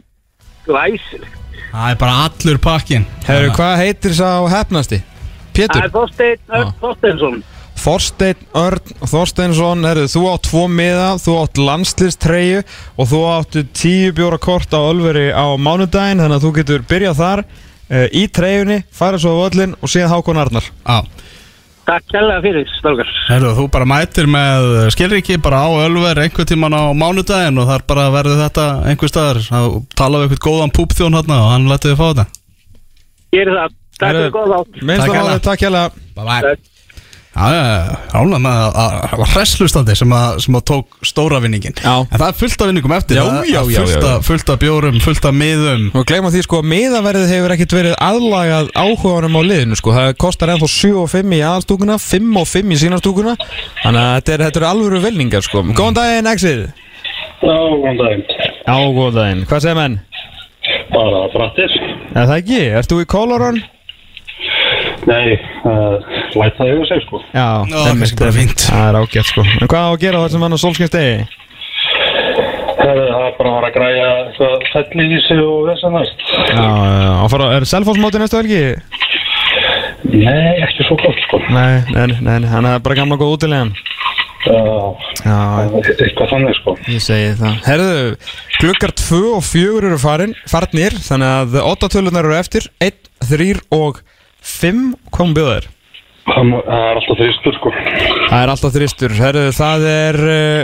Glæsileg. 0.67 1.37
Það 1.69 1.93
er 1.93 2.01
bara 2.01 2.25
allur 2.27 2.59
pakkin 2.61 3.07
Herru, 3.25 3.53
hvað 3.55 3.77
heitir 3.81 4.15
sá 4.19 4.27
hefnasti? 4.51 4.99
Það 4.99 5.55
Pétur 5.59 5.81
er 5.83 5.91
Þorstein. 5.91 6.43
Þorsteinsson. 6.79 7.41
Þorsteinn 7.79 8.41
Örn 8.59 8.93
Þorsteinsson, 9.07 9.85
herru, 9.87 10.03
þú 10.11 10.23
átt 10.33 10.45
tvo 10.49 10.65
miða, 10.71 11.09
þú 11.21 11.37
átt 11.43 11.61
landslistreyu 11.61 12.61
og 12.99 13.09
þú 13.11 13.21
áttu 13.31 13.63
tíu 13.75 14.11
bjóra 14.17 14.39
kort 14.41 14.73
á 14.75 14.79
Ölveri 14.83 15.29
á 15.31 15.45
mánudaginn 15.55 16.19
þannig 16.23 16.37
að 16.39 16.45
þú 16.47 16.51
getur 16.59 16.85
byrjað 16.89 17.19
þar 17.21 17.43
uh, 17.45 18.05
í 18.11 18.25
treyjunni, 18.35 18.81
farið 18.91 19.23
svo 19.25 19.33
á 19.35 19.41
völlin 19.45 19.75
og 19.79 19.91
síðan 19.93 20.13
Hákon 20.13 20.41
Arnar 20.43 20.67
Já 20.69 20.99
Takk 21.89 22.05
kærlega 22.11 22.41
fyrir, 22.43 22.67
strákar. 22.77 23.07
Herru, 23.31 23.51
þú 23.57 23.63
bara 23.73 23.85
mætir 23.89 24.27
með 24.29 24.67
skilriki 24.93 25.39
bara 25.41 25.63
á 25.65 25.69
Ölver 25.87 26.19
einhver 26.21 26.45
tíman 26.45 26.75
á 26.77 26.93
mánudaginn 26.93 27.57
og 27.57 27.65
þar 27.65 27.85
bara 27.89 28.03
verður 28.13 28.43
þetta 28.43 28.65
einhver 28.91 29.09
staðar 29.09 29.39
að 29.41 29.79
tala 29.97 30.19
við 30.21 30.27
einhvern 30.35 30.43
góðan 30.45 30.75
púpþjón 30.77 31.17
hérna 31.17 31.39
og 31.47 31.49
hann 31.55 31.65
lætur 31.71 31.95
þið 31.95 32.01
fá 32.03 32.05
þetta 32.11 32.27
Gerir 33.33 33.57
það. 33.57 33.73
Takk 33.99 34.13
fyrir 34.19 34.31
góða 34.37 34.59
átt. 34.61 34.77
Minnst 34.85 35.01
Takk 35.01 35.09
að 35.09 35.17
hérlega. 35.17 35.31
máli, 35.33 35.45
takk 35.49 35.65
hérlega 35.65 35.89
Bye 36.19 36.27
bye 36.29 36.68
Rána 37.39 38.39
með 38.43 38.57
að 38.67 38.95
það 39.09 39.21
var 39.21 39.31
hresslustandi 39.33 39.95
sem 39.95 40.15
að, 40.15 40.39
sem 40.43 40.57
að 40.59 40.63
tók 40.71 40.97
stóra 41.07 41.39
vinningin 41.43 41.77
Já. 41.79 41.93
En 42.03 42.17
það 42.17 42.25
er 42.27 42.37
fullt 42.41 42.63
af 42.63 42.69
vinningum 42.71 42.95
eftir 42.97 43.19
Já, 43.19 43.23
það 43.23 43.39
er 43.39 43.47
já, 43.49 43.59
já, 43.59 43.79
fullt, 43.79 43.93
já, 43.93 44.01
já. 44.03 44.09
af, 44.09 44.25
fullt 44.27 44.51
af 44.53 44.59
bjórum, 44.63 44.99
fullt 45.05 45.29
af 45.29 45.37
miðum 45.39 45.85
Og 45.95 46.05
gleyma 46.09 46.33
því 46.33 46.43
sko, 46.45 46.59
miðaverðið 46.73 47.33
hefur 47.35 47.55
ekkert 47.55 47.77
verið 47.79 47.95
aðlagað 48.09 48.73
áhugaunum 48.83 49.39
á 49.39 49.41
liðinu 49.47 49.79
sko 49.79 49.95
Það 49.95 50.11
kostar 50.25 50.53
ennþá 50.55 50.71
7 50.75 50.91
og 51.05 51.09
5 51.15 51.37
í 51.37 51.41
aðalstúkuna, 51.47 51.97
5 52.03 52.43
og 52.43 52.51
5 52.51 52.75
í 52.75 52.81
sínastúkuna 52.83 53.37
Þannig 53.39 54.03
að 54.03 54.13
þetta 54.19 54.35
er, 54.35 54.45
þetta 54.49 54.63
er 54.63 54.67
alvöru 54.73 55.01
velningar 55.07 55.47
sko 55.47 55.63
Góðan 55.71 55.99
daginn, 56.01 56.31
Exið 56.35 56.67
Já, 57.39 57.55
góðan 57.55 57.99
daginn. 58.03 58.23
Já, 58.67 58.75
góðan 58.75 59.15
daginn, 59.15 59.43
hvað 59.47 59.63
segir 59.63 59.77
menn? 59.79 59.93
Bara 60.91 61.21
brattir. 61.31 61.75
Er 62.11 62.25
það 62.27 62.33
ekki? 62.35 62.57
Ert 62.81 62.91
þú 62.91 62.97
í 62.99 63.07
Kólaron? 63.09 63.59
Nei, 65.07 65.37
uh, 65.63 66.18
læt 66.37 66.57
það 66.59 66.71
yfir 66.75 66.87
sig, 66.91 67.01
sko. 67.07 67.21
Já, 67.33 67.47
Já, 67.69 67.79
kannski 67.89 68.19
bara 68.21 68.35
fínt. 68.37 68.65
Það 68.69 68.87
er 68.89 68.97
ágætt 69.01 69.29
sko 69.31 69.41
En 69.47 69.67
hvað 69.71 69.85
á 69.85 69.89
að 69.93 70.01
gera 70.03 70.23
þessum 70.25 70.45
hann 70.45 70.55
á 70.55 70.59
solskynstegi? 70.63 71.27
Það 72.79 72.99
er 73.03 73.33
bara 73.37 73.49
að 73.49 73.57
fara 73.59 73.67
að 73.69 73.75
græja 73.75 74.07
eitthvað 74.23 74.67
fellísi 74.93 75.35
og 75.43 75.67
þess 75.69 75.83
að 75.89 75.95
næst. 75.97 76.23
Já, 76.49 76.63
já, 76.63 76.93
já, 77.03 77.11
og 77.25 77.29
fara, 77.33 77.49
er 77.57 77.65
Selfossmóti 77.69 78.21
næstu 78.21 78.39
helgi? 78.39 78.61
Nei, 80.09 80.63
ekki 80.63 80.85
svo 80.87 80.95
gott, 81.01 81.19
sko. 81.27 81.41
Nei, 81.51 81.81
nei, 81.91 82.05
nei, 82.23 82.37
nei, 82.39 82.49
hann 82.49 82.65
er 82.69 82.79
bara 82.83 82.95
gamla 83.01 83.17
góð 83.19 83.35
útilegan 83.35 83.73
Já, 84.47 84.55
Já, 85.25 85.37
eitthvað 85.91 86.29
þannig, 86.31 86.55
sko. 86.61 86.73
Ég 86.87 87.03
segi 87.03 87.33
það 87.41 87.57
Herðu, 87.67 87.97
klukkar 88.61 88.93
2 88.95 89.19
og 89.35 89.43
4 89.43 89.89
eru 89.89 89.97
farin, 89.99 90.33
farnir 90.49 90.95
Þannig 91.03 91.33
að 91.59 91.59
8 91.65 91.89
tölunar 91.97 92.29
eru 92.29 92.37
eftir 92.39 92.69
1, 92.79 93.11
3 93.27 93.49
og 93.75 93.99
5 94.39 94.79
Hvað 95.11 95.35
bjóða 95.35 95.57
þér? 95.59 95.67
Það 96.35 96.83
er 96.83 96.99
alltaf 96.99 97.17
þristur, 97.19 97.57
sko. 97.57 97.73
Það 98.29 98.43
er 98.43 98.53
alltaf 98.53 98.75
þristur 98.75 99.17
Herðu, 99.19 99.47
það 99.57 99.87
er 99.89 100.21
uh, 100.29 100.63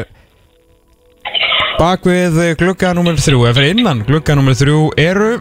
Bakvið 1.79 2.39
glugga 2.59 2.93
nummer 2.95 3.19
3 3.19 3.35
Eða 3.41 3.57
fyrir 3.57 3.75
innan 3.75 4.05
glugga 4.07 4.37
nummer 4.37 4.55
3 4.57 4.79
eru 5.05 5.33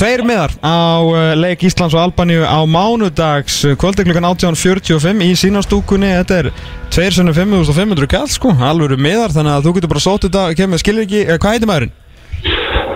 Tveir 0.00 0.22
miðar 0.24 0.54
á 0.64 1.04
uh, 1.04 1.16
leik 1.36 1.60
Íslands 1.68 1.92
og 1.92 2.00
Albaníu 2.00 2.46
á 2.48 2.56
mánudags 2.64 3.58
uh, 3.68 3.74
kvöldi 3.76 4.06
klukkan 4.06 4.30
18.45 4.30 5.20
í 5.26 5.34
sínastúkunni 5.36 6.14
Þetta 6.22 6.38
er 6.38 6.48
2.500 6.88 8.08
kall 8.08 8.30
sko, 8.32 8.54
alvöru 8.64 8.96
miðar 8.96 9.34
þannig 9.34 9.58
að 9.58 9.66
þú 9.66 9.74
getur 9.76 9.92
bara 9.92 10.04
sótt 10.06 10.24
þetta, 10.24 10.46
kemur 10.56 10.80
skilur 10.80 11.04
ekki, 11.04 11.20
eh, 11.26 11.36
hvað 11.36 11.58
heitir 11.58 11.70
maðurinn? 11.70 11.92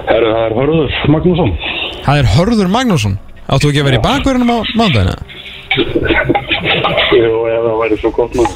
Herru, 0.08 0.32
það 0.32 0.46
er 0.46 0.56
Hörður 0.56 0.96
Magnússon. 1.12 1.52
Það 2.06 2.22
er 2.22 2.30
Hörður 2.38 2.72
Magnússon 2.72 3.14
Áttu 3.44 3.68
ekki 3.68 3.82
að 3.82 3.88
vera 3.90 3.98
í 3.98 4.04
bakverðinum 4.04 4.52
á 4.56 4.58
mánudagina? 4.78 5.14
Jú, 7.14 7.30
ef 7.50 7.64
það 7.64 7.76
væri 7.80 7.96
svo 8.00 8.10
gott 8.14 8.32
nú. 8.38 8.44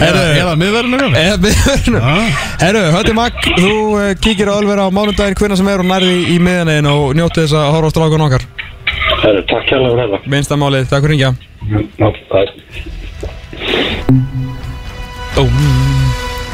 Eða, 0.00 0.22
eða 0.40 0.52
miðverðinu 0.58 1.08
Eða 1.18 1.38
miðverðinu 1.44 2.00
Herru, 2.60 2.82
Hötti 2.94 3.14
Magg, 3.16 3.40
þú 3.56 3.72
uh, 3.98 4.06
kíkir 4.22 4.48
á 4.48 4.54
Ölver 4.56 4.80
á 4.80 4.86
mánudaginn 4.94 5.36
hvernig 5.38 5.60
sem 5.60 5.70
er 5.72 5.82
og 5.82 5.88
nærði 5.90 6.14
í 6.32 6.36
miðanegin 6.42 6.88
og 6.90 7.16
njóti 7.18 7.44
þess 7.44 7.56
að 7.60 7.72
horfa 7.76 7.90
á 7.90 7.94
strákun 7.94 8.26
okkar 8.26 8.46
Herru, 9.20 9.42
takk 9.50 9.66
hérlega 9.68 9.96
fyrir 9.96 10.14
þetta. 10.14 10.32
Minnsta 10.34 10.60
málið, 10.60 10.88
takk 10.90 11.04
fyrir 11.04 11.14
hringja 11.14 11.30
Já, 12.00 12.08
það 12.30 12.40
er. 12.40 12.48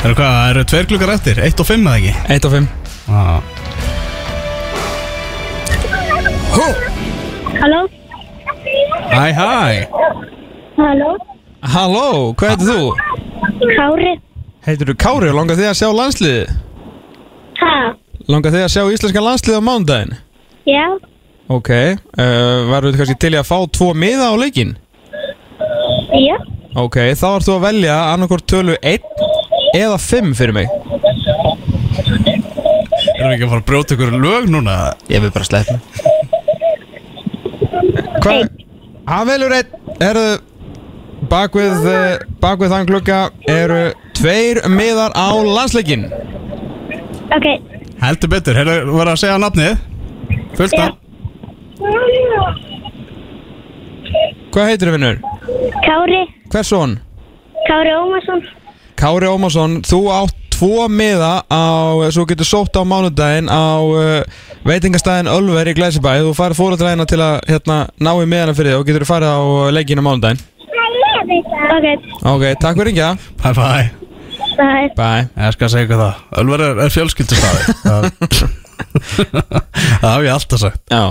Herru, 0.03 0.15
hvað, 0.15 0.31
það 0.31 0.51
eru 0.51 0.67
tveir 0.73 0.91
klukkar 0.91 1.15
eftir, 1.17 1.45
1 1.51 1.63
og 1.63 1.71
5 1.71 1.87
eða 1.87 2.01
ekki? 2.01 2.13
1 2.39 2.51
og 2.51 2.59
5 2.59 2.73
Já 3.07 3.56
Halló? 6.51 7.89
Hæ, 9.11 9.33
hæ 9.33 9.87
Halló? 10.77 11.17
Halló, 11.63 12.35
hvað 12.37 12.49
heitir 12.53 12.69
þú? 12.71 12.81
Kári? 13.77 14.13
Heitir 14.67 14.91
þú 14.91 14.95
Kári 15.01 15.31
og 15.33 15.39
langar 15.39 15.59
þið 15.59 15.71
að 15.71 15.79
sjá 15.81 15.89
landsliðið? 15.97 16.55
Ha? 17.61 17.75
Langar 18.31 18.55
þið 18.55 18.65
að 18.67 18.73
sjá 18.75 18.83
íslenska 18.95 19.25
landsliðið 19.25 19.59
á 19.59 19.69
mánudaginn? 19.69 20.17
Já? 20.69 20.87
Ok, 21.49 21.71
uh, 21.71 22.59
varum 22.71 22.91
við 22.93 23.01
kannski 23.01 23.19
til 23.23 23.35
í 23.35 23.41
að 23.41 23.49
fá 23.49 23.59
tvo 23.79 23.93
miða 23.95 24.31
á 24.31 24.35
leikinn? 24.39 24.77
Já? 26.13 26.37
Ok, 26.77 27.01
þá 27.17 27.27
ert 27.33 27.49
þú 27.49 27.57
að 27.57 27.67
velja 27.71 27.97
annarkort 28.13 28.47
tölu 28.51 28.77
1 28.83 29.01
eða 29.77 29.99
5 30.03 30.35
fyrir 30.37 30.55
mig 30.57 30.69
Erum 33.17 33.31
við 33.31 33.35
ekki 33.37 33.47
að 33.47 33.51
fara 33.51 33.61
að 33.63 33.69
brjóta 33.71 33.97
ykkur 33.97 34.19
lög 34.21 34.51
núna? 34.53 34.75
Ég 35.09 35.23
vil 35.25 35.33
bara 35.33 35.49
sleppa 35.49 35.79
Hvað? 35.81 36.26
Hann 39.07 39.27
velur 39.29 39.55
einn 39.55 39.99
Erðu 40.03 40.29
Bak 41.31 41.55
við, 41.57 41.87
eh, 41.89 42.19
bak 42.43 42.61
við 42.61 42.73
þann 42.75 42.87
klukka 42.91 43.21
eru 43.51 43.81
tveir 44.19 44.61
miðar 44.69 45.15
á 45.17 45.33
landsleikin 45.33 46.07
Ok. 47.35 47.47
Heldur 48.03 48.31
betur, 48.31 48.55
hefur 48.55 48.93
verið 48.93 49.13
að 49.13 49.21
segja 49.23 49.39
nafnið? 49.43 49.79
Fullt 50.57 50.77
Já. 50.77 50.85
nafn? 50.85 50.97
Hvað 54.55 54.71
heitir 54.71 54.89
þið 54.89 54.95
vinnur? 54.97 55.19
Kári, 55.85 56.21
Hversson? 56.53 56.95
Kári 57.67 57.93
Ómarsson. 57.97 58.45
Kári 58.97 59.27
Ómarsson, 59.29 59.81
þú 59.85 60.01
átt 60.15 60.46
tvo 60.57 60.87
miða 60.89 61.33
á, 61.47 61.63
svo 62.15 62.25
getur 62.29 62.49
sótt 62.49 62.77
á 62.77 62.83
mánudaginn 62.89 63.49
á 63.53 63.77
uh, 63.85 64.25
veitingastæðin 64.67 65.29
Ölver 65.31 65.69
í 65.71 65.77
Glæsibæ. 65.77 66.17
Þú 66.25 66.33
farið 66.39 66.61
fóruðræðina 66.61 67.07
til 67.09 67.21
að 67.23 67.37
hérna, 67.51 67.79
ná 68.01 68.11
í 68.17 68.27
miðana 68.27 68.57
fyrir 68.57 68.73
þig 68.75 68.81
og 68.81 68.89
getur 68.89 69.07
farið 69.09 69.37
á 69.37 69.41
leikinn 69.77 70.01
á 70.01 70.07
mánudaginn. 70.09 70.43
Ok, 71.17 71.87
Ok, 72.27 72.45
takk 72.63 72.79
fyrir 72.81 72.93
ekki 72.93 73.07
Bye 73.43 73.55
bye. 73.57 73.87
Er. 74.57 74.91
Bye. 74.97 75.27
Ég 75.37 75.53
skal 75.53 75.69
segja 75.69 75.85
ykkur 75.85 76.01
það. 76.01 76.21
Ölver 76.41 76.63
er, 76.65 76.79
er 76.87 76.93
fjölskyldustaði 76.95 77.61
Það 80.01 80.07
haf 80.13 80.23
ég 80.25 80.33
alltaf 80.33 80.63
sagt. 80.63 80.81
Já. 80.89 81.03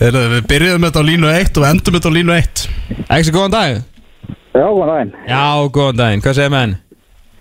Heyrðu, 0.00 0.22
Við 0.34 0.48
byrjuðum 0.50 0.86
þetta 0.88 1.02
á 1.04 1.08
línu 1.08 1.28
1 1.32 1.60
og 1.60 1.68
endum 1.68 1.96
þetta 1.96 2.10
á 2.12 2.16
línu 2.16 2.34
1 2.36 2.64
Ekki 3.16 3.32
góðan 3.36 3.54
dag 3.54 3.76
Já, 4.56 4.64
góðan 4.64 4.90
daginn. 4.92 5.12
Já, 5.28 5.44
góðan 5.72 6.00
daginn, 6.00 6.22
hvað 6.24 6.36
segir 6.38 6.52
menn? 6.52 6.74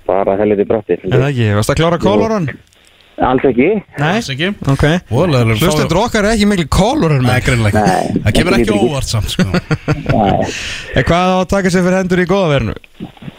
Bara 0.06 0.36
helviti 0.38 0.66
bratti. 0.70 0.98
Er 1.02 1.14
það 1.20 1.28
ekki, 1.32 1.52
varst 1.58 1.72
að 1.74 1.80
klára 1.82 1.98
kóloran? 2.02 2.50
Alls 3.26 3.46
ekki. 3.48 3.68
Nei, 3.96 4.10
Alls 4.18 4.28
ekki 4.34 4.50
ok 4.68 4.82
Hlustendur 5.56 6.02
okkar 6.02 6.26
er 6.28 6.34
ekki 6.34 6.48
miklu 6.52 6.66
kóloran 6.68 7.24
Nei, 7.24 7.38
greinlega 7.46 7.84
Það 8.26 8.34
kemur 8.36 8.56
ekki 8.58 8.76
óvart 8.76 9.08
samt 9.08 9.32
sko 9.32 9.46
Nei. 9.48 10.50
Er 11.00 11.08
hvað 11.08 11.32
á 11.32 11.38
að 11.40 11.46
taka 11.54 11.72
sér 11.72 11.86
fyrir 11.88 11.96
hendur 12.02 12.20
í 12.20 12.28
góðaverinu? 12.28 12.76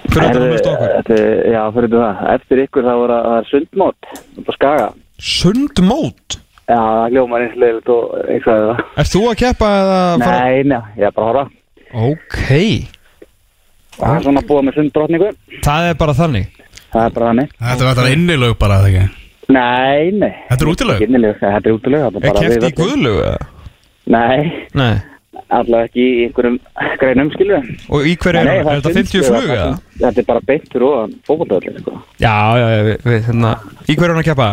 Fyrir 0.09 0.33
þetta 0.33 0.73
okkur 0.73 0.95
Þetta, 0.97 1.21
já, 1.53 1.61
fyrir 1.77 1.93
það. 1.93 2.25
Eftir 2.39 2.65
ykkur 2.65 2.89
þá 2.89 2.93
var 3.03 3.15
að- 3.19 3.29
það 3.29 3.37
er 3.43 3.51
sundmót 3.53 4.11
á 4.17 4.51
Skaga. 4.57 4.89
Sundmót? 5.21 6.39
Já, 6.67 6.81
það 6.81 7.07
hljómar 7.13 7.45
eins 7.45 7.61
leiligt 7.61 7.93
og 7.93 8.17
eitthvað 8.33 8.65
það. 8.65 8.85
Ert 9.05 9.13
þú 9.13 9.25
að 9.29 9.39
keppa 9.45 9.73
eða 9.85 10.01
fara? 10.25 10.41
Nei, 10.41 10.63
nei, 10.73 10.81
ég 10.97 11.07
er 11.11 11.17
bara 11.21 11.27
að 11.27 11.31
horfa. 11.31 11.45
Ok 12.09 12.41
Það 13.97 14.15
er 14.15 14.27
svona 14.27 14.43
að 14.43 14.49
búa 14.51 14.63
með 14.67 14.79
sunddrottningu. 14.81 15.33
Það 15.65 15.91
er 15.91 15.99
bara 16.01 16.17
þannig 16.21 16.63
Það 16.93 17.03
er 17.03 17.15
bara 17.17 17.31
þannig. 17.31 17.51
Þetta 17.61 17.87
var 17.89 17.99
þetta 17.99 18.15
innilög 18.15 18.55
bara, 18.61 18.79
eða 18.81 18.93
ekki? 18.93 19.25
Nei, 19.57 20.13
nei. 20.17 20.33
Þetta 20.49 20.65
er 20.65 20.71
útilög? 20.73 21.03
Innileg, 21.07 21.37
þetta 21.43 21.69
er 21.71 21.77
útileg. 21.77 22.07
þetta 22.07 22.23
Er 22.23 22.27
bara 22.27 22.45
keppt 22.47 22.57
í 22.57 22.57
við 22.57 22.67
öllum. 22.71 22.79
guðlugu 22.81 23.27
eða? 23.27 23.53
Nei, 24.07 24.65
Nei 24.79 24.95
allavega 25.53 25.87
ekki 25.87 26.05
í 26.05 26.23
einhverjum 26.27 26.57
greinum, 27.01 27.31
skilju. 27.35 27.59
Og 27.93 28.07
í 28.09 28.15
hverju 28.19 28.41
er 28.41 28.49
það? 28.49 28.71
Er 28.73 28.81
þetta 28.81 28.95
50 28.97 29.27
flug 29.27 29.51
eða? 29.57 29.67
Þetta 30.01 30.23
er 30.23 30.29
bara 30.31 30.45
beint 30.49 30.71
fyrir 30.73 30.87
ofan 30.89 31.13
fókvöldöðlega, 31.29 31.83
sko. 31.85 31.99
Já, 32.23 32.35
já, 32.61 32.67
já, 32.73 32.81
við, 32.89 32.97
við, 33.07 33.21
hérna 33.29 33.53
Í 33.87 33.95
hverju 33.95 34.09
er 34.09 34.15
hann 34.15 34.23
að 34.23 34.29
keppa? 34.31 34.49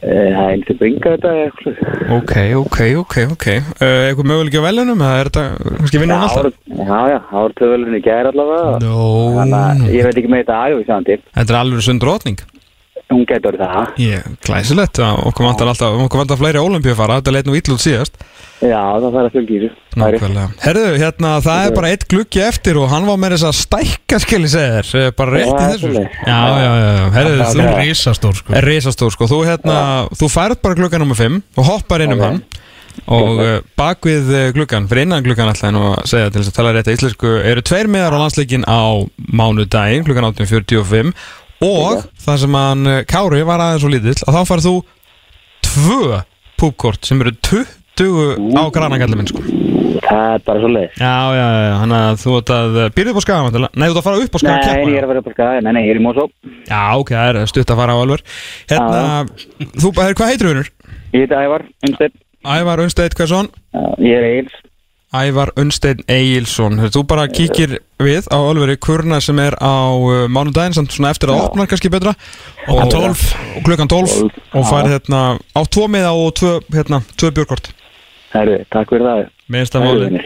Eh, 0.00 0.30
Það 0.32 0.44
er 0.44 0.52
einhver 0.54 0.76
bringa 0.80 1.10
þetta 1.14 1.32
eitthvað. 1.44 1.80
Ok, 2.16 2.32
ok, 2.60 2.78
ok, 3.02 3.16
ok 3.34 3.46
uh, 3.50 3.82
Eitthvað 4.08 4.28
möguleiki 4.30 4.62
á 4.62 4.64
velunum? 4.64 5.02
Eða 5.04 5.18
er 5.20 5.28
þetta, 5.30 5.44
kannski 5.80 6.00
vinnur 6.00 6.16
hann 6.16 6.30
alltaf? 6.30 6.56
já, 6.80 7.00
já, 7.12 7.18
það 7.30 7.52
töðvölinn 7.60 7.98
í 7.98 8.02
gæri 8.06 8.32
allavega. 8.32 8.78
Nó, 8.86 8.94
Þannig 9.36 9.58
að 9.60 9.92
ég 9.98 10.08
veit 10.08 10.20
ekki 10.22 10.32
með 10.32 10.42
þetta 10.44 10.60
aðjóð 10.64 10.80
í 10.80 10.88
saman 10.88 11.08
til. 11.10 11.18
Þetta 11.36 11.54
er 11.54 11.60
alveg 11.60 11.86
sund 11.90 12.08
rótning 12.08 12.40
Hún 13.10 13.24
getur 13.26 13.56
það. 13.58 13.88
Ég, 13.98 14.26
glæsilegt, 14.46 15.00
okkur 15.02 15.48
vantar 15.48 15.70
alltaf 15.72 15.96
okkur 16.04 16.22
vantar 16.22 16.38
fleiri 16.38 16.60
ólimpíufara, 16.62 17.18
þetta 17.18 17.34
leit 17.34 17.48
nú 17.48 17.56
illa 17.58 17.74
út 17.74 17.82
síðast. 17.82 18.20
Já, 18.60 18.76
það 18.76 19.06
þarf 19.06 19.20
að 19.24 19.34
fylgja 19.34 19.56
í 19.56 19.60
þessu. 19.64 19.80
Það 19.96 20.10
rétt. 20.12 20.20
Nákvæmlega. 20.20 20.48
Herðu, 20.62 20.86
hérna, 21.00 21.32
það 21.42 21.64
er 21.64 21.74
bara 21.78 21.90
eitt 21.90 22.06
gluggi 22.12 22.42
eftir 22.44 22.78
og 22.78 22.90
hann 22.92 23.08
var 23.08 23.18
með 23.18 23.34
þess 23.34 23.48
að 23.48 23.56
stækka 23.64 24.20
skilji 24.22 24.52
segir 24.52 24.90
eh, 25.00 25.10
bara 25.16 25.34
rétt 25.34 25.50
í 25.50 25.64
þessu 25.64 25.82
svoleiðis. 25.86 26.20
Já, 26.20 26.38
já, 26.38 26.68
já, 26.68 26.90
já, 26.90 27.04
herðu, 27.16 27.38
Þú 27.40 27.64
er 27.64 27.78
risastór 27.80 28.40
sko. 28.42 28.56
Er 28.60 28.68
risastór 28.70 29.16
sko, 29.16 29.30
þú 29.32 29.42
hérna, 29.48 29.78
þú 30.20 30.30
færð 30.36 30.62
bara 30.68 30.78
glugga 30.82 31.02
nummer 31.02 31.18
5 31.18 31.40
og 31.56 31.70
hoppar 31.72 32.04
inn 32.04 32.14
um 32.18 32.26
hann. 32.28 32.42
Og 33.10 33.38
uh, 33.40 33.50
bak 33.78 34.04
við 34.04 34.28
uh, 34.28 34.46
gluggan, 34.54 34.86
fyrir 34.90 35.06
innan 35.06 35.24
gluggan 35.24 35.48
alltaf 35.48 35.72
nú 35.72 35.82
að 35.94 36.02
segja 36.10 36.30
til 36.30 36.42
þess 36.42 36.52
að 36.52 36.56
tala 36.58 36.72
rétt 36.76 36.90
að 36.90 36.98
íslensku 36.98 37.30
eru 37.48 37.62
tveir 37.64 37.88
miðar 37.90 38.18
á 38.18 38.22
landsleikin 38.22 38.66
á 38.68 38.82
mánudaginn 39.30 40.04
klukkan 40.04 40.26
18.45 40.34 41.14
og 41.64 42.04
það 42.24 42.40
sem 42.44 42.56
hann 42.60 42.86
uh, 42.88 43.00
Kári 43.08 43.42
var 43.48 43.62
aðeins 43.64 43.84
og 43.86 43.92
lítill 43.94 44.16
að 44.26 44.38
þá 44.38 44.40
farið 44.48 44.68
þú 44.70 44.74
tvö 45.70 46.20
púpkort 46.60 47.08
sem 47.08 47.20
eru 47.24 47.34
20 47.46 47.76
á 48.56 48.62
granakallum 48.72 49.20
minn 49.20 49.28
sko 49.30 49.42
Það 50.00 50.32
er 50.34 50.40
bara 50.46 50.60
svo 50.62 50.68
leiðis. 50.72 50.94
Já, 50.98 51.16
já, 51.36 51.46
já, 51.60 51.72
hann 51.76 51.92
að 51.94 52.14
þú 52.22 52.32
ert 52.38 52.50
að 52.54 52.78
byrja 52.96 53.12
upp 53.12 53.18
á 53.20 53.24
skaga? 53.24 53.50
Nei, 53.60 53.84
þú 53.84 53.90
ert 53.90 53.98
að 54.00 54.06
fara 54.06 54.22
upp 54.24 54.34
á 54.34 54.40
skaga 54.40 54.70
Nei, 54.70 54.78
ég 54.80 54.96
er 54.96 55.04
að 55.04 55.10
vera 55.12 55.20
upp 55.20 55.28
á 55.28 55.32
skaga. 55.34 55.60
Nei, 55.60 55.70
nei, 55.76 55.80
ég 55.84 55.92
er 55.92 56.00
í 56.00 56.02
Mosó. 56.02 56.24
Já, 56.70 56.80
ok, 56.96 57.12
það 57.14 57.28
er 57.42 57.50
stutt 57.52 57.72
að 57.74 57.80
fara 57.82 57.94
á 57.94 57.98
alveg 58.00 58.24
Hérna, 58.72 59.02
þú, 59.76 59.92
hvað 59.92 60.32
heitir 60.32 60.50
vinnur? 60.50 60.70
Ég 61.12 61.26
heiti 61.26 61.38
Ævar, 61.44 61.66
Unnsteinn. 61.86 62.16
Ævar 62.56 62.82
Unnsteinn 62.86 63.16
Hversson 63.20 63.52
Já, 63.52 63.84
Ég 64.08 64.16
er 64.16 64.28
Eils. 64.30 64.56
Ævar 65.10 65.50
Unnsteinn 65.58 66.04
Egilson 66.06 66.78
Þú 66.94 67.02
bara 67.10 67.26
kíkir 67.30 67.80
við 68.00 68.28
á 68.30 68.38
alveg 68.38 68.78
kurna 68.82 69.18
sem 69.24 69.38
er 69.42 69.56
á 69.58 69.90
uh, 69.90 70.26
mánudaginn 70.30 70.76
samt 70.76 70.94
svona 70.94 71.10
eftir 71.10 71.32
að 71.32 71.42
opna 71.48 71.66
kannski 71.68 71.90
betra. 71.92 72.14
Og, 72.70 72.78
Klukkan 72.78 72.94
12. 72.94 73.24
og 73.58 73.66
klukkan 73.66 73.90
12 73.90 74.14
og 74.54 74.68
færið 74.70 74.94
hérna 74.94 75.20
á 75.36 75.60
tvo 75.66 75.88
miða 75.90 76.14
og 76.14 76.32
tvö, 76.38 76.54
hérna, 76.72 77.02
tvö 77.18 77.32
björkort. 77.36 77.72
Herru, 78.30 78.60
takk 78.70 78.94
fyrir 78.94 79.08
það. 79.08 79.24
Minnst 79.50 79.76
að 79.76 79.88
máli. 79.88 80.22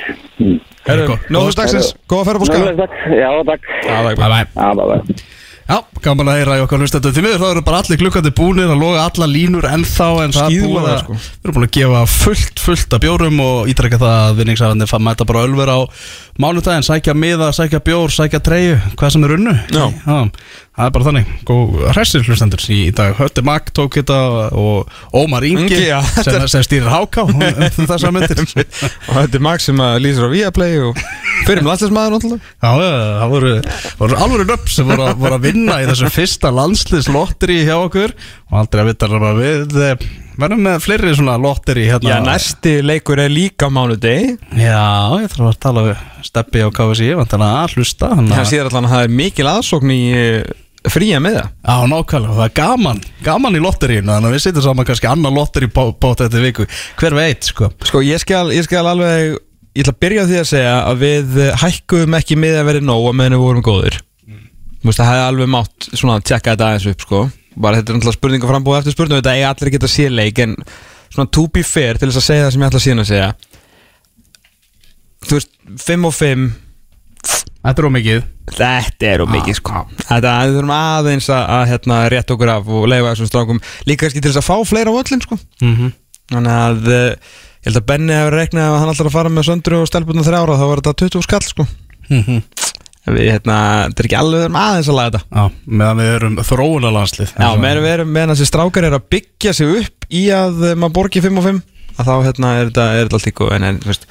Herru, 0.84 1.16
nóðust 1.32 1.62
dagsins, 1.62 1.94
góða 2.04 2.20
að 2.20 2.28
ferða 2.30 2.76
takk. 2.82 3.00
Já, 3.24 3.30
takk. 3.48 3.72
Bye 3.88 4.14
bye 4.20 5.24
Já, 5.64 5.78
gaman 6.04 6.28
að 6.28 6.38
heyra 6.40 6.56
í 6.58 6.62
okkar 6.66 6.82
hlustendur 6.84 7.14
Því 7.16 7.22
miður 7.24 7.40
þá 7.40 7.46
eru 7.48 7.62
bara 7.64 7.78
allir 7.80 8.00
klukkandi 8.02 8.32
búnir 8.36 8.68
að 8.68 8.82
loga 8.82 9.06
alla 9.08 9.28
línur 9.30 9.64
ennþá 9.64 10.08
en 10.26 10.34
það 10.36 10.44
er 10.44 10.52
Skíðloga, 10.52 10.90
að 10.90 10.98
sko. 11.00 11.16
Við 11.16 11.48
erum 11.48 11.56
búin 11.56 11.66
að 11.68 11.72
gefa 11.78 12.02
fullt, 12.14 12.64
fullt 12.66 12.96
af 12.98 13.04
bjórum 13.04 13.40
og 13.44 13.70
ítrekka 13.72 14.00
það 14.02 14.16
að 14.18 14.42
vinningsarandi 14.42 14.88
fann 14.90 15.06
mæta 15.06 15.28
bara 15.30 15.46
ölver 15.48 15.72
á 15.72 15.78
mánudaginn 16.40 16.82
sækja 16.86 17.14
miða, 17.14 17.52
sækja 17.54 17.78
bjór, 17.84 18.10
sækja 18.10 18.40
treyju 18.42 18.78
hvað 18.98 19.12
sem 19.14 19.26
er 19.26 19.34
unnu. 19.36 19.52
Já. 19.70 19.84
Það 20.74 20.88
er 20.88 20.92
bara 20.96 21.06
þannig, 21.06 21.28
góð 21.46 21.74
hressir 21.94 22.24
hlustendur. 22.26 22.62
Í, 22.74 22.78
dag 22.96 23.12
Hötti 23.14 23.44
Magg 23.46 23.68
tók 23.76 23.94
þetta 24.00 24.16
og 24.58 24.90
Ómar 25.14 25.46
Ingi, 25.46 25.68
Ingi, 25.68 25.84
já, 25.86 26.00
sem, 26.26 26.40
sem 26.50 26.64
stýrir 26.66 26.90
háká 26.90 27.22
um 27.28 27.36
myndir. 28.16 28.42
Og 29.12 29.20
er 29.20 29.44
Max 29.46 29.68
sem 29.70 29.78
lýsir 30.02 30.26
á 30.26 30.30
Viaplay 30.32 30.80
og 30.82 30.98
fyrir 31.44 31.62
um 31.62 31.70
landslæsmaður 31.70 32.18
það 33.20 33.36
voru, 33.36 33.54
voru 34.02 34.20
alveg 34.26 34.50
nöpp 34.50 34.74
sem 34.74 34.90
voru, 34.90 35.08
voru 35.22 35.38
að 35.38 35.46
vinna 35.46 35.78
í 35.84 35.88
þessu 35.92 36.10
fyrsta 36.16 36.50
landsliðslotteri 36.58 37.62
hjá 37.68 37.76
okkur. 37.78 38.18
Og 38.50 38.60
aldrei 38.64 38.82
að 38.82 38.90
vita 38.90 39.12
að 39.14 39.42
við 39.44 40.06
verðum 40.40 40.64
með 40.66 40.80
fleiri 40.84 41.14
svona 41.16 41.36
lotteri 41.40 41.86
hérna. 41.88 42.10
Já, 42.10 42.18
næsti 42.24 42.74
leikur 42.84 43.22
er 43.22 43.32
líka 43.32 43.70
mánudegi. 43.72 44.34
Já, 44.58 45.14
ég 45.22 45.30
þarf 45.32 45.48
að 45.50 45.62
tala 45.62 45.86
við 45.88 46.02
Steppi 46.24 46.64
á 46.64 46.68
KFC, 46.74 47.08
vantanlega 47.18 47.62
að 47.62 47.78
hlusta 47.78 48.10
hann 48.14 48.28
Það 48.32 48.42
að, 48.42 48.50
sér 48.50 48.68
allan 48.70 48.88
að 48.88 48.94
það 48.94 49.06
er 49.06 49.16
mikil 49.20 49.48
aðsókn 49.50 49.92
í 49.94 50.00
eh, 50.18 50.52
fría 50.90 51.20
með 51.22 51.38
það 51.38 51.48
Já, 51.50 51.88
nákvæmlega, 51.92 52.36
það 52.38 52.46
er 52.46 52.54
gaman 52.58 53.02
gaman 53.26 53.58
í 53.58 53.64
lotterínu, 53.64 54.10
þannig 54.10 54.30
að 54.30 54.36
við 54.36 54.44
sittum 54.46 54.64
saman 54.64 54.88
kannski 54.88 55.10
annar 55.10 55.36
lotteri 55.36 55.70
bót 55.74 56.22
þetta 56.22 56.44
viku, 56.44 56.68
hver 57.00 57.18
veit 57.18 57.50
sko. 57.50 57.70
Sko, 57.84 58.02
ég 58.06 58.22
skal, 58.24 58.46
ég 58.56 58.66
skal 58.66 58.86
alveg 58.88 59.36
Ég 59.74 59.82
ætla 59.82 59.90
að 59.90 60.02
byrja 60.04 60.22
á 60.22 60.28
því 60.30 60.36
að 60.38 60.44
segja 60.46 60.74
að 60.86 61.00
við 61.00 61.38
hækkuðum 61.58 62.14
ekki 62.14 62.36
með 62.38 62.60
að 62.60 62.68
verið 62.68 62.84
nóg 62.86 63.08
að 63.08 63.16
meðan 63.18 63.34
við 63.34 63.40
vorum 63.42 63.64
góðir. 63.66 63.96
Þú 64.30 64.86
veist, 64.86 65.00
það 65.00 65.08
hefði 65.08 65.24
alveg 65.24 65.48
mátt 65.50 65.86
svona 65.88 66.14
að 66.14 66.26
tjekka 66.28 66.52
þetta 66.52 66.68
aðeins 66.68 66.86
upp, 66.92 67.02
sko 67.02 67.22
Bara 67.54 67.80
þetta 67.80 67.92
er 67.92 67.98
náttúrulega 67.98 68.18
spurninga 68.18 68.50
frambúð 68.50 68.78
eftir 68.80 68.96
spurningu 68.96 69.20
Þetta 69.22 69.34
eiga 69.38 69.50
allir 69.52 69.70
að 69.70 69.76
geta 69.78 69.90
sér 69.90 70.14
leik 70.14 70.42
En 70.44 70.56
svona 71.08 71.30
to 71.30 71.46
be 71.52 71.62
fair 71.62 71.98
til 71.98 72.10
þess 72.10 72.22
að 72.22 72.28
segja 72.28 72.44
það 72.46 72.54
sem 72.54 72.64
ég 72.64 72.70
ætla 72.72 72.84
síðan 72.84 73.04
að 73.04 73.10
segja 73.12 73.32
Þú 75.24 75.38
veist, 75.38 75.52
5 75.86 76.08
og 76.10 76.14
5 76.18 76.46
Þetta 77.64 77.80
er 77.80 77.88
ómikið 77.88 78.22
Þetta 78.52 79.08
er 79.08 79.22
of 79.24 79.30
mikið 79.32 79.56
sko. 79.56 79.84
Þetta 80.04 80.32
við 80.44 80.58
þurfum 80.58 80.72
aðeins 80.76 81.28
að, 81.32 81.44
að 81.54 81.62
hérna, 81.70 82.00
rétt 82.12 82.32
okkur 82.34 82.50
af 82.52 82.68
og 82.68 82.84
leifa 82.92 83.14
þessum 83.14 83.30
strákum 83.30 83.60
líka 83.88 84.04
kannski 84.04 84.20
til 84.20 84.32
þess 84.32 84.42
að 84.42 84.48
fá 84.50 84.68
fleira 84.68 84.92
á 84.92 85.00
öllin 85.00 85.24
sko. 85.24 85.38
Mm 85.62 85.74
-hmm. 85.78 85.94
Þannig 86.34 86.58
að 86.60 86.90
eh, 86.92 87.08
ég 87.64 87.70
held 87.70 87.80
að 87.80 87.86
Benni 87.88 88.18
hefur 88.18 88.36
reiknað 88.36 88.68
að 88.68 88.78
hann 88.78 88.92
alltaf 88.92 89.08
að 89.08 89.16
fara 89.16 89.32
með 89.32 89.48
söndru 89.48 89.80
og 89.80 89.88
stelpunum 89.88 90.26
þrjára 90.26 90.58
þá 90.60 90.66
var 90.68 90.82
þetta 90.82 90.94
20 91.04 91.24
skall 91.24 91.46
sko. 91.48 91.66
En 92.10 92.42
Við, 93.04 93.26
hérna, 93.34 93.56
þetta 93.90 94.00
er 94.00 94.06
ekki 94.08 94.16
alveg 94.16 94.38
við 94.38 94.44
þurfum 94.46 94.60
aðeins 94.62 94.88
að 94.88 94.96
laga 94.96 95.10
þetta. 95.12 95.26
Já, 95.36 95.58
meðan 95.80 95.98
við 96.00 96.10
erum 96.14 96.36
þróunalandslið 96.48 97.32
Já, 97.36 97.48
meðan 97.60 97.82
við 97.84 97.92
erum, 97.98 98.12
meðan 98.16 98.32
þessi 98.32 98.46
strákar 98.48 98.86
er 98.88 98.96
að 98.96 99.04
byggja 99.12 99.52
sig 99.58 99.72
upp 99.82 100.06
í 100.08 100.22
að 100.32 100.62
eh, 100.70 100.76
maður 100.80 100.94
borgi 100.96 101.20
5 101.24 101.40
og 101.42 101.44
5 101.50 101.60
að 101.94 102.08
þá 102.08 102.14
hérna 102.24 102.52
er 102.58 102.70
þetta, 102.70 102.86
er 102.94 103.04
þetta 103.04 103.18
allt 103.20 103.28
ykkur 103.30 103.52
en, 103.54 103.66
en 103.68 103.76
þú 103.82 103.90
veist, 103.92 104.06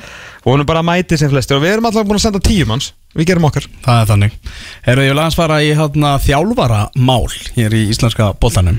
vonum 0.46 0.68
bara 0.70 0.84
að 0.84 0.88
mæti 0.88 1.18
sem 1.20 1.32
flestir. 1.34 1.58
Og 1.58 1.64
við 1.66 1.74
erum 1.74 1.88
alltaf 1.90 2.06
búin 2.08 2.20
að 2.20 2.24
senda 2.28 2.42
tíum 2.46 2.70
manns. 2.72 2.92
Við 3.18 3.28
gerum 3.32 3.48
okkar. 3.50 3.66
Það 3.84 4.00
er 4.04 4.08
þannig. 4.14 4.38
Herru, 4.86 5.04
ég 5.04 5.12
vil 5.12 5.20
aðeins 5.20 5.40
fara 5.42 5.58
í 5.66 5.74
hérna, 5.76 6.14
þjálfara 6.24 6.80
mál 7.10 7.28
hér 7.58 7.76
í 7.76 7.82
íslenska 7.92 8.30
boltanum. 8.40 8.78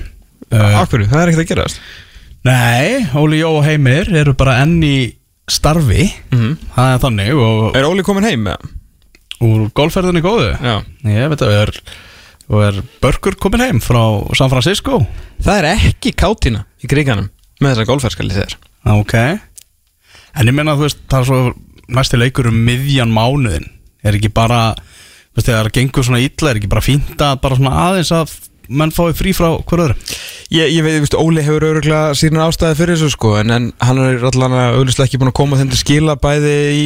Uh, 0.48 0.78
Af 0.80 0.88
hverju, 0.94 1.10
það 1.10 1.20
er 1.20 1.32
ekkert 1.34 1.44
að 1.44 1.50
gerast. 1.52 1.82
Nei, 2.48 3.04
Óli 3.18 3.42
Jó 3.42 3.50
og 3.58 3.66
Heimir 3.66 4.08
eru 4.22 4.34
bara 4.38 4.56
enn 4.62 4.78
í 4.84 4.96
starfi. 5.50 6.08
Mhm. 6.32 6.56
Það 6.78 6.94
er 6.94 7.04
þannig 7.04 7.44
og 7.44 7.76
Er 7.76 7.90
Óli 7.90 8.04
komin 8.06 8.24
heim 8.28 8.48
með? 8.48 8.72
Úr 9.43 9.68
golfferðinni 9.76 10.22
góðu? 10.24 10.53
Já. 10.55 10.76
Ég 11.11 11.32
veit 11.32 11.45
að 11.47 11.55
er, 11.59 11.72
og 12.51 12.66
er 12.68 12.80
Börkur 13.03 13.39
komin 13.41 13.64
heim 13.64 13.80
frá 13.82 14.03
San 14.39 14.53
Francisco. 14.53 15.03
Það 15.43 15.61
er 15.61 15.70
ekki 15.74 16.14
kátina 16.14 16.64
í 16.82 16.91
kriganum 16.91 17.30
með 17.62 17.74
þessa 17.74 17.89
golfferskali 17.91 18.35
þeir 18.35 18.57
Ok. 18.95 19.14
En 20.35 20.49
ég 20.51 20.55
meina 20.55 20.74
þú 20.76 20.87
veist, 20.87 21.05
það 21.11 21.20
er 21.22 21.28
svo 21.30 21.39
næsti 21.95 22.20
leikur 22.20 22.51
um 22.51 22.59
miðjan 22.66 23.12
mánuðin 23.12 23.70
Er 24.05 24.16
ekki 24.18 24.30
bara, 24.35 24.74
þú 24.74 25.39
veist, 25.39 25.49
þegar 25.49 25.68
það 25.68 25.76
gengur 25.78 26.07
svona 26.09 26.24
illa 26.24 26.51
Er 26.51 26.61
ekki 26.61 26.72
bara 26.72 26.85
fínt 26.85 27.24
að 27.24 27.39
bara 27.45 27.59
svona 27.59 27.76
aðeins 27.87 28.12
að 28.14 28.35
menn 28.64 28.93
fái 28.95 29.12
frí 29.16 29.35
frá 29.37 29.51
hver 29.68 29.85
öðru? 29.87 29.97
Ég, 30.55 30.70
ég 30.72 30.85
veit, 30.85 30.99
viðst, 31.03 31.16
Óli 31.18 31.45
hefur 31.45 31.66
öruglega 31.68 32.14
síðan 32.16 32.45
ástæði 32.47 32.78
fyrir 32.78 32.99
þessu 32.99 33.14
sko 33.14 33.35
en, 33.41 33.53
en 33.53 33.70
hann 33.85 34.01
er 34.01 34.26
allan 34.30 34.57
að 34.57 34.78
auðvitað 34.78 35.07
ekki 35.07 35.20
búin 35.20 35.32
að 35.32 35.39
koma 35.41 35.61
til 35.61 35.80
skila 35.80 36.16
bæði 36.20 36.55
í, 36.72 36.85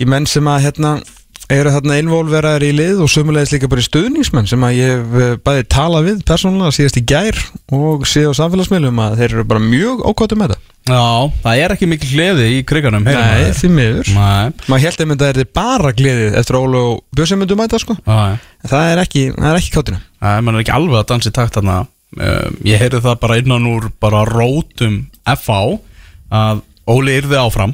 í 0.00 0.08
menn 0.10 0.28
sem 0.28 0.48
að 0.50 0.66
hérna 0.68 0.94
eru 1.52 1.72
þarna 1.74 1.96
involveraðir 2.00 2.64
í 2.70 2.74
lið 2.78 3.00
og 3.04 3.10
sömulegis 3.12 3.52
líka 3.52 3.68
bara 3.68 3.82
í 3.82 3.86
stuðningsmenn 3.86 4.46
sem 4.48 4.62
að 4.64 4.76
ég 4.78 4.92
hef 4.94 5.16
eh, 5.20 5.34
bæði 5.44 5.64
talað 5.74 6.06
við 6.08 6.22
persónulega 6.30 6.76
síðast 6.76 7.00
í 7.00 7.04
gær 7.10 7.40
og 7.76 8.06
síðan 8.08 8.32
á 8.32 8.40
samfélagsmiðlum 8.40 9.02
að 9.04 9.18
þeir 9.20 9.28
eru 9.34 9.46
bara 9.50 9.64
mjög 9.64 10.04
ókvæmdu 10.08 10.38
með 10.40 10.54
það. 10.54 10.70
Já, 10.84 11.02
það 11.44 11.60
er 11.64 11.74
ekki 11.74 11.88
mikil 11.88 12.10
gleði 12.12 12.48
í 12.52 12.58
kriganum 12.68 13.06
Nei, 13.08 13.52
því 13.56 13.70
miður. 13.72 14.10
Nei, 14.16 14.52
maður 14.68 14.84
held 14.84 15.04
einmitt 15.04 15.22
að 15.24 15.30
það 15.30 15.42
er 15.44 15.52
bara 15.60 15.92
gleðið 15.96 16.38
eftir 16.40 16.58
Óli 16.60 16.80
og 16.80 16.98
Bjössi 17.16 17.38
myndu 17.40 17.56
mæta 17.60 17.80
sko. 17.80 17.96
En 18.04 18.68
það 18.68 18.90
er 18.90 19.02
ekki, 19.04 19.24
það 19.36 19.50
er 19.52 19.62
ekki 19.62 19.84
Nei, 19.94 20.36
mann 20.44 20.54
er 20.54 20.64
ekki 20.64 20.76
alveg 20.76 21.00
að 21.00 21.08
dansa 21.12 21.32
í 21.32 21.36
takt 21.36 21.56
þarna. 21.58 21.78
Um, 22.14 22.60
Ég 22.68 22.78
heyrði 22.78 23.00
það 23.02 23.16
bara 23.24 23.38
innan 23.40 23.64
úr 23.66 23.88
bara 24.00 24.22
rótum 24.28 25.00
FH 25.24 25.56
að 26.34 26.60
Óli 26.92 27.16
yrði 27.18 27.40
áfram 27.40 27.72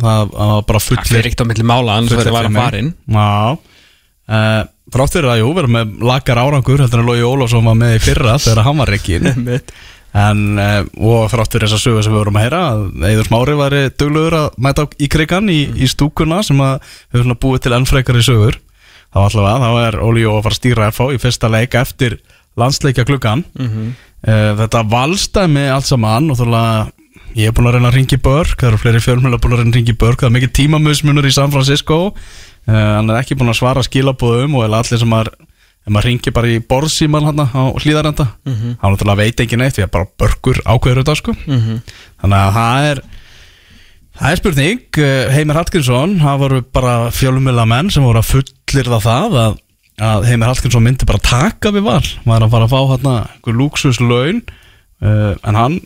Það 0.00 0.34
var 0.34 0.62
bara 0.68 0.80
Það 0.80 0.86
fullir 0.88 1.10
fyrir 1.10 1.28
ekkert 1.30 1.44
á 1.44 1.50
milli 1.50 1.66
mála 1.70 1.98
annars 1.98 2.18
verður 2.18 2.36
var 2.36 2.48
að 2.48 2.58
farin. 2.58 2.92
Já. 3.14 3.58
Uh, 4.24 4.62
Þrátt 4.94 5.16
fyrir 5.16 5.30
að 5.32 5.40
jú, 5.40 5.50
verður 5.56 5.72
með 5.74 5.92
lagar 6.04 6.38
árangur 6.42 6.82
heldur 6.84 7.00
en 7.00 7.08
Lógi 7.08 7.24
Ólafsson 7.24 7.64
var 7.66 7.76
með 7.80 7.94
í 7.96 8.00
fyrra 8.04 8.34
þegar 8.40 8.66
hann 8.66 8.80
var 8.82 8.90
reikin 8.92 9.28
en, 10.24 10.42
uh, 10.60 10.82
og 11.00 11.30
þrátt 11.32 11.56
fyrir 11.56 11.66
þessa 11.66 11.80
sögu 11.82 12.04
sem 12.04 12.12
við 12.12 12.20
vorum 12.20 12.38
að 12.38 12.44
heyra 12.44 12.60
að 12.68 12.84
Eður 13.08 13.28
Smári 13.30 13.56
væri 13.58 13.80
duglegur 13.98 14.36
að 14.38 14.60
mæta 14.66 14.86
í 15.00 15.08
krigan 15.10 15.50
í, 15.50 15.58
í 15.74 15.88
stúkuna 15.90 16.42
sem 16.46 16.60
að 16.62 16.84
hefur 17.16 17.38
búið 17.46 17.64
til 17.64 17.74
ennfrekari 17.78 18.24
sögur. 18.24 18.60
Þá 19.14 19.20
allavega, 19.24 19.58
þá 19.64 19.86
er 19.88 19.98
Óli 20.04 20.24
Jó 20.24 20.34
að 20.36 20.44
fara 20.46 20.54
að 20.54 20.60
stýra 20.60 20.90
FH 20.92 21.08
í 21.14 21.20
fyrsta 21.22 21.50
leik 21.50 21.76
eftir 21.80 22.18
landsleikja 22.60 23.06
klukkan 23.08 23.44
uh, 23.58 24.52
þetta 24.60 24.84
valstæmi 24.90 25.64
allt 25.74 25.88
saman 25.88 26.30
og 26.30 26.38
þúlega 26.38 26.84
ég 27.34 27.50
er 27.50 27.54
búin 27.54 27.66
að 27.68 27.76
reyna 27.78 27.90
að 27.90 27.96
ringi 27.98 28.18
börk 28.22 28.60
það 28.60 28.68
eru 28.68 28.80
fleiri 28.82 29.02
fjölmjöla 29.02 29.40
búin 29.42 29.56
að 29.56 29.62
reyna 29.62 29.72
að 29.72 29.78
ringi 29.80 29.96
börk 29.98 30.22
það 30.22 30.28
er 30.28 30.34
mikið 30.36 30.52
tímamusmunur 30.58 31.26
í 31.26 31.32
San 31.34 31.50
Francisco. 31.54 31.98
Uh, 32.64 32.74
hann 32.74 33.10
er 33.10 33.18
ekki 33.20 33.36
búin 33.38 33.50
að 33.52 33.58
svara 33.58 33.82
skilabóðum 33.84 34.54
og 34.58 34.66
eða 34.68 34.80
allir 34.84 35.02
sem 35.02 35.16
að 35.18 35.32
ef 35.34 35.92
maður 35.92 36.08
ringi 36.08 36.32
bara 36.32 36.48
í 36.48 36.60
borðsíman 36.64 37.26
hann 37.28 37.42
á 37.44 37.62
hlýðarenda 37.76 38.24
hann 38.80 38.94
náttúrulega 38.94 39.18
veit 39.20 39.42
ekki 39.44 39.58
neitt 39.60 39.76
við 39.76 39.84
erum 39.84 39.92
bara 39.98 40.08
börkur 40.22 40.60
ákveður 40.64 41.02
þetta 41.02 41.16
sko. 41.20 41.34
Þannig 42.22 42.38
að 42.38 42.54
það 42.54 42.88
er 42.92 43.02
það 44.14 44.30
er 44.30 44.40
spurning. 44.40 44.84
Uh, 44.96 45.34
Heimir 45.34 45.58
Hallgrímsson 45.58 46.18
það 46.22 46.42
voru 46.44 46.62
bara 46.78 46.94
fjölmjöla 47.12 47.66
menn 47.68 47.90
sem 47.90 48.06
voru 48.06 48.22
að 48.22 48.30
fullir 48.30 48.92
það 48.94 49.38
að, 49.42 49.58
að 50.00 50.28
Heimir 50.30 50.52
Hallgrímsson 50.52 50.86
myndi 50.86 51.10
bara 51.10 51.18
taka 51.18 51.74
við 51.74 51.88
val. 51.90 52.04
Var 52.24 52.46
að 52.46 52.54
fara 52.54 52.70
að 52.70 52.76
fá 52.76 52.80
hann 52.94 53.10
einhver 53.18 53.58
lúksuslaun 53.58 54.40
uh, 55.02 55.34
en 55.42 55.58
hann 55.58 55.82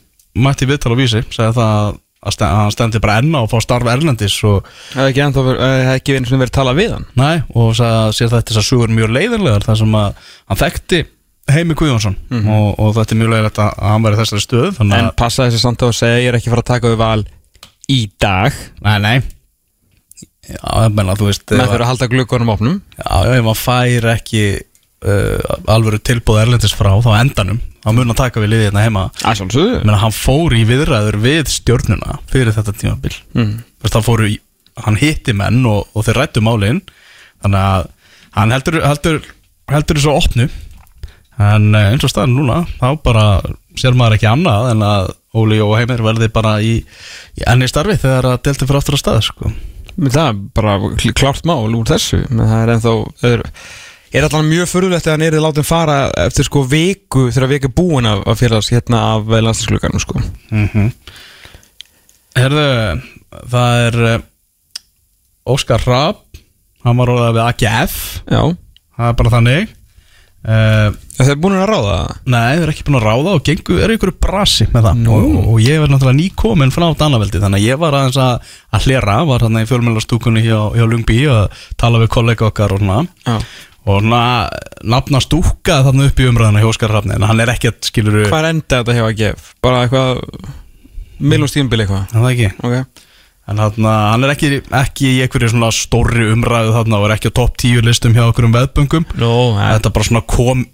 mætti 0.46 0.68
viðtal 0.70 0.94
á 0.94 1.00
vísi 1.00 1.22
segja 1.34 1.52
það 1.56 1.72
að, 1.74 1.98
að 2.28 2.40
að 2.48 2.56
hann 2.58 2.72
stendi 2.74 3.00
bara 3.04 3.18
enna 3.22 3.42
og 3.44 3.50
fá 3.52 3.58
starf 3.64 3.90
erlendis 3.92 4.38
og, 4.48 4.66
Það 4.92 4.98
hefði 5.02 5.12
ekki 5.12 5.22
ennþá 5.26 5.44
verið, 5.48 5.60
það 5.62 5.76
hefði 5.88 6.00
ekki 6.00 6.16
einu 6.18 6.30
sinni 6.30 6.42
verið 6.44 6.56
talað 6.58 6.80
við 6.82 6.90
hann? 6.96 7.06
Næ, 7.20 7.28
og 7.54 7.70
sagði 7.78 8.00
að 8.02 8.16
sér 8.18 8.32
þetta 8.34 8.52
þessar 8.52 8.66
sugur 8.72 8.94
mjög 8.98 9.14
leiðinlegar 9.18 9.66
þar 9.68 9.80
sem 9.84 9.96
að 10.02 10.26
hann 10.50 10.60
þekkti 10.64 11.00
Heimi 11.48 11.72
Guðjónsson. 11.80 12.16
Og, 12.52 12.66
og 12.76 12.90
þetta 12.98 13.14
er 13.14 13.18
mjög 13.22 13.30
leiðilegt 13.32 13.58
að 13.64 13.70
að 13.80 13.92
hann 13.94 14.02
væri 14.04 14.16
í 14.18 14.20
þessari 14.20 14.42
stöð 14.44 14.66
þannig 14.76 14.98
En 14.98 15.06
að, 15.08 15.14
passa 15.16 15.46
þessi 15.46 15.60
samt 15.62 15.80
á 15.80 15.86
að 15.88 15.94
segja 15.96 16.18
ég 16.20 16.28
er 16.28 16.36
ekki 16.36 16.50
fara 16.52 16.60
að 16.66 16.70
taka 16.74 16.90
við 16.92 16.98
val 17.00 17.22
í 17.88 18.00
dag. 18.20 18.58
Nei, 18.84 18.96
nei. 19.00 19.14
Já, 20.48 20.60
ég 20.84 20.92
menna, 20.96 21.14
þú 21.16 21.28
veist 21.28 21.44
með 21.52 21.62
ef- 21.64 21.70
fyrir 21.72 21.84
að 21.84 21.90
halda 21.92 22.08
glukkunum 22.12 22.52
opnum. 22.54 22.76
Já, 22.96 23.08
já, 23.28 23.32
ef 23.38 23.44
maður 23.46 23.60
fær 23.62 24.06
ekki 24.14 24.42
uh, 24.58 25.56
alvöru 25.74 26.00
tilbúð 26.08 26.40
erlendis 26.42 26.72
frá 26.76 26.90
þá 27.04 27.08
á 27.12 27.20
endanum, 27.20 27.58
þá 27.88 27.94
mun 27.96 28.12
að 28.12 28.18
taka 28.20 28.42
við 28.44 28.50
liðið 28.52 28.66
hérna 28.68 28.84
heima. 28.84 29.04
Að 29.24 29.40
Ég 29.80 29.86
meina, 29.88 29.98
hann 30.04 30.12
fór 30.14 30.54
í 30.58 30.62
viðræður 30.68 31.16
við 31.24 31.48
stjórnuna 31.54 32.18
fyrir 32.28 32.52
þetta 32.54 32.74
tímabil. 32.76 33.14
Mm. 33.34 33.54
Hann 33.88 34.04
fóru 34.06 34.28
hann 34.84 34.98
hitti 35.00 35.32
menn 35.34 35.64
og, 35.66 35.88
og 35.96 36.04
þeir 36.06 36.20
rættu 36.20 36.42
málin. 36.44 36.82
Þannig 37.42 37.64
að 37.64 37.88
hann 38.36 38.52
heldur 38.54 38.76
heldur, 38.84 39.20
heldur 39.72 39.98
þessu 39.98 40.12
opnu. 40.14 40.48
En 41.38 41.70
eh, 41.78 41.92
eins 41.94 42.04
og 42.04 42.10
staðin 42.12 42.34
núna 42.36 42.60
þá 42.80 42.88
bara 43.04 43.24
sér 43.78 43.94
maður 43.96 44.16
ekki 44.18 44.28
annað 44.30 44.72
en 44.74 44.84
að 44.86 45.10
Óli 45.38 45.58
og 45.62 45.74
Heimir 45.78 46.00
verði 46.02 46.26
bara 46.34 46.56
í, 46.64 46.78
í 47.38 47.42
enni 47.46 47.66
starfi 47.70 47.98
þegar 48.00 48.26
að 48.32 48.38
delta 48.48 48.66
fyrir 48.66 48.78
aftur 48.80 48.96
á 48.96 49.00
stað 49.02 49.18
sko. 49.28 49.50
Það 49.98 50.24
er 50.24 50.38
bara 50.56 50.72
kl- 50.98 51.14
klárt 51.18 51.46
mál 51.46 51.68
úr 51.76 51.86
þessu. 51.86 52.22
Men 52.30 52.48
það 52.48 52.62
er 52.64 52.72
ennþá 52.74 52.94
er, 53.28 53.42
er 54.12 54.26
allan 54.26 54.48
mjög 54.48 54.70
förðulegt 54.70 55.08
að 55.08 55.16
hann 55.16 55.26
er 55.26 55.38
látin 55.42 55.66
fara 55.66 55.98
eftir 56.26 56.48
sko 56.48 56.64
viku 56.68 57.28
þegar 57.28 57.52
viku 57.54 57.70
er 57.70 57.76
búin 57.76 58.08
af, 58.08 58.24
af 58.28 58.40
félags 58.40 58.70
hérna 58.72 59.02
af 59.14 59.28
landslagsklukkanum 59.28 60.04
sko? 60.04 60.22
Mm 60.54 60.92
Herðu, 62.38 63.00
það 63.50 63.80
er 63.88 63.96
uh, 64.06 64.20
Óskar 65.50 65.82
Rapp 65.88 66.38
hann 66.86 67.00
var 67.00 67.10
orðað 67.10 67.34
við 67.34 67.44
AGF 67.48 67.98
Já, 68.28 68.42
það 68.96 69.10
er 69.10 69.18
bara 69.18 69.32
þannig. 69.34 69.74
Uh, 70.38 70.94
það 71.16 71.30
er 71.32 71.38
búin 71.42 71.56
að 71.58 71.64
ráða? 71.66 71.94
Það 72.06 72.28
Nei, 72.30 72.42
þeir 72.46 72.62
eru 72.62 72.72
ekki 72.72 72.84
búin 72.86 72.98
að 73.00 73.06
ráða 73.08 73.32
og 73.34 73.40
gengu, 73.48 73.78
eru 73.82 73.96
ykkur 73.98 74.12
brasi 74.22 74.68
með 74.70 74.86
það. 74.86 75.00
Nú. 75.02 75.16
og, 75.16 75.38
og 75.52 75.58
ég 75.64 75.82
var 75.82 75.90
náttúrulega 75.90 76.18
nýkomin 76.20 76.72
frá 76.72 76.86
Danaveldi 77.00 77.42
þannig 77.42 77.64
að 77.64 77.66
ég 77.66 77.80
var 77.82 77.96
aðeins 77.98 78.20
að, 78.22 78.52
að 78.78 78.86
hlera 78.86 79.16
var 79.28 79.44
hann 79.48 79.58
í 79.58 79.66
fjölmjölastúkunni 79.68 80.44
hjá, 80.46 80.60
hjá 80.78 80.84
Lungby 80.86 81.18
að 81.34 81.64
tala 81.80 82.04
við 82.04 82.12
kollega 82.14 82.48
okkar 82.52 82.76
og 82.76 82.84
svona. 82.84 83.00
Og 83.88 84.02
svona 84.04 84.22
nafna 84.84 85.20
stúka 85.24 85.80
þarna 85.86 86.08
upp 86.10 86.20
í 86.20 86.28
umræðina 86.28 86.62
hjá 86.62 86.70
Óskar 86.70 86.92
Rafni 86.92 87.16
en 87.16 87.26
hann 87.26 87.42
er 87.42 87.52
ekkert, 87.54 87.80
skilur 87.88 88.26
Hvað 88.28 88.40
er 88.42 88.50
enda 88.52 88.80
þetta 88.80 88.96
hjá 88.98 89.04
að 89.06 89.20
gef? 89.22 89.52
Bara 89.64 89.84
eitthvað 89.86 90.24
Milum 91.18 91.50
stímbil 91.50 91.82
eitthvað? 91.82 92.10
Það 92.12 92.30
ekki? 92.30 92.48
Okay. 92.62 93.06
En 93.48 93.60
þarna, 93.62 93.92
hann 94.12 94.26
er 94.26 94.32
ekki, 94.34 94.50
ekki 94.76 95.06
í 95.08 95.20
einhverju 95.24 95.54
svona 95.54 95.70
stóri 95.74 96.26
umræðu 96.34 96.74
þarna 96.74 96.98
og 97.00 97.06
er 97.08 97.14
ekki 97.16 97.32
á 97.32 97.38
topp 97.38 97.56
10 97.62 97.86
listum 97.86 98.14
hjá 98.14 98.26
okkur 98.26 98.46
um 98.46 98.54
veðböngum. 98.54 99.06
Nó, 99.18 99.30
Þetta 99.56 99.92
bara 99.94 100.08
svona 100.08 100.22
kom 100.28 100.66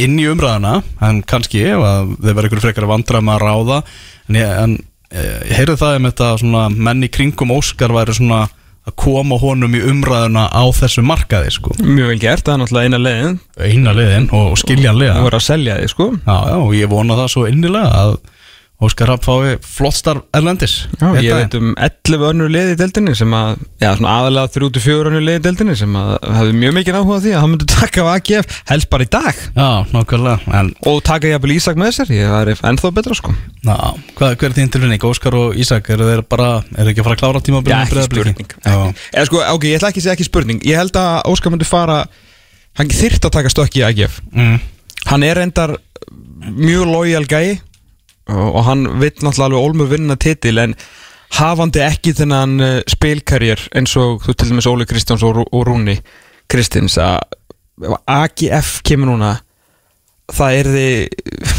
inn 0.00 0.16
í 0.18 0.24
umræðuna 0.30 0.78
en 1.04 1.20
kannski 1.28 1.62
að 1.76 2.14
þeir 2.16 2.32
verður 2.32 2.48
einhverju 2.48 2.64
frekar 2.64 2.88
vandræð 2.88 3.26
með 3.28 3.36
að 3.36 3.44
ráða. 3.44 3.78
En 4.26 4.40
ég, 4.40 4.54
en, 4.64 4.76
eh, 5.12 5.36
ég 5.52 5.60
heyrði 5.60 5.78
það 5.84 5.98
um 5.98 6.08
þetta 6.08 6.30
svona 6.42 6.64
menn 6.88 7.04
í 7.04 7.12
kringum 7.12 7.54
Óskar 7.54 7.94
væri 7.94 8.16
svona 8.16 8.46
að 8.88 8.94
koma 8.98 9.38
honum 9.38 9.74
í 9.78 9.82
umræðuna 9.86 10.48
á 10.50 10.64
þessu 10.74 11.04
markaði 11.06 11.52
sko. 11.54 11.74
Mjög 11.82 12.12
vel 12.12 12.20
gert, 12.22 12.44
það 12.46 12.54
er 12.54 12.62
náttúrulega 12.62 12.90
eina 12.90 13.00
leiðin. 13.02 13.36
Eina 13.62 13.94
liðin 13.94 14.28
og, 14.34 14.56
skiljanlega. 14.58 15.18
Þú 15.18 15.26
verður 15.28 15.38
að 15.38 15.46
selja 15.46 15.78
þig 15.78 15.92
sko. 15.92 16.08
Já, 16.18 16.36
já, 16.50 16.56
og 16.58 16.72
ég 16.78 16.90
vona 16.90 17.18
það 17.20 17.30
svo 17.36 17.44
innilega 17.50 17.92
að 18.02 18.16
Óskar 18.82 19.06
Rapp 19.12 19.22
fái 19.22 19.56
flott 19.62 19.94
starf 19.94 20.24
erlendis. 20.34 20.72
Já, 20.98 21.06
ég 21.22 21.36
veit 21.38 21.54
um 21.54 21.68
11 21.78 22.24
önnur 22.32 22.50
liði 22.50 22.72
í 22.74 22.78
deildinni 22.80 23.12
sem 23.14 23.34
að, 23.36 23.60
já, 23.78 23.92
svona 23.98 24.14
aðalega 24.18 24.50
3-4 24.56 25.10
önnur 25.12 25.22
liði 25.22 25.38
í 25.38 25.44
deildinni 25.44 25.76
sem 25.78 25.98
að 26.00 26.10
hafði 26.38 26.56
mjög 26.58 26.74
mikið 26.78 26.98
áhuga 26.98 27.18
því 27.22 27.34
að 27.36 27.44
hann 27.44 27.52
myndi 27.54 27.68
taka 27.76 28.02
af 28.02 28.10
AGF 28.16 28.56
helst 28.72 28.90
bara 28.90 29.06
í 29.06 29.10
dag. 29.14 29.42
Já, 29.54 29.68
nákvæmlega 29.94 30.56
en 30.58 30.72
og 30.90 30.98
taka 31.06 31.30
jafnvel 31.30 31.54
Ísak 31.54 31.78
með 31.78 31.94
sér, 32.00 32.12
ég 32.16 32.34
væri 32.34 32.56
ennþá 32.72 32.92
betra 32.98 33.18
sko. 33.18 33.36
Já, 33.62 33.76
hvað, 34.18 34.36
hver 34.42 34.50
er 34.50 34.58
þín 34.58 34.74
tilfinning? 34.74 35.06
Óskar 35.12 35.38
og 35.38 35.54
Ísak, 35.62 35.92
eru 35.94 36.10
þeir 36.10 36.26
bara, 36.26 36.50
eru 36.74 36.90
ekki 36.90 37.04
að 37.04 37.08
fara 37.10 37.18
að 37.18 37.22
klára 37.22 37.44
tímabilið 37.46 37.78
Já, 37.78 37.86
ekki. 37.86 38.08
Spurning 38.10 38.54
Eða 39.12 39.26
sko, 39.30 39.42
ok, 39.54 39.68
ég 39.70 39.78
ætla 39.78 39.92
ekki 39.92 40.02
að 40.02 40.06
segja 40.08 40.16
ekki 40.18 40.26
spurning. 40.26 40.62
Ég 40.66 40.80
held 40.80 40.98
að 40.98 41.30
Óskar 41.30 41.54
myndi 41.54 41.68
fara 41.68 42.02
Hann 42.78 42.88
þyrft 42.88 43.26
að 43.28 43.34
taka 43.36 43.52
stökki 43.52 43.82
í 43.82 43.84
AGF 43.86 44.18
mm, 44.32 44.56
Hann 45.10 45.26
er 45.26 45.38
reyndar 45.38 45.74
mjög 46.56 46.88
lojal 46.88 47.26
gæi 47.28 47.60
og, 48.32 48.60
hann 48.66 48.86
vill 49.00 49.14
náttúrulega 49.20 49.48
alveg 49.48 49.66
ólmur 49.66 49.90
vinna 49.92 50.16
titil 50.20 50.60
en 50.62 50.74
hafandi 51.38 51.82
ekki 51.84 52.14
þennan 52.18 52.56
uh, 52.60 52.72
spilkarjér 52.90 53.68
eins 53.78 53.94
og 54.00 54.24
þú 54.26 54.34
til 54.36 54.50
dæmis 54.52 54.68
Óli 54.70 54.88
Kristjáns 54.88 55.24
og, 55.26 55.44
og 55.44 55.66
Rúni 55.68 55.98
Kristins 56.50 56.98
að 57.00 57.20
AGF 58.06 58.80
kemur 58.86 59.14
núna 59.14 59.36
það 60.32 60.58
er 60.58 60.72
þið 60.74 61.54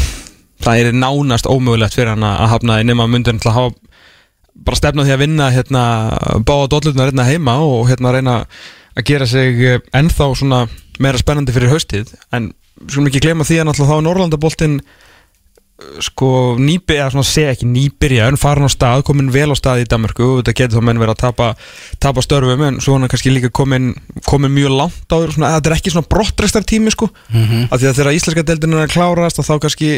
það 0.64 0.80
er 0.80 0.96
nánast 0.96 1.48
ómögulegt 1.50 1.96
fyrir 1.96 2.14
hann 2.14 2.26
að 2.26 2.52
hafna 2.54 2.78
nema 2.86 3.08
myndur 3.10 3.36
til 3.36 3.50
að 3.50 3.58
hafa 3.58 3.74
bara 4.64 4.78
stefna 4.78 5.04
því 5.04 5.14
að 5.14 5.22
vinna 5.24 5.50
hérna 5.52 5.82
báða 6.46 6.70
dollurnar 6.72 7.10
hérna 7.10 7.26
heima 7.28 7.58
og 7.64 7.88
hérna 7.90 8.14
reyna 8.14 8.36
að 8.94 9.06
gera 9.08 9.26
sig 9.26 9.62
eh, 9.66 9.80
ennþá 9.96 10.28
svona 10.38 10.64
meira 11.02 11.18
spennandi 11.18 11.54
fyrir 11.54 11.72
haustið. 11.72 12.12
En 12.34 12.52
skulum 12.86 13.10
ekki 13.10 13.24
gleyma 13.24 13.46
því 13.46 13.60
að 13.60 13.68
náttúrulega 13.68 13.90
þá 13.90 13.96
er 13.98 14.06
Norrlandaboltinn 14.08 14.76
sko 16.04 16.28
nýbyrja, 16.60 17.08
svona 17.10 17.26
segja 17.26 17.54
ekki 17.54 17.66
nýbyrja 17.66 18.28
en 18.30 18.38
farin 18.38 18.66
á 18.66 18.70
stað, 18.70 19.02
komin 19.08 19.32
vel 19.34 19.50
á 19.50 19.56
stað 19.58 19.82
í 19.82 19.88
Danmarku 19.90 20.26
og 20.26 20.36
þetta 20.40 20.54
getur 20.60 20.78
þá 20.78 20.86
menn 20.86 21.00
verið 21.02 21.16
að 21.16 21.22
tapa, 21.24 21.48
tapa 22.02 22.22
störfum 22.22 22.62
en 22.68 22.78
svo 22.84 22.94
hann 22.94 23.06
er 23.06 23.10
kannski 23.10 23.32
líka 23.34 23.50
komin, 23.50 23.90
komin 24.28 24.54
mjög 24.54 24.76
langt 24.78 25.10
á 25.10 25.16
þér, 25.18 25.34
þetta 25.40 25.72
er 25.72 25.76
ekki 25.76 25.94
svona 25.94 26.10
brottrestar 26.14 26.66
tími 26.68 26.94
sko, 26.94 27.10
af 27.34 27.74
því 27.80 27.90
að 27.90 27.98
þegar 27.98 28.16
íslenska 28.20 28.46
deildin 28.46 28.78
er 28.78 28.86
að 28.86 28.94
klárast 28.94 29.42
og 29.42 29.48
þá 29.48 29.54
kannski 29.66 29.90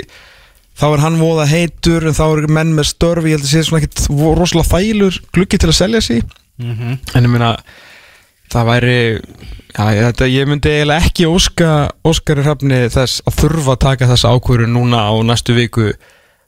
þá 0.76 0.86
er 0.90 1.04
hann 1.04 1.20
voða 1.20 1.46
heitur 1.50 2.08
en 2.08 2.16
þá 2.16 2.24
er 2.26 2.48
menn 2.52 2.72
með 2.76 2.90
störfi, 2.94 3.32
ég 3.32 3.38
held 3.38 3.46
að 3.46 3.52
sé 3.52 3.64
svona 3.68 3.82
ekkit 3.84 4.06
rosalega 4.40 4.70
fælur 4.72 5.20
gluggi 5.32 5.60
til 5.60 5.70
að 5.72 5.78
selja 5.78 6.02
sig. 6.04 6.24
En 7.16 7.24
ég 7.24 7.30
meina 7.32 7.54
það 8.52 8.68
væri 8.70 8.98
já, 9.77 9.86
þetta, 10.09 10.28
ég 10.31 10.51
myndi 10.51 10.73
eiginlega 10.73 11.06
ekki 11.09 11.31
óska 11.31 11.70
Óskari 12.06 12.44
Hrafni 12.44 12.85
þess 12.93 13.24
að 13.27 13.40
þurfa 13.40 13.74
að 13.77 13.82
taka 13.86 14.10
þessa 14.12 14.35
ákvörun 14.36 14.77
núna 14.77 15.06
á 15.09 15.14
næstu 15.27 15.56
viku 15.56 15.90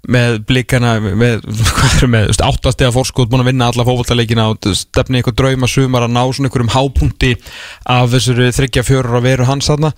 með 0.08 0.38
blikana 0.48 0.94
með, 1.02 1.42
með, 2.12 2.30
áttastega 2.44 2.92
fórskot 2.94 3.30
búin 3.30 3.42
að 3.42 3.50
vinna 3.50 3.70
alla 3.72 3.86
fótballtaleikina 3.86 4.46
og 4.52 4.70
stefni 4.78 5.20
eitthvað 5.20 5.40
drauma 5.40 5.70
sumar 5.70 6.06
að 6.06 6.14
ná 6.14 6.22
svona 6.26 6.48
einhverjum 6.48 6.74
hápunkti 6.76 7.34
af 7.96 8.12
þessari 8.14 8.52
þryggja 8.54 8.86
fjörur 8.86 9.18
að 9.18 9.26
veru 9.28 9.48
hans 9.48 9.68
þarna. 9.68 9.92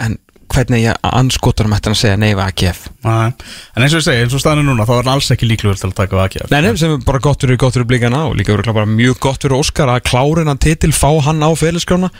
En 0.00 0.18
hvernig 0.50 0.82
ég 0.84 0.98
anskotunum 1.06 1.74
ætti 1.76 1.90
hann 1.90 1.96
að 1.96 2.00
segja 2.00 2.18
við 2.20 2.42
AGF 2.44 2.82
Nei. 3.06 3.30
En 3.76 3.84
eins 3.84 3.94
og 3.94 4.00
ég 4.02 4.06
segi, 4.06 4.24
eins 4.24 4.36
og 4.36 4.42
staðinu 4.42 4.66
núna 4.70 4.86
þá 4.88 4.94
er 4.96 5.02
hann 5.04 5.12
alls 5.14 5.30
ekki 5.34 5.48
líklegur 5.48 5.80
til 5.80 5.90
að 5.90 5.96
taka 6.02 6.20
AGF 6.24 6.52
Nei, 6.52 6.60
nei, 6.66 6.74
sem 6.80 6.96
er 6.96 7.06
bara 7.06 7.22
gott 7.22 7.44
fyrir, 7.44 7.58
gott 7.60 7.78
fyrir 7.78 7.88
blikana 7.90 8.26
og 8.28 8.36
líka 8.38 8.54
verið 8.54 8.76
bara 8.76 8.90
mjög 8.90 9.20
gott 9.22 9.46
fyrir 9.46 9.58
Óskar 9.60 9.92
að 9.94 10.04
klára 10.10 10.44
hennan 10.44 10.60
titil, 10.62 10.92
fá 10.96 11.08
hann 11.26 11.42
á 11.44 11.50
félagsgrána 11.58 12.12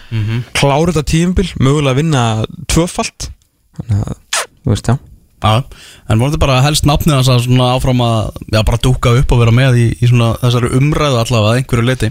klára 0.56 0.94
þetta 0.94 1.06
tímabil, 1.10 1.50
mögulega 1.60 1.98
vinna 2.00 2.24
tvöfalt. 2.70 3.30
Þannig 3.80 4.02
að, 4.04 4.18
þú 4.64 4.74
veist, 4.74 4.90
já. 4.90 4.98
Já, 5.40 5.62
en 6.12 6.20
voru 6.20 6.34
þetta 6.34 6.42
bara 6.42 6.58
helst 6.66 6.84
nafnið 6.84 7.30
að 7.32 7.62
áfram 7.64 8.02
að 8.04 8.18
já, 8.52 8.60
bara 8.60 8.80
dúka 8.84 9.14
upp 9.16 9.30
og 9.32 9.40
vera 9.40 9.54
með 9.56 9.78
í, 9.80 9.86
í 9.96 10.08
svona 10.10 10.34
þessari 10.42 10.68
umræðu 10.76 11.16
allavega 11.22 11.54
að 11.54 11.60
einhverju 11.62 11.86
leiti 11.88 12.10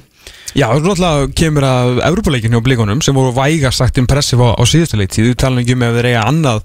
Já, 0.58 0.68
náttúrulega 0.74 1.32
kemur 1.38 1.66
að 1.68 2.04
Evropaleikin 2.10 2.56
hjá 2.56 2.62
blikunum 2.66 3.02
sem 3.06 3.18
voru 3.18 3.34
væga 3.36 3.72
sagt 3.76 4.00
impressiv 4.02 4.42
á, 4.42 4.58
á 4.58 4.64
síðustu 4.66 4.98
leiktíð, 5.00 5.32
þú 5.32 5.42
tala 5.44 5.62
ekki 5.64 5.76
um 5.78 5.86
ef 5.86 5.98
þeir 5.98 6.10
eiga 6.12 6.24
annað 6.30 6.64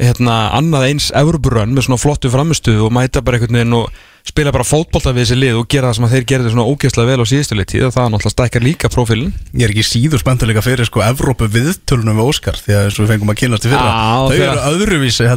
hérna, 0.00 0.34
annað 0.58 0.88
eins 0.88 1.12
Evroparönn 1.14 1.74
með 1.74 1.86
svona 1.86 2.02
flottu 2.02 2.30
framistuð 2.32 2.82
og 2.86 2.92
mæta 2.94 3.22
bara 3.24 3.38
einhvern 3.38 3.60
veginn 3.60 3.76
og 3.78 3.86
spila 4.24 4.50
bara 4.54 4.64
fótbolta 4.66 5.12
við 5.12 5.22
þessi 5.26 5.36
lið 5.38 5.58
og 5.60 5.66
gera 5.70 5.90
það 5.90 5.96
sem 5.98 6.06
að 6.06 6.14
þeir 6.14 6.26
gerðu 6.30 6.52
svona 6.54 6.68
ógeðslega 6.72 7.10
vel 7.10 7.20
á 7.20 7.26
síðustu 7.30 7.58
leiktíð 7.58 7.84
og 7.86 7.92
það 7.94 8.06
náttúrulega 8.14 8.34
stækkar 8.34 8.64
líka 8.64 8.88
prófílin 8.90 9.32
Ég 9.52 9.64
er 9.66 9.74
ekki 9.74 9.84
síður 9.86 10.22
spenntur 10.22 10.48
líka 10.50 10.62
fyrir 10.64 10.88
sko 10.88 11.04
Evrópu 11.04 11.44
viðtölunum 11.52 12.18
við 12.18 12.30
Óskar 12.32 12.56
því 12.58 12.72
að 12.74 12.88
eins 12.88 12.96
og 12.96 13.04
við 13.04 13.10
fengum 13.12 13.34
að 13.34 13.40
kynast 13.42 13.68
í 13.68 13.72
fyrra. 13.74 13.92
Þau 14.32 14.38
eru 14.40 14.60
öðruvísi 14.72 15.28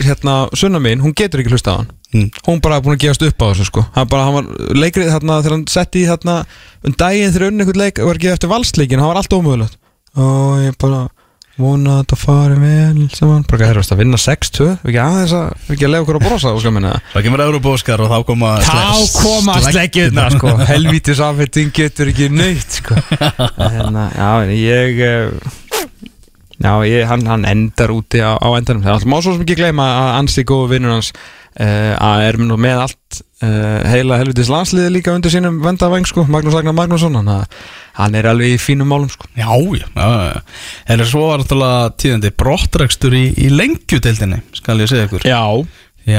hérna, 0.00 0.48
sunna 0.56 0.80
mín, 0.80 1.02
hún 1.04 1.12
getur 1.12 1.42
ekki 1.42 1.52
hlusta 1.52 1.74
á 1.76 1.78
hann 1.82 1.90
Mm. 2.12 2.28
hún 2.44 2.60
bara 2.60 2.76
er 2.76 2.84
búin 2.84 2.98
að 2.98 3.06
gefast 3.06 3.24
upp 3.24 3.40
á 3.40 3.46
þessu 3.50 3.68
sko. 3.70 3.86
Hann 3.94 4.08
bara, 4.12 4.26
hann 4.28 4.36
var 4.36 4.76
leikrið 4.76 5.14
þarna 5.14 5.40
þegar 5.40 5.56
hann 5.56 5.66
setti 5.72 6.02
í 6.02 6.10
þarna 6.10 6.34
um 6.84 6.96
daginn 7.00 7.32
þegar 7.32 7.48
unni 7.48 7.64
einhvern 7.64 7.82
leik 7.86 8.02
var 8.04 8.20
ekki 8.20 8.32
eftir 8.34 8.52
valsleikin, 8.52 9.00
hann 9.00 9.12
var 9.14 9.22
allt 9.22 9.36
ómögulegt. 9.36 9.78
Og 10.20 10.60
ég 10.60 10.76
bara 10.82 11.06
vona 11.60 11.98
að 11.98 12.02
þetta 12.02 12.18
fari 12.18 12.58
vel 12.60 13.06
saman 13.12 13.44
bara 13.48 13.68
herru, 13.68 13.82
veist 13.82 13.92
að 13.92 14.00
vinna 14.00 14.20
6-2 14.20 14.68
ekki 14.72 15.00
aðeins 15.02 15.34
að, 15.36 15.50
ekki 15.74 15.86
að 15.86 15.92
lega 15.92 16.04
okkur 16.06 16.18
að 16.18 16.24
brosa 16.26 16.52
sko 16.56 16.72
Það 16.72 17.26
kemur 17.26 17.42
Evrópu 17.44 17.72
Óskar 17.72 18.02
og 18.04 18.12
þá 18.12 18.18
koma 18.28 18.52
Þá 18.64 19.18
koma 19.18 19.56
sleggirna 19.66 20.28
sko. 20.32 20.54
Helvítis 20.70 21.20
afhetting 21.22 21.72
getur 21.76 22.12
ekki 22.12 22.30
nöytt 22.32 22.78
sko. 22.80 22.96
Hérna, 23.76 24.08
já, 24.16 24.30
en 24.46 24.54
ég 24.56 25.02
eh, 25.04 25.52
Já, 26.62 26.72
ég, 26.86 27.06
hann, 27.10 27.26
hann 27.26 27.44
endar 27.48 27.90
úti 27.90 28.20
á, 28.22 28.38
á 28.38 28.48
endanum. 28.54 28.84
Það 28.84 28.92
er 28.92 28.96
alltaf 28.96 29.10
má 29.10 29.18
svo 29.18 29.34
sem 29.34 29.42
ekki 29.42 29.58
gleyma 29.58 29.86
að 29.98 30.10
ansi 30.20 30.44
góðu 30.46 30.68
vinnur 30.70 30.94
hans 30.94 31.10
uh, 31.58 31.94
að 31.98 32.24
er 32.28 32.38
með 32.46 32.82
allt 32.84 33.18
uh, 33.42 33.80
heila 33.90 34.18
helvitis 34.20 34.50
landsliði 34.52 34.92
líka 34.94 35.14
undir 35.16 35.34
sínum 35.34 35.58
vendavæng 35.64 36.06
sko, 36.06 36.24
Magnús 36.30 36.54
Ragnar 36.54 36.76
Magnússon. 36.78 37.18
Hann, 37.18 37.58
hann 37.98 38.18
er 38.18 38.30
alveg 38.30 38.54
í 38.54 38.62
fínum 38.62 38.92
málum 38.94 39.10
sko. 39.10 39.26
Já, 39.34 39.50
já, 39.50 39.88
já, 39.90 40.08
já. 40.30 40.40
En 40.94 41.04
svo 41.08 41.26
var 41.32 41.42
náttúrulega 41.42 41.92
tíðandi 41.98 42.34
brottrekstur 42.44 43.18
í, 43.18 43.24
í 43.42 43.50
lengjudeildinni, 43.50 44.42
skal 44.62 44.78
ég 44.84 44.92
segja 44.92 45.10
ykkur? 45.10 45.26
Já, 45.26 45.42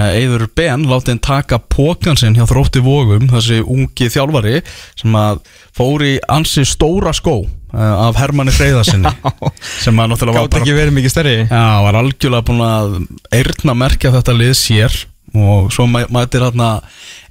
að 0.04 0.20
Eður 0.20 0.48
Ben 0.56 0.86
láti 0.92 1.12
hann 1.16 1.24
taka 1.24 1.60
pókan 1.60 2.20
sinn 2.20 2.36
hjá 2.36 2.44
þrótti 2.52 2.84
vógum, 2.84 3.32
þessi 3.32 3.64
ungi 3.64 4.12
þjálfari 4.12 4.62
sem 5.00 5.16
að 5.20 5.44
fór 5.76 6.04
í 6.08 6.18
ansi 6.32 6.68
stóra 6.68 7.16
skó 7.16 7.42
af 7.74 8.20
Hermanni 8.22 8.54
Freyðarsinni 8.54 9.10
sem 9.84 9.98
að 10.00 10.12
náttúrulega 10.14 10.38
var 10.44 10.50
gátt 10.52 10.60
ekki 10.62 10.76
verið 10.78 10.94
mikið 11.00 11.14
stærri. 11.16 11.34
Já, 11.48 11.64
var 11.88 11.98
algjörlega 12.04 12.46
búin 12.50 12.62
að 12.68 12.94
eirna 13.34 13.76
merkja 13.80 14.12
þetta 14.14 14.36
lið 14.38 14.54
sér 14.60 15.00
og 15.34 15.72
svo 15.74 15.88
mæ- 15.90 16.06
mætir 16.14 16.44
hérna 16.46 16.68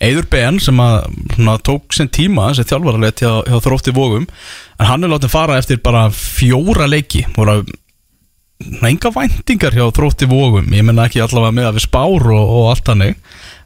Eður 0.02 0.26
Ben 0.32 0.56
sem 0.58 0.80
að 0.82 1.04
svona, 1.36 1.52
tók 1.62 1.94
sinn 1.94 2.08
tíma 2.10 2.48
þessi 2.50 2.64
þjálfaralegt 2.72 3.22
hjá, 3.22 3.30
hjá 3.46 3.58
þrótti 3.62 3.94
vógum 3.94 4.24
en 4.26 4.88
hann 4.88 5.06
er 5.06 5.12
látið 5.12 5.30
fara 5.30 5.60
eftir 5.62 5.78
bara 5.84 6.08
fjóra 6.10 6.88
leiki. 6.90 7.22
Voru 7.36 7.60
enga 8.82 9.10
væntingar 9.14 9.74
hjá 9.78 9.86
þrótti 9.94 10.26
vógum 10.30 10.74
ég 10.74 10.82
menna 10.86 11.06
ekki 11.06 11.22
allavega 11.22 11.54
með 11.54 11.68
að 11.70 11.78
við 11.78 11.86
spár 11.86 12.26
og, 12.34 12.42
og 12.58 12.68
allt 12.72 12.90
hannig 12.90 13.16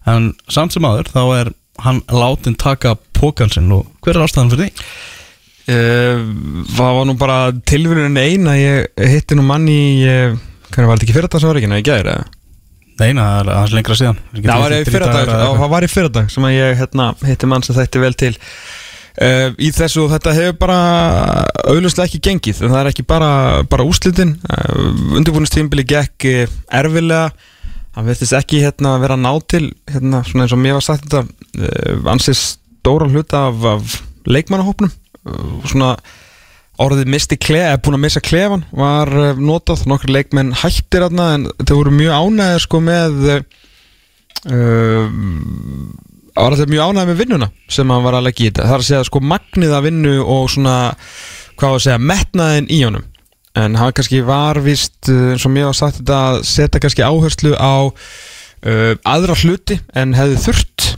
en 0.09 0.31
samt 0.53 0.77
sem 0.77 0.85
aður 0.89 1.11
þá 1.12 1.23
er 1.40 1.51
hann 1.85 1.98
látin 2.12 2.57
taka 2.61 2.94
pókansinn 3.16 3.73
og 3.77 3.89
hver 4.05 4.16
er 4.16 4.24
ástæðan 4.24 4.53
fyrir 4.53 4.69
því? 4.70 4.86
Uh, 5.66 6.22
það 6.76 6.97
var 6.98 7.06
nú 7.09 7.16
bara 7.18 7.36
tilvíðunin 7.66 8.20
ein 8.22 8.51
að 8.52 8.60
ég 8.60 9.06
hitti 9.16 9.38
nú 9.38 9.43
mann 9.47 9.66
í 9.66 9.82
hvernig 10.70 10.90
var 10.90 11.01
þetta 11.01 11.09
ekki 11.09 11.40
sem 11.43 11.51
var 11.51 11.59
ekki, 11.60 11.70
nei, 11.72 11.80
ég 11.80 11.88
gæði 11.88 12.09
það 12.12 12.34
Nei, 12.97 13.10
na, 13.12 13.24
það 13.28 13.40
er 13.43 13.48
aðeins 13.52 13.72
lengra 13.76 13.94
síðan. 13.98 14.20
Það 14.32 14.62
var 14.62 14.72
í 14.72 14.76
fyrradag, 14.88 15.30
það 15.36 15.72
var 15.74 15.84
í 15.84 15.88
fyrradag 15.93 16.30
sem 16.32 16.47
að 16.48 16.55
ég 16.55 16.78
hérna, 16.78 17.09
hitti 17.28 17.48
mann 17.51 17.64
sem 17.66 17.76
þætti 17.76 18.01
vel 18.01 18.16
til. 18.16 18.30
Uh, 19.16 19.51
í 19.60 19.68
þessu 19.76 20.06
þetta 20.09 20.32
hefur 20.36 20.56
bara 20.62 20.78
auðvitað 21.66 22.06
ekki 22.06 22.22
gengið. 22.24 22.62
En 22.62 22.72
það 22.72 22.80
er 22.80 22.90
ekki 22.94 23.05
bara, 23.10 23.28
bara 23.68 23.84
úslitin 23.84 24.32
uh, 24.48 24.72
undirbúinustímbili 25.18 25.84
gekk 25.93 26.24
erfilega 26.72 27.26
hann 27.97 28.05
veitist 28.05 28.36
ekki 28.36 28.60
hérna 28.60 28.97
vera 29.01 29.16
ná 29.16 29.30
til 29.48 29.70
hérna 29.88 30.20
svona 30.26 30.44
eins 30.44 30.55
og 30.55 30.60
mér 30.60 30.76
var 30.76 30.84
sagt 30.84 31.06
þetta 31.06 31.22
uh, 31.24 32.10
ansið 32.12 32.38
stóra 32.43 33.09
hluta 33.09 33.47
af, 33.48 33.64
af 33.72 33.97
leikmannahópnum 34.28 34.93
svona 35.66 35.97
orðið 36.82 37.09
misti 37.09 37.39
klef, 37.40 37.70
eða 37.70 37.81
búin 37.85 37.97
að 37.97 38.03
missa 38.05 38.23
klefan 38.24 38.65
var 38.77 39.12
uh, 39.12 39.39
notað, 39.40 39.86
nokkur 39.89 40.12
leikmenn 40.12 40.53
hættir 40.61 41.07
þarna 41.07 41.28
en 41.36 41.47
þau 41.62 41.77
voru 41.78 41.94
mjög 41.97 42.12
ánægðir 42.20 42.65
sko 42.66 42.82
með 42.85 43.16
uh, 43.31 43.40
það 46.36 46.44
var 46.44 46.53
alltaf 46.53 46.70
mjög 46.73 46.90
ánægð 46.90 47.11
með 47.11 47.20
vinnuna 47.23 47.51
sem 47.73 47.93
hann 47.94 48.05
var 48.05 48.19
að 48.19 48.27
leggja 48.28 48.44
í 48.44 48.51
þetta. 48.51 48.66
Það 48.69 48.77
er 48.77 48.85
að 48.85 48.89
segja 48.90 49.09
sko 49.09 49.23
magnið 49.24 49.77
að 49.77 49.86
vinnu 49.89 50.16
og 50.23 50.51
svona 50.53 50.77
hvað 51.57 51.78
að 51.78 51.85
segja, 51.86 52.01
metnaðin 52.12 52.69
í 52.69 52.82
honum. 52.85 53.07
En 53.57 53.78
hann 53.81 53.94
kannski 53.97 54.20
var 54.27 54.61
vist 54.61 55.09
eins 55.09 55.47
og 55.48 55.55
mér 55.55 55.70
var 55.70 55.78
sagt 55.78 56.03
þetta 56.03 56.19
að 56.28 56.43
setja 56.44 56.82
kannski 56.85 57.07
áherslu 57.07 57.55
á 57.57 57.89
uh, 57.89 58.93
aðra 59.01 59.39
hluti 59.40 59.81
en 59.97 60.12
hefði 60.19 60.43
þurft 60.44 60.90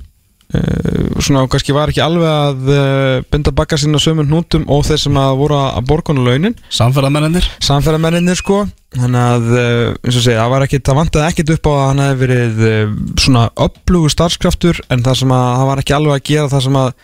svona 0.49 1.43
og 1.45 1.51
kannski 1.53 1.75
var 1.77 1.91
ekki 1.93 2.01
alveg 2.01 2.29
að 2.29 2.71
uh, 2.73 3.25
binda 3.29 3.53
bakka 3.53 3.77
sinna 3.81 4.01
sömur 4.01 4.25
hnútum 4.25 4.65
og 4.73 4.87
þeir 4.89 5.03
sem 5.03 5.19
að 5.21 5.35
voru 5.43 5.59
að 5.61 5.83
borgonu 5.91 6.25
launin. 6.25 6.55
Samferðamennir 6.73 7.49
samferðamennir 7.65 8.39
sko. 8.41 8.63
Þannig 8.97 9.25
að 9.35 9.49
uh, 9.53 9.83
eins 10.01 10.17
og 10.17 10.25
segja, 10.25 10.41
það 10.41 10.53
var 10.55 10.65
ekkit 10.65 10.87
það 10.89 11.01
vantaði 11.03 11.29
ekkit 11.29 11.53
upp 11.57 11.69
á 11.69 11.73
að 11.75 11.85
hann 11.85 12.05
hefði 12.05 12.21
verið 12.23 12.63
svona 13.21 13.43
upplugu 13.67 14.13
starfskraftur 14.15 14.81
en 14.89 15.05
það 15.05 15.21
sem 15.21 15.35
að 15.37 15.51
það 15.51 15.69
var 15.73 15.83
ekki 15.85 15.97
alveg 15.99 16.17
að 16.17 16.25
gera 16.31 16.53
það 16.55 16.65
sem 16.69 16.81
að 16.81 16.95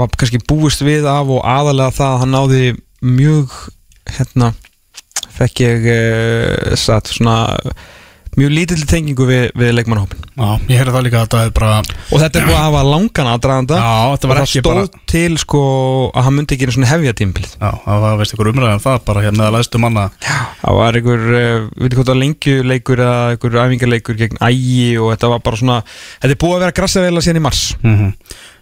var 0.00 0.10
kannski 0.18 0.42
búist 0.50 0.82
við 0.86 1.06
af 1.10 1.30
og 1.30 1.46
aðalega 1.46 1.94
það 1.94 2.16
að 2.16 2.20
hann 2.24 2.36
náði 2.36 2.74
mjög 3.06 3.54
hérna 4.18 4.52
fekk 5.38 5.62
ég 5.64 5.88
satt 6.78 7.10
svona 7.10 7.38
mjög 8.38 8.52
lítill 8.54 8.84
tengingu 8.86 9.26
við, 9.26 9.44
við 9.58 9.72
leikmannhópin 9.74 10.20
Já, 10.36 10.48
ég 10.70 10.78
heyrði 10.78 10.94
það 10.94 11.04
líka 11.06 11.18
að 11.18 11.24
þetta 11.24 11.40
er 11.42 11.54
bara 11.56 11.70
og 11.80 12.22
þetta 12.22 12.40
er 12.40 12.46
búið 12.46 12.58
að 12.58 12.66
hafa 12.66 12.82
langan 12.86 13.30
aðdraganda 13.32 13.80
Já, 13.80 13.94
þetta 14.12 14.28
og 14.28 14.36
það 14.38 14.50
stóð 14.52 14.68
bara 14.68 15.02
til 15.10 15.32
sko 15.42 15.62
að 16.14 16.26
hann 16.26 16.36
myndi 16.36 16.56
ekki 16.56 16.68
einu 16.68 16.76
svona 16.76 16.90
hefja 16.92 17.16
tímbilið 17.20 17.56
Já, 17.56 17.70
það 17.86 18.04
var 18.04 18.20
veist 18.20 18.36
ykkur 18.36 18.52
umræðan 18.52 18.84
það 18.84 19.00
bara 19.08 19.24
hérna 19.26 19.48
að 19.48 19.56
læstu 19.58 19.82
manna 19.82 20.06
Það 20.20 20.78
var 20.78 21.00
uh, 21.00 21.10
við 21.10 21.82
veitum 21.82 21.98
það 21.98 22.12
var 22.12 22.20
lengjuleikur 22.22 23.04
eða 23.06 23.18
einhver 23.34 23.58
æfingarleikur 23.64 24.20
gegn 24.20 24.40
ægi 24.46 24.86
og 25.00 25.12
þetta 25.14 25.34
var 25.34 25.44
bara 25.48 25.60
svona, 25.64 25.82
þetta 26.22 26.36
er 26.36 26.40
búið 26.44 26.56
að 26.56 26.64
vera 26.66 26.78
grassaveila 26.80 27.24
síðan 27.24 27.42
í 27.42 27.46
mars. 27.48 27.66
mm 27.82 27.96
-hmm. 27.96 28.14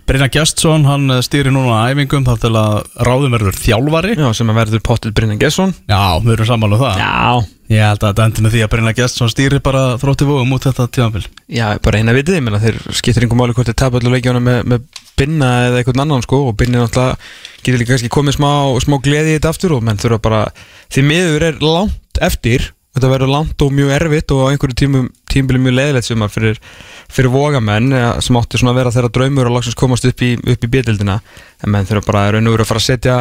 Brynja 0.08 0.30
Gjestsson, 0.32 0.86
hann 0.88 1.10
eh, 1.12 1.20
stýrir 1.20 1.52
núna 1.52 1.82
æfingum 1.90 2.24
þá 2.24 2.38
til 2.40 2.54
að 2.56 2.78
ráðum 3.04 3.34
verður 3.36 3.58
þjálfari 3.60 4.14
Já, 4.16 4.30
sem 4.32 4.48
að 4.48 4.60
verður 4.62 4.80
pottil 4.88 5.12
Brynjan 5.12 5.40
Gesson. 5.42 5.74
Já, 5.84 6.16
við 6.24 6.32
erum 6.32 6.48
sammála 6.48 6.78
um 6.78 6.84
það 6.86 7.02
Já. 7.02 7.57
Ég 7.68 7.84
held 7.84 8.00
að 8.00 8.12
þetta 8.12 8.26
endur 8.28 8.44
með 8.46 8.54
því 8.54 8.60
að 8.64 8.70
Brynja 8.72 8.94
Gjestsson 8.96 9.30
stýrir 9.32 9.60
bara 9.64 9.82
þrótti 10.00 10.24
vóðum 10.28 10.54
út 10.56 10.64
þetta 10.64 10.86
tíðanfél 10.96 11.26
Já, 11.52 11.66
bara 11.84 12.00
eina 12.00 12.14
vitið, 12.16 12.38
ég 12.38 12.46
meina 12.46 12.62
þeir 12.62 12.78
skiptir 12.96 13.26
einhver 13.26 13.40
máli 13.42 13.56
hvort 13.56 13.68
þeir 13.68 13.76
tapa 13.82 14.00
allir 14.00 14.14
leikjána 14.14 14.40
með, 14.40 14.62
með 14.72 15.04
binna 15.20 15.50
eða 15.66 15.82
einhvern 15.82 16.04
annan 16.06 16.24
sko 16.24 16.40
og 16.48 16.56
binni 16.56 16.80
náttúrulega 16.80 17.18
getur 17.60 17.82
líka 17.82 17.92
kannski 17.92 18.12
komið 18.14 18.38
smá, 18.38 18.50
smá 18.80 18.96
gleði 19.04 19.34
í 19.34 19.36
þetta 19.36 19.52
aftur 19.52 19.76
og 19.76 19.84
menn 19.84 20.00
þurfa 20.00 20.20
bara, 20.24 20.40
því 20.88 21.06
miður 21.10 21.48
er 21.50 21.60
langt 21.64 22.22
eftir 22.24 22.70
Þetta 22.98 23.10
verður 23.12 23.30
langt 23.30 23.62
og 23.62 23.74
mjög 23.76 23.90
erfitt 23.94 24.32
og 24.34 24.40
á 24.42 24.50
einhverju 24.50 24.74
tímum, 24.80 25.04
tímbilum 25.30 25.62
mjög 25.68 25.74
leiðilegt 25.76 26.06
sem 26.08 26.22
að 26.24 26.32
fyrir, 26.34 26.56
fyrir 27.14 27.30
vogamenn 27.30 27.92
eh, 27.94 28.06
sem 28.24 28.38
átti 28.40 28.58
svona 28.58 28.72
að 28.72 28.80
vera 28.80 28.92
þeirra 28.96 29.10
draumur 29.14 29.50
og 29.50 29.54
lagsins 29.54 29.78
komast 29.78 30.08
upp 30.08 30.24
í, 30.26 30.32
í 30.34 30.56
bjöldildina 30.72 31.18
en 31.20 31.70
menn 31.74 31.86
þurfa 31.86 32.08
bara 32.08 32.24
raun 32.34 32.48
og 32.50 32.56
veru 32.56 32.66
að 32.66 32.70
fara 32.72 32.82
að 32.82 32.88
setja 32.88 33.18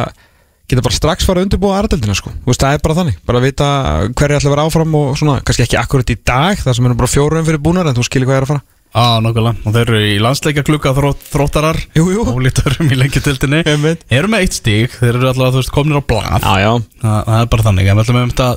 geta 0.68 0.84
bara 0.84 0.96
strax 0.96 1.24
fara 1.26 1.40
að 1.40 1.48
undirbúa 1.48 1.78
aðradildina 1.78 2.16
sko. 2.18 2.32
Veist, 2.46 2.60
það 2.60 2.76
er 2.76 2.82
bara 2.84 2.96
þannig, 2.98 3.20
bara 3.28 3.40
að 3.40 3.46
vita 3.48 3.68
hverju 4.12 4.38
ætla 4.38 4.50
að 4.50 4.54
vera 4.54 4.66
áfram 4.68 4.98
og 4.98 5.14
svona, 5.16 5.38
kannski 5.40 5.64
ekki 5.64 5.78
akkurat 5.80 6.12
í 6.12 6.18
dag 6.28 6.60
það 6.60 6.76
sem 6.76 6.88
er 6.88 6.98
bara 6.98 7.12
fjórum 7.12 7.46
fyrir 7.48 7.62
búnar 7.64 7.88
en 7.88 7.96
þú 7.96 8.04
skilir 8.04 8.28
hvað 8.28 8.40
er 8.40 8.46
að 8.46 8.52
fara 8.52 8.64
Á, 8.88 9.20
nokkulega, 9.20 9.58
og 9.68 9.74
þeir 9.74 9.90
eru 9.92 9.98
í 10.00 10.14
landsleika 10.22 10.62
klukka 10.64 10.94
þrótt, 10.96 11.20
þróttarar. 11.28 11.76
Jú, 11.96 12.06
jú. 12.14 12.22
Ólítarum 12.32 12.88
í 12.88 12.96
lengjutildinni 12.96 13.60
Einmitt. 13.68 14.04
Eru 14.08 14.30
með 14.32 14.46
eitt 14.46 14.56
stík, 14.56 14.94
þeir 14.96 15.18
eru 15.18 15.28
alltaf, 15.28 15.50
þú 15.52 15.60
veist, 15.60 15.72
komnir 15.74 16.00
á 16.00 16.02
blað. 16.08 16.46
Já, 16.46 16.54
já, 16.64 16.70
Þa, 17.02 17.12
Það 17.26 17.42
er 17.42 17.50
bara 17.52 17.66
þannig, 17.66 17.90
en 17.90 17.98
við 17.98 18.04
ætlum 18.06 18.20
um 18.22 18.32
þetta 18.32 18.48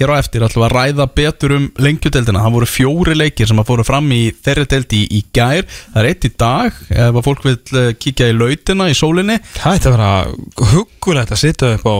hér 0.00 0.12
á 0.12 0.14
eftir 0.20 0.44
við 0.46 0.66
að 0.66 0.74
ræða 0.76 1.06
betur 1.18 1.54
um 1.56 1.66
lengjudeldina 1.84 2.44
Það 2.44 2.54
voru 2.56 2.68
fjóri 2.70 3.16
leikir 3.18 3.50
sem 3.50 3.60
að 3.60 3.68
fóru 3.72 3.86
fram 3.88 4.12
í 4.14 4.20
þeirri 4.46 4.68
deldi 4.70 5.00
í, 5.02 5.08
í 5.18 5.20
gær. 5.34 5.66
Það 5.90 6.00
er 6.04 6.10
eitt 6.12 6.28
í 6.28 6.32
dag, 6.44 6.78
ef 6.94 7.18
að 7.20 7.26
fólk 7.26 7.44
vil 7.48 7.56
eh, 7.82 7.90
kíkja 7.98 8.30
í 8.30 8.38
lautina 8.38 8.86
í 8.88 8.94
sólinni. 8.96 9.40
Það 9.58 9.80
ætti 9.80 9.90
að 9.90 9.98
vera 9.98 10.70
huggulegt 10.70 11.34
að 11.34 11.42
sitja 11.42 11.74
upp 11.76 11.90
á 11.90 11.96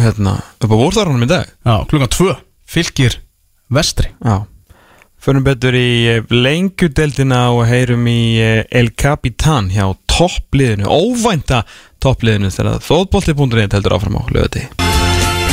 hérna, 0.00 0.34
upp 0.64 0.74
á 0.74 0.76
vorþarunum 0.80 1.28
í 1.28 1.30
dag. 1.30 1.54
Já, 1.62 1.76
klukkan 1.92 2.12
tvö, 2.16 2.34
fylgir 2.74 3.20
vestri. 3.68 4.10
Já 4.24 4.42
Förum 5.24 5.40
betur 5.40 5.72
í 5.72 6.04
eh, 6.04 6.24
lengjudeldina 6.28 7.46
og 7.54 7.62
heyrum 7.64 8.02
í 8.12 8.36
eh, 8.44 8.66
El 8.68 8.90
Capitan 8.92 9.70
hjá 9.72 9.86
toppliðinu, 10.12 10.84
óvænta 10.84 11.62
toppliðinu 12.04 12.50
þegar 12.52 12.82
þóðbolti.net 12.84 13.72
heldur 13.72 13.96
áfram 13.96 14.18
á 14.20 14.22
lögati. 14.28 14.66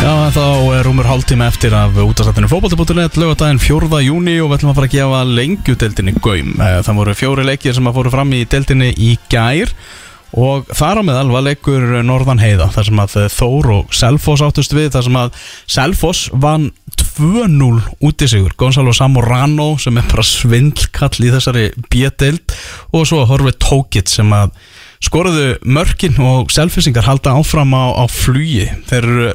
Já, 0.02 0.11
þá 0.35 0.43
er 0.76 0.84
rúmur 0.89 1.07
hálftíma 1.07 1.48
eftir 1.48 1.72
af 1.77 1.95
útastættinu 2.03 2.52
fótbolti.net 2.52 3.15
lögadaginn 3.22 3.64
4. 3.64 4.02
júni 4.10 4.35
og 4.43 4.52
við 4.52 4.57
ætlum 4.60 4.73
að 4.73 4.80
fara 4.81 4.89
að 4.91 4.95
gefa 4.98 5.23
lengjudeldinni 5.39 6.18
gaum. 6.19 6.53
Eh, 6.60 6.77
Það 6.84 6.99
voru 6.99 7.18
fjóri 7.22 7.48
leikir 7.48 7.77
sem 7.77 7.88
að 7.88 8.02
fóru 8.02 8.11
fram 8.18 8.35
í 8.35 8.43
deldinni 8.52 8.91
í 8.91 9.14
gær 9.31 9.72
og 9.72 10.10
þar 10.31 11.01
á 11.01 11.03
meðal 11.03 11.31
var 11.33 11.43
leikur 11.43 11.83
Norðan 12.07 12.39
Heiða 12.39 12.69
þar 12.71 12.87
sem 12.87 13.01
að 13.03 13.15
Þór 13.33 13.71
og 13.75 13.95
Selfoss 13.95 14.43
áttust 14.45 14.75
við 14.75 14.91
þar 14.93 15.07
sem 15.07 15.17
að 15.19 15.41
Selfoss 15.75 16.29
vann 16.31 16.69
2-0 17.01 17.81
út 18.07 18.23
í 18.23 18.29
sigur 18.31 18.55
Gonzalo 18.59 18.93
Samorano 18.95 19.73
sem 19.81 19.99
er 19.99 20.07
bara 20.07 20.23
svindlkall 20.25 21.19
í 21.19 21.33
þessari 21.33 21.67
bjödeild 21.91 22.55
og 22.95 23.07
svo 23.09 23.25
horfið 23.27 23.59
Tókitt 23.59 24.11
sem 24.11 24.31
að 24.35 24.55
skoruðu 25.03 25.55
mörkin 25.65 26.19
og 26.23 26.51
selfisingar 26.53 27.07
halda 27.07 27.35
áfram 27.35 27.73
á, 27.73 27.91
á 27.99 28.05
flugi. 28.07 28.69
Þeir 28.87 29.07
eru 29.07 29.31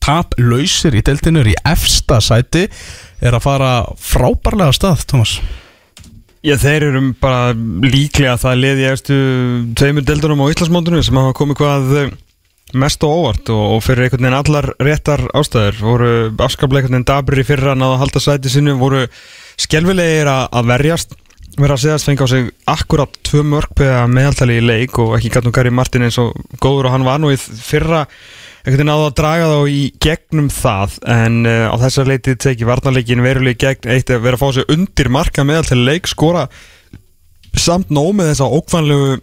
taplausir 0.00 0.96
í 0.96 1.02
deildinu 1.04 1.42
eru 1.42 1.52
í 1.52 1.58
efsta 1.68 2.20
sæti. 2.24 2.68
Er 3.20 3.36
að 3.36 3.44
fara 3.44 3.72
frábærlega 4.00 4.72
stað, 4.72 5.04
Thomas 5.10 5.40
Já, 6.40 6.54
þeir 6.56 6.86
eru 6.86 7.00
bara 7.20 7.52
líklega 7.84 8.38
það 8.40 8.60
liði 8.62 8.84
efstu 8.88 9.16
tveimur 9.76 10.06
deildunum 10.08 10.40
á 10.40 10.48
Íslandsmóndunum 10.48 11.02
sem 11.04 11.18
hafa 11.20 11.34
komið 11.36 11.58
hvað 11.58 11.90
eh, 12.00 12.14
mest 12.80 13.04
og 13.04 13.12
óvart 13.18 13.50
og, 13.52 13.64
og 13.74 13.82
fyrir 13.84 14.06
einhvern 14.06 14.24
veginn 14.24 14.38
allar 14.38 14.70
réttar 14.80 15.26
ástæður. 15.36 15.82
Voru 15.84 16.12
afskaplega 16.40 16.86
einhvern 16.86 16.96
veginn 16.96 17.08
dabri 17.10 17.44
fyrir 17.44 17.74
að 17.74 17.82
náða 17.82 17.98
að 17.98 18.02
halda 18.06 18.22
sæti 18.24 18.52
sinu 18.54 18.78
voru 18.80 19.02
skelvilegir 19.60 20.32
að, 20.32 20.46
að 20.56 20.72
verjast. 20.72 21.12
Vera 21.60 21.76
að 21.76 21.84
segast 21.84 22.08
fengi 22.08 22.24
á 22.24 22.32
sig 22.32 22.48
akkurat 22.72 23.20
tvö 23.26 23.44
mörg 23.44 23.76
beða 23.76 24.06
meðaltali 24.08 24.56
í 24.62 24.64
leik 24.64 24.96
og 25.02 25.18
ekki 25.18 25.34
gætum 25.34 25.52
Gary 25.52 25.74
Martin 25.74 26.06
eins 26.06 26.16
og 26.22 26.32
góður 26.62 26.88
og 26.88 26.96
hann 26.96 27.04
var 27.04 27.20
nú 27.20 27.34
í 27.34 27.36
fyrra 27.36 28.06
veginn 28.66 28.92
áða 28.92 29.08
að 29.08 29.16
draga 29.20 29.48
þá 29.50 29.72
í 29.72 29.80
gegnum 30.04 30.50
það 30.52 30.96
en 31.14 31.40
uh, 31.48 31.72
á 31.72 31.74
þessar 31.84 32.10
leitið 32.10 32.38
teki 32.44 32.68
varnarleikin 32.68 33.24
veruleg 33.24 33.58
gegn 33.60 33.90
eitt 33.94 34.12
að 34.12 34.24
vera 34.26 34.38
að 34.38 34.44
fá 34.44 34.56
sig 34.56 34.72
undir 34.74 35.10
marka 35.12 35.44
meðaltali 35.48 35.86
leik 35.86 36.10
skora 36.10 36.46
samt 37.56 37.92
nóg 37.94 38.12
með 38.18 38.32
þessa 38.32 38.48
ókvanlegu 38.58 39.10
uh, 39.16 39.20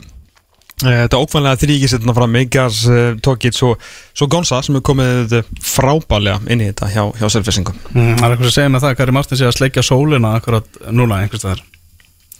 þetta 0.83 1.21
ókvanlega 1.21 1.61
þrýgisetna 1.63 2.15
frá 2.17 2.27
Megas 2.33 2.83
uh, 2.89 3.09
Tókitt 3.23 3.57
svo, 3.57 3.75
svo 4.17 4.29
Gonza 4.31 4.63
sem 4.65 4.79
er 4.79 4.85
komið 4.85 5.39
frábælega 5.63 6.41
inn 6.49 6.63
í 6.65 6.71
þetta 6.71 6.91
hjá, 6.95 7.03
hjá 7.21 7.27
selfisingum 7.37 7.77
mm, 7.93 8.15
Það 8.17 8.27
er 8.27 8.35
eitthvað 8.37 8.51
að 8.51 8.55
segja 8.59 8.73
með 8.73 8.87
það, 8.87 8.97
Kari 9.01 9.17
Martin 9.19 9.41
sé 9.41 9.49
að 9.49 9.57
sleikja 9.59 9.85
sólina 9.85 10.37
akkurat 10.39 10.81
núna 10.89 11.21
einhvers 11.21 11.45
staðar. 11.45 11.65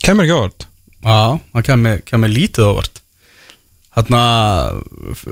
Kemur 0.04 0.26
ekki 0.26 0.38
ávart 0.38 0.68
Já, 0.98 1.38
það 1.54 1.68
kemur, 1.70 2.02
kemur 2.10 2.34
lítið 2.34 2.72
ávart 2.72 3.04
Þarna 3.98 4.22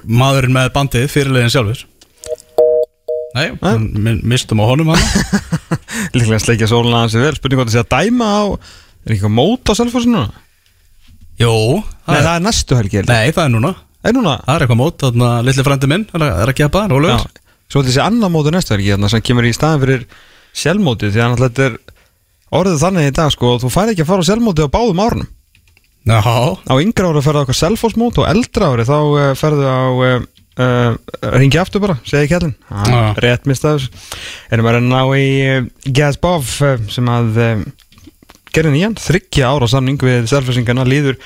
maðurinn 0.10 0.56
með 0.56 0.72
bandið, 0.74 1.06
fyrirlegin 1.14 1.54
sjálfur 1.54 1.84
Nei, 3.36 3.52
Nei. 3.60 4.16
mistum 4.24 4.62
á 4.64 4.66
honum 4.70 4.94
hann 4.94 5.02
Líklega 6.16 6.40
sleikja 6.42 6.70
sóluna 6.72 7.04
hans 7.04 7.18
vel 7.20 7.34
Spurning 7.36 7.60
hvað 7.60 7.70
það 7.70 7.76
sé 7.76 7.84
að 7.84 7.92
dæma 7.94 8.30
á 8.32 8.44
Er 9.06 9.14
ekki 9.16 9.28
að 9.28 9.34
móta 9.36 9.76
selfosinu 9.78 10.16
núna? 10.16 10.44
Jó, 11.38 11.52
Nei, 12.08 12.16
það 12.24 12.30
er 12.32 12.44
næstu 12.46 12.78
helgi. 12.80 13.02
Nei, 13.10 13.34
það 13.36 13.44
er 13.44 13.52
núna 13.58 13.74
Er 14.06 14.16
núna? 14.16 14.38
Það 14.46 14.56
er 14.56 14.64
eitthvað 14.66 14.80
mót, 14.80 14.98
þarna 15.04 15.30
litli 15.46 15.66
frendi 15.68 15.90
minn 15.92 16.06
er 16.16 16.24
að, 16.24 16.32
er 16.46 16.52
að 16.54 16.58
gefa 16.62 16.80
það, 16.80 16.94
rólegur 16.96 17.26
Já. 17.26 17.44
Svo 17.74 17.82
þessi 17.86 18.02
annar 18.06 18.32
móti 18.34 18.54
næstu 18.56 18.76
helgi 18.76 18.94
þarna 18.96 19.10
sem 19.12 19.24
kemur 19.26 19.48
í 19.50 19.54
staðin 19.58 19.82
fyrir 19.84 20.04
sjálfmótið 20.56 21.14
því 21.16 21.24
að 21.26 21.40
þetta 21.44 21.66
er 21.68 21.78
orðið 22.56 22.82
þannig 22.86 23.10
í 23.10 23.16
dag 23.20 23.32
sko 23.34 23.56
þú 23.64 23.72
fær 23.74 23.92
ekki 23.92 24.06
að 24.06 24.12
fara 24.14 24.24
á 24.24 24.28
sjálfmótið 24.30 24.70
á 24.70 24.76
báðum 24.78 25.02
árunum 25.06 25.30
Já, 26.06 26.22
á 26.22 26.74
yngra 26.78 27.10
ári 27.10 27.22
ferðu 27.26 27.42
á 27.42 27.42
eitthvað 27.42 27.62
selfosmót 27.64 28.20
og 28.22 28.28
eldra 28.30 28.68
ári 28.70 28.86
þá 28.86 28.98
uh, 29.02 29.30
ferðu 29.40 29.66
á 29.66 29.82
uh, 29.90 30.26
uh, 30.62 30.94
ringi 31.34 31.58
aftur 31.58 31.82
bara, 31.82 31.98
segi 32.06 32.30
kjallin 32.30 32.54
Já. 32.70 33.16
rétt 33.26 33.50
mistaður 33.50 33.88
erum 34.54 34.70
að 34.70 34.78
reyna 34.78 35.02
á 35.02 35.06
í 35.18 35.28
Gazbov 35.98 36.52
uh, 36.62 36.78
sem 36.94 37.10
að 37.10 37.42
uh, 37.42 37.66
gerði 38.54 38.76
nýjan, 38.76 38.98
þryggja 39.02 39.50
ára 39.50 39.70
samning 39.72 39.98
við 39.98 40.30
selfosingana 40.32 40.86
líður 40.88 41.18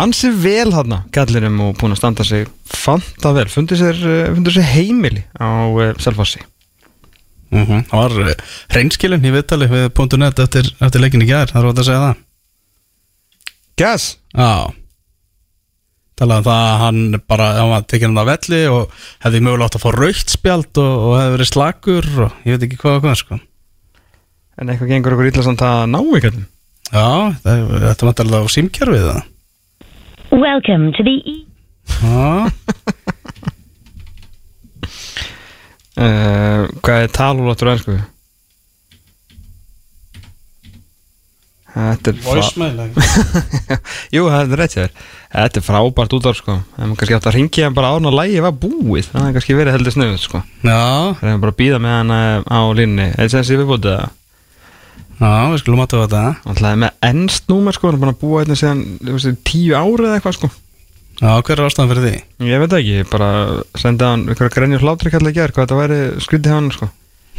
ansi 0.00 0.32
vel 0.32 0.72
þarna 0.72 1.04
kallinum 1.14 1.60
og 1.68 1.76
búin 1.80 1.92
að 1.92 2.00
standa 2.00 2.26
sig 2.26 2.48
fanta 2.66 3.36
vel, 3.36 3.48
fundur 3.52 3.78
sér, 3.80 4.00
fundur 4.32 4.56
sér 4.56 4.70
heimili 4.72 5.26
á 5.36 5.68
uh, 5.68 5.92
selfossi. 6.02 6.40
Mm 7.52 7.84
það 7.92 8.00
var 8.00 8.46
reynskilin 8.74 9.28
í 9.28 9.30
viðtali 9.30 9.68
við 9.70 9.90
.net 10.18 10.40
eftir, 10.42 10.72
eftir 10.82 11.04
leikin 11.04 11.22
í 11.22 11.28
gær, 11.28 11.52
það 11.52 11.60
er 11.60 11.68
rót 11.68 11.84
að 11.84 11.90
segja 11.90 12.06
það 12.08 12.25
Gaz? 13.76 14.16
Já. 14.32 14.72
Talaði 16.16 16.40
um 16.40 16.46
það 16.46 16.62
að 16.64 16.78
hann 16.80 17.00
bara 17.28 17.46
hann 17.58 17.68
var 17.74 17.82
tekinn 17.84 18.14
hann 18.14 18.22
af 18.22 18.28
velli 18.30 18.60
og 18.72 18.94
hefði 19.20 19.42
mögulega 19.44 19.66
átt 19.68 19.76
að 19.76 19.82
fá 19.84 19.90
raukt 19.92 20.30
spjald 20.32 20.72
og, 20.80 20.92
og 21.10 21.16
hefði 21.18 21.34
verið 21.34 21.50
slakur 21.50 22.06
og 22.24 22.30
ég 22.48 22.56
veit 22.56 22.64
ekki 22.70 22.78
hvað 22.80 22.96
og 22.96 23.02
hvað 23.04 23.18
sko. 23.20 23.36
En 24.56 24.72
eitthvað 24.72 24.92
gengur 24.94 25.12
okkur 25.18 25.28
illa 25.28 25.44
samt 25.44 25.60
að 25.66 25.82
ná 25.92 26.00
kallin 26.24 26.46
Já, 26.86 27.04
þetta 27.44 28.06
var 28.06 28.14
alltaf 28.14 28.32
á 28.32 28.48
símkerfið 28.56 29.04
það 29.10 29.20
Welcome 30.32 30.86
to 30.96 31.04
the 31.04 31.16
E. 31.20 31.36
Já, 32.00 32.48
uh, 36.00 36.64
Hvað 36.80 36.96
er 37.04 37.12
talulóttur 37.12 37.68
á 37.68 37.76
ennsku? 37.76 37.92
Þetta 37.92 38.00
er 38.00 38.00
fa- 38.00 38.08
voicemail 42.24 42.78
Jú, 44.14 44.26
það 44.32 44.52
er 44.54 44.60
rétt 44.60 44.76
þér. 44.76 44.92
Þetta 45.36 45.60
er 45.60 45.64
frábært 45.66 46.14
út 46.16 46.28
af 46.30 46.36
sko. 46.38 46.58
Það 46.76 46.84
er 46.86 46.92
kannski 47.00 47.16
átt 47.18 47.28
að 47.28 47.36
ringja 47.36 47.66
hann 47.66 47.76
bara 47.76 47.90
án 47.92 48.08
og 48.08 48.14
lægi 48.16 48.44
var 48.44 48.54
búið 48.56 49.10
Það 49.10 49.26
er 49.26 49.34
kannski 49.36 49.56
verið 49.58 49.76
heldur 49.76 49.96
snöðut 49.96 50.22
sko. 50.24 50.42
Já, 50.64 50.78
Það 51.20 51.32
er 51.32 51.42
bara 51.42 51.52
að 51.52 51.58
býða 51.60 51.80
með 51.84 51.96
hann 51.98 52.14
eh, 52.16 52.46
á 52.48 52.60
línni 52.78 53.08
Eða 53.12 53.32
sem 53.34 53.48
sé 53.48 53.58
viðbútið 53.60 53.96
það 53.96 54.14
já, 55.16 55.48
við 55.52 55.60
skulum 55.62 55.82
að 55.84 55.96
þetta. 55.96 56.22
Það 56.46 56.70
er 56.70 56.78
með 56.84 57.02
ennst 57.10 57.50
númer 57.52 57.76
sko. 57.76 57.90
Hann 57.90 57.98
er 57.98 58.04
bara 58.06 58.14
að 58.16 58.22
búa 58.22 58.42
hérna 58.42 58.56
síðan 58.60 59.42
tíu 59.48 59.76
ári 59.76 60.06
eða 60.06 60.18
eitthvað 60.18 60.38
sko. 60.38 60.50
Já, 61.16 61.30
hver 61.40 61.56
er 61.56 61.64
ástæðan 61.64 61.92
fyrir 61.94 62.04
því? 62.04 62.16
Ég 62.44 62.60
veit 62.60 62.72
það 62.72 62.82
ekki, 62.82 63.04
bara 63.08 63.28
senda 63.80 64.10
hann 64.12 64.26
ykkur 64.28 64.50
að 64.50 64.56
grenja 64.58 64.80
hlátri 64.82 65.12
kallar 65.14 65.32
í 65.32 65.36
gerð 65.38 65.54
Hvað 65.56 65.64
þetta 65.64 65.78
væri 65.80 66.00
skrítið 66.26 66.52
hjá 66.52 66.56
hann 66.58 66.72
sko. 66.76 66.88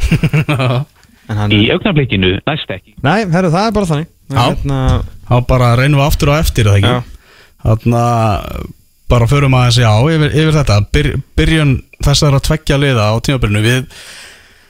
En 1.28 1.36
hann 1.36 1.52
Í 1.52 1.68
augnablikinu 1.74 2.38
næst 2.48 2.70
ekki. 2.72 2.96
Nei, 3.04 3.26
herru, 3.30 3.52
það 3.52 3.66
er 3.68 3.74
bara 3.76 3.88
þannig 3.92 4.08
Já. 4.28 4.42
hérna, 4.42 4.80
Þá 5.28 5.34
bara 5.48 5.74
reynum 5.76 6.00
við 6.00 6.06
aftur 6.08 6.32
og 6.32 6.38
eftir 6.40 6.68
það 6.68 6.78
ekki? 6.80 6.92
Já. 6.94 7.02
Þannig 7.64 7.98
að 8.00 8.70
bara 9.08 9.28
förum 9.28 9.56
aðeins 9.56 9.80
já 9.80 9.90
yfir, 10.14 10.32
yfir 10.36 10.56
þetta. 10.58 10.78
Byr, 10.94 11.10
Byrjun 11.36 11.74
þessar 12.04 12.36
að 12.36 12.46
tveggja 12.48 12.78
liða 12.80 13.08
á 13.08 13.14
tímabyrnu 13.24 13.62
Við 13.64 13.86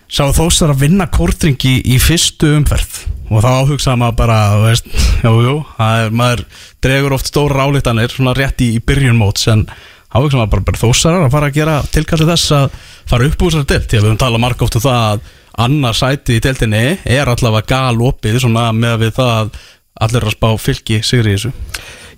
sáum 0.09 0.33
þóstar 0.37 0.73
að 0.73 0.83
vinna 0.87 1.07
kórtringi 1.13 1.75
í 1.85 1.99
fyrstu 2.01 2.55
umferð. 2.57 3.03
Og 3.29 3.43
þá 3.45 3.51
hugsaði 3.69 4.01
maður 4.01 4.17
bara, 4.23 4.39
veist, 4.63 4.87
jú, 5.21 5.35
jú 5.45 5.57
það 5.77 6.05
er, 6.05 6.15
Maður 6.23 6.45
dregur 6.87 7.17
oft 7.19 7.29
stóra 7.29 7.67
álítanir 7.69 8.15
Svona 8.15 8.33
rétt 8.39 8.63
í, 8.65 8.71
í 8.79 8.81
byrjun 8.81 9.19
móts 9.21 9.45
En 9.53 9.67
þá 9.69 10.17
hugsaði 10.23 10.41
maður 10.41 10.55
bara, 10.55 10.67
bara 10.71 10.81
þóstar 10.81 11.19
að 11.19 11.35
fara 11.35 11.51
að 11.51 11.59
gera 11.59 11.75
tilkassu 11.93 12.29
þess 12.31 12.55
að 12.57 12.79
fara 13.11 13.29
upp 13.29 13.45
úr 13.45 13.53
þessari 13.53 13.69
delt 13.75 13.91
Því 13.91 13.99
að 13.99 14.01
við 14.01 14.09
höfum 14.09 14.23
talað 14.23 14.45
marg 14.47 14.65
oft 14.65 14.79
um 14.81 14.85
það 14.87 15.05
að 15.11 15.29
annar 15.59 15.97
sæti 15.97 16.39
í 16.39 16.43
deltinni 16.45 16.99
er 17.05 17.31
allavega 17.31 17.67
gal 17.75 18.05
opið 18.09 18.41
svona 18.43 18.69
með 18.77 19.03
við 19.05 19.17
það 19.19 19.35
að 19.39 19.59
allir 20.07 20.29
að 20.29 20.37
spá 20.37 20.49
fylki 20.63 21.01
sigri 21.03 21.35
í 21.35 21.39
þessu. 21.39 21.53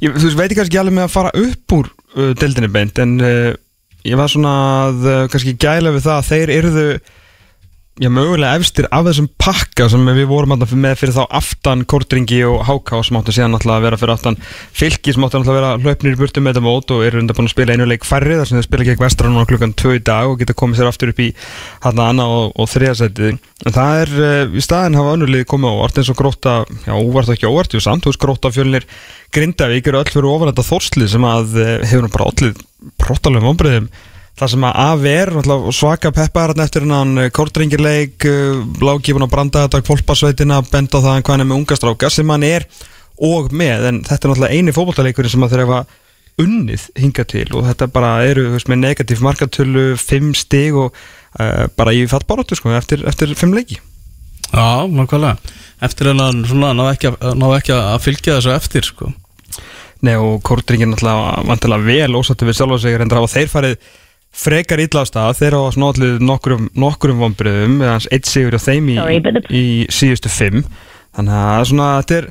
Ég, 0.01 0.13
Þú 0.17 0.27
veist, 0.27 0.37
veit 0.39 0.53
ég 0.53 0.59
kannski 0.59 0.81
alveg 0.81 0.97
með 0.97 1.07
að 1.07 1.15
fara 1.15 1.33
upp 1.37 1.75
úr 1.77 1.89
uh, 2.17 2.31
deildinni 2.41 2.71
beint 2.73 3.01
En 3.03 3.17
uh, 3.21 3.51
ég 4.09 4.17
var 4.21 4.33
svona 4.33 4.53
að 4.87 5.07
uh, 5.07 5.25
kannski 5.33 5.57
gæla 5.61 5.93
við 5.93 6.07
það 6.07 6.17
að 6.17 6.29
þeir 6.31 6.53
yrðu 6.57 6.87
já, 7.99 8.09
mögulega 8.13 8.57
efstir 8.57 8.87
af 8.95 9.05
þessum 9.09 9.27
pakka 9.41 9.89
sem 9.91 10.07
við 10.15 10.29
vorum 10.31 10.55
með 10.55 10.95
fyrir 11.01 11.15
þá 11.17 11.25
aftan 11.41 11.83
Kortringi 11.89 12.39
og 12.47 12.63
Háká 12.69 13.01
sem 13.05 13.19
áttu 13.19 13.35
síðan 13.35 13.57
náttúrulega 13.57 13.81
að 13.81 13.87
vera 13.89 13.99
fyrir 14.01 14.15
aftan 14.15 14.39
fylki 14.77 15.15
sem 15.17 15.27
áttu 15.27 15.41
náttúrulega 15.41 15.59
að 15.59 15.59
vera 15.59 15.91
hlaupnir 15.91 16.15
í 16.15 16.21
burtu 16.21 16.45
með 16.45 16.55
þetta 16.55 16.65
mót 16.65 16.95
og 16.95 17.05
eru 17.05 17.21
undan 17.21 17.37
búin 17.37 17.51
að 17.51 17.55
spila 17.55 17.77
einu 17.77 17.89
leik 17.91 18.07
færri 18.07 18.39
þar 18.39 18.51
sem 18.51 18.61
þeir 18.61 18.69
spila 18.69 18.87
gegn 18.89 19.03
vestra 19.03 19.33
núna 19.33 19.49
klukkan 19.51 19.75
2 19.83 19.95
í 19.99 20.03
dag 20.07 20.31
og 20.31 20.39
geta 20.41 20.57
komið 20.63 20.81
sér 20.81 20.91
aftur 20.93 21.13
upp 21.13 21.23
í 21.25 21.29
hann 21.85 22.03
annað 22.07 22.37
og, 22.37 22.53
og 22.57 22.71
þriðasætið 22.73 23.33
en 23.35 23.77
það 23.77 24.03
er 24.05 24.15
uh, 24.21 24.45
í 24.55 24.65
staðin 24.65 25.01
hafa 25.01 25.17
önnulegi 25.19 25.49
komið 25.51 25.75
á 25.75 25.77
óvart 25.81 26.01
eins 26.01 26.13
og 26.13 26.21
gróta, 26.21 26.55
já 26.87 26.95
óvart 26.95 27.29
og 27.29 27.35
ekki 27.37 27.51
óvart 27.51 27.75
jú 27.77 27.83
samt, 27.85 28.07
þú 28.07 28.15
veist 28.15 28.23
gróta 28.23 28.55
fjölnir 28.55 28.87
Grindavík 29.35 29.91
eru 29.91 30.01
öll 30.01 30.11
fyrir 30.11 30.31
ofan 30.31 30.51
þetta 30.51 30.69
þórsli 30.71 31.11
sem 31.11 31.27
að 31.29 31.59
uh, 31.59 31.75
hefur 31.91 32.09
bara 32.15 32.31
allir 32.33 32.57
brottalegum 33.03 33.53
ombriðum 33.53 33.91
Það 34.39 34.53
sem 34.55 34.65
að 34.65 34.79
AV 34.85 35.09
er 35.11 35.33
svaka 35.77 36.13
peppar 36.17 36.53
hérna 36.53 36.65
eftir 36.65 36.87
hann 36.89 37.25
kortringirleik, 37.37 38.25
lágkífun 38.81 39.27
og 39.27 39.33
brandaðadag 39.33 39.85
fólkbásveitina, 39.89 40.63
benda 40.71 41.03
á 41.03 41.05
það 41.05 41.19
hann 41.29 41.45
er 41.45 41.49
með 41.51 41.59
unga 41.59 41.77
stráka 41.77 42.11
sem 42.13 42.31
hann 42.33 42.47
er 42.49 42.65
og 43.21 43.51
með 43.53 43.89
en 43.91 43.99
þetta 44.07 44.25
er 44.25 44.33
náttúrulega 44.33 44.57
eini 44.57 44.73
fókbaltaleikurinn 44.75 45.35
sem 45.35 45.45
að 45.45 45.53
þeir 45.53 45.65
hefa 45.67 45.81
unnið 46.41 46.87
hinga 46.97 47.25
til 47.29 47.47
og 47.53 47.67
þetta 47.69 47.89
bara 47.93 48.13
eru 48.25 48.47
veist, 48.55 48.69
með 48.71 48.83
negatív 48.87 49.23
markatölu, 49.25 49.87
5 50.01 50.33
stig 50.41 50.77
og 50.79 50.95
uh, 50.95 51.67
bara 51.77 51.95
í 51.97 52.07
fattbaróttu 52.09 52.57
sko, 52.59 52.73
eftir, 52.77 53.05
eftir 53.09 53.35
5 53.37 53.57
leiki. 53.57 53.81
Já, 54.51 54.89
nákvæmlega. 54.89 55.37
Eftir 55.85 56.11
en 56.11 56.23
að 56.25 56.41
náðu 56.41 56.89
ekki, 56.91 57.13
ekki 57.59 57.75
að 57.77 58.01
fylgja 58.07 58.39
þessu 58.39 58.55
eftir 58.57 58.89
sko. 58.89 59.13
Nei 60.07 60.15
og 60.17 60.41
kortringin 60.47 60.95
náttúrulega 60.95 61.45
vantilega 61.51 61.87
vel 61.87 62.19
ósattu 62.19 62.49
við 62.49 62.57
sjálf 62.59 62.79
og 62.79 62.83
segja 62.83 63.03
en 63.05 63.13
það 63.13 63.27
var 63.27 63.35
þeir 63.35 63.53
farið 63.53 63.91
frekar 64.31 64.81
illa 64.83 65.03
á 65.03 65.09
stað 65.09 65.39
þeir 65.41 65.57
á 65.59 65.63
snóðlið 65.75 66.21
nokkurum, 66.23 66.69
nokkurum 66.79 67.25
vonbröðum 67.25 67.81
eða 67.83 67.97
hans 67.97 68.09
eitt 68.15 68.31
sigur 68.31 68.57
á 68.57 68.61
þeim 68.63 68.93
í, 68.93 68.99
í 69.51 69.65
síðustu 69.91 70.31
fimm. 70.33 70.63
Þannig 71.17 71.41
að 71.41 71.65
svona 71.73 71.89
þetta 71.99 72.21
er 72.21 72.29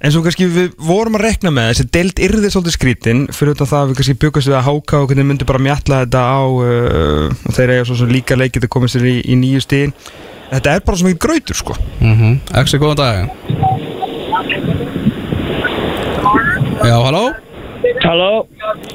eins 0.00 0.16
og 0.16 0.24
kannski 0.24 0.48
við 0.48 0.70
vorum 0.80 1.16
að 1.18 1.24
rekna 1.26 1.52
með 1.52 1.70
þessi 1.70 1.86
deild 1.92 2.20
yrði 2.24 2.50
svolítið 2.52 2.76
skrítin 2.76 3.22
fyrir 3.36 3.56
utan 3.56 3.68
það 3.68 3.80
að 3.82 3.90
við 3.90 3.98
kannski 4.00 4.18
byggast 4.24 4.50
við 4.50 4.56
að 4.56 4.66
háka 4.68 5.00
og 5.00 5.10
hvernig 5.10 5.28
myndi 5.28 5.48
bara 5.48 5.62
mjalla 5.64 6.02
þetta 6.04 6.22
á 6.24 6.40
uh, 6.40 7.26
og 7.28 7.56
þeir 7.56 7.74
eiga 7.74 7.86
svo 7.88 7.98
sem 8.00 8.12
líka 8.12 8.38
leikið 8.40 8.68
að 8.68 8.72
koma 8.76 8.88
sér 8.88 9.08
í, 9.10 9.16
í 9.24 9.36
nýju 9.40 9.64
stíðin 9.66 9.96
þetta 10.50 10.74
er 10.74 10.84
bara 10.86 11.00
svo 11.00 11.10
mikið 11.10 11.22
grautur 11.26 11.60
sko. 11.60 11.76
Mm 12.00 12.16
-hmm. 12.16 12.38
Exi, 12.60 12.80
góðan 12.80 12.96
dag. 12.96 13.30
Já, 16.80 16.96
halló? 17.04 17.24
Hello, 18.00 18.46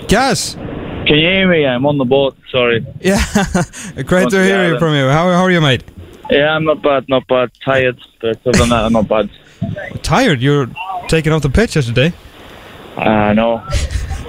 Yes, 0.10 0.57
can 1.06 1.18
you 1.18 1.27
hear 1.27 1.48
me? 1.49 1.65
I'm 1.65 1.86
on 1.86 1.98
the 1.98 2.06
boat. 2.06 2.38
Sorry. 2.49 2.86
yeah, 2.99 3.23
great 4.06 4.30
to 4.30 4.44
hear 4.44 4.73
you 4.73 4.80
from 4.80 4.94
you 4.94 5.07
how, 5.07 5.32
how 5.32 5.44
are 5.44 5.52
you 5.52 5.61
mate? 5.61 5.84
Yeah, 6.30 6.56
I'm 6.56 6.64
not 6.64 6.82
bad, 6.82 7.07
not 7.07 7.27
bad. 7.27 7.52
Tired, 7.64 7.99
but 8.19 8.40
other 8.45 8.57
than 8.57 8.69
that, 8.69 8.86
I'm 8.86 8.94
not 8.94 9.07
bad. 9.07 9.30
Tired, 10.02 10.41
you're 10.41 10.68
taking 11.07 11.32
off 11.32 11.41
the 11.44 11.49
pitch 11.49 11.76
yesterday 11.76 12.14
I 12.98 13.34
know. 13.34 13.57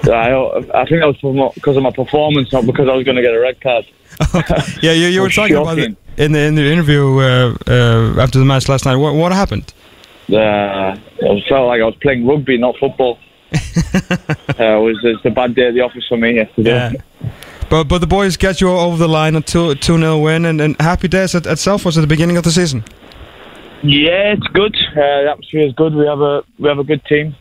I, 0.03 0.33
I 0.73 0.85
think 0.85 1.01
that 1.01 1.15
was 1.21 1.53
because 1.55 1.77
of 1.77 1.83
my 1.83 1.91
performance, 1.91 2.51
not 2.51 2.65
because 2.65 2.87
I 2.87 2.93
was 2.93 3.03
going 3.03 3.15
to 3.15 3.21
get 3.21 3.33
a 3.33 3.39
red 3.39 3.59
card. 3.61 3.85
yeah, 4.81 4.91
you, 4.91 5.07
you 5.07 5.21
were 5.23 5.29
talking 5.29 5.55
about 5.55 5.79
it 5.79 5.95
in 6.17 6.31
the 6.31 6.39
in 6.39 6.55
the 6.55 6.65
interview 6.65 7.19
uh, 7.19 7.55
uh, 7.67 8.21
after 8.21 8.39
the 8.39 8.45
match 8.45 8.67
last 8.69 8.85
night. 8.85 8.95
What 8.95 9.15
what 9.15 9.31
happened? 9.31 9.73
Uh, 10.29 10.37
I 10.37 11.43
felt 11.47 11.67
like 11.67 11.81
I 11.81 11.85
was 11.85 11.95
playing 12.01 12.27
rugby, 12.27 12.57
not 12.57 12.75
football. 12.77 13.17
uh, 13.53 14.77
it 14.77 14.81
was 14.81 14.99
it's 15.03 15.25
a 15.25 15.29
bad 15.29 15.55
day 15.55 15.67
at 15.67 15.73
the 15.73 15.81
office 15.81 16.05
for 16.07 16.17
me 16.17 16.35
yesterday. 16.35 16.93
But 17.69 17.85
but 17.85 17.99
the 17.99 18.07
boys 18.07 18.37
get 18.37 18.61
you 18.61 18.69
over 18.69 18.97
the 18.97 19.07
line 19.07 19.35
a 19.35 19.41
two 19.41 19.75
two 19.75 19.97
0 19.97 20.19
win 20.19 20.45
and, 20.45 20.61
and 20.61 20.79
happy 20.79 21.07
days 21.07 21.35
at, 21.35 21.45
at 21.47 21.57
Selfos 21.57 21.97
at 21.97 22.01
the 22.01 22.07
beginning 22.07 22.37
of 22.37 22.43
the 22.43 22.51
season. 22.51 22.83
Yeah, 23.83 24.33
it's 24.33 24.47
good. 24.47 24.75
Uh, 24.91 24.95
the 24.95 25.29
atmosphere 25.31 25.67
is 25.67 25.73
good. 25.73 25.93
We 25.93 26.05
have 26.07 26.21
a 26.21 26.43
we 26.59 26.67
have 26.67 26.79
a 26.79 26.83
good 26.83 27.03
team. 27.05 27.35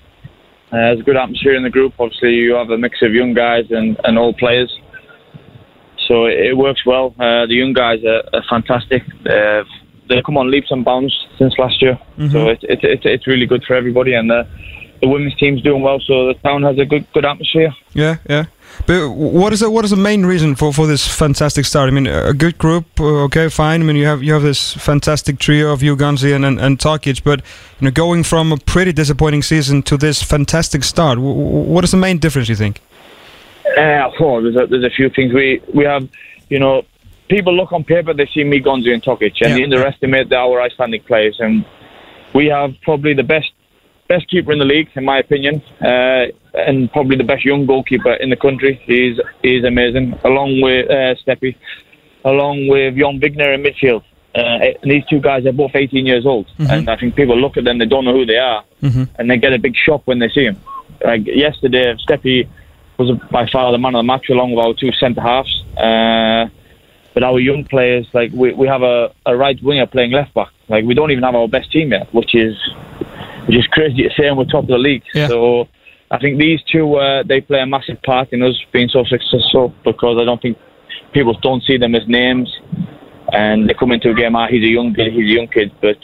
Uh, 0.73 0.77
there's 0.77 1.01
a 1.01 1.05
good 1.05 1.17
atmosphere 1.17 1.55
in 1.55 1.63
the 1.63 1.71
group. 1.71 1.95
Obviously, 1.99 2.35
you 2.35 2.55
have 2.55 2.71
a 2.71 2.79
mix 2.79 3.01
of 3.03 3.15
young 3.15 3.35
guys 3.35 3.65
and, 3.71 3.97
and 4.03 4.19
old 4.19 4.37
players, 4.37 4.71
so 6.09 6.27
it, 6.27 6.39
it 6.39 6.57
works 6.57 6.85
well. 6.85 7.15
Uh, 7.19 7.47
the 7.47 7.55
young 7.55 7.73
guys 7.73 8.05
are, 8.05 8.23
are 8.33 8.43
fantastic. 8.51 9.03
Uh, 9.25 9.63
they've 10.09 10.25
come 10.25 10.37
on 10.37 10.51
leaps 10.51 10.71
and 10.71 10.85
bounds 10.85 11.17
since 11.39 11.55
last 11.57 11.81
year, 11.81 11.99
so 12.31 12.49
it, 12.49 12.59
it, 12.65 12.83
it, 12.83 13.05
it's 13.05 13.27
really 13.29 13.47
good 13.47 13.65
for 13.65 13.75
everybody. 13.75 14.15
And 14.15 14.31
uh, 14.31 14.45
the 15.01 15.09
women's 15.09 15.35
team's 15.37 15.63
doing 15.63 15.83
well, 15.83 16.01
so 16.01 16.27
the 16.27 16.35
town 16.35 16.63
has 16.63 16.79
a 16.79 16.85
good 16.85 17.07
good 17.13 17.25
atmosphere. 17.25 17.75
Yeah, 17.95 18.17
yeah. 18.29 18.45
But 18.87 19.09
what 19.11 19.53
is 19.53 19.61
the, 19.61 19.71
what 19.71 19.85
is 19.87 19.91
the 19.91 19.97
main 19.97 20.27
reason 20.27 20.55
for, 20.55 20.71
for 20.73 20.87
this 20.87 21.07
fantastic 21.07 21.65
start? 21.65 21.89
I 21.89 21.93
mean, 21.93 22.07
a 22.07 22.35
good 22.35 22.59
group, 22.59 22.85
uh, 23.01 23.25
okay, 23.25 23.49
fine. 23.49 23.81
I 23.81 23.85
mean, 23.85 23.97
you 23.97 24.07
have 24.07 24.23
you 24.23 24.33
have 24.35 24.43
this 24.43 24.75
fantastic 24.75 25.39
trio 25.39 25.73
of 25.73 25.83
you, 25.83 25.97
Ganzi 25.97 26.35
and 26.35 26.45
and, 26.45 26.61
and 26.61 26.79
Tokic, 26.79 27.23
but 27.25 27.41
you 27.81 27.87
know, 27.87 27.91
going 27.91 28.23
from 28.25 28.53
a 28.53 28.57
pretty 28.59 28.93
disappointing 28.93 29.43
season 29.43 29.83
to 29.85 29.97
this 29.97 30.23
fantastic 30.23 30.85
start, 30.85 31.19
what 31.19 31.85
is 31.85 31.91
the 31.91 31.97
main 31.97 32.19
difference? 32.19 32.49
You 32.49 32.57
think? 32.57 32.81
Uh, 33.79 34.11
oh, 34.21 34.43
there's 34.43 34.57
a, 34.57 34.67
there's 34.67 34.85
a 34.85 34.91
few 34.91 35.09
things 35.11 35.33
we 35.33 35.61
we 35.73 35.85
have. 35.85 36.09
You 36.49 36.59
know, 36.59 36.83
people 37.29 37.55
look 37.55 37.73
on 37.73 37.83
paper, 37.85 38.13
they 38.15 38.27
see 38.27 38.45
me, 38.45 38.61
Gonzi, 38.61 38.93
and 38.93 39.03
Tokic, 39.03 39.35
and 39.41 39.51
Yeah. 39.51 39.57
they 39.57 39.65
underestimate 39.65 40.33
our 40.33 40.61
Icelandic 40.61 41.07
players. 41.07 41.37
And 41.41 41.65
we 42.35 42.47
have 42.47 42.75
probably 42.83 43.15
the 43.15 43.25
best 43.25 43.51
best 44.09 44.29
keeper 44.29 44.53
in 44.53 44.59
the 44.59 44.65
league, 44.65 44.89
in 44.95 45.05
my 45.05 45.19
opinion, 45.19 45.63
uh, 45.81 46.27
and 46.55 46.91
probably 46.93 47.17
the 47.17 47.25
best 47.25 47.45
young 47.45 47.67
goalkeeper 47.67 48.15
in 48.15 48.31
the 48.31 48.37
country. 48.37 48.81
He's 48.85 49.19
he's 49.43 49.65
amazing, 49.65 50.19
along 50.25 50.61
with 50.61 50.91
uh, 50.91 51.15
Steppy, 51.23 51.57
along 52.25 52.69
with 52.69 52.97
Jon 52.97 53.21
Vigner 53.21 53.55
in 53.55 53.63
midfield. 53.63 54.03
Uh, 54.35 54.75
and 54.83 54.91
these 54.91 55.05
two 55.09 55.19
guys 55.19 55.47
are 55.47 55.53
both 55.53 55.71
18 55.75 56.05
years 56.05 56.27
old, 56.27 56.47
and 56.71 56.91
I 56.91 56.97
think 56.97 57.17
people 57.17 57.39
look 57.39 57.57
at 57.57 57.65
them, 57.65 57.79
they 57.79 57.87
don't 57.87 58.05
know 58.05 58.13
who 58.13 58.27
they 58.27 58.37
are, 58.37 58.65
and 59.19 59.31
they 59.31 59.39
get 59.39 59.55
a 59.55 59.59
big 59.59 59.75
shock 59.75 60.03
when 60.05 60.19
they 60.19 60.29
see 60.29 60.45
him. 60.45 60.61
Like 61.03 61.27
yesterday, 61.27 61.95
Steppy 62.07 62.47
was 62.99 63.19
by 63.31 63.47
far 63.47 63.73
the 63.73 63.79
man 63.79 63.95
of 63.95 64.01
the 64.01 64.03
match, 64.03 64.29
along 64.29 64.53
with 64.53 64.65
our 64.65 64.75
two 64.75 64.93
centre 64.93 65.23
halves. 65.23 65.65
Uh, 65.77 66.49
but 67.15 67.23
our 67.23 67.41
young 67.41 67.65
players, 67.65 68.07
like 68.13 68.31
we, 68.33 68.53
we 68.53 68.69
have 68.69 68.83
a, 68.83 69.11
a 69.25 69.35
right 69.35 69.59
winger 69.63 69.87
playing 69.87 70.13
left 70.13 70.35
back. 70.35 70.49
Like 70.69 70.85
we 70.85 70.93
don't 70.93 71.11
even 71.11 71.25
have 71.25 71.35
our 71.35 71.49
best 71.49 71.73
team 71.73 71.93
yet, 71.93 72.13
which 72.13 72.35
is 72.35 72.55
which 73.47 73.57
is 73.57 73.67
crazy 73.69 74.03
to 74.03 74.11
say, 74.17 74.27
and 74.27 74.37
we're 74.37 74.45
top 74.45 74.65
of 74.65 74.69
the 74.69 74.79
league. 74.79 75.05
Yeah. 75.15 75.29
So 75.29 75.69
I 76.11 76.19
think 76.19 76.39
these 76.39 76.63
two 76.63 76.97
uh, 76.97 77.23
they 77.23 77.41
play 77.41 77.61
a 77.61 77.67
massive 77.67 78.03
part 78.03 78.33
in 78.33 78.43
us 78.43 78.57
being 78.73 78.89
so 78.89 79.05
successful 79.05 79.75
because 79.85 80.19
I 80.21 80.25
don't 80.25 80.41
think 80.41 80.59
people 81.13 81.35
don't 81.35 81.63
see 81.63 81.77
them 81.77 81.95
as 81.95 82.07
names, 82.07 82.55
and 83.33 83.69
they 83.69 83.75
come 83.75 83.93
into 83.93 84.11
a 84.11 84.15
game. 84.15 84.37
Ah, 84.37 84.47
he's 84.49 84.63
a 84.63 84.69
young 84.69 84.95
kid, 84.95 85.13
he's 85.13 85.31
a 85.31 85.35
young 85.39 85.49
kid, 85.49 85.73
but 85.81 85.99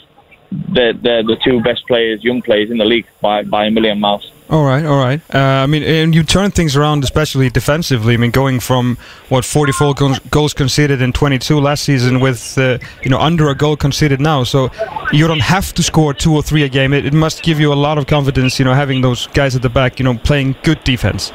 they're, 0.73 0.93
they're 0.93 1.23
the 1.23 1.37
two 1.43 1.61
best 1.61 1.85
players, 1.87 2.23
young 2.23 2.41
players 2.41 2.69
in 2.69 2.77
the 2.77 2.85
league 2.85 3.07
by 3.21 3.43
by 3.43 3.65
a 3.65 3.71
million 3.71 3.99
miles. 3.99 4.31
All 4.53 4.63
right, 4.63 4.85
all 4.85 4.99
right. 4.99 5.19
Uh, 5.33 5.63
I 5.63 5.65
mean, 5.65 5.81
and 5.81 6.13
you 6.13 6.21
turn 6.21 6.51
things 6.51 6.75
around, 6.75 7.03
especially 7.03 7.49
defensively. 7.49 8.13
I 8.13 8.17
mean, 8.17 8.29
going 8.29 8.59
from 8.59 8.99
what 9.29 9.45
44 9.45 9.95
goals, 9.95 10.19
goals 10.29 10.53
conceded 10.53 11.01
in 11.01 11.11
22 11.11 11.59
last 11.59 11.83
season, 11.83 12.19
with 12.19 12.55
uh, 12.59 12.77
you 13.01 13.09
know 13.09 13.17
under 13.19 13.49
a 13.49 13.55
goal 13.55 13.75
conceded 13.75 14.21
now. 14.21 14.43
So 14.43 14.69
you 15.11 15.27
don't 15.27 15.41
have 15.41 15.73
to 15.73 15.81
score 15.81 16.13
two 16.13 16.35
or 16.35 16.43
three 16.43 16.61
a 16.61 16.69
game. 16.69 16.93
It, 16.93 17.03
it 17.03 17.13
must 17.13 17.41
give 17.41 17.59
you 17.59 17.73
a 17.73 17.79
lot 17.87 17.97
of 17.97 18.05
confidence, 18.05 18.59
you 18.59 18.65
know, 18.65 18.75
having 18.75 19.01
those 19.01 19.25
guys 19.25 19.55
at 19.55 19.63
the 19.63 19.69
back, 19.69 19.97
you 19.97 20.05
know, 20.05 20.19
playing 20.19 20.55
good 20.61 20.83
defense. 20.83 21.33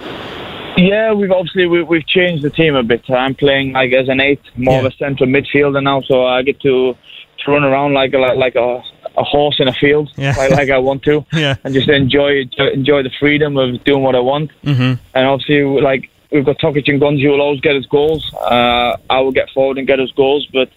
Yeah, 0.76 1.12
we've 1.12 1.32
obviously 1.32 1.66
we, 1.66 1.82
we've 1.82 2.06
changed 2.06 2.44
the 2.44 2.50
team 2.50 2.76
a 2.76 2.84
bit. 2.84 3.02
I'm 3.10 3.34
playing 3.34 3.72
like 3.72 3.92
as 3.94 4.08
an 4.08 4.20
eight, 4.20 4.42
more 4.54 4.78
of 4.78 4.84
a 4.84 4.94
central 4.94 5.28
midfielder 5.28 5.82
now, 5.82 6.02
so 6.02 6.24
I 6.24 6.42
get 6.42 6.60
to, 6.60 6.94
to 6.94 7.50
run 7.50 7.64
around 7.64 7.94
like 7.94 8.14
a, 8.14 8.18
like 8.18 8.54
a, 8.54 8.80
a 9.18 9.24
horse 9.24 9.56
in 9.60 9.68
a 9.68 9.72
field, 9.72 10.10
Yeah. 10.16 10.34
like, 10.36 10.50
like 10.52 10.70
I 10.70 10.78
want 10.78 11.02
to, 11.04 11.24
Yeah. 11.32 11.56
and 11.64 11.74
just 11.74 11.88
enjoy 11.88 12.44
enjoy 12.80 13.02
the 13.02 13.10
freedom 13.20 13.56
of 13.56 13.82
doing 13.84 14.02
what 14.02 14.14
I 14.14 14.20
want. 14.20 14.50
Mm-hmm. 14.64 14.92
And 15.14 15.26
obviously, 15.26 15.62
like 15.90 16.08
we've 16.30 16.44
got 16.44 16.58
Tokic 16.58 16.88
and 16.88 17.00
Gonzi 17.00 17.22
who 17.22 17.30
will 17.30 17.40
always 17.42 17.60
get 17.60 17.74
us 17.76 17.86
goals. 17.86 18.22
Uh, 18.34 18.96
I 19.10 19.20
will 19.20 19.32
get 19.32 19.48
forward 19.50 19.78
and 19.78 19.86
get 19.86 19.98
us 20.00 20.10
goals, 20.16 20.46
but 20.52 20.68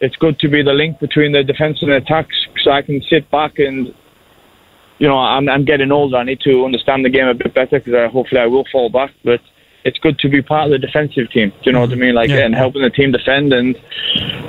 it's 0.00 0.16
good 0.16 0.38
to 0.40 0.48
be 0.48 0.62
the 0.62 0.72
link 0.72 0.98
between 1.00 1.32
the 1.32 1.42
defence 1.44 1.80
and 1.82 1.90
the 1.90 1.96
attacks, 1.96 2.36
so 2.62 2.70
I 2.70 2.82
can 2.82 3.00
sit 3.08 3.30
back 3.30 3.58
and. 3.58 3.94
You 4.98 5.08
know, 5.08 5.18
I'm, 5.18 5.46
I'm 5.50 5.66
getting 5.66 5.92
older. 5.92 6.16
I 6.16 6.22
need 6.24 6.40
to 6.40 6.64
understand 6.64 7.04
the 7.04 7.10
game 7.10 7.28
a 7.28 7.34
bit 7.34 7.52
better 7.52 7.78
because 7.80 7.92
I, 7.92 8.06
hopefully 8.06 8.40
I 8.40 8.46
will 8.46 8.64
fall 8.72 8.88
back. 8.88 9.10
But 9.22 9.42
it's 9.86 9.98
good 9.98 10.18
to 10.18 10.28
be 10.28 10.42
part 10.42 10.64
of 10.66 10.70
the 10.72 10.78
defensive 10.78 11.30
team. 11.30 11.50
Do 11.50 11.56
you 11.62 11.72
know 11.72 11.80
what 11.80 11.90
I 11.90 11.92
mm-hmm. 11.92 12.00
mean? 12.00 12.14
Like 12.14 12.28
Yeah. 12.28 12.44
and 12.44 12.54
helping 12.54 12.82
the 12.82 12.90
team 12.90 13.12
defend, 13.12 13.52
and 13.52 13.78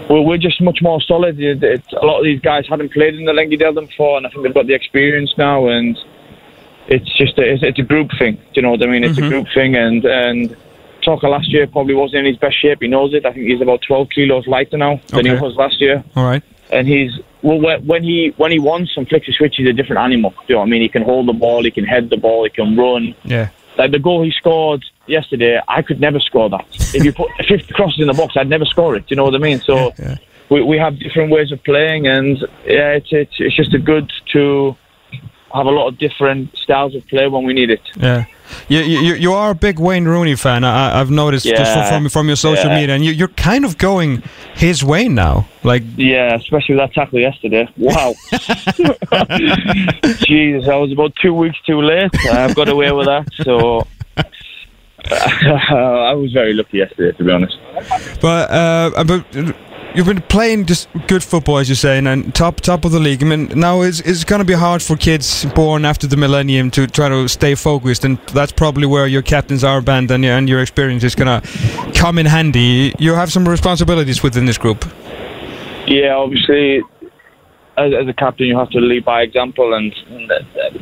we're, 0.09 0.21
we're 0.21 0.37
just 0.37 0.59
much 0.61 0.79
more 0.81 0.99
solid. 0.99 1.39
It's, 1.39 1.93
a 1.93 2.05
lot 2.05 2.17
of 2.19 2.25
these 2.25 2.41
guys 2.41 2.65
hadn't 2.67 2.91
played 2.91 3.13
in 3.13 3.25
the 3.25 3.33
Lengy 3.33 3.59
Delden 3.61 3.87
before, 3.87 4.17
and 4.17 4.25
I 4.25 4.29
think 4.29 4.43
they've 4.43 4.53
got 4.53 4.65
the 4.65 4.73
experience 4.73 5.31
now. 5.37 5.67
And 5.67 5.95
it's 6.87 7.15
just 7.17 7.37
a, 7.37 7.43
it's, 7.53 7.61
it's 7.61 7.77
a 7.77 7.83
group 7.83 8.09
thing. 8.17 8.35
Do 8.35 8.41
you 8.55 8.61
know 8.63 8.71
what 8.71 8.83
I 8.83 8.87
mean? 8.87 9.03
It's 9.03 9.17
a 9.17 9.21
mm-hmm. 9.21 9.29
group 9.29 9.47
thing, 9.53 9.75
and 9.75 10.03
and 10.05 10.57
Tucker 11.03 11.29
last 11.29 11.49
year 11.49 11.67
probably 11.67 11.93
wasn't 11.93 12.19
in 12.21 12.25
his 12.25 12.37
best 12.37 12.59
shape. 12.59 12.81
He 12.81 12.87
knows 12.87 13.13
it. 13.13 13.23
I 13.25 13.31
think 13.31 13.45
he's 13.45 13.61
about 13.61 13.81
12 13.83 14.09
kilos 14.09 14.47
lighter 14.47 14.77
now 14.77 14.99
than 15.07 15.25
he 15.25 15.33
was 15.33 15.55
last 15.55 15.79
year 15.79 16.03
All 16.15 16.25
right. 16.25 16.43
and 16.71 16.85
he's 16.87 17.11
well 17.43 17.61
when 17.61 17.85
when 17.85 18.03
he 18.03 18.33
when 18.37 18.51
he 18.51 18.59
wants 18.59 18.91
and 18.97 19.07
flicks 19.07 19.27
a 19.29 19.31
switch, 19.33 19.55
he's 19.57 19.69
a 19.69 19.73
different 19.73 20.01
animal. 20.01 20.31
Do 20.31 20.37
you 20.47 20.55
know 20.55 20.59
what 20.61 20.67
I 20.67 20.69
mean? 20.69 20.81
He 20.81 20.89
can 20.89 21.03
hold 21.03 21.27
the 21.27 21.33
ball, 21.33 21.63
he 21.63 21.71
can 21.71 21.85
head 21.85 22.09
the 22.09 22.17
ball, 22.17 22.43
he 22.43 22.49
can 22.49 22.75
run. 22.75 23.15
Yeah. 23.23 23.49
Like 23.77 23.91
the 23.91 23.99
goal 23.99 24.23
he 24.23 24.31
scored 24.31 24.83
yesterday, 25.07 25.59
I 25.67 25.81
could 25.81 25.99
never 25.99 26.19
score 26.19 26.49
that. 26.49 26.65
If 26.93 27.03
you 27.03 27.13
put 27.13 27.29
50 27.47 27.73
crosses 27.73 27.99
in 27.99 28.07
the 28.07 28.13
box, 28.13 28.35
I'd 28.37 28.49
never 28.49 28.65
score 28.65 28.95
it. 28.95 29.01
Do 29.01 29.05
you 29.09 29.15
know 29.17 29.23
what 29.25 29.35
I 29.35 29.39
mean? 29.39 29.59
So 29.61 29.93
Yeah. 29.99 30.15
we, 30.49 30.61
we 30.63 30.77
have 30.77 30.99
different 30.99 31.31
ways 31.31 31.51
of 31.51 31.63
playing, 31.63 32.07
and 32.07 32.37
yeah, 32.65 32.91
it's 32.91 33.07
it's 33.11 33.33
it's 33.39 33.55
just 33.55 33.73
a 33.73 33.79
good 33.79 34.11
to 34.33 34.75
have 35.53 35.65
a 35.65 35.71
lot 35.71 35.87
of 35.87 35.97
different 35.97 36.55
styles 36.57 36.93
of 36.93 37.07
play 37.07 37.27
when 37.27 37.45
we 37.45 37.53
need 37.53 37.69
it. 37.69 37.81
Yeah. 37.95 38.25
You, 38.69 38.79
you, 38.79 39.13
you 39.15 39.33
are 39.33 39.49
a 39.51 39.55
big 39.55 39.77
Wayne 39.79 40.05
Rooney 40.05 40.35
fan. 40.35 40.63
I, 40.63 40.99
I've 40.99 41.09
noticed 41.11 41.45
just 41.45 41.59
Yeah. 41.75 41.89
from 41.89 42.09
from 42.09 42.27
your 42.27 42.35
social 42.35 42.69
Yeah. 42.69 42.79
media, 42.79 42.95
and 42.95 43.03
you, 43.03 43.11
you're 43.11 43.27
kind 43.29 43.65
of 43.65 43.77
going 43.77 44.23
his 44.55 44.83
way 44.83 45.07
now. 45.07 45.47
Like, 45.63 45.83
Yeah, 45.97 46.35
especially 46.35 46.75
with 46.75 46.83
that 46.83 46.93
tackle 46.93 47.19
yesterday. 47.19 47.67
Wow. 47.77 48.13
Jesus, 50.25 50.67
I 50.69 50.75
was 50.75 50.91
about 50.91 51.13
two 51.21 51.33
weeks 51.33 51.57
too 51.65 51.81
late. 51.81 52.11
I've 52.31 52.55
got 52.55 52.69
away 52.69 52.91
with 52.91 53.07
that, 53.07 53.27
so 53.43 53.85
I 55.11 56.13
was 56.13 56.31
very 56.33 56.53
lucky 56.53 56.77
yesterday, 56.77 57.17
to 57.17 57.23
be 57.23 57.31
honest. 57.31 57.57
but 58.21 58.51
uh, 58.51 59.03
but 59.03 59.25
you've 59.95 60.05
been 60.05 60.21
playing 60.21 60.65
just 60.65 60.87
good 61.07 61.23
football, 61.23 61.57
as 61.57 61.69
you're 61.69 61.75
saying, 61.75 62.07
and 62.07 62.33
top 62.35 62.61
top 62.61 62.85
of 62.85 62.91
the 62.91 62.99
league. 62.99 63.23
I 63.23 63.25
mean, 63.25 63.47
now 63.55 63.81
it's 63.81 63.99
it's 64.01 64.23
going 64.23 64.39
to 64.39 64.45
be 64.45 64.53
hard 64.53 64.81
for 64.81 64.95
kids 64.95 65.45
born 65.55 65.85
after 65.85 66.07
the 66.07 66.17
millennium 66.17 66.71
to 66.71 66.87
try 66.87 67.09
to 67.09 67.27
stay 67.27 67.55
focused, 67.55 68.05
and 68.05 68.19
that's 68.33 68.51
probably 68.51 68.85
where 68.85 69.07
your 69.07 69.21
captain's 69.21 69.63
armband 69.63 70.11
and 70.11 70.23
your, 70.23 70.33
and 70.37 70.49
your 70.49 70.61
experience 70.61 71.03
is 71.03 71.15
going 71.15 71.41
to 71.41 71.91
come 71.93 72.17
in 72.19 72.25
handy. 72.25 72.93
You 72.99 73.13
have 73.13 73.31
some 73.31 73.47
responsibilities 73.47 74.23
within 74.23 74.45
this 74.45 74.57
group. 74.57 74.85
Yeah, 75.87 76.15
obviously, 76.15 76.81
as, 77.77 77.93
as 77.93 78.07
a 78.07 78.13
captain, 78.13 78.47
you 78.47 78.57
have 78.57 78.69
to 78.71 78.79
lead 78.79 79.05
by 79.05 79.21
example, 79.21 79.73
and 79.73 79.93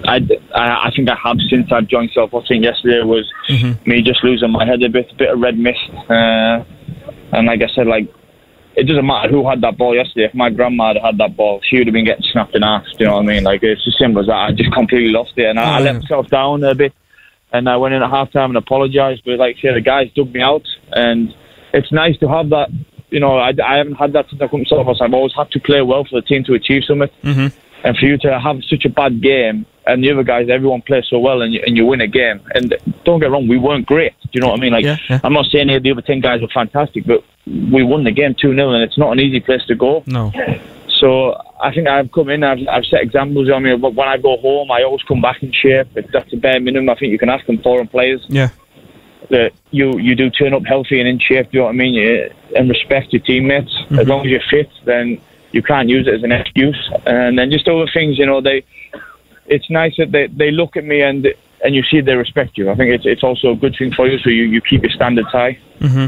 I, 0.08 0.18
I, 0.56 0.88
I 0.88 0.92
think 0.96 1.10
I 1.10 1.16
have 1.24 1.38
since 1.50 1.72
I've 1.72 1.88
joined 1.88 2.12
Self. 2.14 2.34
I 2.34 2.42
think 2.48 2.64
yesterday 2.64 3.04
was 3.04 3.32
me 3.86 4.02
just 4.02 4.24
losing 4.24 4.52
my 4.52 4.66
head 4.66 4.82
a 4.84 4.90
bit, 4.90 5.12
a 5.12 5.16
bit 5.16 5.30
of 5.32 5.40
red 5.40 5.58
mist, 5.58 5.80
uh, 6.10 6.64
and 7.34 7.48
like 7.48 7.62
I 7.62 7.68
said, 7.76 7.88
like 7.88 8.08
it 8.76 8.84
doesn't 8.88 9.06
matter 9.06 9.30
who 9.30 9.48
had 9.48 9.62
that 9.62 9.78
ball 9.78 9.96
yesterday. 9.96 10.26
If 10.26 10.34
my 10.36 10.50
grandma 10.50 10.94
had 10.94 11.02
had 11.02 11.18
that 11.20 11.36
ball, 11.38 11.62
she 11.64 11.78
would 11.78 11.88
have 11.88 11.94
been 11.94 12.06
getting 12.06 12.26
snapped 12.32 12.56
in 12.56 12.62
half. 12.62 12.84
Do 12.84 12.90
you 13.00 13.06
know 13.06 13.16
what 13.16 13.24
I 13.24 13.26
mean? 13.26 13.44
Like 13.44 13.64
it's 13.64 13.86
as 13.88 13.98
simple 13.98 14.22
as 14.22 14.28
that. 14.28 14.34
I 14.36 14.52
just 14.52 14.72
completely 14.74 15.10
lost 15.12 15.34
it, 15.38 15.46
and 15.46 15.60
I, 15.60 15.64
I 15.64 15.80
Oh, 15.80 15.84
let 15.84 15.94
yeah. 15.96 16.00
myself 16.00 16.28
down 16.30 16.64
a 16.64 16.76
bit. 16.76 16.94
And 17.54 17.70
I 17.70 17.78
went 17.78 17.94
in 17.94 18.04
at 18.04 18.10
half 18.10 18.32
time 18.34 18.50
and 18.50 18.58
apologised, 18.58 19.22
but 19.26 19.38
like 19.40 19.56
I 19.58 19.62
said, 19.62 19.76
the 19.76 19.82
guys 19.82 20.10
dug 20.16 20.34
me 20.34 20.42
out, 20.42 20.64
and 20.92 21.34
it's 21.74 21.92
nice 21.92 22.18
to 22.20 22.28
have 22.28 22.50
that. 22.50 22.70
You 23.16 23.22
know, 23.22 23.38
I, 23.38 23.52
I 23.72 23.78
haven't 23.78 23.96
had 24.04 24.12
that 24.14 24.26
since 24.30 24.42
I 24.42 24.48
come 24.48 24.64
to 24.64 24.70
Southwest. 24.70 25.02
I've 25.02 25.14
always 25.14 25.34
had 25.36 25.50
to 25.52 25.60
play 25.60 25.82
well 25.82 26.04
for 26.04 26.16
the 26.22 26.26
team 26.28 26.44
to 26.46 26.54
achieve 26.54 26.84
something, 26.88 27.10
Mm-hmm. 27.24 27.48
and 27.86 27.98
for 27.98 28.06
you 28.06 28.18
to 28.26 28.40
have 28.40 28.58
such 28.70 28.84
a 28.86 28.90
bad 28.90 29.22
game, 29.22 29.66
and 29.88 30.04
the 30.04 30.12
other 30.12 30.24
guys, 30.24 30.48
everyone 30.50 30.82
plays 30.82 31.06
so 31.10 31.18
well, 31.20 31.42
and 31.44 31.54
you, 31.54 31.62
and 31.66 31.78
you 31.78 31.86
win 31.86 32.02
a 32.02 32.08
game. 32.08 32.40
And 32.56 32.76
don't 33.06 33.20
get 33.22 33.32
wrong, 33.32 33.48
we 33.48 33.58
weren't 33.58 33.86
great. 33.86 34.14
Do 34.24 34.30
you 34.34 34.42
know 34.42 34.50
what 34.50 34.60
I 34.60 34.62
mean? 34.62 34.74
Like, 34.74 34.84
Yeah, 34.86 34.98
yeah. 35.10 35.20
I'm 35.24 35.34
not 35.34 35.46
saying 35.52 35.70
any 35.70 35.76
of 35.78 35.84
the 35.84 35.92
other 35.92 36.02
ten 36.02 36.20
guys 36.20 36.42
were 36.42 36.54
fantastic, 36.62 37.06
but 37.06 37.24
we 37.76 37.82
won 37.84 38.04
the 38.04 38.12
game 38.12 38.34
two 38.42 38.54
0 38.54 38.72
and 38.74 38.84
it's 38.84 38.98
not 38.98 39.12
an 39.14 39.20
easy 39.20 39.40
place 39.40 39.64
to 39.68 39.76
go. 39.76 40.04
No. 40.08 40.32
So 41.00 41.10
I 41.62 41.74
think 41.74 41.88
I've 41.88 42.12
come 42.12 42.30
in, 42.30 42.44
I've, 42.44 42.60
I've 42.70 42.86
set 42.86 43.02
examples. 43.02 43.50
I 43.54 43.60
mean, 43.60 43.82
when 43.82 44.08
I 44.08 44.18
go 44.18 44.38
home, 44.38 44.72
I 44.72 44.84
always 44.84 45.04
come 45.04 45.22
back 45.22 45.44
in 45.44 45.52
shape. 45.52 45.88
That's 45.94 46.34
a 46.34 46.38
bare 46.38 46.60
minimum 46.60 46.90
I 46.90 46.96
think 46.96 47.12
you 47.12 47.20
can 47.20 47.30
ask 47.30 47.46
from 47.46 47.58
foreign 47.62 47.88
players 47.88 48.22
Yeah. 48.30 48.50
That 49.30 49.54
you 49.72 49.98
you 49.98 50.16
do 50.16 50.30
turn 50.30 50.54
up 50.54 50.64
healthy 50.66 51.00
and 51.00 51.08
in 51.08 51.20
shape. 51.20 51.52
Do 51.52 51.58
you 51.58 51.60
know 51.60 51.66
what 51.66 51.72
I 51.72 51.78
mean? 51.78 51.94
You, 51.94 52.34
and 52.56 52.70
respect 52.70 53.14
your 53.14 53.22
teammates. 53.22 53.74
As 53.76 53.86
mm-hmm. 53.86 54.10
long 54.10 54.22
as 54.22 54.28
you're 54.28 54.42
fit, 54.50 54.70
then 54.86 55.22
you 55.52 55.62
can't 55.62 55.90
use 55.90 56.08
it 56.08 56.14
as 56.16 56.24
an 56.24 56.32
excuse. 56.32 56.92
And 57.06 57.38
then 57.38 57.52
just 57.52 57.68
other 57.68 57.88
things, 57.94 58.18
you 58.18 58.26
know, 58.26 58.42
they. 58.42 58.64
It's 59.48 59.70
nice 59.70 59.96
that 59.98 60.12
they, 60.12 60.26
they 60.28 60.50
look 60.50 60.76
at 60.76 60.84
me 60.84 61.02
and 61.02 61.28
and 61.64 61.76
you 61.76 61.84
see 61.84 62.02
they 62.02 62.16
respect 62.16 62.58
you. 62.58 62.72
I 62.72 62.76
think 62.76 62.92
it's 62.92 63.06
it's 63.06 63.24
also 63.24 63.52
a 63.52 63.56
good 63.56 63.76
thing 63.78 63.94
for 63.94 64.08
you, 64.08 64.18
so 64.20 64.30
you, 64.30 64.44
you 64.44 64.62
keep 64.62 64.82
your 64.82 64.92
standards 64.92 65.30
high. 65.30 65.58
Mm-hmm. 65.80 66.08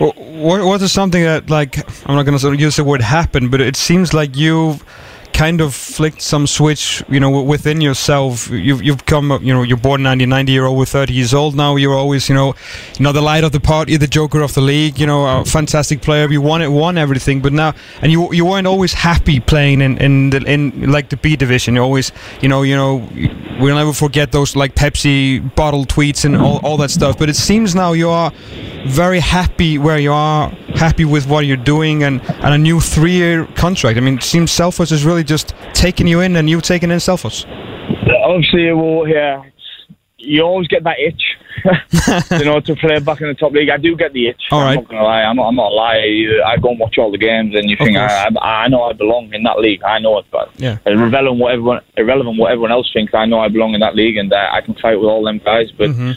Well, 0.00 0.12
what, 0.12 0.64
what 0.64 0.82
is 0.82 0.92
something 0.92 1.22
that, 1.22 1.50
like, 1.50 1.78
I'm 2.08 2.14
not 2.14 2.24
going 2.24 2.38
to 2.38 2.52
use 2.54 2.76
the 2.76 2.84
word 2.84 3.00
happen, 3.00 3.48
but 3.48 3.60
it 3.60 3.76
seems 3.76 4.14
like 4.14 4.36
you've 4.36 4.84
kind 5.32 5.60
of 5.60 5.74
flicked 5.74 6.22
some 6.22 6.46
switch, 6.46 7.02
you 7.08 7.20
know, 7.20 7.42
within 7.42 7.80
yourself. 7.80 8.48
You've, 8.50 8.82
you've 8.82 9.06
come, 9.06 9.30
you 9.42 9.52
know, 9.52 9.62
you're 9.62 9.76
born 9.76 10.02
90, 10.02 10.26
90 10.26 10.52
year 10.52 10.66
old 10.66 10.78
with 10.78 10.88
30 10.88 11.12
years 11.12 11.34
old 11.34 11.54
now. 11.54 11.76
You're 11.76 11.94
always, 11.94 12.28
you 12.28 12.34
know, 12.34 12.54
you 12.98 13.04
know, 13.04 13.12
the 13.12 13.20
light 13.20 13.44
of 13.44 13.52
the 13.52 13.60
party, 13.60 13.96
the 13.96 14.06
joker 14.06 14.40
of 14.40 14.54
the 14.54 14.60
league, 14.60 14.98
you 14.98 15.06
know, 15.06 15.40
a 15.40 15.44
fantastic 15.44 16.02
player. 16.02 16.30
You 16.30 16.40
won 16.40 16.62
it, 16.62 16.68
won 16.68 16.98
everything, 16.98 17.40
but 17.40 17.52
now, 17.52 17.74
and 18.00 18.12
you 18.12 18.32
you 18.32 18.44
weren't 18.44 18.66
always 18.66 18.92
happy 18.92 19.40
playing 19.40 19.80
in, 19.80 19.98
in, 19.98 20.30
the, 20.30 20.38
in 20.44 20.90
like 20.90 21.08
the 21.08 21.16
B 21.16 21.36
division. 21.36 21.74
You 21.74 21.82
always, 21.82 22.12
you 22.40 22.48
know, 22.48 22.62
you 22.62 22.76
know, 22.76 23.08
we'll 23.60 23.76
never 23.76 23.92
forget 23.92 24.32
those 24.32 24.56
like 24.56 24.74
Pepsi 24.74 25.54
bottle 25.54 25.84
tweets 25.84 26.24
and 26.24 26.36
all, 26.36 26.60
all 26.64 26.76
that 26.78 26.90
stuff. 26.90 27.18
But 27.18 27.28
it 27.28 27.36
seems 27.36 27.74
now 27.74 27.92
you 27.92 28.08
are 28.08 28.32
very 28.86 29.20
happy 29.20 29.78
where 29.78 29.98
you 29.98 30.12
are, 30.12 30.48
happy 30.74 31.04
with 31.04 31.26
what 31.26 31.46
you're 31.46 31.56
doing, 31.56 32.02
and, 32.02 32.20
and 32.22 32.54
a 32.54 32.58
new 32.58 32.80
three 32.80 33.12
year 33.12 33.46
contract. 33.54 33.96
I 33.96 34.00
mean, 34.00 34.14
it 34.14 34.22
seems 34.22 34.50
Selfos 34.50 34.92
is 34.92 35.04
really 35.04 35.21
just 35.24 35.54
taking 35.72 36.06
you 36.06 36.20
in 36.20 36.36
and 36.36 36.48
you 36.48 36.60
taking 36.60 36.90
in 36.90 36.98
Selfos. 36.98 37.46
Obviously, 38.24 38.72
well, 38.72 39.06
yeah, 39.06 39.42
you 40.18 40.42
always 40.42 40.68
get 40.68 40.84
that 40.84 40.98
itch, 41.00 41.22
you 42.38 42.44
know, 42.44 42.60
to 42.60 42.76
play 42.76 42.98
back 43.00 43.20
in 43.20 43.28
the 43.28 43.34
top 43.34 43.52
league. 43.52 43.68
I 43.70 43.76
do 43.76 43.96
get 43.96 44.12
the 44.12 44.28
itch. 44.28 44.40
All 44.50 44.60
I'm 44.60 44.66
right. 44.66 44.74
not 44.76 44.88
gonna 44.88 45.02
lie. 45.02 45.22
I'm 45.22 45.36
not, 45.36 45.48
I'm 45.48 45.56
not 45.56 45.72
a 45.72 45.74
liar. 45.74 46.42
I 46.46 46.56
go 46.58 46.70
and 46.70 46.78
watch 46.80 46.96
all 46.98 47.10
the 47.10 47.18
games, 47.18 47.54
and 47.54 47.68
you 47.68 47.76
Of 47.78 47.86
think. 47.86 47.96
I, 47.96 48.28
I, 48.40 48.64
I 48.64 48.68
know 48.68 48.82
I 48.84 48.92
belong 48.92 49.32
in 49.34 49.42
that 49.44 49.58
league. 49.58 49.82
I 49.82 49.98
know 49.98 50.18
it, 50.18 50.26
but 50.30 50.50
Yeah. 50.56 50.78
irrelevant 50.86 51.38
what 51.40 51.52
everyone, 51.52 51.80
irrelevant 51.96 52.38
what 52.38 52.52
everyone 52.52 52.72
else 52.72 52.90
thinks. 52.92 53.14
I 53.14 53.26
know 53.26 53.40
I 53.40 53.48
belong 53.48 53.74
in 53.74 53.80
that 53.80 53.96
league, 53.96 54.16
and 54.16 54.32
uh, 54.32 54.48
I 54.52 54.60
can 54.60 54.74
fight 54.74 54.96
with 54.96 55.08
all 55.08 55.24
them 55.24 55.38
guys. 55.44 55.70
But 55.72 55.90
Mhm. 55.90 56.16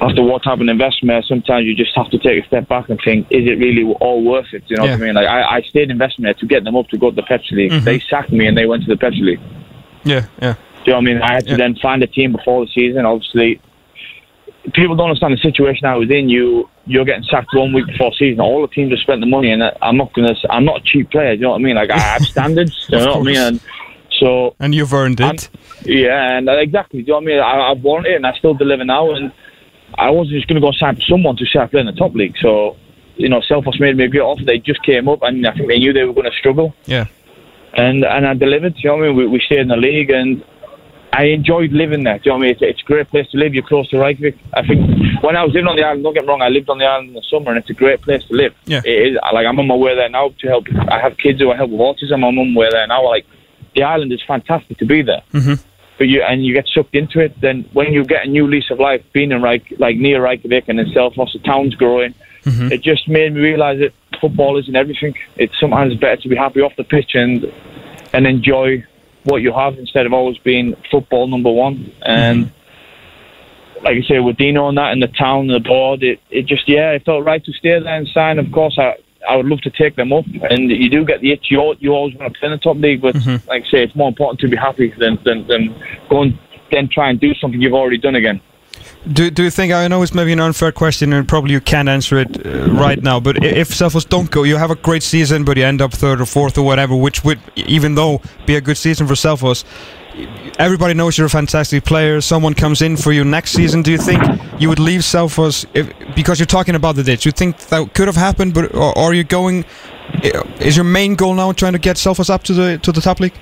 After 0.00 0.22
what 0.22 0.42
type 0.42 0.60
of 0.60 0.66
investment, 0.68 1.24
sometimes 1.26 1.66
you 1.66 1.74
just 1.74 1.94
have 1.94 2.08
to 2.10 2.18
take 2.18 2.42
a 2.42 2.46
step 2.46 2.68
back 2.68 2.88
and 2.88 2.98
think, 3.04 3.26
is 3.30 3.46
it 3.46 3.58
really 3.58 3.84
all 4.00 4.22
worth 4.24 4.46
it? 4.52 4.64
You 4.68 4.76
know 4.76 4.84
Yeah. 4.84 4.92
what 4.92 5.00
I 5.00 5.04
mean? 5.04 5.14
Like 5.14 5.26
I, 5.28 5.56
I 5.56 5.62
stayed 5.62 5.84
in 5.84 5.90
investment 5.92 6.38
to 6.38 6.46
get 6.46 6.64
them 6.64 6.76
up 6.76 6.88
to 6.88 6.98
go 6.98 7.10
to 7.10 7.16
the 7.16 7.22
Pepsi 7.22 7.52
League. 7.52 7.72
Mhm. 7.72 7.84
They 7.84 8.00
sacked 8.00 8.32
me 8.32 8.46
and 8.46 8.56
they 8.56 8.66
went 8.66 8.84
to 8.84 8.88
the 8.94 8.96
Pepsi 9.00 9.20
League. 9.20 9.40
Yeah, 10.04 10.26
yeah. 10.40 10.54
Do 10.54 10.58
you 10.86 10.92
know 10.92 10.94
what 10.94 10.96
I 10.96 11.00
mean? 11.12 11.22
I 11.22 11.32
had 11.34 11.44
to 11.44 11.50
Yeah. 11.50 11.56
then 11.58 11.74
find 11.76 12.02
a 12.02 12.06
team 12.06 12.32
before 12.32 12.64
the 12.64 12.70
season. 12.72 13.04
Obviously, 13.04 13.60
people 14.74 14.96
don't 14.96 15.08
understand 15.08 15.34
the 15.34 15.38
situation 15.38 15.86
I 15.86 15.96
was 15.96 16.10
in. 16.10 16.28
You 16.28 16.68
you're 16.86 17.04
getting 17.04 17.24
sacked 17.24 17.54
one 17.54 17.72
week 17.72 17.86
before 17.86 18.12
season. 18.18 18.40
All 18.40 18.62
the 18.62 18.68
teams 18.68 18.90
have 18.92 18.98
spent 19.00 19.20
the 19.20 19.26
money, 19.26 19.50
and 19.50 19.62
I'm 19.82 19.96
not 19.96 20.12
gonna. 20.14 20.34
I'm 20.48 20.64
not 20.64 20.78
a 20.80 20.82
cheap 20.84 21.10
player. 21.10 21.34
Do 21.34 21.40
you 21.40 21.42
know 21.44 21.50
what 21.50 21.60
I 21.60 21.62
mean? 21.62 21.76
Like 21.76 21.90
I 21.90 21.98
have 21.98 22.22
standards. 22.22 22.86
do 22.88 22.96
you 22.98 23.04
know 23.04 23.12
what 23.18 23.20
I 23.20 23.22
mean? 23.24 23.36
And 23.36 23.60
so 24.18 24.54
And 24.58 24.74
you've 24.74 24.92
earned 24.92 25.20
it. 25.20 25.48
yeah, 25.84 26.36
and 26.38 26.48
uh, 26.48 26.52
exactly. 26.52 27.02
Do 27.02 27.06
you 27.06 27.12
know 27.12 27.16
what 27.16 27.22
I 27.22 27.26
mean? 27.26 27.38
I, 27.40 27.70
I've 27.70 27.82
won 27.82 28.06
it, 28.06 28.14
and 28.16 28.26
I 28.26 28.32
still 28.38 28.54
deliver 28.54 28.84
now. 28.84 29.10
And 29.14 29.30
I 29.98 30.10
wasn't 30.10 30.36
just 30.36 30.48
going 30.48 30.60
to 30.60 30.66
go 30.66 30.72
sign 30.72 30.96
for 30.96 31.02
someone 31.02 31.36
to 31.36 31.46
say 31.46 31.58
I 31.60 31.66
play 31.66 31.80
in 31.80 31.86
the 31.86 31.92
top 31.92 32.14
league. 32.14 32.36
So, 32.40 32.76
you 33.16 33.28
know, 33.28 33.40
Selfos 33.40 33.78
made 33.80 33.96
me 33.96 34.04
a 34.04 34.08
great 34.08 34.20
offer. 34.20 34.44
They 34.44 34.58
just 34.58 34.82
came 34.82 35.08
up, 35.08 35.20
and 35.22 35.46
I 35.46 35.52
think 35.54 35.68
they 35.68 35.78
knew 35.78 35.92
they 35.92 36.04
were 36.04 36.12
going 36.14 36.30
to 36.30 36.36
struggle. 36.36 36.74
Yeah. 36.86 37.06
And 37.74 38.04
and 38.04 38.26
I 38.26 38.34
delivered. 38.34 38.74
You 38.78 38.90
know 38.90 38.96
what 38.96 39.04
I 39.04 39.08
mean? 39.08 39.16
We, 39.16 39.26
we 39.28 39.40
stayed 39.40 39.60
in 39.60 39.68
the 39.68 39.76
league, 39.76 40.10
and 40.10 40.42
I 41.12 41.24
enjoyed 41.26 41.72
living 41.72 42.04
there. 42.04 42.18
Do 42.18 42.22
you 42.24 42.30
know 42.32 42.36
what 42.38 42.44
I 42.44 42.46
mean? 42.46 42.50
It's, 42.52 42.62
it's 42.62 42.82
a 42.82 42.84
great 42.84 43.08
place 43.08 43.28
to 43.30 43.36
live. 43.38 43.54
You're 43.54 43.62
close 43.66 43.88
to 43.90 43.98
Reykjavik. 43.98 44.36
I 44.54 44.66
think 44.66 44.80
when 45.22 45.36
I 45.36 45.44
was 45.44 45.52
living 45.52 45.68
on 45.68 45.76
the 45.76 45.82
island, 45.84 46.02
don't 46.02 46.14
get 46.14 46.22
me 46.24 46.28
wrong, 46.28 46.42
I 46.42 46.48
lived 46.48 46.68
on 46.70 46.78
the 46.78 46.84
island 46.86 47.08
in 47.08 47.14
the 47.14 47.22
summer, 47.30 47.50
and 47.50 47.58
it's 47.58 47.70
a 47.70 47.74
great 47.74 48.00
place 48.02 48.24
to 48.24 48.34
live. 48.34 48.54
Yeah. 48.64 48.80
It 48.84 49.12
is. 49.12 49.18
Like 49.32 49.46
I'm 49.46 49.58
on 49.58 49.66
my 49.66 49.74
way 49.76 49.94
there 49.94 50.08
now 50.08 50.30
to 50.40 50.48
help. 50.48 50.66
I 50.88 50.98
have 51.00 51.16
kids 51.18 51.40
who 51.40 51.50
I 51.52 51.56
help 51.56 51.70
with 51.70 51.80
autism. 51.80 52.24
I'm 52.26 52.38
on 52.38 52.54
my 52.54 52.58
way 52.60 52.68
there 52.70 52.86
now. 52.86 53.04
Like 53.04 53.26
the 53.74 53.82
island 53.84 54.12
is 54.12 54.20
fantastic 54.26 54.78
to 54.78 54.84
be 54.84 55.00
there 55.02 55.22
Mhm. 55.32 55.62
But 56.00 56.08
you 56.08 56.22
and 56.22 56.42
you 56.42 56.54
get 56.54 56.66
sucked 56.74 56.94
into 56.94 57.20
it. 57.20 57.38
Then 57.42 57.68
when 57.74 57.92
you 57.92 58.02
get 58.06 58.24
a 58.24 58.28
new 58.28 58.46
lease 58.46 58.70
of 58.70 58.80
life, 58.80 59.02
being 59.12 59.32
in 59.32 59.42
Reik, 59.42 59.78
like 59.78 59.98
near 59.98 60.22
Reykjavik 60.24 60.64
and 60.66 60.80
in 60.80 60.86
Selfoss, 60.94 61.34
the 61.34 61.40
town's 61.40 61.74
growing. 61.74 62.14
Mhm. 62.44 62.72
It 62.72 62.80
just 62.80 63.06
made 63.06 63.34
me 63.34 63.40
realise 63.42 63.80
that 63.80 63.92
football 64.18 64.56
isn't 64.56 64.74
everything. 64.74 65.14
It's 65.36 65.52
sometimes 65.60 65.94
better 65.96 66.16
to 66.22 66.28
be 66.28 66.36
happy 66.36 66.62
off 66.62 66.74
the 66.76 66.84
pitch 66.84 67.14
and 67.14 67.52
and 68.14 68.26
enjoy 68.26 68.82
what 69.24 69.42
you 69.42 69.52
have 69.52 69.78
instead 69.78 70.06
of 70.06 70.14
always 70.14 70.38
being 70.38 70.74
football 70.90 71.26
number 71.28 71.50
one. 71.50 71.92
And 72.00 72.50
like 73.84 73.98
I 73.98 74.08
say, 74.08 74.20
with 74.20 74.38
Dino 74.38 74.70
and 74.70 74.78
that, 74.78 74.92
and 74.92 75.02
the 75.02 75.08
town, 75.08 75.50
and 75.50 75.54
the 75.54 75.68
board, 75.68 76.02
it, 76.02 76.18
it 76.30 76.46
just 76.46 76.66
yeah, 76.66 76.92
it 76.92 77.04
felt 77.04 77.26
right 77.26 77.44
to 77.44 77.52
stay 77.52 77.78
there 77.78 77.94
and 77.94 78.08
sign. 78.08 78.38
Of 78.38 78.50
course, 78.52 78.78
I 78.78 78.94
I 79.28 79.36
would 79.36 79.46
love 79.46 79.60
to 79.62 79.70
take 79.70 79.96
them 79.96 80.12
up, 80.12 80.24
and 80.50 80.70
you 80.70 80.88
do 80.88 81.04
get 81.04 81.20
the 81.20 81.32
itch. 81.32 81.46
You 81.50 81.74
you 81.78 81.92
always 81.92 82.14
want 82.16 82.32
to 82.32 82.38
play 82.38 82.46
in 82.46 82.52
the 82.52 82.58
top 82.58 82.76
league, 82.76 83.02
but 83.02 83.14
like 83.46 83.64
I 83.66 83.70
say, 83.70 83.82
it's 83.82 83.94
more 83.94 84.08
important 84.08 84.40
to 84.40 84.48
be 84.48 84.56
happy 84.56 84.92
than 84.98 85.18
than, 85.24 85.46
than 85.46 85.74
go 86.08 86.22
and 86.22 86.38
then 86.70 86.88
try 86.88 87.10
and 87.10 87.20
do 87.20 87.34
something 87.34 87.60
you've 87.60 87.74
already 87.74 87.98
done 87.98 88.14
again. 88.14 88.40
Do, 89.12 89.30
do 89.30 89.42
you 89.42 89.50
think, 89.50 89.72
I 89.72 89.88
know 89.88 90.02
it's 90.02 90.14
maybe 90.14 90.32
an 90.32 90.40
unfair 90.40 90.72
question 90.72 91.12
and 91.12 91.26
probably 91.26 91.52
you 91.52 91.60
can't 91.60 91.88
answer 91.88 92.18
it 92.18 92.46
uh, 92.46 92.70
right 92.72 93.02
now, 93.02 93.18
but 93.18 93.42
if 93.42 93.70
Selfos 93.70 94.08
don't 94.08 94.30
go, 94.30 94.42
you 94.42 94.56
have 94.56 94.70
a 94.70 94.74
great 94.74 95.02
season, 95.02 95.44
but 95.44 95.56
you 95.56 95.64
end 95.64 95.80
up 95.80 95.92
third 95.92 96.20
or 96.20 96.26
fourth 96.26 96.58
or 96.58 96.62
whatever, 96.62 96.94
which 96.94 97.24
would, 97.24 97.40
even 97.56 97.94
though, 97.94 98.20
be 98.46 98.56
a 98.56 98.60
good 98.60 98.76
season 98.76 99.06
for 99.06 99.14
Selfos, 99.14 99.64
everybody 100.58 100.94
knows 100.94 101.16
you're 101.16 101.26
a 101.26 101.30
fantastic 101.30 101.84
player. 101.84 102.20
Someone 102.20 102.54
comes 102.54 102.82
in 102.82 102.96
for 102.96 103.12
you 103.12 103.24
next 103.24 103.52
season. 103.52 103.82
Do 103.82 103.90
you 103.90 103.98
think 103.98 104.22
you 104.58 104.68
would 104.68 104.78
leave 104.78 105.00
Selfos 105.00 105.66
if, 105.74 105.92
because 106.14 106.38
you're 106.38 106.46
talking 106.46 106.74
about 106.74 106.96
the 106.96 107.02
ditch? 107.02 107.24
You 107.26 107.32
think 107.32 107.58
that 107.68 107.94
could 107.94 108.08
have 108.08 108.16
happened, 108.16 108.54
but 108.54 108.74
or, 108.74 108.96
are 108.98 109.14
you 109.14 109.24
going? 109.24 109.64
Is 110.60 110.76
your 110.76 110.84
main 110.84 111.14
goal 111.14 111.34
now 111.34 111.52
trying 111.52 111.72
to 111.74 111.78
get 111.78 111.96
Selfos 111.96 112.30
up 112.30 112.42
to 112.44 112.54
the 112.54 112.78
to 112.78 112.92
the 112.92 113.00
top 113.00 113.20
league? 113.20 113.34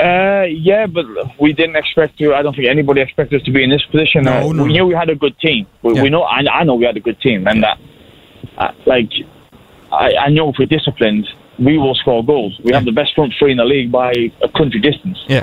Uh, 0.00 0.44
yeah, 0.48 0.86
but 0.86 1.04
we 1.40 1.52
didn't 1.52 1.74
expect 1.76 2.18
to. 2.18 2.32
I 2.34 2.42
don't 2.42 2.54
think 2.54 2.68
anybody 2.68 3.00
expected 3.00 3.40
us 3.40 3.44
to 3.46 3.50
be 3.50 3.64
in 3.64 3.70
this 3.70 3.84
position. 3.90 4.24
No, 4.24 4.50
uh, 4.50 4.52
no. 4.52 4.62
We 4.64 4.72
knew 4.72 4.86
we 4.86 4.94
had 4.94 5.10
a 5.10 5.16
good 5.16 5.36
team. 5.40 5.66
We, 5.82 5.94
Yeah. 5.94 6.02
we 6.04 6.10
know. 6.10 6.22
I, 6.22 6.44
I 6.52 6.64
know 6.64 6.76
we 6.76 6.84
had 6.84 6.96
a 6.96 7.00
good 7.00 7.20
team, 7.20 7.48
and 7.48 7.64
that, 7.64 7.78
uh, 8.56 8.70
like, 8.86 9.10
I, 9.90 10.14
I 10.14 10.28
know 10.28 10.50
if 10.50 10.56
we're 10.58 10.66
disciplined, 10.66 11.26
we 11.58 11.78
will 11.78 11.96
score 11.96 12.24
goals. 12.24 12.60
We 12.62 12.72
have 12.74 12.84
the 12.84 12.92
best 12.92 13.12
front 13.16 13.34
three 13.38 13.50
in 13.50 13.56
the 13.56 13.64
league 13.64 13.90
by 13.90 14.12
a 14.40 14.48
country 14.56 14.78
distance. 14.80 15.18
Yeah. 15.26 15.42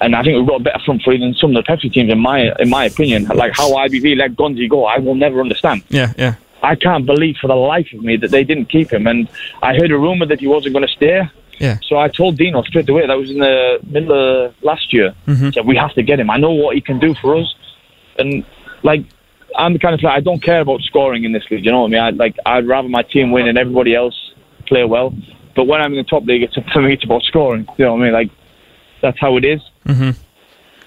And 0.00 0.14
I 0.14 0.22
think 0.22 0.36
we've 0.36 0.46
got 0.46 0.60
a 0.60 0.64
better 0.64 0.78
front 0.84 1.02
three 1.02 1.18
than 1.18 1.34
some 1.34 1.54
of 1.54 1.64
the 1.64 1.70
Pepsi 1.70 1.92
teams, 1.92 2.12
in 2.12 2.20
my 2.20 2.52
in 2.58 2.70
my 2.70 2.84
opinion. 2.84 3.24
Like 3.24 3.52
how 3.54 3.70
IBV 3.72 4.16
let 4.16 4.36
Gonzi 4.36 4.68
go, 4.68 4.84
I 4.84 4.98
will 4.98 5.14
never 5.14 5.40
understand. 5.40 5.82
Yeah, 5.88 6.12
yeah. 6.16 6.34
I 6.62 6.74
can't 6.74 7.06
believe 7.06 7.36
for 7.40 7.46
the 7.48 7.54
life 7.54 7.88
of 7.92 8.02
me 8.02 8.16
that 8.16 8.30
they 8.30 8.44
didn't 8.44 8.66
keep 8.66 8.92
him. 8.92 9.06
And 9.06 9.28
I 9.62 9.74
heard 9.74 9.90
a 9.90 9.98
rumor 9.98 10.26
that 10.26 10.40
he 10.40 10.46
wasn't 10.46 10.74
going 10.74 10.86
to 10.86 10.92
stay. 10.92 11.22
Yeah. 11.58 11.78
So 11.88 11.98
I 11.98 12.08
told 12.08 12.36
Dino 12.36 12.62
straight 12.62 12.88
away. 12.88 13.06
That 13.06 13.18
was 13.18 13.30
in 13.30 13.38
the 13.38 13.80
middle 13.84 14.12
of 14.12 14.54
last 14.62 14.92
year. 14.92 15.14
Mhm. 15.26 15.54
Said 15.54 15.66
we 15.66 15.76
have 15.76 15.94
to 15.94 16.02
get 16.02 16.20
him. 16.20 16.30
I 16.30 16.36
know 16.36 16.50
what 16.52 16.74
he 16.74 16.80
can 16.80 16.98
do 16.98 17.14
for 17.14 17.36
us. 17.36 17.54
And 18.18 18.44
like, 18.82 19.02
I'm 19.56 19.72
the 19.72 19.78
kind 19.78 19.94
of 19.94 20.00
player 20.00 20.12
I 20.12 20.20
don't 20.20 20.42
care 20.42 20.60
about 20.60 20.80
scoring 20.82 21.24
in 21.24 21.32
this 21.32 21.44
league. 21.50 21.64
You 21.64 21.72
know 21.72 21.82
what 21.82 21.88
I 21.88 21.90
mean? 21.90 22.00
I 22.00 22.10
like 22.10 22.36
I'd 22.46 22.66
rather 22.68 22.88
my 22.88 23.02
team 23.02 23.32
win 23.32 23.48
and 23.48 23.58
everybody 23.58 23.94
else 23.94 24.16
play 24.66 24.84
well. 24.84 25.14
But 25.56 25.66
when 25.66 25.80
I'm 25.80 25.92
in 25.92 25.98
the 25.98 26.04
top 26.04 26.24
league, 26.26 26.42
it's 26.42 26.56
for 26.72 26.82
me 26.82 26.92
it's 26.92 27.04
about 27.04 27.22
scoring. 27.22 27.66
You 27.76 27.84
know 27.86 27.94
what 27.94 28.02
I 28.02 28.04
mean? 28.04 28.12
Like 28.12 28.30
that's 29.00 29.18
how 29.18 29.36
it 29.36 29.44
is. 29.44 29.60
Mhm. 29.86 30.16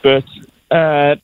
But 0.04 0.26
uh, 0.72 1.16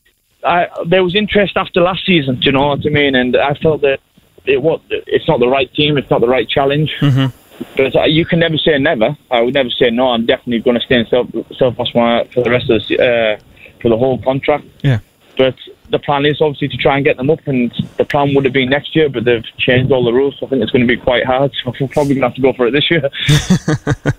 I, 0.44 0.68
there 0.86 1.04
was 1.04 1.16
interest 1.16 1.54
after 1.58 1.82
last 1.82 2.06
season. 2.06 2.36
Do 2.40 2.46
you 2.46 2.52
know 2.52 2.68
what 2.68 2.86
I 2.86 2.90
mean? 2.90 3.16
And 3.16 3.36
I 3.36 3.54
felt 3.56 3.82
that 3.82 4.00
it 4.46 4.62
was 4.62 4.80
it's 4.90 5.28
not 5.28 5.40
the 5.40 5.48
right 5.48 5.72
team. 5.74 5.98
It's 5.98 6.10
not 6.10 6.22
the 6.22 6.28
right 6.28 6.48
challenge. 6.48 6.96
Mhm. 7.00 7.34
But 7.76 7.96
uh, 7.96 8.04
you 8.04 8.24
can 8.26 8.40
never 8.40 8.58
say 8.58 8.78
never. 8.78 9.18
I 9.32 9.42
would 9.42 9.56
never 9.56 9.70
say 9.72 9.90
no. 9.90 10.10
I'm 10.10 10.26
definitely 10.28 10.60
going 10.60 10.80
to 10.80 10.86
stay 10.86 11.00
in 11.00 11.08
Self 11.08 11.28
Selfos 11.60 11.92
for 12.34 12.44
the 12.44 12.52
rest 12.52 12.70
of 12.70 12.86
the 12.88 12.96
uh, 13.02 13.38
for 13.82 13.90
the 13.90 13.98
whole 13.98 14.20
contract. 14.22 14.66
Yeah. 14.84 15.00
But 15.38 15.56
the 15.90 16.00
plan 16.00 16.26
is 16.26 16.42
obviously 16.42 16.68
to 16.70 16.78
try 16.78 16.96
and 16.98 17.06
get 17.06 17.18
them 17.18 17.30
up, 17.30 17.40
and 17.48 17.72
the 17.98 18.06
plan 18.06 18.34
would 18.36 18.44
have 18.46 18.54
been 18.54 18.70
next 18.70 18.96
year, 18.96 19.08
but 19.10 19.24
they've 19.24 19.46
changed 19.58 19.92
all 19.92 20.04
the 20.04 20.12
rules. 20.12 20.36
So 20.40 20.46
I 20.46 20.50
think 20.50 20.62
it's 20.64 20.72
going 20.72 20.88
to 20.88 20.88
be 20.88 21.00
quite 21.00 21.26
hard. 21.26 21.52
So 21.64 21.74
we're 21.80 21.88
probably 21.88 22.16
going 22.16 22.22
to 22.22 22.28
have 22.30 22.36
to 22.36 22.42
go 22.42 22.54
for 22.54 22.68
it 22.68 22.72
this 22.72 22.90
year. 22.92 23.10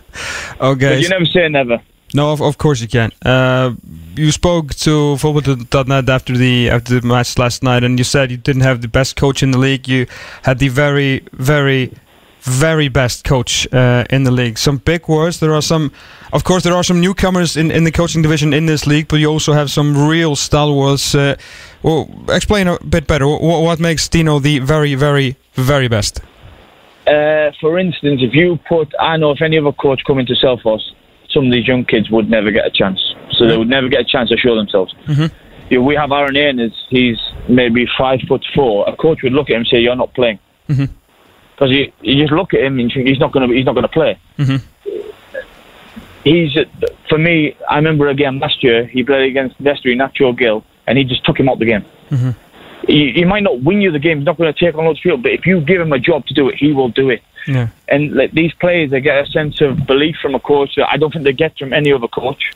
Okay. 0.60 0.88
But 0.94 1.00
you 1.00 1.08
never 1.08 1.24
say 1.24 1.48
never. 1.48 1.80
No, 2.14 2.32
of, 2.32 2.40
of 2.40 2.56
course 2.56 2.80
you 2.80 2.88
can. 2.88 3.12
Uh, 3.24 3.74
you 4.16 4.32
spoke 4.32 4.74
to 4.76 5.16
football.net 5.18 6.08
after 6.08 6.36
the 6.36 6.70
after 6.70 7.00
the 7.00 7.06
match 7.06 7.36
last 7.38 7.62
night, 7.62 7.84
and 7.84 7.98
you 7.98 8.04
said 8.04 8.30
you 8.30 8.36
didn't 8.36 8.62
have 8.62 8.80
the 8.80 8.88
best 8.88 9.16
coach 9.16 9.42
in 9.42 9.50
the 9.50 9.58
league. 9.58 9.86
You 9.86 10.06
had 10.42 10.58
the 10.58 10.68
very, 10.68 11.22
very, 11.32 11.92
very 12.40 12.88
best 12.88 13.24
coach 13.24 13.70
uh, 13.72 14.04
in 14.08 14.24
the 14.24 14.30
league. 14.30 14.56
Some 14.58 14.78
big 14.78 15.06
words. 15.06 15.40
There 15.40 15.54
are 15.54 15.62
some, 15.62 15.92
of 16.32 16.44
course, 16.44 16.62
there 16.62 16.74
are 16.74 16.82
some 16.82 17.00
newcomers 17.00 17.56
in, 17.56 17.70
in 17.70 17.84
the 17.84 17.92
coaching 17.92 18.22
division 18.22 18.54
in 18.54 18.66
this 18.66 18.86
league, 18.86 19.08
but 19.08 19.16
you 19.16 19.28
also 19.28 19.52
have 19.52 19.70
some 19.70 20.08
real 20.08 20.34
stalwarts. 20.34 21.14
Uh, 21.14 21.36
well, 21.82 22.08
explain 22.30 22.68
a 22.68 22.78
bit 22.84 23.06
better. 23.06 23.26
What, 23.26 23.62
what 23.62 23.80
makes 23.80 24.08
Dino 24.08 24.38
the 24.38 24.60
very, 24.60 24.94
very, 24.94 25.36
very 25.54 25.88
best? 25.88 26.20
Uh, 27.06 27.52
for 27.60 27.78
instance, 27.78 28.20
if 28.22 28.34
you 28.34 28.58
put, 28.68 28.92
I 28.98 29.16
know 29.16 29.30
if 29.30 29.42
any 29.42 29.58
other 29.58 29.72
coach 29.72 30.02
come 30.06 30.18
into 30.18 30.34
Selfos, 30.34 30.80
some 31.30 31.46
of 31.46 31.52
these 31.52 31.66
young 31.66 31.84
kids 31.84 32.10
would 32.10 32.28
never 32.30 32.50
get 32.50 32.66
a 32.66 32.70
chance. 32.70 33.00
So 33.32 33.46
they 33.46 33.56
would 33.56 33.68
never 33.68 33.88
get 33.88 34.00
a 34.00 34.04
chance 34.04 34.30
to 34.30 34.36
show 34.36 34.54
themselves. 34.56 34.94
Mhm. 35.06 35.30
You 35.70 35.78
know, 35.78 35.84
we 35.84 35.94
have 35.96 36.10
Aaron 36.12 36.34
Ainers, 36.34 36.72
he's 36.88 37.18
maybe 37.48 37.86
five 37.98 38.20
foot 38.26 38.44
four. 38.54 38.88
A 38.88 38.96
coach 38.96 39.22
would 39.22 39.32
look 39.34 39.50
at 39.50 39.54
him 39.54 39.60
and 39.60 39.68
say, 39.68 39.80
"You're 39.80 39.94
not 39.96 40.14
playing," 40.14 40.38
because 40.66 41.70
you, 41.70 41.92
you 42.02 42.14
just 42.22 42.32
look 42.32 42.54
at 42.54 42.60
him 42.60 42.78
and 42.78 42.90
he's 42.90 43.18
not 43.20 43.32
going 43.32 43.48
to 43.48 43.54
he's 43.54 43.66
not 43.66 43.74
going 43.74 43.82
to 43.82 43.88
play. 43.88 44.18
Mhm. 44.38 44.62
He's 46.24 46.56
for 47.08 47.18
me. 47.18 47.54
I 47.70 47.76
remember 47.76 48.08
a 48.08 48.14
game 48.14 48.38
last 48.38 48.62
year. 48.62 48.86
He 48.86 49.02
played 49.02 49.28
against 49.30 49.56
Vestry 49.58 49.96
Nacho 49.96 50.36
Gill, 50.36 50.64
and 50.86 50.98
he 50.98 51.04
just 51.04 51.24
took 51.24 51.38
him 51.38 51.48
out 51.48 51.58
the 51.58 51.64
game. 51.66 51.84
Mhm. 52.10 52.34
He, 52.86 53.12
he 53.12 53.24
might 53.24 53.42
not 53.42 53.62
win 53.62 53.80
you 53.80 53.90
the 53.90 53.98
game. 53.98 54.18
He's 54.18 54.26
not 54.26 54.36
going 54.38 54.52
to 54.52 54.58
take 54.58 54.74
on 54.76 54.84
loads 54.84 54.98
of 54.98 55.02
field, 55.02 55.22
but 55.22 55.32
if 55.32 55.46
you 55.46 55.60
give 55.60 55.80
him 55.80 55.92
a 55.92 55.98
job 55.98 56.26
to 56.26 56.34
do 56.34 56.48
it, 56.48 56.54
he 56.56 56.72
will 56.72 56.88
do 56.88 57.10
it. 57.10 57.22
Yeah. 57.48 57.68
And 57.88 58.12
like 58.12 58.32
these 58.32 58.52
players, 58.54 58.90
they 58.90 59.00
get 59.00 59.26
a 59.26 59.30
sense 59.30 59.60
of 59.60 59.86
belief 59.86 60.16
from 60.22 60.34
a 60.34 60.40
coach 60.40 60.74
that 60.76 60.88
I 60.90 60.96
don't 60.98 61.12
think 61.12 61.24
they 61.24 61.32
get 61.32 61.58
from 61.58 61.72
any 61.72 61.92
other 61.92 62.08
coach. 62.08 62.52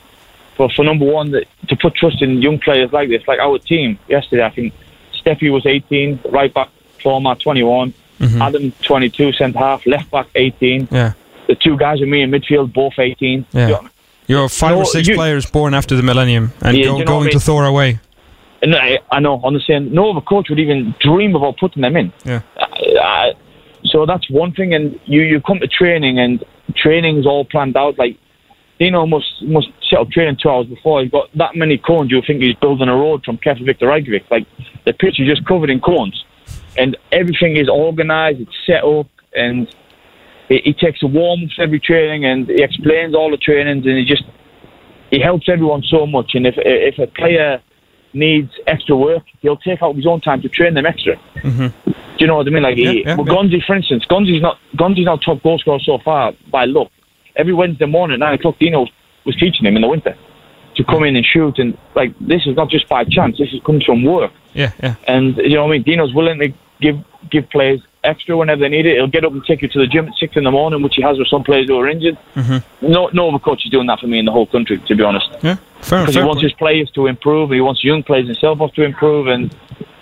But 0.57 0.71
for 0.73 0.85
number 0.85 1.05
one, 1.05 1.31
that, 1.31 1.45
to 1.69 1.75
put 1.75 1.95
trust 1.95 2.21
in 2.21 2.41
young 2.41 2.59
players 2.59 2.93
like 2.93 3.09
this, 3.09 3.27
like 3.27 3.39
our 3.39 3.57
team 3.57 3.97
yesterday, 4.07 4.43
I 4.45 4.49
think 4.51 4.73
Steffi 5.19 5.51
was 5.51 5.65
18, 5.65 6.19
right 6.29 6.53
back 6.53 6.69
Format 7.01 7.39
21, 7.39 7.93
Adam 8.39 8.71
22, 8.83 9.33
centre 9.33 9.57
half, 9.59 9.85
left 9.85 10.09
back 10.11 10.27
18. 10.35 10.87
Yeah. 10.91 11.13
The 11.47 11.55
two 11.55 11.75
guys 11.75 11.99
with 11.99 12.07
me 12.09 12.21
in 12.21 12.31
midfield, 12.31 12.71
both 12.71 12.93
18. 12.99 13.45
Yeah. 13.51 13.65
You 13.67 13.73
know, 13.73 13.89
You're 14.27 14.47
five 14.49 14.75
No, 14.75 14.81
or 14.83 14.85
six 14.85 15.07
you- 15.07 15.15
players 15.15 15.45
born 15.49 15.73
after 15.73 15.95
the 15.95 16.03
millennium 16.03 16.53
and 16.61 16.77
Yeah, 16.77 16.85
go, 16.85 16.93
you 16.93 16.99
know 16.99 17.05
going 17.05 17.27
I 17.27 17.31
to 17.31 17.35
mean? 17.37 17.39
Thor 17.41 17.65
away. 17.65 17.99
And 18.61 18.75
I, 18.75 18.99
I 19.11 19.19
know, 19.19 19.41
on 19.43 19.53
the 19.53 19.59
same, 19.59 19.93
no 19.93 20.11
other 20.11 20.21
coach 20.21 20.49
would 20.49 20.59
even 20.59 20.95
dream 20.99 21.35
about 21.35 21.57
putting 21.57 21.81
them 21.81 21.97
in. 21.97 22.13
Yeah. 22.23 22.41
Uh, 22.57 23.33
so 23.85 24.05
that's 24.05 24.29
one 24.29 24.53
thing, 24.53 24.73
and 24.73 24.99
you, 25.05 25.21
you 25.21 25.41
come 25.41 25.59
to 25.59 25.67
training, 25.67 26.19
and 26.19 26.43
training's 26.75 27.25
all 27.25 27.45
planned 27.45 27.75
out. 27.77 27.97
Like 27.97 28.17
Dino 28.79 29.05
must 29.05 29.41
must 29.43 29.67
set 29.89 29.99
up 29.99 30.09
training 30.09 30.37
two 30.41 30.49
hours 30.49 30.67
before. 30.67 31.01
He's 31.01 31.11
got 31.11 31.29
that 31.35 31.55
many 31.55 31.77
cones. 31.77 32.11
You 32.11 32.21
think 32.25 32.41
he's 32.41 32.55
building 32.55 32.89
a 32.89 32.95
road 32.95 33.23
from 33.23 33.37
Keflavik 33.37 33.79
to 33.79 33.87
Reykjavik. 33.87 34.29
Like 34.31 34.47
the 34.85 34.93
pitch 34.93 35.19
is 35.19 35.27
just 35.27 35.45
covered 35.45 35.69
in 35.69 35.79
cones, 35.79 36.23
and 36.77 36.97
everything 37.11 37.57
is 37.57 37.69
organised. 37.69 38.41
It's 38.41 38.57
set 38.65 38.83
up, 38.83 39.07
and 39.35 39.73
he, 40.49 40.61
he 40.63 40.73
takes 40.73 41.03
a 41.03 41.07
warm 41.07 41.43
ups 41.43 41.55
every 41.59 41.79
training, 41.79 42.25
and 42.25 42.47
he 42.47 42.63
explains 42.63 43.15
all 43.15 43.31
the 43.31 43.37
trainings, 43.37 43.85
and 43.85 43.97
he 43.97 44.05
just 44.05 44.23
he 45.11 45.19
helps 45.19 45.47
everyone 45.49 45.83
so 45.83 46.07
much. 46.07 46.31
And 46.33 46.47
if 46.47 46.55
if 46.57 46.97
a 46.99 47.07
player 47.07 47.61
needs 48.13 48.51
extra 48.67 48.95
work, 48.95 49.23
he'll 49.41 49.57
take 49.57 49.81
out 49.81 49.95
his 49.95 50.07
own 50.07 50.21
time 50.21 50.41
to 50.41 50.49
train 50.49 50.73
them 50.73 50.85
extra. 50.85 51.15
Mm-hmm. 51.35 51.91
Do 52.23 52.27
you 52.27 52.31
know 52.31 52.37
what 52.37 52.47
I 52.47 52.51
mean? 52.51 52.63
Like, 52.63 52.77
he, 52.77 52.83
Yeah, 52.83 52.91
yeah, 52.91 53.15
well, 53.17 53.27
yeah. 53.27 53.33
Gonzi, 53.33 53.65
for 53.65 53.75
instance, 53.75 54.05
Gonzi's 54.09 54.41
not 54.41 54.57
Gonzi's 54.77 55.03
not 55.03 55.21
top 55.21 55.43
goal 55.43 55.59
scorer 55.59 55.79
so 55.79 55.97
far 55.97 56.31
by 56.49 56.63
luck. 56.63 56.89
Every 57.35 57.53
Wednesday 57.53 57.85
morning 57.85 58.13
at 58.13 58.19
nine 58.19 58.35
o'clock, 58.35 58.57
Dino 58.59 58.87
was 59.25 59.35
teaching 59.35 59.65
him 59.65 59.75
in 59.75 59.81
the 59.81 59.89
winter 59.89 60.15
to 60.75 60.83
come 60.85 61.03
in 61.03 61.17
and 61.17 61.25
shoot. 61.25 61.59
And 61.59 61.77
like, 61.95 62.17
this 62.21 62.47
is 62.47 62.55
not 62.55 62.69
just 62.69 62.87
by 62.87 63.03
chance. 63.03 63.37
This 63.37 63.51
is 63.51 63.59
comes 63.65 63.83
from 63.83 64.05
work. 64.05 64.31
Yeah, 64.53 64.71
yeah. 64.81 64.95
And 65.05 65.35
you 65.35 65.49
know 65.49 65.65
what 65.65 65.71
I 65.71 65.77
mean? 65.79 65.83
Dino's 65.83 66.13
willing 66.13 66.39
to 66.39 66.53
give 66.79 67.03
give 67.29 67.49
players 67.49 67.81
extra 68.05 68.37
whenever 68.37 68.61
they 68.61 68.69
need 68.69 68.85
it. 68.85 68.95
He'll 68.95 69.07
get 69.07 69.25
up 69.25 69.33
and 69.33 69.43
take 69.43 69.61
you 69.61 69.67
to 69.67 69.79
the 69.79 69.87
gym 69.87 70.07
at 70.07 70.13
six 70.15 70.37
in 70.37 70.45
the 70.45 70.51
morning, 70.51 70.81
which 70.81 70.95
he 70.95 71.01
has 71.01 71.17
with 71.17 71.27
some 71.27 71.43
players 71.43 71.67
who 71.67 71.77
are 71.77 71.89
injured. 71.89 72.17
Mm-hmm. 72.35 72.89
No, 72.89 73.09
no 73.11 73.27
other 73.27 73.39
coach 73.39 73.65
is 73.65 73.71
doing 73.71 73.87
that 73.87 73.99
for 73.99 74.07
me 74.07 74.19
in 74.19 74.23
the 74.23 74.31
whole 74.31 74.45
country, 74.45 74.77
to 74.79 74.95
be 74.95 75.03
honest 75.03 75.29
Yeah, 75.41 75.57
fair, 75.81 76.03
because 76.03 76.15
he 76.15 76.21
wants 76.21 76.41
his 76.41 76.53
players 76.53 76.89
to 76.91 77.07
improve. 77.07 77.51
He 77.51 77.59
wants 77.59 77.83
young 77.83 78.01
players 78.01 78.27
himself 78.27 78.59
to 78.75 78.83
improve, 78.83 79.27
and 79.27 79.53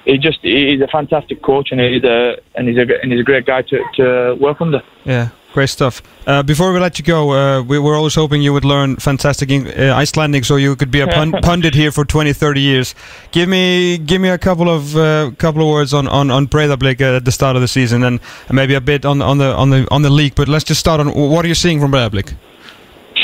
he 0.06 0.18
just 0.18 0.40
he's 0.42 0.82
a 0.82 0.88
fantastic 0.88 1.42
coach, 1.42 1.72
and 1.72 1.80
he's 1.80 2.04
a 2.04 2.38
and 2.56 2.68
he's 2.68 2.78
a 2.78 3.02
and 3.02 3.12
he's 3.12 3.22
a 3.22 3.24
great 3.24 3.46
guy 3.46 3.62
to, 3.62 3.84
to 3.96 4.36
work 4.40 4.62
under. 4.62 4.82
Yeah, 5.06 5.30
great 5.54 5.70
stuff. 5.70 6.02
Uh, 6.28 6.44
before 6.44 6.72
we 6.74 6.80
let 6.80 6.98
you 7.00 7.06
go, 7.06 7.32
uh, 7.32 7.62
we 7.62 7.80
were 7.80 7.96
always 7.96 8.16
hoping 8.16 8.42
you 8.42 8.54
would 8.54 8.66
learn 8.66 8.96
fantastic 8.98 9.50
uh, 9.52 9.94
Icelandic 9.94 10.46
so 10.46 10.56
you 10.56 10.76
could 10.76 10.92
be 10.92 11.02
a 11.02 11.08
pun- 11.08 11.32
pundit 11.44 11.74
here 11.76 11.92
for 11.92 12.06
20, 12.06 12.34
30 12.34 12.62
years. 12.62 12.96
Give 13.32 13.50
me 13.50 13.98
give 13.98 14.22
me 14.22 14.30
a 14.30 14.38
couple 14.38 14.70
of 14.70 14.96
uh, 14.96 15.32
couple 15.38 15.62
of 15.62 15.70
words 15.70 15.94
on 15.94 16.08
on 16.08 16.32
on 16.32 16.48
Breiðablik 16.48 17.02
at 17.02 17.26
the 17.26 17.32
start 17.32 17.56
of 17.56 17.62
the 17.62 17.68
season, 17.68 18.04
and 18.04 18.20
maybe 18.52 18.74
a 18.76 18.82
bit 18.82 19.06
on 19.06 19.22
on 19.22 19.38
the 19.38 19.54
on 19.56 19.70
the 19.70 19.88
on 19.92 20.02
the 20.02 20.10
league. 20.10 20.36
But 20.36 20.48
let's 20.48 20.64
just 20.64 20.80
start 20.80 21.00
on 21.00 21.08
what 21.14 21.46
are 21.46 21.48
you 21.48 21.56
seeing 21.56 21.80
from 21.80 21.92
Breiðablik? 21.92 22.34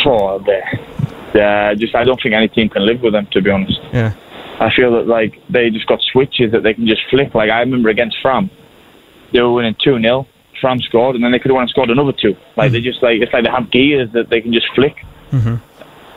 For 0.04 0.40
the, 0.40 0.62
the 1.34 1.76
just 1.78 1.96
I 1.96 2.04
don't 2.04 2.22
think 2.22 2.36
any 2.36 2.48
team 2.48 2.70
can 2.70 2.86
live 2.86 3.02
with 3.02 3.14
them. 3.14 3.28
To 3.32 3.42
be 3.42 3.50
honest, 3.50 3.80
Yeah, 3.94 4.14
I 4.60 4.72
feel 4.76 4.92
that 4.94 5.08
like 5.08 5.40
they 5.50 5.70
just 5.70 5.88
got 5.88 6.02
switches 6.02 6.52
that 6.52 6.64
they 6.64 6.74
can 6.74 6.88
just 6.88 7.02
flick. 7.10 7.36
Like 7.36 7.50
I 7.52 7.60
remember 7.60 7.90
against 7.90 8.18
Fram, 8.22 8.50
they 9.32 9.42
were 9.42 9.54
winning 9.54 9.76
two 9.84 10.00
0 10.00 10.28
Fram 10.60 10.80
scored, 10.80 11.16
and 11.16 11.24
then 11.24 11.32
they 11.32 11.40
could 11.40 11.50
have 11.52 11.56
won 11.56 11.64
and 11.64 11.70
scored 11.70 11.90
another 11.92 12.14
two. 12.14 12.36
Like 12.56 12.72
they 12.72 12.82
just 12.82 13.04
like 13.04 13.22
it's 13.22 13.32
like 13.34 13.44
they 13.44 13.50
have 13.52 13.70
gears 13.72 14.10
that 14.14 14.30
they 14.30 14.42
can 14.42 14.52
just 14.54 14.68
flick. 14.74 14.96
Mhm. 15.32 15.62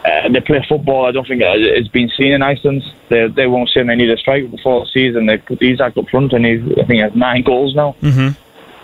Uh, 0.03 0.29
they 0.31 0.41
play 0.41 0.65
football. 0.67 1.05
I 1.05 1.13
don't 1.13 1.29
think 1.29 1.43
it- 1.43 1.61
it's 1.61 1.89
been 1.89 2.09
seen 2.17 2.33
in 2.33 2.41
Iceland. 2.43 2.83
They 3.11 3.27
they 3.29 3.47
won't 3.47 3.69
say 3.69 3.83
they 3.83 3.95
need 3.97 4.09
a 4.11 4.17
striker 4.17 4.47
before 4.49 4.81
the 4.81 4.87
season. 4.87 5.27
They 5.27 5.37
put 5.37 5.63
Isaac 5.63 5.97
up 5.99 6.09
front, 6.09 6.33
and 6.33 6.47
he's 6.47 6.63
I 6.73 6.85
think 6.87 6.91
he 6.93 6.99
has 6.99 7.15
nine 7.15 7.43
goals 7.43 7.75
now. 7.75 7.95
Mhm. 8.03 8.35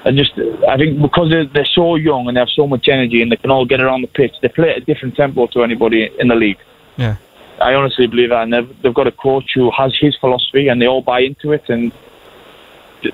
I 0.04 0.10
just 0.12 0.32
I 0.68 0.76
think 0.76 1.00
because 1.00 1.30
they're, 1.30 1.46
they're 1.46 1.64
so 1.64 1.94
young 1.96 2.28
and 2.28 2.36
they 2.36 2.40
have 2.40 2.50
so 2.50 2.66
much 2.66 2.86
energy 2.88 3.22
and 3.22 3.32
they 3.32 3.36
can 3.36 3.50
all 3.50 3.64
get 3.64 3.80
around 3.80 4.02
the 4.02 4.08
pitch. 4.08 4.34
They 4.42 4.48
play 4.48 4.70
at 4.72 4.76
a 4.76 4.80
different 4.82 5.16
tempo 5.16 5.46
to 5.48 5.62
anybody 5.64 6.10
in 6.20 6.28
the 6.28 6.34
league. 6.34 6.58
yeah, 6.98 7.16
I 7.60 7.74
honestly 7.74 8.06
believe 8.06 8.30
that, 8.30 8.42
and 8.42 8.52
they've, 8.52 8.82
they've 8.82 8.94
got 8.94 9.06
a 9.06 9.12
coach 9.12 9.52
who 9.54 9.70
has 9.70 9.94
his 9.98 10.16
philosophy, 10.16 10.68
and 10.68 10.80
they 10.80 10.86
all 10.86 11.02
buy 11.02 11.20
into 11.20 11.52
it, 11.52 11.68
and 11.68 11.92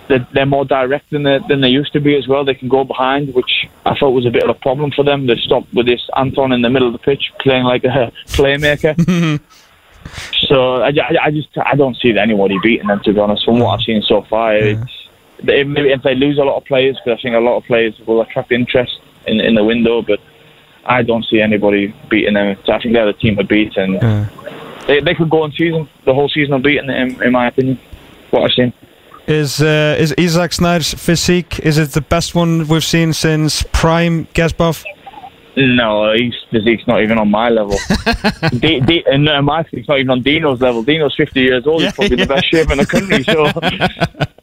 they're, 0.08 0.26
they're 0.32 0.46
more 0.46 0.64
direct 0.64 1.10
than 1.10 1.22
they, 1.22 1.38
than 1.48 1.60
they 1.60 1.68
used 1.68 1.92
to 1.92 2.00
be 2.00 2.16
as 2.16 2.28
well. 2.28 2.44
They 2.44 2.54
can 2.54 2.68
go 2.68 2.84
behind, 2.84 3.34
which 3.34 3.68
I 3.84 3.96
thought 3.96 4.10
was 4.10 4.26
a 4.26 4.30
bit 4.30 4.44
of 4.44 4.50
a 4.50 4.54
problem 4.54 4.90
for 4.90 5.04
them. 5.04 5.26
They 5.26 5.36
stopped 5.36 5.72
with 5.72 5.86
this 5.86 6.00
Anton 6.16 6.52
in 6.52 6.62
the 6.62 6.70
middle 6.70 6.88
of 6.88 6.92
the 6.92 6.98
pitch 6.98 7.32
playing 7.40 7.64
like 7.64 7.84
a 7.84 8.12
playmaker. 8.28 8.96
so 10.48 10.82
I, 10.82 10.88
I, 10.88 11.24
I 11.24 11.30
just 11.30 11.48
I 11.58 11.74
don't 11.74 11.96
see 11.96 12.16
anybody 12.16 12.58
beating 12.62 12.88
them 12.88 13.00
to 13.04 13.12
be 13.12 13.20
honest. 13.20 13.44
From 13.44 13.58
what 13.58 13.78
I've 13.78 13.84
seen 13.84 14.02
so 14.02 14.22
far, 14.22 14.58
they, 15.42 15.64
maybe 15.64 15.92
if 15.92 16.02
they 16.02 16.14
lose 16.14 16.38
a 16.38 16.44
lot 16.44 16.56
of 16.56 16.64
players, 16.64 16.98
because 17.04 17.18
I 17.18 17.22
think 17.22 17.36
a 17.36 17.40
lot 17.40 17.58
of 17.58 17.64
players 17.64 17.98
will 18.06 18.20
attract 18.20 18.52
interest 18.52 19.00
in 19.26 19.40
in 19.40 19.54
the 19.54 19.64
window, 19.64 20.02
but. 20.02 20.20
I 20.84 21.02
don't 21.02 21.24
see 21.24 21.40
anybody 21.40 21.94
beating 22.08 22.34
them. 22.34 22.56
I 22.68 22.78
think 22.78 22.94
they're 22.94 23.06
the 23.06 23.12
team 23.12 23.36
to 23.36 23.44
beat, 23.44 23.76
and 23.76 23.94
yeah. 23.94 24.28
they, 24.86 25.00
they 25.00 25.14
could 25.14 25.30
go 25.30 25.42
on 25.42 25.52
season, 25.52 25.88
the 26.04 26.14
whole 26.14 26.28
season 26.28 26.54
unbeaten, 26.54 26.90
in, 26.90 27.22
in 27.22 27.32
my 27.32 27.48
opinion. 27.48 27.78
What 28.30 28.44
I've 28.44 28.52
seen. 28.52 28.72
Is 29.28 29.62
uh, 29.62 29.96
is 29.98 30.14
Isaac 30.18 30.52
Snyder's 30.52 30.94
physique 30.94 31.60
is 31.60 31.78
it 31.78 31.90
the 31.92 32.00
best 32.00 32.34
one 32.34 32.66
we've 32.66 32.82
seen 32.82 33.12
since 33.12 33.62
prime 33.72 34.26
Gaspov? 34.34 34.84
No, 35.56 36.12
his 36.12 36.34
physique's 36.50 36.86
not 36.86 37.02
even 37.02 37.18
on 37.18 37.30
my 37.30 37.50
level. 37.50 37.76
D- 38.58 38.80
D- 38.80 39.04
and 39.06 39.28
uh, 39.28 39.42
my 39.42 39.62
physique's 39.64 39.88
not 39.88 39.98
even 39.98 40.10
on 40.10 40.22
Dino's 40.22 40.60
level. 40.62 40.82
Dino's 40.82 41.14
50 41.14 41.40
years 41.40 41.66
old. 41.66 41.82
Yeah, 41.82 41.88
he's 41.88 41.94
probably 41.94 42.16
the 42.16 42.26
best 42.26 42.46
shape 42.50 42.70
in 42.70 42.78
the 42.78 42.86
country. 42.86 43.22
So, 43.24 43.52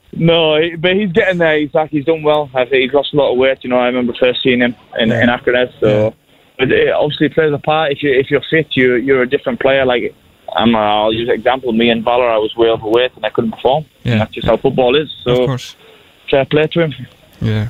no, 0.14 0.78
but 0.78 0.96
he's 0.96 1.12
getting 1.12 1.40
there. 1.40 1.58
He's 1.58 1.74
like 1.74 1.90
he's 1.90 2.06
done 2.06 2.22
well. 2.22 2.50
I 2.54 2.66
think 2.66 2.84
he's 2.84 2.94
lost 2.94 3.14
a 3.14 3.18
lot 3.18 3.32
of 3.32 3.38
weight. 3.38 3.64
You 3.64 3.72
know, 3.72 3.80
I 3.80 3.88
remember 3.88 4.14
first 4.20 4.44
seeing 4.44 4.62
him 4.62 4.76
in, 5.00 5.12
in 5.12 5.30
Akranes. 5.30 5.74
So, 5.80 6.14
it 6.60 6.90
obviously 6.92 7.30
plays 7.30 7.54
a 7.54 7.58
part. 7.58 7.92
If 7.92 8.04
you 8.04 8.12
if 8.14 8.30
you're 8.30 8.44
fit, 8.50 8.68
you 8.76 8.96
you're 8.96 9.22
a 9.24 9.30
different 9.30 9.60
player. 9.60 9.86
Like 9.86 10.16
I'm, 10.56 10.76
uh, 10.76 10.80
I'll 10.80 11.14
use 11.14 11.30
an 11.30 11.36
example. 11.36 11.72
Me 11.74 11.90
and 11.90 12.04
Valor, 12.04 12.30
I 12.30 12.38
was 12.38 12.56
way 12.56 12.70
overweight 12.70 13.16
and 13.16 13.26
I 13.26 13.30
couldn't 13.30 13.52
perform. 13.52 13.86
Yeah. 14.04 14.18
That's 14.20 14.34
just 14.34 14.48
how 14.48 14.58
football 14.58 14.96
is. 14.96 15.10
Of 15.26 15.38
So, 15.38 15.46
course. 15.46 15.76
fair 16.30 16.46
play 16.46 16.68
to 16.68 16.82
him. 16.82 16.94
Yeah. 17.42 17.70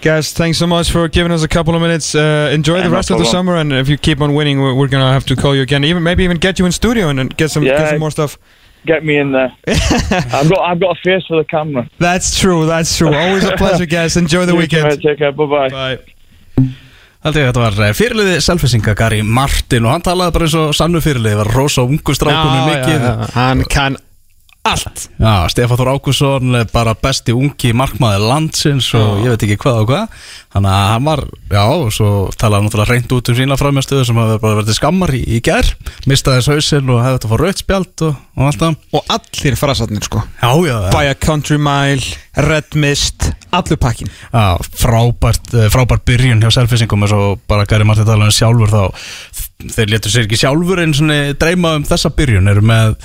Guys, 0.00 0.32
thanks 0.32 0.58
so 0.58 0.66
much 0.66 0.90
for 0.90 1.06
giving 1.08 1.30
us 1.32 1.42
a 1.44 1.48
couple 1.48 1.74
of 1.76 1.80
minutes. 1.82 2.14
Uh, 2.14 2.50
enjoy 2.52 2.76
Yeah, 2.76 2.82
the 2.84 2.88
no 2.88 2.94
rest 2.96 3.10
of 3.10 3.18
the 3.18 3.24
summer, 3.24 3.54
and 3.56 3.72
if 3.72 3.88
you 3.88 3.96
keep 3.96 4.20
on 4.20 4.34
winning, 4.34 4.60
we're, 4.60 4.74
we're 4.74 4.88
gonna 4.88 5.12
have 5.12 5.24
to 5.26 5.36
call 5.36 5.54
you 5.54 5.62
again. 5.62 5.84
Even 5.84 6.02
maybe 6.02 6.24
even 6.24 6.38
get 6.38 6.58
you 6.58 6.66
in 6.66 6.72
studio 6.72 7.08
and, 7.08 7.20
and 7.20 7.36
get 7.36 7.50
some 7.50 7.62
get 7.64 7.88
some 7.90 7.98
more 8.00 8.10
stuff. 8.10 8.36
Get 8.84 9.04
me 9.04 9.16
in 9.16 9.30
there. 9.30 9.52
I've 9.68 10.48
got 10.50 10.58
I've 10.60 10.80
got 10.80 10.96
a 10.98 11.00
face 11.02 11.24
for 11.26 11.36
the 11.36 11.44
camera. 11.44 11.88
That's 11.98 12.36
true. 12.38 12.66
That's 12.66 12.96
true. 12.98 13.14
Always 13.14 13.44
a 13.44 13.56
pleasure, 13.56 13.86
guys. 13.86 14.16
Enjoy 14.16 14.44
the 14.44 14.52
You 14.54 14.58
weekend. 14.58 15.00
Take 15.02 15.18
care. 15.18 15.30
Bye-bye. 15.30 15.68
bye. 15.68 16.74
Haldið 17.22 17.44
þetta 17.48 17.62
var 17.62 17.76
eh, 17.86 17.92
fyrirliði 17.94 18.38
selfisinga 18.42 18.94
Gary 18.98 19.20
Martin 19.22 19.84
og 19.86 19.92
hann 19.94 20.02
talaði 20.02 20.34
bara 20.34 20.48
eins 20.48 20.56
og 20.58 20.72
sannu 20.74 21.02
fyrirliði, 21.04 21.38
var 21.38 21.52
rosa 21.54 21.84
ungu 21.86 22.16
strákunum 22.18 22.64
mikið. 22.72 23.04
já, 23.06 23.12
hann 23.36 23.62
kann 23.70 23.98
allt. 24.62 25.08
Já, 25.18 25.48
Stefán 25.50 25.78
Þór 25.80 25.90
Ákusson 25.96 26.52
bara 26.72 26.92
besti 26.94 27.34
ungi 27.34 27.72
markmaður 27.74 28.22
landsins 28.30 28.92
og 28.94 29.24
ég 29.24 29.32
veit 29.34 29.42
ekki 29.46 29.56
hvað 29.58 29.80
og 29.82 29.88
hvað 29.90 30.20
þannig 30.54 30.70
að 30.76 30.86
hann 30.92 31.06
var, 31.08 31.22
já, 31.50 31.62
og 31.66 31.88
svo 31.96 32.10
talaði 32.38 32.60
hann 32.60 32.68
náttúrulega 32.68 32.92
reynd 32.92 33.14
út 33.16 33.30
um 33.32 33.38
sína 33.40 33.58
framjastöðu 33.58 34.06
sem 34.06 34.20
hafi 34.22 34.38
bara 34.44 34.58
verið 34.60 34.78
skammar 34.78 35.14
í, 35.18 35.22
í 35.34 35.40
gær 35.42 35.72
mistaði 36.06 36.44
hausinn 36.52 36.92
og 36.94 37.02
hefði 37.02 37.16
þetta 37.18 37.32
fór 37.32 37.44
rautspjald 37.46 38.04
og, 38.06 38.22
og 38.38 38.46
allt 38.50 38.62
það 38.62 38.78
Og 39.00 39.12
allir 39.16 39.58
frasatnir, 39.58 40.06
sko. 40.06 40.22
Já, 40.42 40.50
já, 40.68 40.76
já, 40.86 40.90
By 40.94 41.10
a 41.10 41.14
country 41.18 41.58
mile, 41.58 42.06
red 42.46 42.78
mist, 42.78 43.32
allur 43.50 43.80
pakkin. 43.82 44.12
já 44.30 44.46
frábært, 44.78 45.50
eh, 45.58 45.70
frábært 45.74 46.06
byrjun 46.06 46.44
hjá 46.44 46.52
selfisingum 46.54 47.02
eins 47.02 47.16
og 47.18 47.40
bara 47.50 47.66
Gary 47.66 47.88
Martin 47.88 48.06
talaði 48.06 48.30
um 48.30 48.38
sjálfur 48.38 48.70
þá 48.70 48.84
þeir 49.72 49.92
letur 49.94 50.10
sér 50.10 50.24
ekki 50.26 50.38
sjálfur 50.40 50.80
eins 50.82 51.00
og 51.02 51.12
dreyma 51.38 51.76
um 51.78 51.84
þessa 51.86 52.10
byrjun 52.14 52.50
eru 52.50 52.64
með 52.66 52.96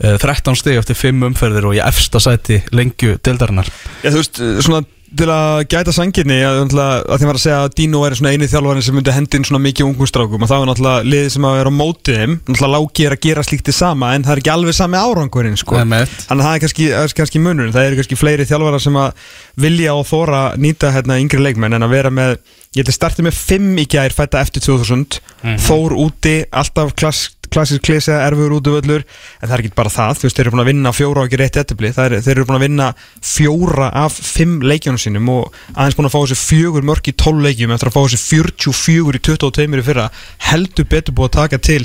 13 0.00 0.58
stig 0.60 0.76
eftir 0.80 0.98
5 0.98 1.24
umferðir 1.30 1.70
og 1.70 1.78
í 1.78 1.80
efsta 1.84 2.20
sæti 2.20 2.60
lengju 2.76 3.16
dildarinnar 3.24 3.70
Já, 4.04 4.10
þú 4.12 4.20
veist, 4.20 4.42
svona 4.66 4.82
til 5.16 5.28
að 5.30 5.60
gæta 5.70 5.92
sanginni 5.94 6.34
að, 6.44 6.56
náttúrulega- 6.66 7.04
að 7.14 7.20
því 7.22 7.26
var 7.28 7.36
að 7.38 7.42
segja 7.44 7.58
að 7.64 7.74
Dino 7.78 8.00
er 8.04 8.14
svona 8.18 8.32
eini 8.34 8.48
þjálfarinn 8.50 8.82
sem 8.82 8.94
myndi 8.98 9.12
hendi 9.14 9.36
inn 9.38 9.44
svona 9.46 9.62
mikið 9.62 9.86
ungum 9.86 10.08
strákum 10.10 10.42
og 10.42 10.48
það 10.50 10.58
var 10.60 10.68
náttúrulega 10.68 11.06
liðið 11.06 11.30
sem 11.30 11.46
að 11.46 11.54
vera 11.56 11.70
á 11.72 11.78
mótið 11.78 12.16
þeim. 12.18 12.34
Náttúrulega 12.42 12.74
lági 12.74 13.06
er 13.06 13.14
að 13.14 13.20
gera 13.22 13.44
slíkt 13.46 13.70
í 13.70 13.74
sama 13.76 14.10
en 14.16 14.24
það 14.26 14.32
er 14.34 14.40
ekki 14.42 14.52
alveg 14.56 14.74
sami 14.76 14.98
árangurinn 14.98 15.56
sko. 15.62 15.78
Þannig 16.26 16.42
að 16.42 16.46
það 16.48 16.56
er 16.58 16.62
kannski, 16.66 16.88
það 16.90 17.14
kannski 17.22 17.42
munurinn. 17.46 17.72
Það 17.72 17.86
eru 17.86 17.96
kannski 18.02 18.18
fleiri 18.20 18.48
þjálfarar 18.50 18.82
sem 18.82 18.98
að 19.06 19.12
vilja 19.56 19.94
og 19.94 20.04
þóra 20.10 20.42
nýta 20.58 20.92
hérna 20.92 21.20
yngri 21.22 21.40
leikmenn 21.46 21.78
en 21.78 21.86
að 21.86 21.94
vera 21.96 22.10
með, 22.10 22.36
ég 22.74 22.82
held 22.82 22.90
að 22.92 22.98
starti 22.98 23.22
með 23.24 23.38
5 23.46 23.78
í 23.78 23.86
gær 23.86 24.10
fætta 24.12 24.42
eftir 24.42 24.60
2000 24.66 25.20
Þór 25.62 25.94
úti, 26.02 26.44
alltaf 26.50 26.92
klass, 26.98 27.30
klassísk 27.56 27.86
klísja, 27.88 28.20
erfur 28.26 28.54
út 28.58 28.68
af 28.70 28.78
öllur 28.82 29.04
en 29.06 29.48
það 29.48 29.54
er 29.56 29.64
ekki 29.64 29.74
bara 29.78 29.92
það, 29.92 30.20
þú 30.20 30.28
veist, 30.28 30.36
þeir 30.36 30.44
eru 30.44 30.54
búin 30.54 30.64
að 30.64 30.70
vinna 30.70 30.92
fjóra 30.96 31.22
og 31.22 31.30
ekki 31.30 31.40
rétt 31.40 31.58
ettibli, 31.62 31.92
er, 31.92 32.16
þeir 32.20 32.34
eru 32.34 32.46
búin 32.50 32.58
að 32.58 32.66
vinna 32.66 32.90
fjóra 33.24 33.88
af 34.04 34.20
fimm 34.20 34.60
leikjónum 34.66 35.00
sínum 35.00 35.32
og 35.32 35.58
aðeins 35.74 35.98
búin 35.98 36.10
að 36.10 36.14
fá 36.14 36.20
þessi 36.22 36.38
fjögur 36.42 36.86
mörk 36.86 37.10
í 37.10 37.16
12 37.16 37.46
leikjum 37.48 37.74
eftir 37.76 37.90
að 37.90 37.96
fá 37.96 38.02
þessi 38.04 38.22
44 38.26 39.20
í 39.20 39.24
22 39.30 39.66
í 39.80 39.86
fyrra, 39.86 40.06
heldur 40.50 40.90
betur 40.92 41.16
búið 41.16 41.30
að 41.30 41.36
taka 41.40 41.62
til 41.70 41.82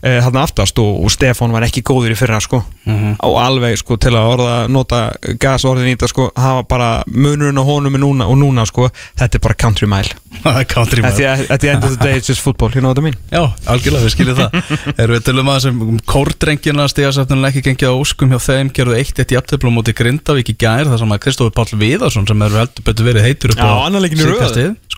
uh, 0.00 0.18
hann 0.24 0.38
aftast 0.40 0.78
og, 0.82 1.04
og 1.04 1.12
Stefán 1.12 1.54
var 1.54 1.66
ekki 1.66 1.82
góður 1.86 2.14
í 2.14 2.18
fyrra 2.18 2.40
sko. 2.42 2.62
Og 2.90 3.36
alveg 3.38 3.76
sko 3.78 3.96
til 4.00 4.12
að 4.16 4.28
orða 4.32 4.54
nota 4.72 5.00
gasorðin 5.40 5.92
í 5.92 5.94
þetta 5.94 6.08
sko 6.10 6.30
hafa 6.34 6.64
bara 6.68 6.88
munurinn 7.06 7.60
á 7.60 7.64
honum 7.64 7.94
er 7.96 8.02
núna, 8.02 8.26
og 8.26 8.38
núna 8.40 8.64
sko. 8.66 8.88
Þetta 9.20 9.38
er 9.38 9.44
bara 9.44 9.58
country 9.60 9.88
mile. 9.90 10.16
Er 10.50 10.64
country 10.64 11.02
at 11.04 11.16
the, 11.18 11.26
maður 11.26 11.52
at 11.52 11.60
the 11.62 11.70
end 11.70 11.84
of 11.84 11.92
the 11.94 12.00
day 12.00 12.16
it's 12.16 12.30
just 12.30 12.40
football, 12.40 12.70
you 12.74 12.80
know 12.80 12.90
what 12.90 12.98
I 12.98 13.04
mean? 13.04 13.16
Já, 13.34 13.42
algjörlega, 13.70 14.06
við 14.06 14.14
skiljum 14.14 14.38
það. 14.38 14.58
Erum 15.02 15.16
við 15.16 15.24
til 15.28 15.36
um 15.42 15.50
að 15.52 15.60
sem 15.66 15.80
kórdrengina 16.10 16.86
stigasæftunulega 16.90 17.52
ekki 17.54 17.64
gengið 17.68 17.92
á 17.92 18.00
óskum 18.00 18.34
hjá 18.34 18.40
þeim 18.46 18.72
gerðu 18.74 18.98
eitt 18.98 19.20
eitt 19.20 19.34
jafntöflum 19.36 19.76
mútið 19.78 19.98
Grindavík 20.00 20.52
í 20.54 20.56
gær 20.60 20.90
þar 20.90 21.02
sem 21.02 21.14
að 21.14 21.22
Kristófi 21.26 21.54
Páll 21.56 21.80
Viðarsson 21.82 22.28
sem 22.30 22.46
er 22.46 22.58
heldur 22.62 22.86
betur 22.86 23.10
verið 23.10 23.26
heitur 23.28 23.54
upp 23.54 23.62
á 23.62 23.86
annar 23.86 24.06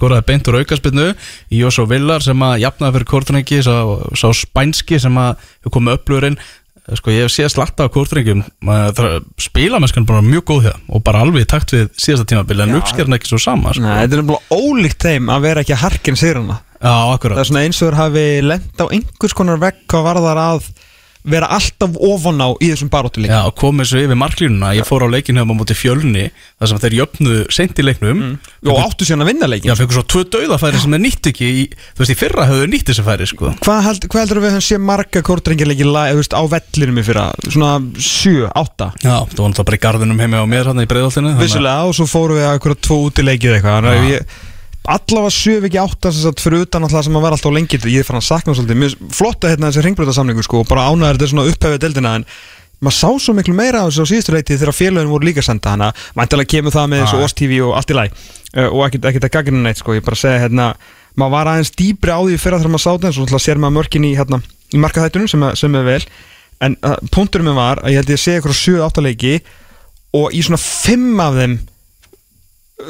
skoraði 0.03 0.27
beint 0.27 0.49
úr 0.51 0.59
aukaspinnu 0.59 1.13
í 1.53 1.63
Jósó 1.63 1.87
Villar 1.87 2.25
sem 2.25 2.43
að 2.43 2.65
jafnaði 2.65 2.99
fyrir 2.99 3.11
kórdrengi 3.13 3.63
sá, 3.63 3.77
sá 4.19 4.27
spænski 4.35 4.99
sem 5.03 5.23
að 5.23 5.39
komið 5.71 6.01
upplugurinn 6.01 6.39
sko 6.99 7.13
ég 7.15 7.29
hef 7.29 7.31
séð 7.31 7.53
slatta 7.53 7.87
á 7.87 7.93
kórdrengjum 7.95 8.43
spilamennskan 9.39 10.07
bara 10.09 10.25
mjög 10.27 10.45
góð 10.51 10.65
hér 10.67 10.81
og 10.91 11.05
bara 11.07 11.23
alveg 11.23 11.47
takt 11.51 11.75
við 11.77 11.93
síðasta 11.95 12.27
tímabili 12.33 12.67
en 12.67 12.75
uppskerna 12.81 13.19
ekki 13.21 13.31
svo 13.31 13.39
sama 13.39 13.71
sko. 13.77 13.85
Nei, 13.87 14.03
þetta 14.03 14.19
er 14.19 14.27
bara 14.33 14.59
ólíkt 14.59 15.07
þeim 15.07 15.31
að 15.31 15.47
vera 15.47 15.63
ekki 15.63 15.77
að 15.77 15.85
harkin 15.85 16.19
sigrana. 16.19 16.59
Já, 16.83 16.91
Það 16.91 17.13
akkurat 17.15 17.39
er 17.39 17.49
svona 17.53 17.63
eins 17.63 17.79
og 17.79 17.87
þeir 17.87 17.99
hafi 18.01 18.25
lent 18.43 18.83
á 18.83 18.87
einhvers 18.89 19.37
konar 19.39 19.63
vegg 19.63 19.79
hvað 19.87 20.09
varðar 20.09 20.43
að 20.43 20.67
vera 21.23 21.47
alltaf 21.55 21.95
ofan 22.03 22.41
á 22.43 22.49
í 22.59 22.71
þessum 22.73 22.91
baróttuleik 22.91 23.31
Já, 23.31 23.41
og 23.47 23.55
komið 23.59 23.87
svo 23.93 24.01
yfir 24.03 24.19
marklínuna 24.19 24.73
Ég 24.75 24.87
fór 24.89 25.05
á 25.07 25.09
leikin 25.13 25.39
hefum 25.39 25.55
á 25.55 25.57
móti 25.61 25.77
fjölni 25.79 26.25
þar 26.35 26.71
sem 26.71 26.81
þeir 26.83 26.97
jöfnu 26.99 27.37
seint 27.53 27.79
í 27.79 27.85
leiknum. 27.87 28.23
Og 28.67 28.81
áttu 28.83 29.07
síðan 29.07 29.25
að 29.25 29.31
vinna 29.31 29.49
leikin 29.51 29.71
Já, 29.71 29.77
fengur 29.79 29.99
svo 30.01 30.05
tvö 30.11 30.23
dauðafæri 30.35 30.83
sem 30.83 30.97
þeir 30.97 31.05
nýtt 31.07 31.31
ekki 31.33 31.47
í, 31.47 31.65
Þú 31.93 32.03
veist, 32.03 32.15
í 32.15 32.19
fyrra 32.19 32.49
höfðu 32.51 32.67
nýtt 32.73 32.91
þessi 32.91 33.07
færi 33.07 33.29
sko. 33.31 33.53
Hvað, 33.63 33.81
held, 33.87 34.07
hvað 34.11 34.25
heldur 34.25 34.43
við 34.43 34.59
að 34.59 34.67
sé 34.67 34.79
marga 34.83 35.25
kórdrengjarleiki 35.27 35.87
veist, 36.19 36.35
á 36.35 36.43
vellinum 36.53 36.99
í 37.03 37.07
fyrra? 37.07 37.27
Svona 37.49 37.73
7, 37.97 38.49
8 38.51 38.91
Já, 39.03 39.17
það 39.23 39.43
var 39.43 39.53
náttúrulega 39.53 39.69
bara 39.71 39.79
í 39.79 39.85
garðinum 39.87 40.23
heimi 40.23 40.43
á 40.43 40.47
mér 40.49 40.73
hann 40.73 40.83
í 40.83 40.89
breiðoltinu 40.91 41.37
Vissulega 41.39 41.87
og 41.87 41.95
svo 41.99 42.07
fórum 42.11 42.39
við 42.39 42.49
að 42.51 42.63
að 44.83 44.97
allavega 44.99 45.35
sjö 45.37 45.59
ekki 45.69 45.79
átta 45.83 46.11
sem 46.11 46.25
sagt 46.27 46.43
fyrir 46.43 46.65
utan 46.67 46.83
alltaf 46.87 47.05
sem 47.07 47.15
að 47.19 47.23
vera 47.27 47.37
alltaf 47.39 47.55
lengi 47.55 47.79
ég 47.79 48.01
er 48.03 48.09
fann 48.09 48.19
að 48.19 48.27
sakna 48.27 48.55
svolítið, 48.57 48.81
mér 48.81 48.95
finnst 48.97 49.17
flott 49.19 49.45
að 49.47 49.53
hérna 49.55 49.71
þessi 49.71 49.85
ringbröðarsamningu 49.87 50.43
sko 50.47 50.63
og 50.65 50.69
bara 50.71 50.89
ánæður 50.91 51.15
þetta 51.21 51.27
er 51.29 51.33
svona 51.33 51.45
upphefið 51.53 51.83
deildina 51.85 52.15
en 52.19 52.25
maður 52.83 52.97
sá 52.99 53.11
svo 53.23 53.35
miklu 53.39 53.55
meira 53.55 53.85
á 53.85 53.87
þessu 53.87 54.03
á 54.03 54.11
síðustu 54.11 54.35
leiti 54.35 54.57
þegar 54.59 54.75
félagin 54.75 55.13
voru 55.13 55.29
líka 55.29 55.43
senda 55.47 55.71
hana. 55.77 55.93
Mæntilega 56.19 56.51
kemur 56.51 56.75
það 56.75 56.89
með 56.91 57.05
þessu 57.05 57.21
Já. 57.21 57.23
OS-TV 57.29 57.61
og 57.63 57.77
allt 57.79 57.93
í 57.93 57.99
læg 58.01 58.17
uh, 58.59 58.67
og 58.75 58.83
ekkert, 58.89 59.27
að 59.29 59.33
gagna 59.37 59.61
neitt 59.69 59.79
sko. 59.79 59.95
Ég 59.95 60.03
bara 60.03 60.19
segja 60.19 60.41
hérna 60.43 60.67
maður 61.15 61.35
var 61.37 61.51
aðeins 61.53 61.71
dýbri 61.79 62.11
á 62.11 62.19
því 62.27 62.41
fyrir 62.43 62.59
þegar 62.59 62.75
maður 62.75 62.83
sá 62.83 62.91
þetta 62.97 63.11
en 63.13 63.17
svo 63.31 63.41
sér 63.47 63.63
maður 63.63 63.77
mörkin 63.79 64.09
í 64.09 64.13
hérna 64.19 64.41
í 64.75 64.81
markaþættunum 64.83 65.31
sem, 65.31 65.47
er- 65.47 65.61
sem 65.63 65.79
er 65.79 65.87
vel. 65.87 66.01
En 66.67 66.75
uh, 66.83 66.97
punkturum 67.15 67.47
minn 67.53 67.61
var 67.61 67.85
að 67.85 67.95
ég 67.95 68.03
held 68.03 68.11
ég 68.17 68.19
að 68.19 68.25
segja 68.25 68.43
ykkur 68.43 68.59
7-8 68.59 69.07
leiki 69.07 69.35
og 70.19 70.35
í 70.35 70.43
svona 70.43 70.59
5 70.59 71.23
af 71.23 71.39
þeim 71.39 71.57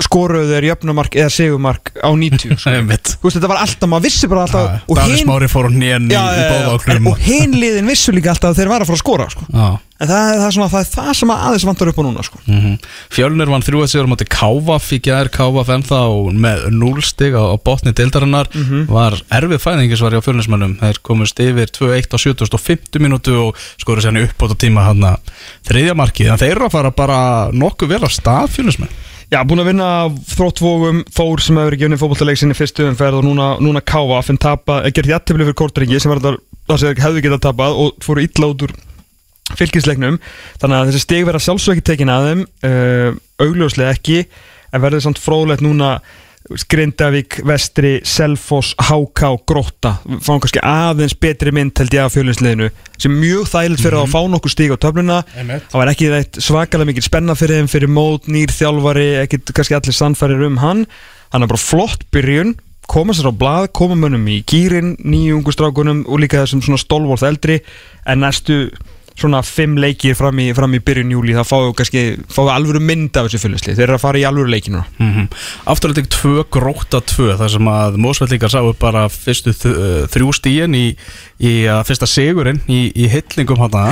skoruðu 0.06 0.48
þeir 0.55 0.66
jöfnumark 0.70 1.16
eða 1.20 1.31
segumark 1.35 1.93
á 2.01 2.10
90 2.10 2.56
sko. 2.59 2.74
Veist, 2.93 3.36
þetta 3.36 3.51
var 3.52 3.62
alltaf, 3.62 3.89
maður 3.93 4.06
vissi 4.09 4.31
bara 4.32 4.47
alltaf 4.47 4.89
og 4.89 4.98
Davíð 4.98 5.16
hin- 5.16 5.24
Smári 5.27 5.48
fór 5.52 5.69
á 5.69 5.73
nén 5.73 6.09
í, 6.09 6.12
í 6.12 6.16
já, 6.16 6.23
já, 6.39 6.51
bóðáklum 6.52 7.09
og 7.12 7.23
hinn 7.27 7.56
liðin 7.59 7.89
vissu 7.93 8.14
líka 8.16 8.32
alltaf 8.35 8.52
að 8.55 8.62
þeir 8.62 8.73
var 8.73 8.85
að 8.85 8.93
fara 8.93 8.98
að 9.01 9.05
skora 9.06 9.31
sko. 9.32 9.48
Já. 9.52 9.70
En 10.02 10.09
það, 10.10 10.28
það, 10.35 10.44
er 10.48 10.55
svona, 10.56 10.66
það 10.73 10.81
er 10.82 10.89
það 10.97 11.10
sem 11.14 11.31
að 11.31 11.43
aðeins 11.47 11.64
vantar 11.69 11.89
upp 11.93 11.98
á 12.01 12.02
núna 12.02 12.23
sko. 12.27 12.39
Mm 12.51 12.73
Fjölnir 13.12 13.51
vann 13.52 13.62
þrjú 13.62 13.82
að 13.85 13.90
sigur 13.93 14.09
á 14.09 14.12
móti 14.12 14.27
Kávaf 14.32 14.89
í 14.97 14.98
gær, 15.05 15.28
Kávaf 15.31 15.69
ennþá 15.70 16.01
með 16.43 16.64
núlstig 16.74 17.36
á, 17.39 17.55
á 17.55 17.56
botni 17.62 17.93
deildarinnar. 17.94 18.51
Var 18.90 19.19
erfið 19.39 19.62
fæðingisvari 19.62 20.19
á 20.19 20.24
fjölnismönnum. 20.27 20.74
Þeir 20.81 20.98
komust 21.06 21.39
yfir 21.44 21.70
2-1 21.70 22.10
á 22.10 22.19
7050 22.19 22.98
mínútu 23.05 23.36
og 23.44 23.62
skoru 23.78 24.02
sérni 24.02 24.24
upp 24.27 24.43
á 24.43 24.47
tíma 24.59 24.89
hann 24.89 25.06
þriðja 25.70 25.94
markið, 26.02 26.32
en 26.35 26.43
þeir 26.43 26.56
eru 26.56 26.66
að 26.66 26.74
fara 26.81 26.90
bara 26.98 27.20
nokkuð 27.55 27.94
vel 27.94 28.02
á 28.02 28.10
stað 28.10 28.51
fjölnismenn 28.56 28.90
Já, 29.33 29.39
búin 29.49 29.63
að 29.63 29.71
vinna 29.71 29.89
þróttvógum 30.29 30.99
Þór 31.17 31.41
sem 31.41 31.57
hefur 31.57 31.75
gefnið 31.81 32.01
fótballtaleik 32.03 32.37
sinni 32.37 32.57
fyrstu 32.57 32.85
umferð 32.85 33.23
og 33.23 33.25
núna, 33.25 33.47
núna 33.65 33.81
Káfa 33.81 34.19
finn 34.27 34.37
tapa, 34.37 34.83
gerði 34.93 35.15
jættibli 35.15 35.47
fyrir 35.47 35.57
Kortringi 35.57 36.01
sem 36.03 36.13
var 36.13 36.21
það 36.21 36.83
sem 36.83 37.01
hefðu 37.01 37.23
getað 37.25 37.41
tapað 37.47 37.79
og 37.81 38.05
fóru 38.05 38.27
illa 38.27 38.51
út 38.53 38.65
úr 38.67 38.75
fylgisleiknum. 39.57 40.19
Þannig 40.61 40.77
að 40.77 40.91
þessi 40.91 41.05
stig 41.07 41.25
verða 41.25 41.41
sjálfsög 41.47 41.79
ekki 41.79 41.87
tekin 41.89 42.13
að 42.13 42.29
þeim 42.29 42.43
uh, 42.69 43.17
augljóslega 43.47 43.97
ekki 43.97 44.19
en 44.21 44.85
verður 44.85 45.05
samt 45.07 45.23
fróðlegt 45.25 45.65
núna 45.65 45.95
Grindavík, 46.73 47.41
Vestri, 47.49 47.93
Selfoss, 48.05 48.74
Háká, 48.79 49.33
Grótta 49.49 49.95
fáum 50.23 50.41
kannski 50.43 50.62
aðeins 50.65 51.15
betri 51.19 51.53
mynd 51.55 51.79
held 51.81 51.95
ég 51.97 52.05
af 52.05 52.15
fjölinsliðinu 52.16 52.70
sem 53.03 53.15
mjög 53.19 53.49
þægilegt 53.51 53.83
fyrir 53.83 53.99
mm 53.99 54.05
að 54.07 54.12
fá 54.12 54.20
nokkuð 54.31 54.55
stíg 54.55 54.74
á 54.74 54.79
töfluna. 54.79 55.20
Það 55.33 55.79
var 55.81 55.93
ekki 55.93 56.11
svakalega 56.39 56.91
mikil 56.93 57.07
spenna 57.07 57.37
fyrir 57.39 57.61
þeim 57.61 57.70
fyrir 57.73 57.91
mót, 57.91 58.29
nýr 58.31 58.53
þjálfari 58.55 59.09
ekkit 59.24 59.55
kannski 59.57 59.79
allir 59.79 59.97
sannfærir 59.97 60.45
um 60.47 60.61
hann. 60.62 60.85
Hann 61.33 61.47
er 61.47 61.51
bara 61.51 61.61
flott 61.61 62.07
byrjun 62.15 62.55
koma 62.93 63.15
sér 63.15 63.31
á 63.31 63.35
blað, 63.35 63.70
koma 63.77 63.97
mönnum 63.97 64.24
í 64.29 64.41
gýrin 64.49 64.97
nýju 65.01 65.39
ungu 65.39 65.55
strákunum 65.55 66.03
og 66.05 66.20
líka 66.20 66.43
þessum 66.43 66.62
svona 66.65 66.81
stólvorð 66.81 67.24
eldri. 67.29 67.61
En 68.05 68.23
næstu 68.24 68.66
svona 69.19 69.43
fimm 69.47 69.79
leikir 69.81 70.17
fram 70.19 70.41
í, 70.43 70.51
fram 70.57 70.75
í 70.77 70.83
byrjun 70.85 71.15
júli 71.15 71.37
þá 71.37 71.43
fáum 71.47 71.69
við 71.69 71.77
kannski, 71.81 72.05
fáum 72.33 72.49
við 72.49 72.55
alvöru 72.57 72.83
mynd 72.91 73.19
af 73.19 73.29
þessu 73.29 73.43
fylgusli, 73.45 73.77
þeir 73.79 73.87
eru 73.89 73.99
að 73.99 74.05
fara 74.05 74.23
í 74.23 74.27
alvöru 74.29 74.53
leiki 74.53 74.75
núna. 74.75 74.87
Mm 74.99 75.29
Afturhalding 75.73 76.09
2, 76.11 76.45
gróta 76.53 77.01
2 77.01 77.37
þar 77.41 77.51
sem 77.55 77.69
að 77.71 77.97
mósvellingar 78.03 78.53
sáu 78.53 78.73
bara 78.79 79.07
fyrstu 79.13 79.55
þrjú 80.13 80.35
stíin 80.37 80.77
í, 80.77 80.87
í 81.41 81.53
fyrsta 81.87 82.09
sigurinn 82.11 82.61
í, 82.69 82.85
í 82.93 83.09
hillingum 83.13 83.63
hana 83.63 83.87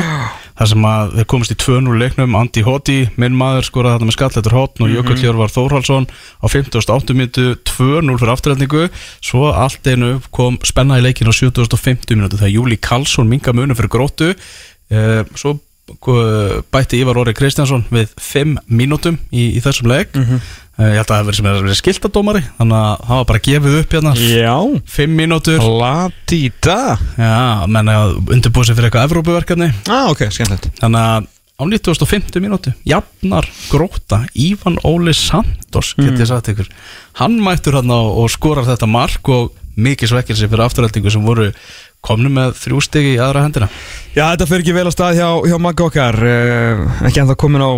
þar 0.61 0.69
sem 0.69 0.85
að 0.85 1.13
þeir 1.17 1.29
komast 1.33 1.53
í 1.55 1.57
2-0 1.57 1.99
leiknum. 2.03 2.35
Andi 2.37 2.63
Hoti, 2.67 2.99
minn 3.21 3.37
maður 3.39 3.65
skoraði 3.71 3.97
þarna 3.97 4.09
með 4.11 4.17
skalletur 4.19 4.57
hotn 4.59 4.85
og 4.85 4.93
Jökull 4.93 5.17
Jörvar 5.23 5.53
Þórhalsson 5.55 6.09
á 6.13 6.47
58 6.53 7.17
minútu 7.17 7.47
2-0 7.71 8.19
fyrir 8.21 8.33
afturhaldingu. 8.35 8.83
Svo 9.25 9.55
allt 9.55 9.89
einu 9.89 10.19
kom 10.37 10.59
spenna 10.69 11.01
í 11.01 11.05
leikin 11.07 11.33
á 11.33 11.35
750 11.35 12.13
minútu 12.13 12.37
þegar 12.37 12.53
Júli 12.53 12.77
Karlsson 12.77 13.31
minga 13.31 13.57
munum 13.57 13.79
fyrir 13.79 13.95
grótu 13.95 14.35
svo 15.39 15.57
uh, 15.57 16.61
bætti 16.73 17.01
Ívar 17.03 17.21
Óri 17.23 17.35
Kristjánsson 17.37 17.87
við 17.91 18.11
5 18.19 18.59
mínútum 18.67 19.19
í, 19.31 19.53
í 19.57 19.63
þessum 19.65 19.91
leik. 19.91 20.15
Mm 20.15 20.41
ég 20.81 20.97
held 20.97 21.11
að 21.11 21.11
það 21.11 21.19
hefur 21.19 21.45
verið 21.45 21.59
er 21.59 21.65
verið 21.67 21.79
skiltadómari 21.81 22.41
þannig 22.57 22.77
að 22.79 23.03
það 23.05 23.19
var 23.19 23.27
bara 23.29 23.43
gefið 23.45 23.75
upp 23.81 23.97
hérna. 23.97 24.13
Já, 24.17 24.55
5 24.95 25.19
mínútur. 25.19 25.59
Já, 27.21 27.67
menn 27.69 27.93
að 27.93 28.15
undirbúið 28.33 28.71
sér 28.71 28.79
fyrir 28.79 28.89
eitthvað 28.89 29.09
Evrópuverkefni. 29.11 29.69
Ah, 29.93 30.09
ok, 30.09 30.25
skemmtilegt. 30.33 30.71
Þannig 30.81 31.05
að 31.05 31.29
á 31.61 31.63
9050 31.69 32.41
mínútu 32.41 32.73
jafnar 32.89 33.49
gróta 33.69 34.23
Ívan 34.33 34.79
Óli 34.89 35.13
Santos 35.13 35.93
get 35.99 36.17
ég 36.17 36.31
sagt 36.31 36.49
ykkur. 36.55 36.71
Hann 37.21 37.37
mættur 37.45 37.77
hann 37.77 37.93
og 37.93 38.31
skorar 38.33 38.65
þetta 38.65 38.89
mark 38.89 39.29
og 39.29 39.53
mikið 39.81 40.15
svekkilsi 40.15 40.49
fyrir 40.49 40.65
afturhaldingu 40.65 41.13
sem 41.13 41.25
voru 41.25 41.51
komnu 42.05 42.31
með 42.33 42.55
þrjú 42.61 42.81
stigi 42.85 43.17
í 43.17 43.21
aðra 43.21 43.45
hendina. 43.45 43.69
Já, 44.15 44.25
þetta 44.33 44.49
fyrir 44.49 44.65
ekki 44.65 44.77
vel 44.77 44.89
á 44.89 44.93
stað 44.95 45.21
hjá, 45.21 45.29
hjá 45.51 45.59
Magga 45.61 45.87
okkar 45.87 46.19
uh, 46.25 46.83
ekki 47.09 47.23
ennþá 47.23 47.37
komin 47.41 47.67
á 47.67 47.73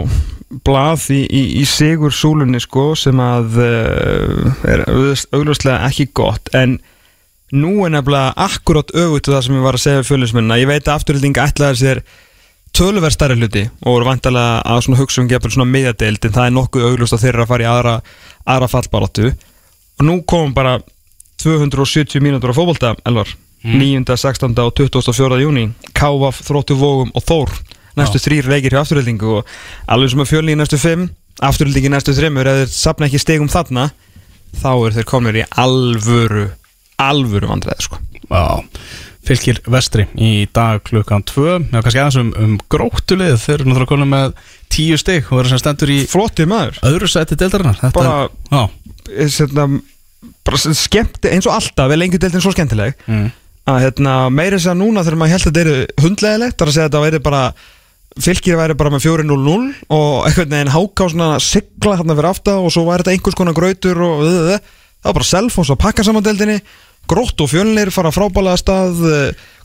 blað 0.66 1.08
í, 1.14 1.22
í, 1.26 1.42
í 1.62 1.66
sigur 1.68 2.12
súlunni 2.14 2.60
sko 2.62 2.92
sem 2.98 3.20
að 3.22 3.60
uh, 3.62 4.64
er 4.68 4.84
augljóslega 4.88 5.80
ekki 5.88 6.10
gott. 6.16 6.52
En 6.56 6.78
nú 7.52 7.82
er 7.86 7.92
nefnilega 7.92 8.32
akkurát 8.46 8.92
ögut 8.96 9.28
það 9.28 9.46
sem 9.46 9.56
ég 9.58 9.64
var 9.64 9.76
að 9.76 9.84
segja 9.84 10.04
fjölusminna 10.08 10.60
ég 10.60 10.70
veit 10.70 10.86
að 10.86 10.94
afturhalding 10.94 11.40
ætlaði 11.42 11.80
sér 11.82 12.02
tölverð 12.72 13.12
stærri 13.12 13.36
hluti 13.36 13.66
og 13.82 13.90
voru 13.90 14.08
vantalega 14.08 14.62
að 14.64 14.84
svona 14.86 15.00
hugsa 15.02 15.20
um 15.20 15.28
gefur 15.28 15.52
svona 15.52 15.68
miðjadeild 15.68 16.24
en 16.24 16.36
það 16.36 16.48
er 16.48 16.54
nokkuð 16.56 16.86
augljóst 16.88 17.16
að 17.16 17.24
þeir 17.26 17.34
eru 17.34 17.44
að 17.44 17.50
fara 17.50 17.66
í 17.66 17.68
aðra, 17.68 17.94
aðra 18.54 18.68
fallbaráttu. 18.72 19.32
Og 20.00 20.06
nú 20.08 20.16
komum 20.24 20.54
bara 20.56 20.78
270 21.42 22.22
mínútur 22.24 22.54
á 22.54 22.56
fótbolta 22.56 22.94
elvar, 23.08 23.28
9., 23.62 24.04
16. 24.16 24.54
og 24.58 24.72
24. 24.78 25.40
júni 25.44 25.68
Kávaf, 25.94 26.40
Þróttu 26.46 26.74
Vógum 26.80 27.12
og 27.14 27.22
Þór. 27.28 27.52
Næstu 27.98 28.18
þrýr 28.24 28.48
leikir 28.48 28.72
hjá 28.74 28.80
afturhaldingu 28.82 29.36
og 29.38 29.50
alveg 29.92 30.10
sem 30.14 30.22
að 30.24 30.30
fjölni 30.32 30.54
í 30.56 30.58
næstu 30.58 30.78
fimm 30.80 31.10
afturhaldingi 31.44 31.90
í 31.90 31.92
næstu 31.92 32.14
þreymur 32.16 32.48
eða 32.48 32.64
þeir 32.64 32.72
sapna 32.74 33.08
ekki 33.08 33.20
stegum 33.22 33.50
þarna 33.52 33.90
þá 34.62 34.70
eru 34.72 34.96
þeir 34.96 35.08
komnir 35.08 35.38
í 35.42 35.44
alvöru 35.60 36.46
alvöru 37.02 37.48
vandræði 37.50 37.86
sko. 37.86 37.98
Já, 38.32 38.62
fylgir 39.26 39.60
vestri 39.70 40.06
í 40.16 40.46
dag 40.54 40.82
klukkan 40.88 41.24
2 41.28 41.46
Já, 41.72 41.78
kannski 41.82 42.00
aðeins 42.02 42.18
um, 42.20 42.32
um 42.38 42.56
gróttulið 42.72 43.36
þeir 43.44 43.56
eru 43.60 43.68
náttúrulega 43.70 43.92
konum 43.92 44.12
með 44.12 44.34
10 44.72 45.00
stig 45.02 45.30
og 45.32 45.42
eru 45.42 45.52
sem 45.52 45.60
stendur 45.62 45.92
í 45.92 46.00
flottið 46.08 46.48
maður. 46.52 46.80
öðru 46.88 47.08
sæti 47.12 47.36
deildarinnar. 47.40 47.76
Þetta 47.80 47.98
Bara- 47.98 48.24
er, 48.24 48.32
já, 48.48 49.16
er 49.26 49.32
svona, 49.36 49.66
bara 50.46 50.60
skemmt 50.78 51.28
eins 51.28 51.48
og 51.48 51.56
alltaf 51.58 51.92
er 51.92 52.00
lengjudeldin 52.00 52.44
svo 52.44 52.52
skemmtileg. 52.54 52.96
Mm. 53.08 53.28
Að 53.70 53.78
hérna, 53.84 54.16
meira 54.34 54.58
þess 54.58 54.72
að 54.72 54.80
núna 54.80 55.04
þegar 55.06 55.18
maður 55.20 55.34
held 55.36 55.42
að 55.42 55.48
þetta 55.48 55.62
eru 55.62 56.04
hundlegilegt 56.04 56.58
þar 56.58 56.70
að 56.70 56.76
segja 56.76 56.86
að 56.86 56.90
þetta 56.90 57.04
væri 57.06 57.22
bara 57.22 57.42
fylgir 58.22 58.58
væri 58.58 58.76
bara 58.76 58.92
með 58.92 59.04
4-0-0 59.06 59.58
og 59.96 60.26
einhvern 60.28 60.54
veginn 60.56 60.72
háká 60.74 61.08
svona 61.12 61.28
sigla 61.40 61.96
hérna 62.00 62.16
fyrir 62.18 62.30
afta 62.32 62.56
og 62.60 62.72
svo 62.74 62.84
væri 62.88 63.04
þetta 63.04 63.14
einhvers 63.16 63.38
konar 63.38 63.56
grautur 63.56 64.02
og 64.04 64.24
það 64.26 64.72
var 65.06 65.16
bara 65.18 65.30
selfos 65.30 65.70
að 65.72 65.80
pakka 65.86 66.04
saman 66.06 66.26
deildinni 66.26 66.58
grótt 67.10 67.40
og 67.42 67.50
fjölnir 67.50 67.90
fara 67.94 68.12
frábælega 68.14 68.60
stað 68.60 69.00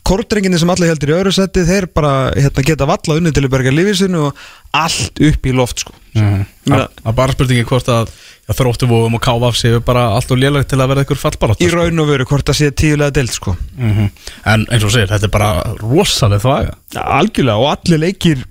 kortringinni 0.08 0.58
sem 0.58 0.70
allir 0.72 0.90
heldur 0.90 1.12
í 1.12 1.16
öðru 1.18 1.34
setti 1.34 1.66
þeir 1.68 1.88
bara 1.94 2.30
hérna, 2.32 2.64
geta 2.64 2.88
valla 2.88 3.18
unni 3.18 3.32
til 3.34 3.44
að 3.44 3.52
berga 3.52 3.74
lífið 3.74 3.98
sinu 4.00 4.24
og 4.30 4.42
allt 4.78 5.20
upp 5.28 5.46
í 5.46 5.54
loft 5.54 5.84
sko. 5.84 5.92
mm. 6.16 6.44
Meina- 6.70 6.86
að, 6.86 7.02
að 7.04 7.18
bara 7.20 7.36
spurningi 7.36 7.66
hvort 7.68 7.90
að 7.92 8.14
já, 8.48 8.54
þróttu 8.56 8.88
vóðum 8.88 9.14
og 9.18 9.22
káfa 9.22 9.48
af 9.52 9.56
séu 9.60 9.80
bara 9.84 10.06
allt 10.16 10.30
og 10.32 10.38
lélegt 10.40 10.68
til 10.72 10.80
að 10.80 10.88
vera 10.88 11.04
eitthvað 11.04 11.22
fallbarátt 11.26 11.60
í 11.64 11.70
raun 11.72 12.00
og 12.00 12.08
veru 12.08 12.24
hvort 12.30 12.48
það 12.48 12.58
sé 12.62 12.70
tíulega 12.72 13.12
deild 13.12 13.32
sko. 13.36 13.56
mm 13.76 14.10
En 14.48 14.66
eins 14.72 14.84
og 14.84 14.90
segir, 14.94 15.08
þetta 15.12 15.28
er 15.28 15.34
bara 15.38 15.50
rosalega 15.82 16.40
þvaga. 16.40 16.74
Algjörlega 16.96 17.58
og 17.60 17.70
allir 17.76 17.98
leikir 18.08 18.44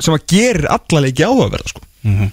sem 0.00 0.14
að 0.14 0.26
gerir 0.30 0.66
alla 0.70 1.00
leiki 1.06 1.24
áhugaverða 1.24 1.68
sko. 1.72 1.80
mm 2.04 2.30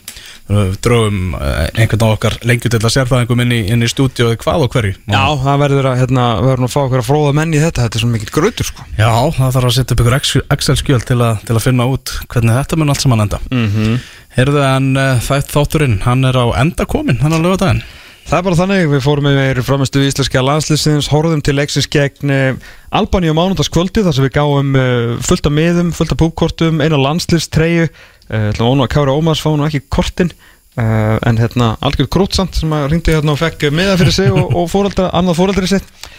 Við 0.47 0.77
drögum 0.79 1.33
eh, 1.35 1.65
einhvern 1.75 2.03
á 2.07 2.15
okkar 2.15 2.37
lengjur 2.47 2.71
til 2.71 2.79
að 2.79 2.93
sérfæðingum 2.93 3.41
inn 3.43 3.51
í, 3.51 3.57
í 3.67 3.87
stúdíu 3.91 4.29
hvað 4.39 4.61
og 4.63 4.69
hverju. 4.71 4.93
Já, 5.11 5.23
það 5.43 5.57
verður 5.59 5.87
að, 5.89 5.97
hérna, 5.99 6.27
verður 6.39 6.63
að 6.63 6.71
fá 6.71 6.77
okkur 6.85 7.01
að 7.01 7.07
fróða 7.09 7.33
menn 7.35 7.51
í 7.51 7.59
þetta 7.59 7.83
Þetta 7.83 7.99
er 7.99 8.03
svo 8.05 8.11
mikill 8.13 8.31
grötur 8.31 8.69
sko. 8.69 8.85
Já, 8.95 9.09
það 9.35 9.51
þarf 9.57 9.67
að 9.67 9.75
setja 9.75 9.97
upp 9.97 10.03
ykkur 10.05 10.15
Excel- 10.21 10.45
Excel-skjöl 10.55 11.03
til, 11.09 11.17
að- 11.19 11.43
til 11.49 11.57
að 11.59 11.65
finna 11.67 11.89
út 11.91 12.13
hvernig 12.31 12.55
þetta 12.61 12.79
mun 12.79 12.93
allt 12.95 13.03
saman 13.03 13.25
enda. 13.25 13.39
Mm 13.51 13.67
-hmm. 13.75 13.99
Heyrðu 14.37 14.59
en 14.61 14.91
uh, 14.93 15.15
þætt 15.23 15.49
þátturinn, 15.49 16.01
hann 16.03 16.27
er 16.29 16.37
á 16.37 16.45
enda 16.61 16.85
komin, 16.85 17.17
hann 17.23 17.33
er 17.33 17.41
á 17.41 17.45
lögadaginn 17.45 17.85
Það 18.27 18.37
er 18.37 18.43
bara 18.43 18.57
þannig, 18.59 18.81
við 18.91 19.03
fórum 19.05 19.27
yfir 19.31 19.59
framistu 19.63 20.01
íslenska 20.03 20.41
landslýsins, 20.43 21.07
horfðum 21.13 21.39
til 21.47 21.53
leiksins 21.55 21.87
gegn 21.87 22.33
uh, 22.35 22.73
Albaníu 22.99 23.31
mánudagskvöldi 23.37 24.03
þar 24.03 24.17
sem 24.17 24.25
við 24.27 24.33
gáum 24.35 24.75
uh, 24.75 25.13
fullt 25.23 25.47
af 25.47 25.55
miðum, 25.55 25.93
fullt 25.95 26.11
af 26.11 26.19
púpkortum, 26.19 26.83
eina 26.83 26.99
landslýstreyju 26.99 27.87
uh, 27.87 28.49
ætlum 28.51 28.83
að 28.83 28.91
Kára 28.93 29.15
Ómars 29.15 29.41
fá 29.41 29.47
nú 29.55 29.63
ekki 29.65 29.85
kortin 29.87 30.33
uh, 30.35 31.15
en 31.23 31.39
hérna 31.39 31.71
Algjörð 31.79 32.11
Krútsand 32.17 32.59
sem 32.59 32.75
að 32.75 32.89
ringdi 32.91 33.15
hérna 33.15 33.31
og 33.31 33.39
fekk 33.39 33.69
miða 33.71 33.95
fyrir 34.03 34.17
sig 34.19 34.29
og, 34.35 34.51
og 34.51 34.67
fóreldra, 34.75 35.07
annað 35.15 35.39
fóreldri 35.39 35.71
sitt 35.71 36.09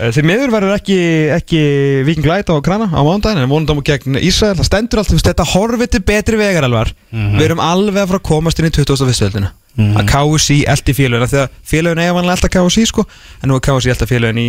Uh, 0.00 0.10
Því 0.16 0.24
miður 0.24 0.54
verður 0.54 0.76
ekki, 0.78 0.98
ekki 1.36 1.62
Viking 2.08 2.28
Light 2.30 2.48
á 2.48 2.56
krana 2.64 2.88
á 2.88 3.00
mánudaginn 3.04 3.44
en 3.44 3.50
vonum 3.52 3.82
gegn 3.84 4.16
Ísrael, 4.20 4.56
það 4.58 4.70
stendur 4.70 5.02
allt 5.02 5.12
þú 5.12 5.18
veist, 5.18 5.30
þetta 5.30 5.48
horfið 5.52 5.94
til 5.94 6.04
betri 6.08 6.40
vegar 6.40 6.64
alvar 6.66 6.94
við 7.12 7.48
erum 7.50 7.60
alveg 7.64 8.00
að 8.00 8.14
fara 8.14 8.22
að 8.22 8.28
komast 8.30 8.62
inn 8.62 8.70
í 8.70 8.74
2001. 8.74 9.20
veldina 9.28 9.52
að 9.78 10.08
KSI 10.10 10.56
eldi 10.68 10.94
félagina 10.96 11.28
því 11.30 11.38
að 11.44 11.52
félagin 11.70 12.00
eiga 12.02 12.14
vanlega 12.16 12.36
elda 12.36 12.48
KSI 12.52 12.86
sko. 12.90 13.04
En 13.40 13.50
nú 13.50 13.56
er 13.56 13.62
KSI 13.64 13.92
elda 13.92 14.08
félagin 14.10 14.40
í, 14.42 14.46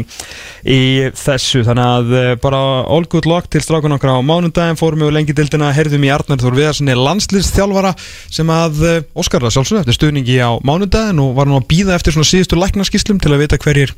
í 0.65 0.79
þessu. 1.21 1.61
Þannig 1.67 1.85
að 1.85 2.15
uh, 2.17 2.31
bara 2.41 2.61
all 2.89 3.05
good 3.11 3.29
luck 3.29 3.47
til 3.53 3.61
strákun 3.63 3.95
okkar 3.95 4.17
á 4.17 4.25
mánudaginn. 4.25 4.79
Fórum 4.79 5.05
við 5.05 5.13
lengi 5.15 5.35
dildina, 5.37 5.71
heyrðum 5.77 6.07
í 6.07 6.11
Arnar 6.13 6.41
Þór 6.41 6.57
Viðarssoni 6.57 6.97
landslýstþjálfara 6.97 7.93
sem 8.01 8.53
að 8.55 8.83
uh, 8.83 8.97
Óskar 9.21 9.45
það 9.45 9.57
sjálfsögðu 9.59 9.83
eftir 9.85 9.99
stuðningi 9.99 10.41
á 10.41 10.51
mánudaginn 10.65 11.21
og 11.23 11.35
var 11.37 11.49
nú 11.49 11.59
að 11.61 11.69
býða 11.71 11.97
eftir 11.99 12.17
svona 12.17 12.31
síðustu 12.31 12.59
læknaskíslum 12.59 13.21
til 13.21 13.35
að 13.35 13.45
vita 13.45 13.61
hverjir 13.61 13.95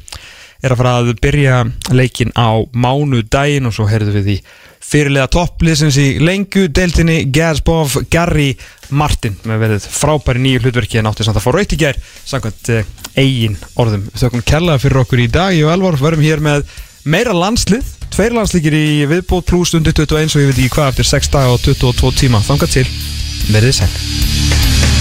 er 0.63 0.73
að 0.73 0.79
fara 0.79 0.93
að 1.01 1.15
byrja 1.23 1.63
leikin 1.91 2.31
á 2.39 2.63
mánudaginn 2.71 3.67
og 3.67 3.75
svo 3.75 3.87
heyrðum 3.89 4.15
við 4.21 4.29
í 4.35 4.37
fyrirlega 4.83 5.31
toppliðsins 5.31 5.97
í 5.99 6.07
lengju 6.23 6.67
deildinni 6.75 7.23
Gazbov 7.33 7.97
Gary 8.13 8.51
Martin 8.93 9.35
með 9.47 9.63
verið 9.63 9.87
frábæri 9.95 10.43
nýju 10.43 10.63
hlutverki 10.63 10.99
en 10.99 11.09
átti 11.09 11.25
samt 11.25 11.39
að 11.39 11.47
fá 11.47 11.51
raut 11.55 11.75
í 11.75 11.79
gær 11.79 11.99
samkvæmt 12.29 12.71
uh, 12.75 12.93
eigin 13.15 13.57
orðum. 13.79 14.05
Þökkum 14.19 14.45
kærlega 14.47 14.83
fyrir 14.83 15.03
okkur 15.03 15.23
í 15.23 15.29
dag. 15.31 15.55
Ég 15.55 15.67
og 15.67 15.73
Elvar 15.75 15.99
verðum 16.01 16.27
hér 16.27 16.43
með 16.43 16.67
meira 17.03 17.35
landslið 17.35 17.87
tveir 18.13 18.35
landslíkir 18.37 18.75
í 18.77 18.87
viðbót 19.09 19.47
pluss 19.49 19.73
undir 19.77 19.95
21 19.97 20.37
og 20.37 20.43
ég 20.43 20.51
veit 20.51 20.59
ekki 20.59 20.75
hvað 20.77 20.91
eftir 20.93 21.11
6 21.15 21.33
daga 21.33 21.55
og 21.55 21.63
22 21.65 22.13
tíma. 22.21 22.43
Þangað 22.45 22.77
til 22.77 22.87
verðið 23.49 23.79
sæl 23.81 24.92